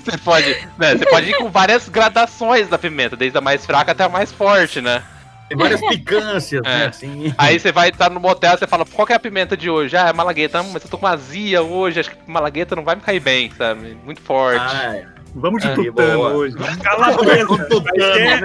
Você 0.04 0.18
pode, 0.18 0.68
né, 0.78 0.96
você 0.98 1.06
pode 1.06 1.30
ir 1.30 1.38
com 1.38 1.50
várias 1.50 1.88
gradações 1.88 2.68
da 2.68 2.78
pimenta, 2.78 3.16
desde 3.16 3.38
a 3.38 3.42
mais 3.42 3.66
fraca 3.66 3.92
até 3.94 4.04
a 4.04 4.10
mais 4.10 4.32
forte, 4.32 4.82
né? 4.82 5.02
Tem 5.48 5.58
várias 5.58 5.80
picâncias, 5.82 6.62
né? 6.64 6.84
É. 6.84 6.88
Assim. 6.88 7.34
Aí 7.38 7.60
você 7.60 7.72
vai 7.72 7.90
estar 7.90 8.10
no 8.10 8.20
motel, 8.20 8.58
você 8.58 8.68
fala, 8.68 8.86
qual 8.86 9.08
que 9.08 9.14
é 9.14 9.16
a 9.16 9.20
pimenta 9.20 9.56
de 9.58 9.70
hoje? 9.70 9.96
Ah, 9.98 10.10
é 10.10 10.14
malagueta, 10.14 10.62
mas 10.62 10.84
eu 10.84 10.90
tô 10.90 10.98
com 10.98 11.08
azia 11.08 11.64
hoje, 11.64 12.02
acho 12.02 12.12
que 12.12 12.18
malagueta 12.28 12.76
não 12.76 12.84
vai 12.84 12.96
me 12.96 13.02
cair 13.02 13.20
bem, 13.20 13.50
sabe? 13.58 13.98
Muito 14.06 14.22
forte. 14.22 14.60
Ah, 14.62 14.96
é. 14.98 15.08
Vamos 15.36 15.62
de 15.62 15.70
É, 15.70 15.76
tutano 15.76 16.20
hoje. 16.22 16.56
calabresa. 16.82 17.68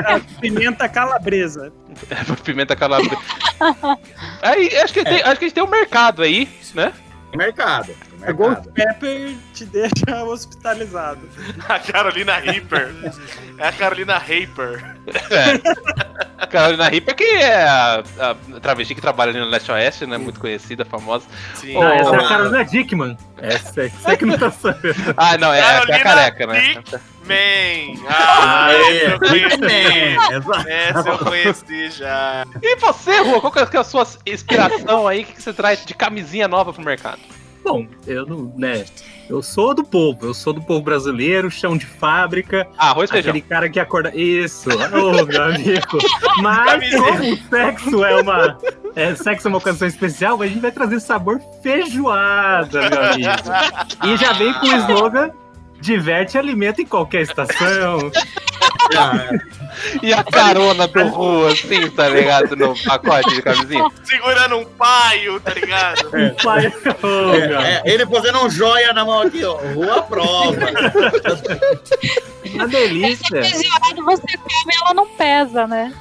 A 0.07 0.21
pimenta 0.41 0.89
calabresa. 0.89 1.73
Pimenta 2.45 2.77
calabresa. 2.77 3.19
aí, 4.43 4.77
acho 4.77 4.93
que, 4.93 5.05
tem, 5.05 5.23
acho 5.23 5.39
que 5.39 5.45
a 5.45 5.49
gente 5.49 5.55
tem 5.55 5.65
um 5.65 5.69
mercado 5.69 6.23
aí, 6.23 6.49
né? 6.75 6.93
Mercado. 7.37 7.95
A 8.23 8.33
Ghost 8.33 8.67
mercado. 8.67 8.73
Pepper 8.73 9.35
te 9.53 9.65
deixa 9.67 10.25
hospitalizado. 10.25 11.21
A 11.69 11.79
Carolina 11.79 12.37
Reaper. 12.37 12.95
É 13.59 13.69
a 13.69 13.73
Carolina 13.73 14.19
Reaper. 14.19 14.97
É. 15.31 16.47
Carolina 16.47 16.89
Reaper, 16.89 17.15
que 17.15 17.25
é 17.25 17.65
a, 17.65 18.05
a 18.21 18.61
travesti 18.61 18.95
que 18.95 19.01
trabalha 19.01 19.31
ali 19.31 19.41
no 19.41 19.47
Leste 19.47 19.73
Oeste, 19.73 20.07
né? 20.07 20.17
Muito 20.17 20.39
conhecida, 20.39 20.85
famosa. 20.85 21.27
Sim. 21.55 21.75
Não, 21.75 21.93
essa 21.93 22.15
é 22.15 22.25
a 22.25 22.29
Carolina 22.29 22.65
Dickman. 22.65 23.19
Essa 23.39 23.83
é, 23.83 23.87
essa 23.87 24.13
é 24.13 24.17
que 24.17 24.25
não 24.25 24.39
tá 24.39 24.51
sabendo. 24.51 25.15
Ah, 25.17 25.37
não, 25.37 25.53
é, 25.53 25.59
é 25.61 25.79
a 25.79 26.03
careca, 26.03 26.47
né? 26.47 26.83
Man. 27.27 28.05
Ah, 28.09 28.67
Aê, 28.67 28.97
essa 29.05 29.11
eu 29.15 29.19
conheci. 29.21 29.65
é, 29.65 30.37
exato. 30.37 30.69
Essa 30.69 31.09
eu 31.09 31.19
conheci 31.19 31.91
já. 31.91 32.47
E 32.63 32.77
você, 32.77 33.19
Rua, 33.21 33.41
qual 33.41 33.53
que 33.67 33.77
é 33.77 33.81
a 33.81 33.85
sua 33.85 34.07
inspiração 34.27 35.07
aí? 35.09 35.23
O 35.23 35.27
que 35.27 35.43
você 35.43 35.53
traz 35.53 35.85
de 35.85 35.95
camisinha 35.95 36.47
nova 36.49 36.73
pro 36.73 36.83
mercado? 36.85 37.21
Bom, 37.65 37.87
eu 38.07 38.27
não, 38.27 38.53
né? 38.59 38.85
Eu 39.27 39.43
sou 39.43 39.75
do 39.75 39.83
povo, 39.83 40.27
eu 40.27 40.35
sou 40.35 40.53
do 40.53 40.61
povo 40.61 40.83
brasileiro, 40.83 41.51
chão 41.51 41.79
de 41.79 41.87
fábrica, 41.87 42.69
Ah, 42.77 42.91
arroz 42.91 43.09
e 43.09 43.13
feijão. 43.15 43.31
aquele 43.31 43.41
cara 43.43 43.71
que 43.71 43.81
acorda. 43.81 44.15
Isso, 44.15 44.69
ô 44.69 45.25
meu 45.25 45.43
amigo. 45.43 45.99
Mas 46.43 46.95
como 46.95 47.33
o 47.33 47.37
sexo 47.49 48.05
é 48.05 48.21
uma. 48.21 48.59
É, 48.95 49.15
sexo 49.15 49.49
é 49.49 49.51
uma 49.51 49.57
ocasião 49.57 49.89
especial, 49.89 50.43
a 50.43 50.47
gente 50.47 50.61
vai 50.61 50.71
trazer 50.71 51.01
sabor 51.01 51.41
feijoada, 51.63 52.91
meu 52.91 53.03
amigo. 53.03 53.31
E 54.05 54.17
já 54.19 54.33
vem 54.35 54.53
com 54.53 54.67
o 54.67 54.77
slogan: 54.77 55.31
diverte 55.85 56.37
e 56.37 56.41
alimenta 56.41 56.81
em 56.81 56.87
qualquer 56.87 57.21
estação. 57.23 58.11
Ah, 58.97 59.29
E 60.03 60.13
a 60.13 60.23
carona 60.23 60.87
do 60.87 61.05
Rua, 61.09 61.53
assim, 61.53 61.89
tá 61.91 62.09
ligado? 62.09 62.55
No 62.57 62.75
pacote 62.85 63.35
de 63.35 63.43
camisinha. 63.43 63.85
Segurando 64.05 64.57
um 64.59 64.65
paio, 64.65 65.41
tá 65.41 65.53
ligado? 65.53 66.11
Pai, 66.43 66.67
ô, 67.03 67.33
meu 67.33 67.61
é, 67.61 67.83
ele 67.85 68.07
fazendo 68.07 68.45
um 68.45 68.51
joia 68.51 68.93
na 68.93 69.05
mão 69.05 69.21
aqui, 69.23 69.45
ó. 69.45 69.55
Rua 69.75 70.03
prova. 70.03 70.55
Uma 72.55 72.69
delícia. 72.69 73.43
Feijoada 73.43 74.03
você 74.05 74.39
come, 74.39 74.75
ela 74.85 74.95
não 74.95 75.07
pesa, 75.09 75.67
né? 75.67 75.93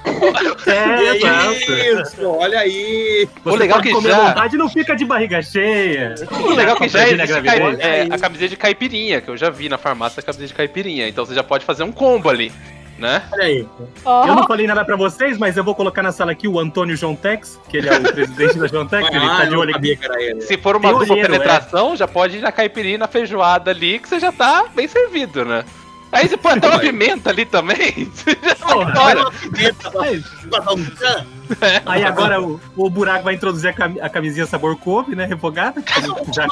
É, 0.67 1.15
exato. 1.17 2.01
Isso, 2.11 2.27
olha 2.27 2.59
aí. 2.59 3.27
Você 3.43 3.49
O 3.49 3.57
legal 3.57 3.77
pode 3.77 3.87
que 3.89 3.95
comer 3.95 4.09
já- 4.09 4.27
vontade 4.27 4.57
não 4.57 4.69
fica 4.69 4.95
de 4.95 5.03
barriga 5.05 5.41
cheia. 5.41 6.13
O 6.31 6.51
legal 6.51 6.75
é 6.75 6.79
que 6.79 6.89
já 6.89 7.07
existe 7.07 7.31
é, 7.79 8.01
a 8.11 8.19
camiseta 8.19 8.49
de 8.49 8.57
caipirinha, 8.57 9.19
que 9.21 9.29
eu 9.29 9.37
já 9.37 9.49
vi 9.49 9.67
na 9.67 9.77
farmácia 9.79 10.19
a 10.19 10.23
camiseta 10.23 10.47
de 10.47 10.53
caipirinha. 10.53 11.07
Então 11.07 11.25
você 11.25 11.33
já 11.33 11.43
pode 11.43 11.65
fazer 11.65 11.81
um 11.83 11.91
combo 11.91 12.29
ali, 12.29 12.51
né? 13.03 13.21
Olha 13.33 13.43
aí. 13.43 13.67
Ó, 14.05 14.25
Eu 14.27 14.35
não 14.35 14.47
falei 14.47 14.65
nada 14.65 14.83
pra 14.85 14.95
vocês, 14.95 15.37
mas 15.37 15.57
eu 15.57 15.63
vou 15.63 15.75
colocar 15.75 16.01
na 16.01 16.11
sala 16.11 16.31
aqui 16.31 16.47
o 16.47 16.57
Antônio 16.59 16.95
João 16.95 17.15
Tex, 17.15 17.59
que 17.69 17.77
ele 17.77 17.89
é 17.89 17.97
o 17.97 18.01
presidente 18.01 18.57
da 18.57 18.67
João 18.67 18.87
Tex, 18.87 19.07
ele 19.09 19.19
tá 19.19 19.37
Ah, 19.39 19.45
de 19.45 19.55
olho 19.55 19.75
aqui. 19.75 19.99
ele. 20.17 20.41
Se 20.41 20.57
for 20.57 20.75
uma 20.77 20.91
dupla 20.93 21.15
penetração, 21.17 21.95
já 21.95 22.07
pode 22.07 22.37
ir 22.37 22.41
na 22.41 22.51
caipirinha 22.51 22.97
na 22.97 23.07
feijoada 23.07 23.69
ali, 23.71 23.99
que 23.99 24.07
você 24.07 24.19
já 24.19 24.31
tá 24.31 24.65
bem 24.73 24.87
servido, 24.87 25.43
né? 25.45 25.65
Aí 26.11 26.27
você 26.29 26.37
põe 26.37 26.53
até 26.53 26.67
uma 26.67 26.77
Vai. 26.77 26.85
pimenta 26.85 27.31
ali 27.31 27.43
também. 27.43 28.05
Você 28.13 28.37
já 28.43 28.53
tá 28.55 28.67
Porra, 28.67 28.95
fora. 28.95 29.19
Olha 29.19 29.27
a 29.27 29.31
pimenta 29.31 29.89
pra- 29.89 30.65
Tchan. 31.55 31.81
aí 31.85 32.03
agora 32.03 32.41
o, 32.41 32.59
o 32.75 32.89
buraco 32.89 33.23
vai 33.23 33.35
introduzir 33.35 33.69
a, 33.69 33.73
cami- 33.73 33.99
a 34.01 34.09
camisinha 34.09 34.45
sabor 34.45 34.75
couve, 34.77 35.15
né? 35.15 35.25
Refogada. 35.25 35.81
já- 36.33 36.47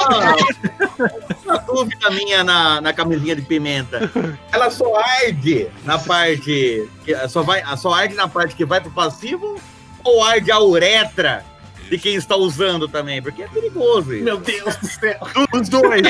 Uma, 1.45 1.57
dúvida 1.59 2.09
minha 2.11 2.43
na, 2.43 2.81
na 2.81 2.93
camisinha 2.93 3.35
de 3.35 3.41
pimenta. 3.41 4.09
Ela 4.51 4.69
só 4.69 4.95
arde 4.97 5.67
na 5.83 5.97
parte. 5.99 6.89
Que, 7.03 7.27
só, 7.27 7.41
vai, 7.43 7.63
só 7.77 7.93
arde 7.93 8.15
na 8.15 8.27
parte 8.27 8.55
que 8.55 8.65
vai 8.65 8.81
pro 8.81 8.91
passivo 8.91 9.59
ou 10.03 10.23
arde 10.23 10.51
a 10.51 10.59
uretra 10.59 11.43
de 11.89 11.97
quem 11.97 12.15
está 12.15 12.37
usando 12.37 12.87
também, 12.87 13.21
porque 13.21 13.43
é 13.43 13.47
perigoso 13.47 14.13
isso. 14.13 14.23
Meu 14.23 14.37
Deus 14.37 14.75
do 14.77 14.87
céu. 14.87 15.19
Os 15.53 15.67
dois. 15.67 16.01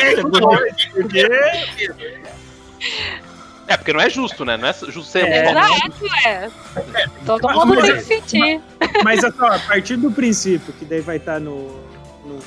Porque 0.93 1.27
É, 3.71 3.77
porque 3.77 3.93
não 3.93 4.01
é 4.01 4.09
justo, 4.09 4.43
né? 4.43 4.57
Não 4.57 4.67
é 4.67 4.73
justo 4.73 5.03
ser 5.03 5.25
É. 5.25 5.49
Exato, 5.51 6.05
é. 6.25 6.49
Todo 7.25 7.43
Mas- 7.43 7.55
mundo 7.55 7.75
mas 7.75 7.83
tem 7.85 7.91
é- 7.91 7.97
que 7.97 8.03
sentir. 8.03 8.61
Mas 9.03 9.23
assim, 9.23 9.37
ó, 9.41 9.47
a 9.47 9.59
partir 9.59 9.95
do 9.97 10.11
princípio 10.11 10.73
que 10.73 10.83
daí 10.85 11.01
vai 11.01 11.17
estar 11.17 11.39
no, 11.39 11.79
no, 12.25 12.39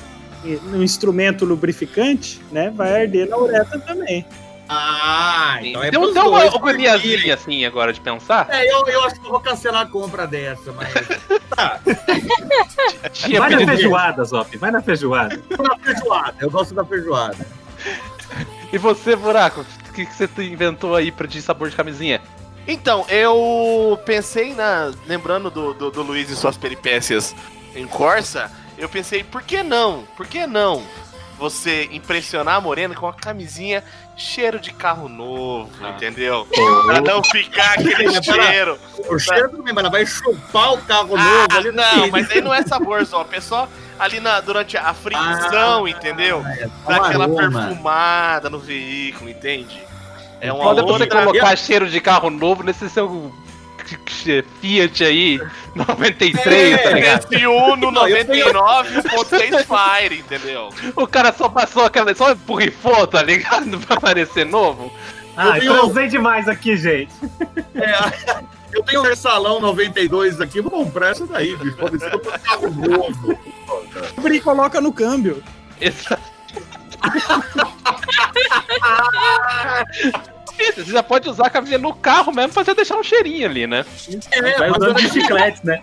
no 0.63 0.83
instrumento 0.83 1.45
lubrificante, 1.45 2.41
né? 2.51 2.69
Vai 2.75 3.01
arder 3.03 3.27
na 3.29 3.37
uretra 3.37 3.79
também. 3.79 4.25
Ah, 4.67 5.59
então 5.61 5.83
é 5.83 5.91
Deu, 5.91 6.01
uma 6.01 6.43
agoniazinha 6.43 7.35
assim 7.35 7.65
agora 7.65 7.93
de 7.93 8.01
pensar. 8.01 8.47
É, 8.49 8.65
eu, 8.71 8.83
eu 8.87 9.03
acho 9.03 9.19
que 9.19 9.25
eu 9.27 9.31
vou 9.31 9.39
cancelar 9.39 9.81
a 9.81 9.85
compra 9.85 10.25
dessa, 10.27 10.71
mas. 10.73 10.89
Tá, 11.55 11.79
Tinha 13.13 13.39
Vai 13.39 13.49
na 13.51 13.65
feijoada, 13.65 14.23
Zop. 14.25 14.57
Vai 14.57 14.71
na 14.71 14.81
feijoada. 14.81 15.39
eu 15.49 15.55
gosto 15.57 15.63
da 15.69 15.77
feijoada. 15.85 16.35
Eu 16.41 16.49
gosto 16.51 16.73
da 16.73 16.83
feijoada. 16.85 17.47
E 18.73 18.77
você, 18.77 19.15
Buraco, 19.15 19.65
que, 19.95 20.05
que 20.05 20.13
você 20.13 20.29
inventou 20.43 20.95
aí 20.95 21.11
pra 21.11 21.25
de 21.27 21.41
sabor 21.41 21.69
de 21.69 21.75
camisinha? 21.75 22.21
Então, 22.67 23.05
eu 23.09 23.99
pensei 24.05 24.53
na. 24.53 24.91
Lembrando 25.07 25.49
do, 25.51 25.73
do, 25.73 25.91
do 25.91 26.01
Luiz 26.01 26.29
e 26.29 26.35
suas 26.35 26.57
peripécias 26.57 27.35
em 27.75 27.85
Corsa, 27.87 28.51
eu 28.77 28.89
pensei, 28.89 29.23
por 29.23 29.43
que 29.43 29.61
não? 29.63 30.03
Por 30.17 30.25
que 30.27 30.45
não 30.47 30.83
você 31.37 31.89
impressionar 31.91 32.55
a 32.55 32.61
Morena 32.61 32.95
com 32.95 33.05
uma 33.05 33.13
camisinha 33.13 33.83
cheiro 34.15 34.57
de 34.57 34.71
carro 34.71 35.09
novo, 35.09 35.69
Ah. 35.83 35.89
entendeu? 35.89 36.47
Pra 36.85 37.01
não 37.01 37.21
ficar 37.23 37.73
aquele 37.73 38.09
cheiro. 38.23 38.79
O 39.09 39.19
cheiro 39.19 39.49
também, 39.49 39.73
mas 39.73 39.83
ela 39.83 39.89
vai 39.89 40.05
chupar 40.05 40.73
o 40.73 40.77
carro 40.83 41.13
Ah, 41.17 41.23
novo 41.23 41.57
ali 41.57 41.71
não, 41.73 42.07
mas 42.09 42.31
aí 42.31 42.39
não 42.39 42.53
é 42.53 42.63
sabor 42.63 43.05
só, 43.05 43.27
é 43.33 43.41
só 43.41 43.67
ali 43.99 44.19
na, 44.19 44.39
durante 44.41 44.77
a 44.77 44.93
fricção, 44.93 45.85
Ah, 45.85 45.89
entendeu? 45.89 46.43
é 46.45 46.67
Dá 46.87 47.01
um 47.01 47.03
aquela 47.03 47.27
perfumada 47.29 48.49
no 48.49 48.59
veículo, 48.59 49.29
entende? 49.29 49.81
É 50.41 50.51
uma 50.51 50.63
Pode 50.63 50.81
você 50.81 51.07
colocar 51.07 51.55
cheiro 51.55 51.89
de 51.89 51.99
carro 52.01 52.29
novo 52.29 52.61
nesse 52.63 52.89
seu 52.89 53.33
Fiat 54.61 55.03
aí, 55.03 55.39
93, 55.75 56.81
tá 56.81 56.89
É. 56.89 56.93
ligado? 56.93 57.33
Esse 57.33 57.45
Uno 57.47 57.91
Não, 57.91 58.07
eu 58.07 58.25
tenho- 58.25 58.47
99.6 58.51 59.65
Fire, 59.65 60.19
entendeu? 60.19 60.69
O 60.95 61.05
cara 61.07 61.31
só 61.31 61.47
passou 61.49 61.85
aquela. 61.85 62.13
Só 62.15 62.31
empurrifou, 62.31 63.05
tá 63.07 63.21
ligado? 63.21 63.77
Pra 63.79 63.99
parecer 63.99 64.45
novo. 64.45 64.91
Ah, 65.37 65.59
tenho- 65.59 65.73
transei 65.73 66.07
demais 66.07 66.47
aqui, 66.47 66.75
gente. 66.77 67.11
É, 67.75 68.39
eu 68.73 68.81
tenho 68.83 69.01
um 69.01 69.03
Versalão 69.03 69.59
92 69.59 70.39
aqui, 70.41 70.61
vou 70.61 70.71
comprar 70.71 71.09
essa 71.09 71.25
daí, 71.27 71.55
bicho. 71.55 71.75
Pode 71.77 71.99
ser 71.99 72.15
um 72.15 72.19
carro 72.19 72.69
novo. 72.71 73.39
Abre 74.17 74.35
e 74.35 74.41
coloca 74.41 74.79
no 74.81 74.91
câmbio. 74.93 75.43
Essa- 75.79 76.19
Você 80.75 80.83
já 80.85 81.03
pode 81.03 81.29
usar 81.29 81.47
a 81.47 81.49
camisinha 81.49 81.77
no 81.77 81.93
carro 81.93 82.31
mesmo 82.33 82.53
pra 82.53 82.63
você 82.63 82.73
deixar 82.73 82.97
um 82.97 83.03
cheirinho 83.03 83.45
ali, 83.47 83.67
né? 83.67 83.85
É, 84.31 84.57
Vai 84.57 84.69
usando 84.71 84.87
eu 84.87 84.93
bicicletas, 84.93 85.61
né? 85.63 85.81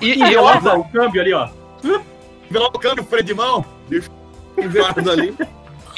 E, 0.00 0.12
E 0.12 0.18
e 0.24 0.32
eu, 0.32 0.44
o 0.44 0.84
câmbio 0.90 1.20
ali, 1.20 1.32
ó. 1.32 1.48
lá 2.50 2.66
o 2.68 2.78
câmbio, 2.78 3.04
freio 3.04 3.24
de 3.24 3.34
mão, 3.34 3.64
deixa 3.88 4.08
enviado 4.56 5.10
ali. 5.10 5.36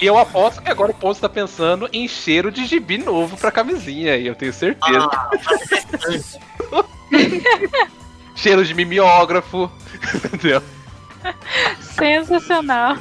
e 0.00 0.06
eu 0.06 0.16
aposto 0.16 0.62
que 0.62 0.70
agora 0.70 0.90
o 0.92 0.94
posto 0.94 1.20
tá 1.20 1.28
pensando 1.28 1.88
em 1.92 2.08
cheiro 2.08 2.50
de 2.50 2.64
gibi 2.64 2.96
novo 2.96 3.36
pra 3.36 3.50
camisinha, 3.50 4.16
e 4.16 4.26
eu 4.26 4.34
tenho 4.34 4.52
certeza. 4.54 5.06
Ah, 5.12 5.30
Cheiro 8.36 8.64
de 8.64 8.74
mimeógrafo, 8.74 9.70
entendeu? 10.14 10.62
Sensacional. 11.80 12.96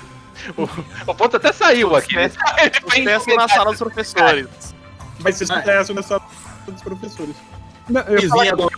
O 1.08 1.16
ponto 1.16 1.38
até 1.38 1.52
saiu 1.54 1.95
aqui. 1.95 2.16
né? 2.16 2.30
Sucesso 2.30 3.36
na 3.36 3.48
sala 3.48 3.72
dos 3.72 3.80
professores. 3.80 4.48
Mas 5.20 5.36
vocês 5.36 5.50
conhecem 5.50 5.95
nessa 5.95 6.22
dos 6.68 6.82
professores. 6.82 7.36
Não, 7.90 8.02
eu 8.02 8.70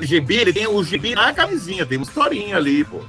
do 0.00 0.06
gibi, 0.06 0.36
ele 0.36 0.52
tem 0.52 0.66
o 0.66 0.82
gibi 0.82 1.14
na 1.14 1.32
camisinha, 1.32 1.84
tem 1.84 1.98
uma 1.98 2.04
historinha 2.04 2.56
ali, 2.56 2.84
pô. 2.84 3.00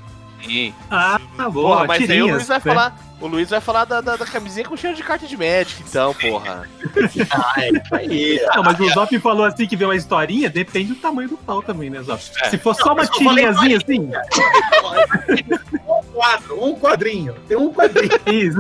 Sim. 0.46 0.74
Ah, 0.90 1.20
boa. 1.52 1.76
Porra, 1.78 1.88
mas 1.88 1.98
aí 2.02 2.06
o 2.06 2.08
tirinhas, 2.08 2.36
Luiz 2.36 2.48
vai 2.48 2.58
né? 2.58 2.62
falar. 2.64 2.98
O 3.22 3.28
Luiz 3.28 3.50
vai 3.50 3.62
falar 3.62 3.86
da, 3.86 4.02
da, 4.02 4.18
da 4.18 4.26
camisinha 4.26 4.68
com 4.68 4.76
cheiro 4.76 4.96
de 4.96 5.02
carta 5.02 5.26
de 5.26 5.38
médico, 5.38 5.82
então, 5.88 6.14
porra. 6.14 6.68
Ah, 7.32 7.54
é 7.64 7.70
isso 7.70 7.96
aí. 7.96 8.42
Não, 8.54 8.62
mas 8.64 8.80
o 8.80 8.90
Zop 8.90 9.20
falou 9.20 9.46
assim 9.46 9.66
que 9.66 9.76
vê 9.76 9.86
uma 9.86 9.96
historinha, 9.96 10.50
depende 10.50 10.90
do 10.90 10.96
tamanho 10.96 11.30
do 11.30 11.38
pau 11.38 11.62
também, 11.62 11.90
né, 11.90 12.02
Zop? 12.04 12.22
É. 12.42 12.50
Se 12.50 12.58
for 12.58 12.76
só 12.76 12.94
uma 12.94 13.06
tirinhazinha 13.08 13.78
assim, 13.78 14.12
Um 15.88 16.04
quadro, 16.14 16.64
um 16.66 16.76
quadrinho, 16.80 17.34
tem 17.48 17.58
um 17.58 17.72
quadrinho. 17.74 18.12
isso. 18.28 18.60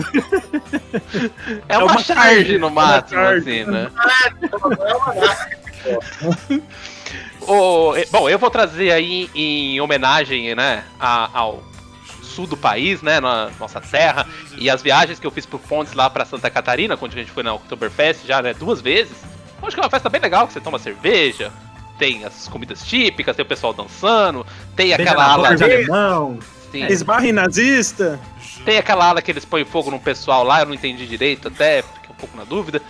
É 1.67 1.77
uma, 1.77 1.91
uma 1.91 2.01
charge 2.01 2.35
charge, 2.35 2.57
no 2.57 2.67
é 2.67 2.69
uma 2.69 2.81
máximo, 2.85 3.19
assim, 3.21 3.63
né? 3.65 3.89
É 5.85 6.71
Ô, 7.47 7.95
eh, 7.95 8.05
bom, 8.11 8.27
eu 8.27 8.39
vou 8.39 8.49
trazer 8.49 8.91
aí 8.91 9.29
em 9.35 9.79
homenagem, 9.79 10.55
né, 10.55 10.83
a- 10.99 11.29
ao 11.31 11.63
sul 12.35 12.45
do 12.45 12.57
país, 12.57 13.01
né, 13.01 13.19
na 13.19 13.49
nossa 13.59 13.79
terra, 13.79 14.27
e 14.57 14.69
as 14.69 14.81
viagens 14.81 15.19
que 15.19 15.25
eu 15.25 15.31
fiz 15.31 15.45
por 15.45 15.59
pontes 15.59 15.93
lá 15.93 16.09
pra 16.09 16.25
Santa 16.25 16.49
Catarina, 16.49 16.97
quando 16.97 17.13
a 17.13 17.15
gente 17.15 17.31
foi 17.31 17.43
na 17.43 17.53
Oktoberfest 17.53 18.25
já, 18.27 18.41
né, 18.41 18.53
duas 18.53 18.81
vezes. 18.81 19.15
Acho 19.63 19.75
que 19.75 19.79
é 19.79 19.83
uma 19.83 19.89
festa 19.89 20.09
bem 20.09 20.21
legal, 20.21 20.45
que 20.45 20.53
você 20.53 20.61
toma 20.61 20.77
cerveja, 20.77 21.51
tem 21.97 22.25
as 22.25 22.47
comidas 22.47 22.83
típicas, 22.83 23.35
tem 23.35 23.43
o 23.43 23.47
pessoal 23.47 23.73
dançando, 23.73 24.45
tem 24.75 24.93
aquela 24.93 25.25
ala... 25.25 25.55
de 25.55 25.63
alemão. 25.63 26.37
Sim, 26.71 26.85
Esbarra 26.87 27.27
em 27.27 27.31
nazista. 27.31 28.19
tem 28.65 28.77
aquela 28.77 29.07
ala 29.07 29.21
que 29.21 29.31
eles 29.31 29.45
põem 29.45 29.63
fogo 29.63 29.89
no 29.89 29.99
pessoal 29.99 30.43
lá, 30.43 30.59
eu 30.59 30.65
não 30.65 30.73
entendi 30.73 31.07
direito 31.07 31.47
até, 31.47 31.81
fiquei 31.81 32.09
um 32.11 32.15
pouco 32.15 32.35
na 32.37 32.43
dúvida. 32.43 32.81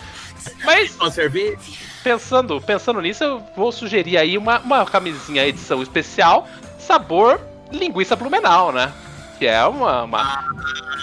Mas 0.64 0.96
Uma 0.96 1.10
cerveja. 1.10 1.56
pensando, 2.02 2.60
pensando 2.60 3.00
nisso, 3.00 3.22
eu 3.22 3.42
vou 3.56 3.70
sugerir 3.70 4.18
aí 4.18 4.36
uma, 4.36 4.58
uma 4.58 4.84
camisinha 4.84 5.46
edição 5.46 5.82
especial, 5.82 6.46
sabor 6.78 7.40
linguiça 7.70 8.14
blumenau, 8.16 8.72
né? 8.72 8.92
Que 9.38 9.46
é 9.46 9.64
uma. 9.64 10.04
uma- 10.04 10.44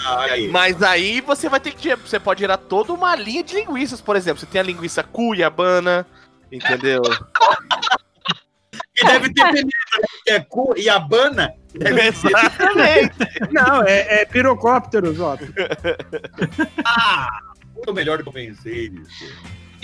Ah, 0.06 0.20
aí. 0.30 0.48
Mas 0.48 0.82
aí 0.82 1.20
você 1.20 1.48
vai 1.48 1.60
ter 1.60 1.72
que. 1.72 1.94
Você 1.96 2.18
pode 2.20 2.40
gerar 2.40 2.56
toda 2.58 2.92
uma 2.92 3.14
linha 3.16 3.42
de 3.42 3.54
linguiças, 3.54 4.00
por 4.00 4.16
exemplo. 4.16 4.40
Você 4.40 4.46
tem 4.46 4.60
a 4.60 4.64
linguiça 4.64 5.02
cuiabana, 5.02 6.06
entendeu? 6.52 7.02
E 8.96 9.04
deve 9.04 9.32
ter 9.32 9.44
pimenta, 9.48 9.66
né? 9.98 10.06
Que 10.24 10.30
é 10.32 10.40
cu 10.40 10.74
e 10.76 10.88
abana. 10.88 11.54
Exatamente. 11.74 13.14
Não, 13.50 13.82
é, 13.82 14.20
é 14.22 14.24
pirocópteros, 14.24 15.18
ó. 15.20 15.36
Ah, 16.84 17.28
muito 17.74 17.92
melhor 17.94 18.18
do 18.18 18.22
que 18.24 18.28
eu 18.28 18.32
pensei 18.32 18.90
nisso. 18.90 19.24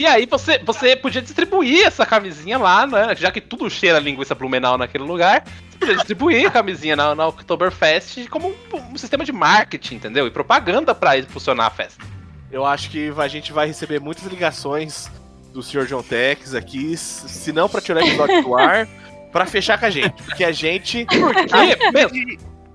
E 0.00 0.06
aí 0.06 0.24
você, 0.24 0.58
você 0.60 0.96
podia 0.96 1.20
distribuir 1.20 1.86
essa 1.86 2.06
camisinha 2.06 2.56
lá, 2.56 2.86
né? 2.86 3.14
Já 3.14 3.30
que 3.30 3.38
tudo 3.38 3.68
cheira 3.68 3.98
linguiça 3.98 4.34
blumenau 4.34 4.78
naquele 4.78 5.04
lugar, 5.04 5.44
você 5.44 5.76
podia 5.78 5.96
distribuir 5.96 6.46
a 6.46 6.50
camisinha 6.50 6.96
na, 6.96 7.14
na 7.14 7.28
Oktoberfest 7.28 8.26
como 8.30 8.48
um, 8.48 8.76
um 8.94 8.96
sistema 8.96 9.26
de 9.26 9.32
marketing, 9.32 9.96
entendeu? 9.96 10.26
E 10.26 10.30
propaganda 10.30 10.94
pra 10.94 11.18
impulsionar 11.18 11.66
a 11.66 11.70
festa. 11.70 12.02
Eu 12.50 12.64
acho 12.64 12.88
que 12.88 13.12
a 13.14 13.28
gente 13.28 13.52
vai 13.52 13.66
receber 13.66 14.00
muitas 14.00 14.24
ligações 14.24 15.10
do 15.52 15.62
Sr. 15.62 15.84
John 15.84 16.02
Tex 16.02 16.54
aqui, 16.54 16.96
se 16.96 17.52
não 17.52 17.68
pra 17.68 17.82
tirar 17.82 18.02
o 18.02 18.06
episódio 18.06 18.42
do 18.42 18.56
ar, 18.56 18.88
pra 19.30 19.44
fechar 19.44 19.78
com 19.78 19.84
a 19.84 19.90
gente. 19.90 20.22
Porque 20.22 20.44
a 20.44 20.50
gente. 20.50 21.06
Aí, 21.52 21.76
pensa, 21.92 22.14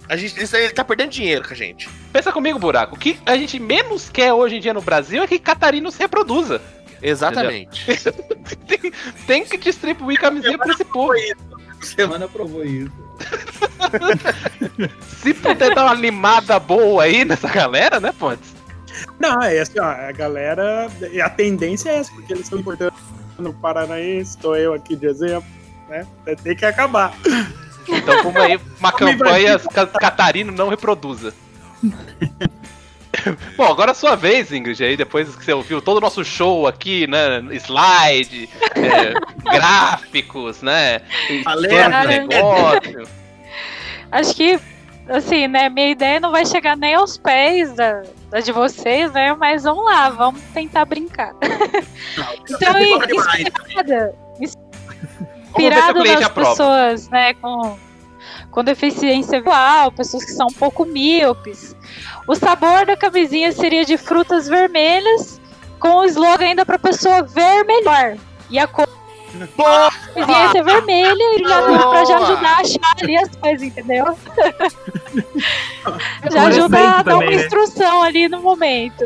A 0.08 0.16
gente 0.16 0.40
ele, 0.40 0.64
ele 0.66 0.74
tá 0.74 0.86
perdendo 0.86 1.10
dinheiro 1.10 1.44
com 1.44 1.56
a 1.56 1.58
gente. 1.58 1.90
pensa 2.14 2.32
comigo, 2.32 2.60
buraco. 2.60 2.96
O 2.96 3.00
que 3.00 3.18
a 3.26 3.36
gente 3.36 3.60
menos 3.60 4.12
quer 4.12 4.32
hoje 4.32 4.58
em 4.58 4.60
dia 4.60 4.76
no 4.76 4.82
Brasil 4.82 5.24
é 5.24 5.28
que 5.28 5.40
Catarina 5.40 5.90
se 5.90 5.98
reproduza. 5.98 6.62
Exatamente. 7.02 7.86
tem, 8.68 8.92
tem 9.28 9.46
que 9.46 9.58
distribuir 9.58 10.20
camisinha 10.20 10.58
pra 10.58 10.74
esse 10.74 10.86
povo. 10.86 11.14
Semana 11.82 12.28
provou 12.28 12.64
isso. 12.66 12.92
Se 15.22 15.34
puder 15.34 15.74
dar 15.74 15.86
uma 15.86 15.94
limada 15.94 16.60
boa 16.60 17.04
aí 17.04 17.26
nessa 17.26 17.48
galera, 17.50 18.00
né, 18.00 18.14
Pontes? 18.18 18.54
Não, 19.20 19.42
é 19.42 19.60
assim, 19.60 19.80
ó, 19.80 19.84
a 19.86 20.12
galera. 20.12 20.88
e 21.12 21.22
A 21.22 21.30
tendência 21.30 21.90
é 21.90 21.98
essa, 21.98 22.12
porque 22.14 22.34
eles 22.34 22.44
estão 22.46 22.60
importando 22.60 22.94
no 23.38 23.54
Paranaense, 23.54 24.32
estou 24.32 24.56
eu 24.56 24.74
aqui 24.74 24.96
de 24.96 25.08
exemplo, 25.08 25.48
né? 25.90 26.06
Tem 26.44 26.56
que 26.56 26.66
acabar. 26.66 27.14
Então, 27.88 28.24
como 28.24 28.40
aí 28.42 28.60
uma 28.80 28.92
campanha 28.92 29.60
ca- 29.60 29.88
Catarino 29.88 30.52
não 30.52 30.70
reproduza. 30.70 31.34
Bom, 33.58 33.66
agora 33.66 33.92
é 33.92 33.94
a 33.94 33.96
sua 33.96 34.16
vez, 34.16 34.52
Ingrid, 34.52 34.84
aí 34.84 34.98
depois 34.98 35.36
que 35.36 35.44
você 35.44 35.54
ouviu 35.54 35.82
todo 35.82 35.98
o 35.98 36.02
nosso 36.02 36.24
show 36.24 36.68
aqui, 36.68 37.08
né? 37.08 37.40
Slide, 37.54 38.50
é, 38.76 39.14
gráficos, 39.52 40.62
né? 40.62 41.00
Plano 41.44 42.08
de 42.08 42.20
negócio. 42.28 43.08
Acho 44.12 44.36
que, 44.36 44.60
assim, 45.10 45.48
né, 45.48 45.70
minha 45.70 45.90
ideia 45.90 46.20
não 46.20 46.32
vai 46.32 46.46
chegar 46.46 46.78
nem 46.78 46.96
aos 46.96 47.18
pés 47.18 47.74
da, 47.74 48.04
da 48.30 48.40
de 48.40 48.52
vocês, 48.52 49.12
né? 49.12 49.34
Mas 49.34 49.64
vamos 49.64 49.86
lá, 49.86 50.10
vamos 50.10 50.42
tentar 50.54 50.86
brincar. 50.86 51.34
Então, 52.48 52.74
fala 52.74 53.08
demais. 53.08 53.42
inspirada, 53.42 54.16
inspirado 54.40 56.04
nas 56.04 56.30
pessoas, 56.30 57.10
né, 57.10 57.34
com, 57.34 57.78
com 58.52 58.64
deficiência 58.64 59.40
visual, 59.40 59.92
pessoas 59.92 60.24
que 60.24 60.32
são 60.32 60.48
um 60.48 60.54
pouco 60.54 60.86
míopes. 60.86 61.76
O 62.28 62.36
sabor 62.36 62.86
da 62.86 62.98
camisinha 62.98 63.52
seria 63.52 63.86
de 63.86 63.98
frutas 63.98 64.48
vermelhas, 64.48 65.40
com 65.80 65.98
o 65.98 66.06
slogan 66.06 66.46
ainda 66.46 66.66
para 66.66 66.80
pessoa 66.80 67.22
ver 67.22 67.64
melhor. 67.66 68.18
E 68.50 68.58
a 68.58 68.68
cor 68.68 68.88
Boa! 69.56 69.92
camisinha 70.14 70.52
ser 70.52 70.64
vermelha 70.64 71.24
e 71.36 71.44
já 71.48 71.62
para 71.62 72.06
já 72.06 72.18
ajudar 72.18 72.58
a 72.58 72.62
achar 72.62 72.96
ali 73.02 73.18
as 73.18 73.36
coisas, 73.36 73.64
entendeu? 73.64 74.18
já 76.32 76.48
ajuda 76.48 76.78
a 76.78 76.82
dar 76.82 77.04
também, 77.04 77.28
uma 77.28 77.36
né? 77.36 77.44
instrução 77.44 78.02
ali 78.02 78.28
no 78.28 78.42
momento. 78.42 79.06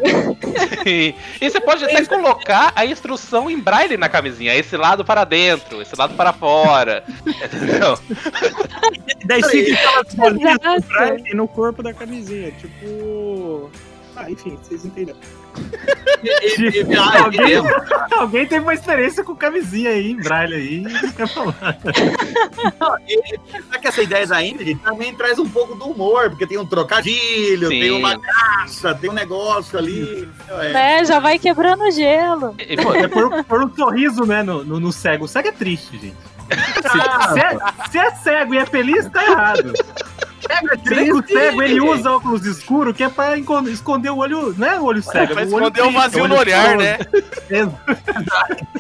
E, 0.86 1.16
e 1.42 1.50
você 1.50 1.60
pode 1.60 1.84
até 1.84 2.06
colocar 2.06 2.72
a 2.76 2.86
instrução 2.86 3.50
em 3.50 3.60
braille 3.60 3.98
na 3.98 4.10
camisinha. 4.10 4.56
Esse 4.56 4.78
lado 4.78 5.04
para 5.04 5.24
dentro, 5.24 5.82
esse 5.82 5.96
lado 5.96 6.16
para 6.16 6.32
fora. 6.34 7.04
Entendeu? 7.26 7.98
Daí 9.26 9.44
fica 9.44 9.78
aquelas 10.00 10.86
braille 10.86 11.34
no 11.34 11.48
corpo 11.48 11.82
da 11.82 11.94
camisinha. 11.94 12.52
Tipo. 12.52 13.70
Ah, 14.16 14.30
enfim, 14.30 14.58
vocês 14.62 14.86
entenderam. 14.86 15.20
E- 16.22 16.62
e- 16.62 16.82
e- 16.84 16.96
ah, 16.98 17.24
Alguém, 17.24 17.54
alguém 18.18 18.46
teve 18.46 18.62
uma 18.62 18.74
experiência 18.74 19.24
com 19.24 19.36
camisinha 19.36 19.92
aí, 19.92 20.12
em 20.12 20.18
braille 20.18 20.56
aí, 20.56 20.82
não 20.82 21.12
quer 21.12 21.28
falar. 21.28 21.78
Será 23.62 23.80
que 23.80 23.88
essa 23.88 24.02
ideia 24.02 24.28
da 24.28 24.44
Ingrid 24.44 24.76
também 24.84 25.14
traz 25.16 25.40
um 25.40 25.50
pouco 25.50 25.76
do 25.76 25.86
humor, 25.86 26.30
porque 26.30 26.46
tem 26.46 26.58
um 26.58 26.66
trocadilho, 26.66 27.70
Sim. 27.70 27.80
tem 27.80 27.92
uma 27.92 28.16
graça, 28.18 28.94
tem 28.96 29.10
um 29.10 29.14
negócio 29.14 29.78
ali. 29.78 30.28
É. 30.50 30.74
Né? 30.74 31.06
Já 31.06 31.20
vai 31.20 31.40
quebrando 31.40 31.84
o 31.84 31.92
gelo. 31.92 32.56
E, 32.60 32.76
pô, 32.76 32.94
É 32.94 33.08
por, 33.08 33.44
por 33.46 33.64
um 33.64 33.74
sorriso, 33.76 34.26
né, 34.26 34.44
no, 34.44 34.64
no, 34.66 34.80
no 34.80 34.92
cego. 34.92 35.26
O 35.26 35.28
cego 35.28 35.48
é 35.48 35.52
triste, 35.52 35.98
gente. 35.98 36.18
Se, 36.82 37.34
se 37.34 37.40
é, 37.40 37.58
se 37.92 37.98
é 38.00 38.12
cego 38.16 38.56
e 38.56 38.58
é 38.58 38.66
feliz, 38.66 39.08
tá 39.10 39.24
errado. 39.24 39.72
Se 40.84 40.96
bem 40.96 41.06
que 41.06 41.14
o 41.14 41.28
cego, 41.28 41.62
ele 41.62 41.80
usa 41.80 42.12
óculos 42.12 42.46
escuros, 42.46 42.96
que 42.96 43.04
é 43.04 43.10
pra 43.10 43.38
esconder 43.38 44.10
o 44.10 44.18
olho, 44.18 44.54
não 44.58 44.68
é 44.68 44.80
o 44.80 44.86
olho 44.86 45.04
cego, 45.04 45.34
Pra 45.34 45.44
é 45.44 45.46
o 45.46 45.54
olho 45.54 45.68
esconder 45.68 45.82
o 45.84 45.92
vazio 45.92 46.28
no 46.28 46.38
olhar, 46.38 46.78
né? 46.78 46.98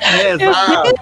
É, 0.01 0.31
exato. 0.31 0.93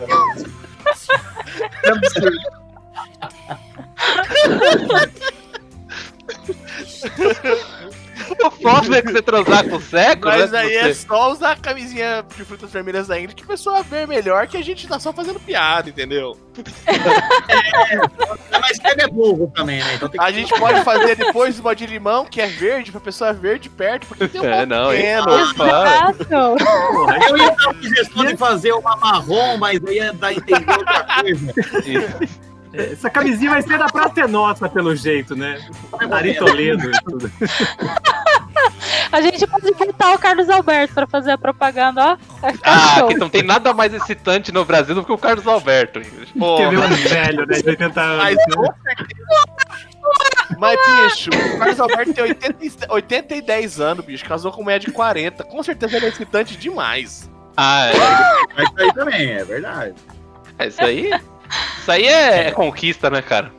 o 8.46 8.52
foda 8.52 8.98
é 8.98 9.02
que 9.02 9.12
você 9.12 9.22
transar 9.22 9.68
com 9.68 9.76
o 9.78 9.82
cego, 9.82 10.26
Mas 10.28 10.52
né? 10.52 10.60
aí 10.60 10.70
você- 10.74 10.90
é 10.90 10.94
só 10.94 11.32
usar 11.32 11.52
a 11.52 11.56
camisinha 11.56 12.24
de 12.36 12.44
frutas 12.46 12.72
vermelhas 12.72 13.08
da 13.08 13.18
Ingrid 13.20 13.36
que 13.36 13.44
a 13.44 13.48
pessoa 13.48 13.84
vê 13.84 14.06
melhor 14.06 14.48
que 14.48 14.58
a 14.58 14.64
gente 14.64 14.88
tá 14.88 15.00
só 15.00 15.12
fazendo 15.14 15.40
piada, 15.40 15.90
entendeu? 15.90 16.38
Mas 18.60 18.78
cego 18.78 19.02
é 19.02 19.08
burro 19.08 19.52
também, 19.56 19.80
né? 19.80 19.96
Então 19.96 20.10
tem 20.10 20.20
que 20.20 20.26
A 20.26 20.32
gente 20.32 20.54
pode 20.60 20.84
fazer 20.84 21.16
depois 21.16 21.60
uma 21.60 21.76
de 21.76 21.86
limão, 21.86 22.26
que 22.26 22.42
é 22.42 22.48
verde, 22.48 22.92
pra 22.92 23.00
pessoa 23.00 23.32
ver 23.34 23.60
de 23.60 23.70
perto, 23.70 24.08
porque 24.08 24.28
tem 24.28 24.42
um 24.42 24.46
É, 24.46 24.66
não, 24.66 24.92
hein? 24.94 25.00
pequeno. 25.02 25.30
Eu 27.30 27.38
ia 27.38 27.52
dar 27.52 27.70
uma 27.70 27.82
sugestão 27.82 28.26
de 28.26 28.36
fazer 28.38 28.74
uma 28.74 28.96
marrom, 28.98 29.58
mas 29.58 29.80
aí 29.86 29.96
ia 29.98 30.14
dar 30.14 30.28
a 30.28 30.34
entender 30.34 30.72
outra 30.78 31.04
coisa. 31.22 31.54
Essa 32.78 33.10
camisinha 33.10 33.52
vai 33.52 33.62
ser 33.62 33.78
da 33.78 33.88
Praça 33.88 34.22
é 34.22 34.28
Nossa, 34.28 34.70
pelo 34.70 34.96
jeito, 34.96 35.36
né? 35.36 35.60
Ari 36.12 36.36
Toledo 36.36 36.90
e 36.90 37.02
tudo. 37.04 37.32
A 39.12 39.22
gente 39.22 39.46
pode 39.48 39.72
botar 39.74 40.14
o 40.14 40.20
Carlos 40.20 40.50
Alberto 40.50 40.94
pra 40.94 41.08
fazer 41.08 41.32
a 41.32 41.38
propaganda, 41.38 42.18
ó. 42.42 42.52
Ficar 42.52 42.98
Ah, 43.00 43.08
que 43.08 43.16
não 43.16 43.30
tem 43.30 43.42
nada 43.42 43.74
mais 43.74 43.94
excitante 43.94 44.52
no 44.52 44.66
Brasil 44.66 44.94
do 44.94 45.04
que 45.04 45.12
o 45.12 45.18
Carlos 45.18 45.48
Alberto. 45.48 46.02
Quer 46.02 46.10
ver 46.10 46.34
Porra. 46.38 46.70
um 46.88 46.96
velho, 46.96 47.46
né? 47.48 47.62
De 47.62 47.70
80 47.70 48.02
anos. 48.02 48.24
Mas, 48.24 48.36
né? 48.36 48.70
mas, 50.58 50.80
bicho, 51.14 51.30
o 51.30 51.58
Carlos 51.58 51.80
Alberto 51.80 52.14
tem 52.14 52.24
80, 52.24 52.66
e- 52.66 52.72
80 52.90 53.36
e 53.36 53.42
10 53.42 53.80
anos, 53.80 54.06
bicho. 54.06 54.26
Casou 54.26 54.52
com 54.52 54.64
mulher 54.64 54.80
de 54.80 54.92
40. 54.92 55.44
Com 55.46 55.64
certeza 55.64 55.96
ele 55.98 56.06
é 56.08 56.10
excitante 56.10 56.58
demais. 56.58 57.30
Ah, 57.56 57.90
Mas 58.56 58.68
isso 58.70 58.82
aí 58.82 58.94
também, 58.94 59.32
é 59.32 59.44
verdade. 59.44 59.96
é. 60.60 60.68
Isso 60.68 60.84
aí. 60.84 61.12
Isso 61.88 61.92
aí 61.94 62.06
é, 62.06 62.48
é 62.48 62.52
conquista, 62.52 63.10
né, 63.10 63.22
cara? 63.22 63.50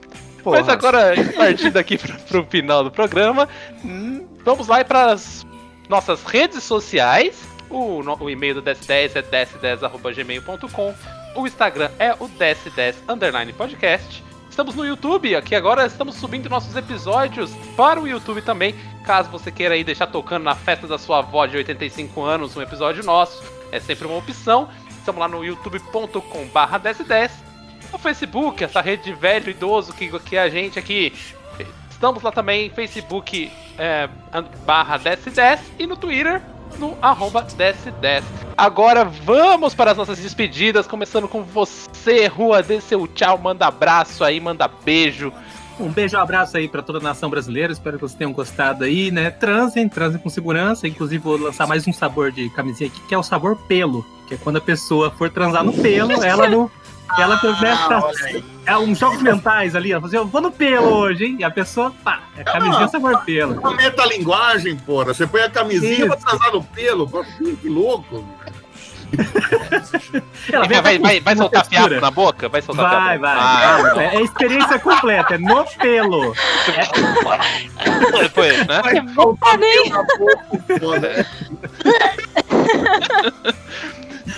Porra. 0.45 0.59
Mas 0.59 0.69
agora, 0.69 1.15
partindo 1.35 1.79
aqui 1.79 1.97
pro, 1.97 2.13
pro 2.13 2.45
final 2.45 2.85
do 2.85 2.91
programa, 2.91 3.49
hum, 3.83 4.27
vamos 4.45 4.69
lá 4.69 4.85
para 4.85 5.13
as 5.13 5.47
nossas 5.89 6.23
redes 6.25 6.63
sociais. 6.63 7.49
O, 7.71 8.03
o 8.03 8.29
e-mail 8.29 8.57
do 8.57 8.63
DS10 8.63 9.17
é 9.17 9.23
ds10.gmail.com. 9.23 10.95
O 11.37 11.47
Instagram 11.47 11.91
é 11.99 12.13
o 12.13 12.29
ds10podcast. 12.29 14.23
Estamos 14.51 14.75
no 14.75 14.85
YouTube, 14.85 15.35
aqui 15.35 15.55
agora 15.55 15.87
estamos 15.87 16.17
subindo 16.17 16.51
nossos 16.51 16.77
episódios 16.77 17.51
para 17.79 17.99
o 17.99 18.07
YouTube 18.07 18.43
também. 18.43 18.75
Caso 19.07 19.31
você 19.31 19.51
queira 19.51 19.75
aí 19.75 19.83
deixar 19.83 20.07
tocando 20.07 20.43
na 20.43 20.55
festa 20.55 20.87
da 20.87 20.99
sua 20.99 21.21
avó 21.21 21.47
de 21.47 21.57
85 21.57 22.23
anos 22.23 22.55
um 22.55 22.61
episódio 22.61 23.03
nosso, 23.03 23.43
é 23.73 23.81
sempre 23.81 24.07
uma 24.07 24.19
opção. 24.19 24.69
Estamos 24.99 25.19
lá 25.19 25.29
no 25.29 25.43
youtube.com/ds10 25.43 27.48
o 27.93 27.99
Facebook, 27.99 28.63
essa 28.63 28.81
rede 28.81 29.05
de 29.05 29.13
velho 29.13 29.51
idoso 29.51 29.93
que, 29.93 30.09
que 30.21 30.37
é 30.37 30.43
a 30.43 30.49
gente 30.49 30.79
aqui. 30.79 31.13
Estamos 31.91 32.23
lá 32.23 32.31
também, 32.31 32.71
Facebook 32.71 33.51
é, 33.77 34.09
barra 34.65 34.99
1010 34.99 35.61
e 35.79 35.87
no 35.87 35.97
Twitter, 35.97 36.41
no 36.79 36.97
arroba 37.01 37.43
1010. 37.43 38.25
Agora 38.57 39.05
vamos 39.05 39.75
para 39.75 39.93
as 39.93 39.97
nossas 39.97 40.19
despedidas, 40.19 40.87
começando 40.87 41.27
com 41.27 41.43
você, 41.43 42.27
Rua, 42.27 42.63
dê 42.63 42.81
seu 42.81 43.07
tchau, 43.07 43.39
manda 43.39 43.67
abraço 43.67 44.23
aí, 44.23 44.39
manda 44.39 44.69
beijo. 44.69 45.33
Um 45.81 45.91
beijo, 45.91 46.17
um 46.17 46.21
abraço 46.21 46.57
aí 46.57 46.67
para 46.67 46.83
toda 46.83 46.99
a 46.99 47.03
nação 47.03 47.31
brasileira. 47.31 47.73
Espero 47.73 47.97
que 47.97 48.03
vocês 48.03 48.19
tenham 48.19 48.33
gostado 48.33 48.83
aí, 48.83 49.13
né? 49.13 49.31
Transem, 49.31 49.89
transem 49.89 50.21
com 50.21 50.29
segurança. 50.29 50.89
Inclusive, 50.89 51.23
vou 51.23 51.37
lançar 51.37 51.69
mais 51.69 51.87
um 51.87 51.93
sabor 51.93 52.33
de 52.33 52.51
camisinha 52.51 52.91
aqui, 52.91 53.01
que 53.07 53.15
é 53.15 53.19
o 53.19 53.23
sabor 53.23 53.57
pelo. 53.69 54.05
Que 54.27 54.35
é 54.35 54.37
quando 54.37 54.57
a 54.57 54.61
pessoa 54.61 55.13
for 55.13 55.31
transar 55.31 55.63
no 55.63 55.73
pelo, 55.73 56.13
ela 56.25 56.49
não, 56.49 56.69
ela 57.17 57.37
tá- 57.39 58.01
olha 58.05 58.25
aí. 58.27 58.45
é 58.67 58.77
uns 58.77 58.99
jogos 58.99 59.23
mentais 59.23 59.75
ali, 59.75 59.93
ela 59.93 60.01
fala 60.01 60.09
assim, 60.09 60.17
eu 60.19 60.27
vou 60.27 60.41
no 60.41 60.51
pelo 60.51 60.89
hoje, 60.89 61.25
hein? 61.25 61.37
E 61.41 61.45
a 61.45 61.51
pessoa, 61.51 61.93
pá, 62.05 62.21
é 62.37 62.45
camisinha 62.45 62.81
Não. 62.81 62.89
sabor 62.89 63.25
pelo. 63.25 63.59
Uma 63.61 63.75
metalinguagem, 63.75 64.77
porra. 64.77 65.15
Você 65.15 65.27
põe 65.27 65.41
a 65.43 65.51
camisinha 65.51 65.93
Isso. 65.93 66.07
pra 66.07 66.17
transar 66.17 66.53
no 66.53 66.63
pelo. 66.63 67.09
Pô, 67.09 67.25
Que 67.63 67.69
louco. 67.69 68.25
Ela 70.53 70.69
vai, 70.69 70.83
vai, 70.83 70.99
vai, 70.99 71.21
vai 71.21 71.35
uma 71.35 71.45
soltar 71.45 71.63
textura. 71.63 71.89
fiapo 71.89 72.05
na 72.05 72.11
boca? 72.11 72.47
Vai 72.51 72.61
soltar 72.61 72.91
Vai, 72.91 73.19
fiapo? 73.19 73.21
vai. 73.23 73.37
Ah, 73.39 73.93
É, 73.97 74.17
é 74.17 74.23
experiência 74.23 74.79
completa, 74.79 75.37
é 75.37 75.39
no 75.39 75.65
pelo. 75.79 76.35
depois, 78.21 78.67
né? 78.67 78.83
Que 78.83 79.01
vontade, 79.15 79.65
hein? 79.65 79.93
Foda. 80.79 81.27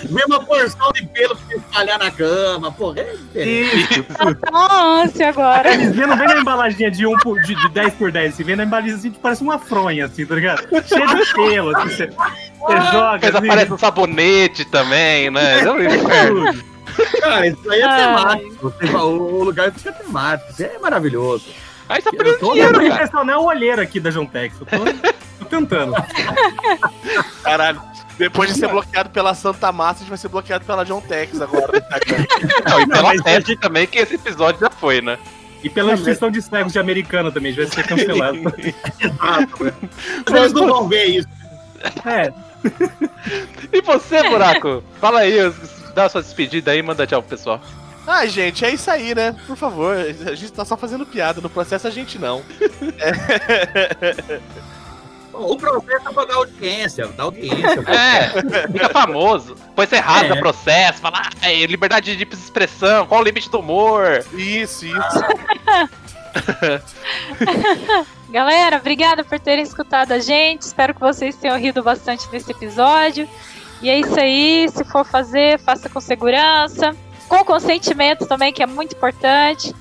Mesma 0.09 0.43
porção 0.43 0.91
de 0.93 1.05
pelo 1.07 1.35
pra 1.35 1.45
você 1.45 1.55
espalhar 1.55 1.99
na 1.99 2.11
cama. 2.11 2.71
Porra, 2.71 3.01
é 3.01 3.03
diferente. 3.15 3.75
Isso. 3.91 4.05
Nossa, 4.51 5.25
A 5.25 5.29
agora. 5.29 5.69
camisinha 5.71 6.07
não 6.07 6.17
vem 6.17 6.27
na 6.27 6.37
embalaginha 6.39 6.91
de, 6.91 7.05
um 7.05 7.17
por, 7.17 7.41
de, 7.41 7.55
de 7.55 7.69
10 7.69 7.93
por 7.95 8.11
10, 8.11 8.33
assim, 8.33 8.43
vem 8.43 8.55
na 8.55 8.63
embalaginha 8.63 9.11
que 9.11 9.19
parece 9.19 9.41
uma 9.43 9.57
fronha, 9.59 10.05
assim, 10.05 10.25
tá 10.25 10.35
ligado? 10.35 10.67
Cheia 10.87 11.07
de 11.07 11.33
pelo, 11.33 11.77
assim, 11.77 11.89
você, 11.89 12.07
você 12.07 12.81
joga. 12.91 13.19
Depois 13.19 13.35
assim, 13.35 13.47
aparece 13.49 13.73
um 13.73 13.77
sabonete 13.77 14.65
também, 14.65 15.29
né? 15.31 15.59
É 15.59 15.95
inferno. 15.95 16.45
tudo. 16.53 16.71
Cara, 17.21 17.47
isso 17.47 17.71
aí 17.71 17.81
é 17.81 17.87
temático. 17.97 18.73
O 18.99 19.43
lugar 19.43 19.71
fica 19.71 19.91
temático. 19.93 20.51
Isso 20.51 20.63
é 20.63 20.77
maravilhoso. 20.79 21.45
Aí 21.87 22.01
tá 22.01 22.09
Eu 22.11 22.17
perdendo 22.17 22.39
tô 22.39 22.51
dinheiro, 22.53 22.73
cara. 22.73 22.87
impressionar 22.87 23.39
o 23.39 23.45
olheiro 23.45 23.81
aqui 23.81 23.99
da 23.99 24.11
João 24.11 24.25
Tex. 24.25 24.55
Eu 24.59 24.65
tô, 24.65 24.77
tô 25.39 25.45
tentando. 25.45 25.93
Caralho. 27.43 27.81
Depois 28.21 28.53
de 28.53 28.59
ser 28.59 28.67
bloqueado 28.67 29.09
pela 29.09 29.33
Santa 29.33 29.71
Massa, 29.71 29.97
a 29.97 29.99
gente 29.99 30.09
vai 30.09 30.17
ser 30.17 30.27
bloqueado 30.27 30.63
pela 30.65 30.83
John 30.85 31.01
Tex 31.01 31.41
agora. 31.41 31.77
Instagram. 31.77 32.25
Não, 32.69 32.81
e 32.81 32.87
pela 32.87 33.03
mas- 33.03 33.21
teste 33.21 33.55
também, 33.57 33.87
que 33.87 33.99
esse 33.99 34.15
episódio 34.15 34.59
já 34.61 34.69
foi, 34.69 35.01
né? 35.01 35.17
E 35.63 35.69
pela 35.69 35.93
instituição 35.93 36.31
de 36.31 36.41
cegos 36.41 36.73
de 36.73 36.79
americana 36.79 37.31
também, 37.31 37.51
já 37.53 37.63
vai 37.63 37.71
ser 37.71 37.83
cancelado. 37.87 38.37
Exato. 38.99 39.63
né? 39.63 39.73
Mas 40.29 40.39
eles 40.41 40.53
não 40.53 40.67
vão 40.67 40.87
ver 40.87 41.05
isso. 41.05 41.27
É, 42.05 42.31
E 43.73 43.81
você, 43.81 44.21
Buraco? 44.29 44.83
Fala 44.99 45.19
aí, 45.21 45.37
dá 45.95 46.05
a 46.05 46.09
sua 46.09 46.21
despedida 46.21 46.71
aí, 46.71 46.81
manda 46.81 47.05
tchau 47.07 47.21
pro 47.21 47.35
pessoal. 47.37 47.59
Ai, 48.07 48.27
gente, 48.29 48.65
é 48.65 48.71
isso 48.71 48.89
aí, 48.89 49.13
né? 49.13 49.35
Por 49.45 49.55
favor, 49.55 49.95
a 49.95 50.33
gente 50.35 50.51
tá 50.51 50.65
só 50.65 50.75
fazendo 50.75 51.05
piada. 51.05 51.39
No 51.39 51.49
processo 51.49 51.87
a 51.87 51.91
gente 51.91 52.17
não. 52.17 52.41
O 55.33 55.57
processo 55.57 56.09
é 56.09 56.13
pra 56.13 56.25
dar 56.25 56.35
audiência. 56.35 57.07
Dar 57.07 57.23
audiência. 57.23 57.83
É, 57.87 58.67
fica 58.71 58.89
famoso. 58.89 59.55
Depois 59.55 59.89
você 59.89 59.97
rasga 59.97 60.35
É. 60.35 60.39
processo, 60.39 61.01
fala, 61.01 61.21
ah, 61.23 61.29
é, 61.49 61.65
liberdade 61.65 62.15
de 62.15 62.23
expressão, 62.23 63.07
qual 63.07 63.21
o 63.21 63.23
limite 63.23 63.49
do 63.49 63.59
humor? 63.59 64.23
Isso, 64.33 64.85
isso. 64.85 64.93
Galera, 68.29 68.77
obrigada 68.77 69.23
por 69.23 69.39
terem 69.39 69.63
escutado 69.63 70.11
a 70.13 70.19
gente. 70.19 70.61
Espero 70.61 70.93
que 70.93 71.01
vocês 71.01 71.35
tenham 71.35 71.57
rido 71.57 71.83
bastante 71.83 72.27
nesse 72.31 72.51
episódio. 72.51 73.27
E 73.81 73.89
é 73.89 73.99
isso 73.99 74.17
aí. 74.19 74.69
Se 74.69 74.83
for 74.85 75.05
fazer, 75.05 75.59
faça 75.59 75.89
com 75.89 75.99
segurança. 75.99 76.95
Com 77.27 77.43
consentimento 77.43 78.25
também, 78.25 78.53
que 78.53 78.63
é 78.63 78.65
muito 78.65 78.95
importante. 78.95 79.75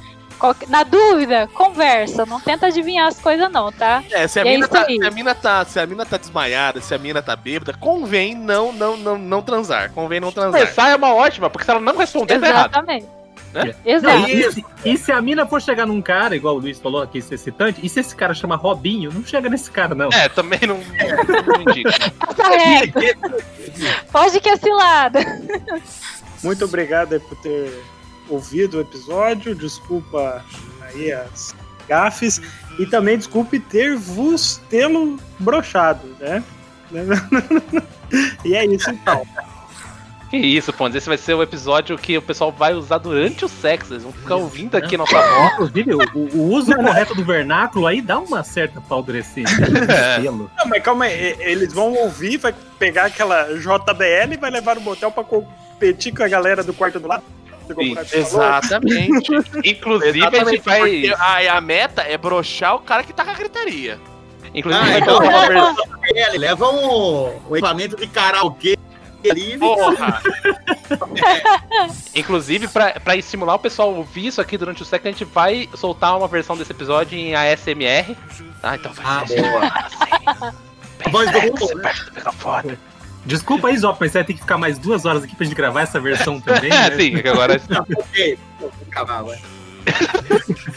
Na 0.69 0.83
dúvida, 0.83 1.49
conversa. 1.55 2.25
Não 2.27 2.41
tenta 2.41 2.67
adivinhar 2.67 3.07
as 3.09 3.19
coisas, 3.19 3.51
não, 3.51 3.71
tá? 3.71 4.03
É, 4.11 4.27
se 4.27 4.39
a, 4.39 4.43
é 4.43 4.45
mina 4.45 4.65
isso 4.67 4.69
tá, 4.73 4.85
se, 4.87 5.05
a 5.05 5.11
mina 5.11 5.35
tá, 5.35 5.65
se 5.65 5.81
a 5.81 5.87
mina 5.87 6.07
tá 6.07 6.17
desmaiada, 6.17 6.81
se 6.81 6.95
a 6.95 6.99
mina 6.99 7.23
tá 7.23 7.37
bêbada, 7.37 7.75
convém 7.79 8.35
não, 8.35 8.73
não, 8.73 8.97
não, 8.97 9.19
não 9.19 9.43
transar. 9.43 9.91
Convém 9.93 10.21
não 10.21 10.33
transar. 10.33 10.53
Conversar 10.61 10.91
é 10.91 10.97
uma 10.97 11.15
ótima, 11.15 11.51
porque 11.51 11.65
se 11.65 11.71
ela 11.71 11.81
não 11.81 11.97
responder, 11.97 12.39
tá 12.41 12.49
errado. 12.49 12.71
Exatamente. 12.71 13.07
Né? 13.53 13.75
Não, 13.85 13.93
Exato. 13.93 14.29
e, 14.31 14.53
se- 14.53 14.65
e 14.85 14.97
se 14.97 15.11
a 15.11 15.21
mina 15.21 15.45
for 15.45 15.61
chegar 15.61 15.85
num 15.85 16.01
cara, 16.01 16.37
igual 16.37 16.55
o 16.55 16.59
Luiz 16.61 16.79
falou 16.79 17.03
aqui, 17.03 17.19
esse 17.19 17.35
excitante, 17.35 17.81
e 17.85 17.89
se 17.89 17.99
esse 17.99 18.15
cara 18.15 18.33
chama 18.33 18.55
Robinho, 18.55 19.13
não 19.13 19.25
chega 19.25 19.49
nesse 19.49 19.69
cara, 19.71 19.93
não. 19.93 20.09
É, 20.13 20.29
também 20.29 20.61
não, 20.69 20.77
não 20.79 20.85
reto. 22.55 23.01
Pode 24.13 24.41
que 24.41 24.49
é 24.49 24.57
cilada. 24.57 25.21
Muito 26.45 26.65
obrigado 26.65 27.21
por 27.21 27.37
ter 27.39 27.83
ouvido 28.35 28.79
o 28.79 28.81
episódio. 28.81 29.55
Desculpa 29.55 30.45
aí 30.83 31.13
as 31.13 31.55
gafes. 31.89 32.41
E 32.79 32.87
também 32.87 33.19
desculpe 33.19 33.59
ter 33.61 33.97
vos 33.97 34.61
tê-lo 34.71 35.19
brochado, 35.39 36.07
né? 36.21 36.43
e 38.45 38.55
é 38.55 38.65
isso 38.65 38.91
então. 38.91 39.27
Que 40.31 40.37
isso, 40.37 40.73
Pontes, 40.73 40.95
esse 40.97 41.09
vai 41.09 41.19
ser 41.19 41.35
o 41.35 41.43
episódio 41.43 41.99
que 41.99 42.17
o 42.17 42.23
pessoal 42.23 42.53
vai 42.53 42.73
usar 42.73 42.99
durante 42.99 43.45
o 43.45 43.49
sexo. 43.49 43.93
Eles 43.95 44.05
vão 44.05 44.13
ficar 44.13 44.37
ouvindo 44.37 44.77
aqui 44.77 44.97
nossa 44.97 45.21
voz. 45.21 45.53
Inclusive, 45.55 45.95
o, 45.95 45.99
o- 46.15 46.53
uso 46.55 46.73
correto 46.73 47.17
do 47.17 47.25
vernáculo 47.25 47.85
aí 47.89 48.01
dá 48.01 48.21
uma 48.21 48.45
certa 48.45 48.81
paldurecência. 48.81 49.57
É. 49.91 50.21
Pelo. 50.21 50.49
Não, 50.57 50.67
mas 50.69 50.83
calma 50.85 51.07
aí, 51.07 51.35
eles 51.41 51.73
vão 51.73 51.93
ouvir, 51.95 52.37
vai 52.37 52.55
pegar 52.79 53.07
aquela 53.07 53.45
JBL 53.59 54.35
e 54.35 54.37
vai 54.37 54.51
levar 54.53 54.77
no 54.77 54.83
motel 54.83 55.11
pra 55.11 55.25
competir 55.25 56.15
com 56.15 56.23
a 56.23 56.29
galera 56.29 56.63
do 56.63 56.73
quarto 56.73 57.01
do 57.01 57.09
lado. 57.09 57.25
Sim? 57.75 57.97
Exatamente. 58.19 59.31
Inclusive, 59.65 60.23
a 60.25 60.29
Exatamente, 60.29 60.51
gente 60.51 60.65
vai. 60.65 61.47
a, 61.49 61.57
a 61.57 61.61
meta 61.61 62.03
é 62.03 62.17
broxar 62.19 62.75
o 62.77 62.81
cara 62.81 63.03
que 63.03 63.13
tá 63.13 63.25
com 63.25 63.31
a 63.31 63.35
gritaria. 63.35 63.99
Inclusive, 64.55 64.85
Ah, 64.85 64.99
então 64.99 65.19
leva 66.39 66.69
um, 66.71 67.27
um 67.49 67.57
equipamento 67.57 67.97
de 67.97 68.07
karaokê 68.09 68.77
ali. 69.31 69.57
Porra! 69.59 70.21
Inclusive, 72.15 72.69
pra, 72.69 72.99
pra 73.01 73.17
estimular 73.17 73.55
o 73.55 73.59
pessoal 73.59 73.91
a 73.95 73.99
ouvir 73.99 74.27
isso 74.27 74.41
aqui 74.41 74.57
durante 74.59 74.83
o 74.83 74.85
sexo, 74.85 75.07
a 75.09 75.11
gente 75.11 75.25
vai 75.25 75.69
soltar 75.75 76.17
uma 76.17 76.27
versão 76.27 76.57
desse 76.57 76.73
episódio 76.73 77.17
em 77.19 77.35
ASMR. 77.35 78.17
Ah, 78.63 78.75
então 78.77 78.93
vai 78.93 79.05
Ah, 79.07 79.27
ser 79.27 79.41
boa. 79.43 79.67
assim. 79.67 80.57
A 81.05 81.09
voz 81.11 81.31
do 81.31 81.39
Sexo 81.41 81.67
robô, 81.67 81.81
né? 82.69 82.79
Desculpa 83.25 83.69
aí, 83.69 83.77
Zop, 83.77 83.99
mas 84.01 84.13
você 84.13 84.19
vai 84.19 84.27
ter 84.27 84.35
que 84.35 84.41
ficar 84.41 84.59
mais 84.59 84.79
duas 84.79 85.05
horas 85.05 85.23
aqui 85.23 85.37
pra 85.37 85.45
gente 85.45 85.55
gravar 85.55 85.83
essa 85.83 86.01
versão 86.01 86.41
também. 86.41 86.71
É, 86.71 86.91
né? 86.91 86.97
sim, 86.97 87.23
que 87.23 87.29
agora. 87.29 87.61
Ok, 87.97 88.39
vou 88.59 88.73
acabar, 88.89 89.23
vai. 89.23 89.39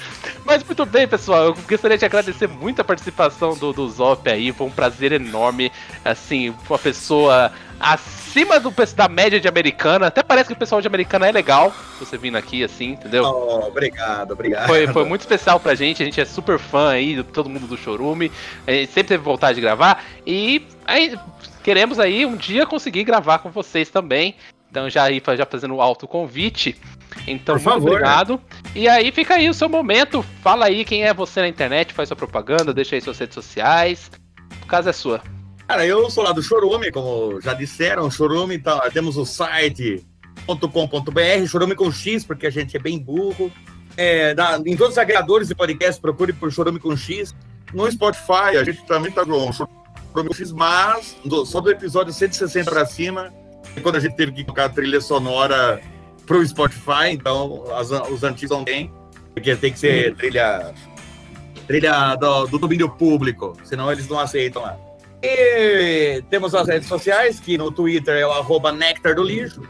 Mas 0.46 0.62
muito 0.64 0.86
bem, 0.86 1.08
pessoal. 1.08 1.46
Eu 1.46 1.58
gostaria 1.70 1.98
de 1.98 2.06
agradecer 2.06 2.48
muito 2.48 2.82
a 2.82 2.84
participação 2.84 3.56
do, 3.56 3.72
do 3.72 3.90
Zop 3.90 4.30
aí. 4.30 4.52
Foi 4.52 4.68
um 4.68 4.72
prazer 4.72 5.14
enorme. 5.14 5.72
Assim, 6.04 6.54
uma 6.70 6.78
pessoa 6.78 7.52
acima 7.80 8.60
do, 8.60 8.74
da 8.96 9.08
média 9.08 9.40
de 9.40 9.48
americana. 9.48 10.08
Até 10.08 10.24
parece 10.24 10.48
que 10.48 10.54
o 10.54 10.58
pessoal 10.58 10.82
de 10.82 10.88
americana 10.88 11.28
é 11.28 11.32
legal. 11.32 11.74
Você 12.00 12.18
vindo 12.18 12.38
aqui, 12.38 12.64
assim, 12.64 12.92
entendeu? 12.92 13.24
Oh, 13.24 13.68
obrigado, 13.68 14.32
obrigado. 14.32 14.68
Foi, 14.68 14.88
foi 14.88 15.06
muito 15.06 15.22
especial 15.22 15.60
pra 15.60 15.76
gente, 15.76 16.02
a 16.02 16.06
gente 16.06 16.20
é 16.20 16.26
super 16.26 16.58
fã 16.58 16.90
aí, 16.90 17.16
de 17.16 17.24
todo 17.24 17.50
mundo 17.50 17.68
do 17.68 17.78
Chorume, 17.78 18.32
a 18.66 18.72
gente 18.72 18.92
sempre 18.92 19.10
teve 19.10 19.24
vontade 19.24 19.56
de 19.56 19.62
gravar 19.62 20.04
e 20.26 20.66
aí, 20.86 21.18
queremos 21.64 22.00
aí 22.00 22.26
um 22.26 22.36
dia 22.36 22.66
conseguir 22.66 23.04
gravar 23.04 23.40
com 23.40 23.50
vocês 23.50 23.90
também. 23.90 24.36
Então 24.70 24.90
já 24.90 25.04
aí 25.04 25.22
já 25.38 25.46
fazendo 25.46 25.76
o 25.76 25.82
alto 25.82 26.08
convite. 26.08 26.76
Então, 27.28 27.56
Por 27.56 27.62
muito 27.64 27.74
favor. 27.76 27.92
obrigado. 27.92 28.42
E 28.76 28.88
aí 28.88 29.12
fica 29.12 29.36
aí 29.36 29.48
o 29.48 29.54
seu 29.54 29.70
momento. 29.70 30.24
Fala 30.42 30.66
aí 30.66 30.84
quem 30.84 31.04
é 31.04 31.14
você 31.14 31.42
na 31.42 31.48
internet, 31.48 31.94
faz 31.94 32.10
sua 32.10 32.16
propaganda, 32.18 32.74
deixa 32.74 32.96
aí 32.96 33.02
suas 33.02 33.20
redes 33.20 33.36
sociais. 33.36 34.10
O 34.64 34.66
caso 34.66 34.90
é 34.90 34.94
sua. 34.94 35.22
Cara, 35.68 35.86
eu 35.86 36.10
sou 36.10 36.24
lá 36.24 36.32
do 36.32 36.42
Chorume, 36.42 36.92
como 36.92 37.40
já 37.40 37.54
disseram, 37.54 38.10
Chorume, 38.10 38.58
tá, 38.60 38.90
temos 38.92 39.16
o 39.16 39.26
site 39.26 40.04
.com.br, 40.48 41.48
Chorume 41.48 41.76
com 41.76 41.92
X, 41.92 42.26
porque 42.26 42.48
a 42.48 42.50
gente 42.50 42.76
é 42.76 42.80
bem 42.80 42.98
burro. 43.00 43.52
É, 43.96 44.34
na- 44.34 44.58
em 44.66 44.76
todos 44.76 44.94
os 44.94 44.98
agregadores 44.98 45.48
de 45.48 45.56
podcast, 45.56 46.02
procure 46.02 46.34
por 46.34 46.52
Chorume 46.52 46.80
com 46.80 46.98
X. 46.98 47.34
No 47.74 47.90
Spotify, 47.92 48.58
a 48.60 48.64
gente 48.64 48.84
também 48.86 49.12
tá 49.12 49.24
com 49.24 49.52
Chorume 49.54 49.83
com 50.14 50.34
X, 50.34 50.52
mas 50.52 51.16
do- 51.26 51.46
só 51.46 51.60
do 51.60 51.70
episódio 51.72 52.14
160 52.14 52.70
para 52.72 52.86
cima, 52.86 53.34
é 53.76 53.80
quando 53.82 53.96
a 53.96 54.00
gente 54.00 54.16
teve 54.16 54.32
que 54.32 54.44
colocar 54.44 54.66
a 54.66 54.70
trilha 54.70 55.02
sonora 55.02 55.82
pro 56.26 56.46
Spotify, 56.46 57.10
então 57.12 57.64
as- 57.76 57.90
os 58.10 58.24
antigos 58.24 58.56
não 58.56 58.64
tem, 58.64 58.92
porque 59.34 59.56
tem 59.56 59.74
que 59.74 59.80
ser 59.80 60.16
trilha, 60.16 60.74
trilha 61.68 62.16
do, 62.16 62.48
do 62.48 62.60
domínio 62.60 62.90
público, 62.90 63.54
senão 63.64 63.92
eles 63.92 64.08
não 64.08 64.20
aceitam 64.20 64.62
lá. 64.62 64.78
E 65.22 66.22
temos 66.30 66.54
as 66.54 66.68
redes 66.68 66.88
sociais, 66.88 67.40
que 67.40 67.58
no 67.58 67.72
Twitter 67.72 68.16
é 68.18 68.28
o 68.28 68.32
arroba 68.32 68.72
Nectar 68.72 69.16
do 69.16 69.24
Lixo, 69.24 69.62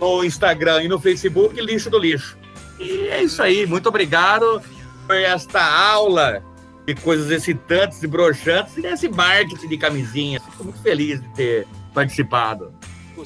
no 0.00 0.24
Instagram 0.24 0.82
e 0.84 0.88
no 0.88 0.98
Facebook, 0.98 1.60
Lixo 1.60 1.90
do 1.90 1.98
Lixo. 1.98 2.36
E 2.80 3.08
é 3.08 3.22
isso 3.22 3.42
aí, 3.42 3.66
muito 3.66 3.88
obrigado 3.88 4.60
por 5.06 5.14
esta 5.16 5.62
aula 5.62 6.42
de 6.86 6.94
coisas 6.96 7.30
excitantes 7.30 8.02
e 8.02 8.06
broxantes 8.06 8.76
e 8.76 8.82
desse 8.82 9.08
marketing 9.08 9.68
de 9.68 9.76
camisinhas. 9.78 10.42
Fico 10.44 10.64
muito 10.64 10.80
feliz 10.82 11.20
de 11.20 11.28
ter 11.34 11.66
participado. 11.94 12.72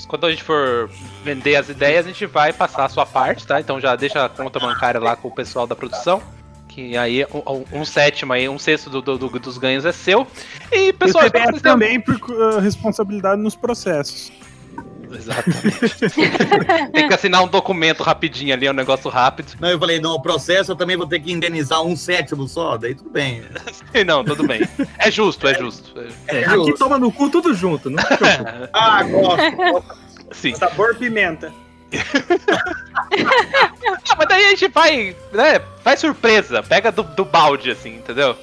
Quando 0.08 0.26
a 0.26 0.30
gente 0.30 0.42
for 0.42 0.90
vender 1.24 1.56
as 1.56 1.68
ideias, 1.68 2.04
a 2.04 2.08
gente 2.08 2.26
vai 2.26 2.52
passar 2.52 2.84
a 2.84 2.88
sua 2.88 3.06
parte, 3.06 3.46
tá? 3.46 3.60
Então 3.60 3.80
já 3.80 3.94
deixa 3.96 4.24
a 4.24 4.28
conta 4.28 4.58
bancária 4.58 5.00
lá 5.00 5.16
com 5.16 5.28
o 5.28 5.34
pessoal 5.34 5.66
da 5.66 5.74
produção. 5.76 6.20
Que 6.68 6.94
aí 6.98 7.24
um, 7.32 7.80
um- 7.80 7.84
sétimo 7.86 8.34
aí, 8.34 8.46
um 8.48 8.58
sexto 8.58 8.90
do- 8.90 9.00
do- 9.00 9.16
do- 9.16 9.38
dos 9.38 9.56
ganhos 9.56 9.86
é 9.86 9.92
seu. 9.92 10.26
E 10.70 10.88
E 10.88 10.92
pessoal, 10.92 11.24
o 11.26 11.30
tenham- 11.30 11.52
também 11.60 11.98
por 11.98 12.14
uh, 12.16 12.58
responsabilidade 12.58 13.40
nos 13.40 13.54
processos. 13.56 14.30
Exatamente. 15.12 16.90
Tem 16.92 17.08
que 17.08 17.14
assinar 17.14 17.42
um 17.42 17.48
documento 17.48 18.02
rapidinho 18.02 18.52
ali, 18.54 18.66
é 18.66 18.70
um 18.70 18.74
negócio 18.74 19.10
rápido. 19.10 19.52
Não, 19.60 19.68
eu 19.70 19.78
falei, 19.78 20.00
não, 20.00 20.14
o 20.14 20.20
processo 20.22 20.72
eu 20.72 20.76
também 20.76 20.96
vou 20.96 21.06
ter 21.06 21.20
que 21.20 21.32
indenizar 21.32 21.82
um 21.82 21.96
sétimo 21.96 22.48
só, 22.48 22.76
daí 22.76 22.94
tudo 22.94 23.10
bem. 23.10 23.42
Não, 24.06 24.24
tudo 24.24 24.46
bem. 24.46 24.60
É 24.98 25.10
justo, 25.10 25.46
é 25.48 25.54
justo. 25.54 25.92
É, 26.26 26.40
É 26.40 26.44
aqui 26.44 26.54
justo. 26.54 26.78
toma 26.78 26.98
no 26.98 27.10
cu 27.12 27.28
tudo 27.30 27.54
junto, 27.54 27.90
não. 27.90 28.02
Ah, 28.72 29.02
gosto. 29.02 29.84
Sim. 30.32 30.54
Sabor 30.54 30.96
pimenta. 30.96 31.52
Ah, 34.08 34.16
mas 34.18 34.28
daí 34.28 34.46
a 34.46 34.50
gente 34.50 34.68
vai, 34.68 35.16
né? 35.32 35.60
Faz 35.82 36.00
surpresa, 36.00 36.62
pega 36.62 36.90
do, 36.90 37.02
do 37.02 37.24
balde, 37.24 37.70
assim, 37.70 37.96
entendeu? 37.96 38.36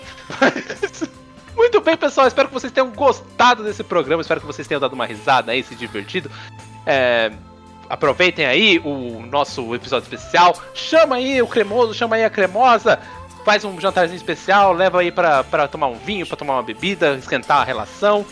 Muito 1.55 1.79
bem, 1.81 1.95
pessoal. 1.95 2.27
Espero 2.27 2.47
que 2.47 2.53
vocês 2.53 2.71
tenham 2.71 2.89
gostado 2.91 3.63
desse 3.63 3.83
programa. 3.83 4.21
Espero 4.21 4.39
que 4.41 4.47
vocês 4.47 4.67
tenham 4.67 4.81
dado 4.81 4.93
uma 4.93 5.05
risada 5.05 5.51
aí, 5.51 5.63
se 5.63 5.75
divertido. 5.75 6.29
É, 6.85 7.31
aproveitem 7.89 8.45
aí 8.45 8.79
o 8.79 9.21
nosso 9.25 9.73
episódio 9.75 10.05
especial. 10.05 10.59
Chama 10.73 11.15
aí 11.15 11.41
o 11.41 11.47
cremoso, 11.47 11.93
chama 11.93 12.15
aí 12.15 12.25
a 12.25 12.29
cremosa. 12.29 12.99
Faz 13.45 13.63
um 13.65 13.79
jantarzinho 13.79 14.17
especial, 14.17 14.73
leva 14.73 15.01
aí 15.01 15.11
pra, 15.11 15.43
pra 15.43 15.67
tomar 15.67 15.87
um 15.87 15.97
vinho, 15.97 16.25
pra 16.25 16.37
tomar 16.37 16.53
uma 16.53 16.63
bebida, 16.63 17.15
esquentar 17.15 17.61
a 17.61 17.63
relação. 17.63 18.25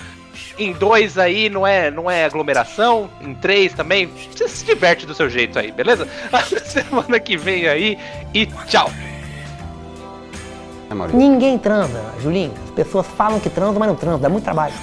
Em 0.58 0.72
dois 0.74 1.18
aí 1.18 1.50
não 1.50 1.68
é, 1.68 1.92
não 1.92 2.10
é 2.10 2.26
aglomeração. 2.26 3.10
Em 3.22 3.34
três 3.36 3.74
também. 3.74 4.08
Você 4.08 4.48
se 4.48 4.66
diverte 4.66 5.06
do 5.06 5.14
seu 5.14 5.30
jeito 5.30 5.60
aí, 5.60 5.72
beleza? 5.72 6.08
Até 6.32 6.60
semana 6.60 7.20
que 7.20 7.38
vem 7.38 7.68
aí 7.68 7.98
e 8.34 8.46
tchau! 8.68 8.90
Ninguém 11.18 11.58
transa, 11.58 12.02
Julinho. 12.20 12.52
As 12.66 12.72
pessoas 12.72 13.08
falam 13.08 13.40
que 13.40 13.50
transam, 13.50 13.80
mas 13.80 13.88
não 13.88 13.96
transam, 13.96 14.20
dá 14.20 14.30
muito 14.30 14.44
trabalho. 14.44 14.74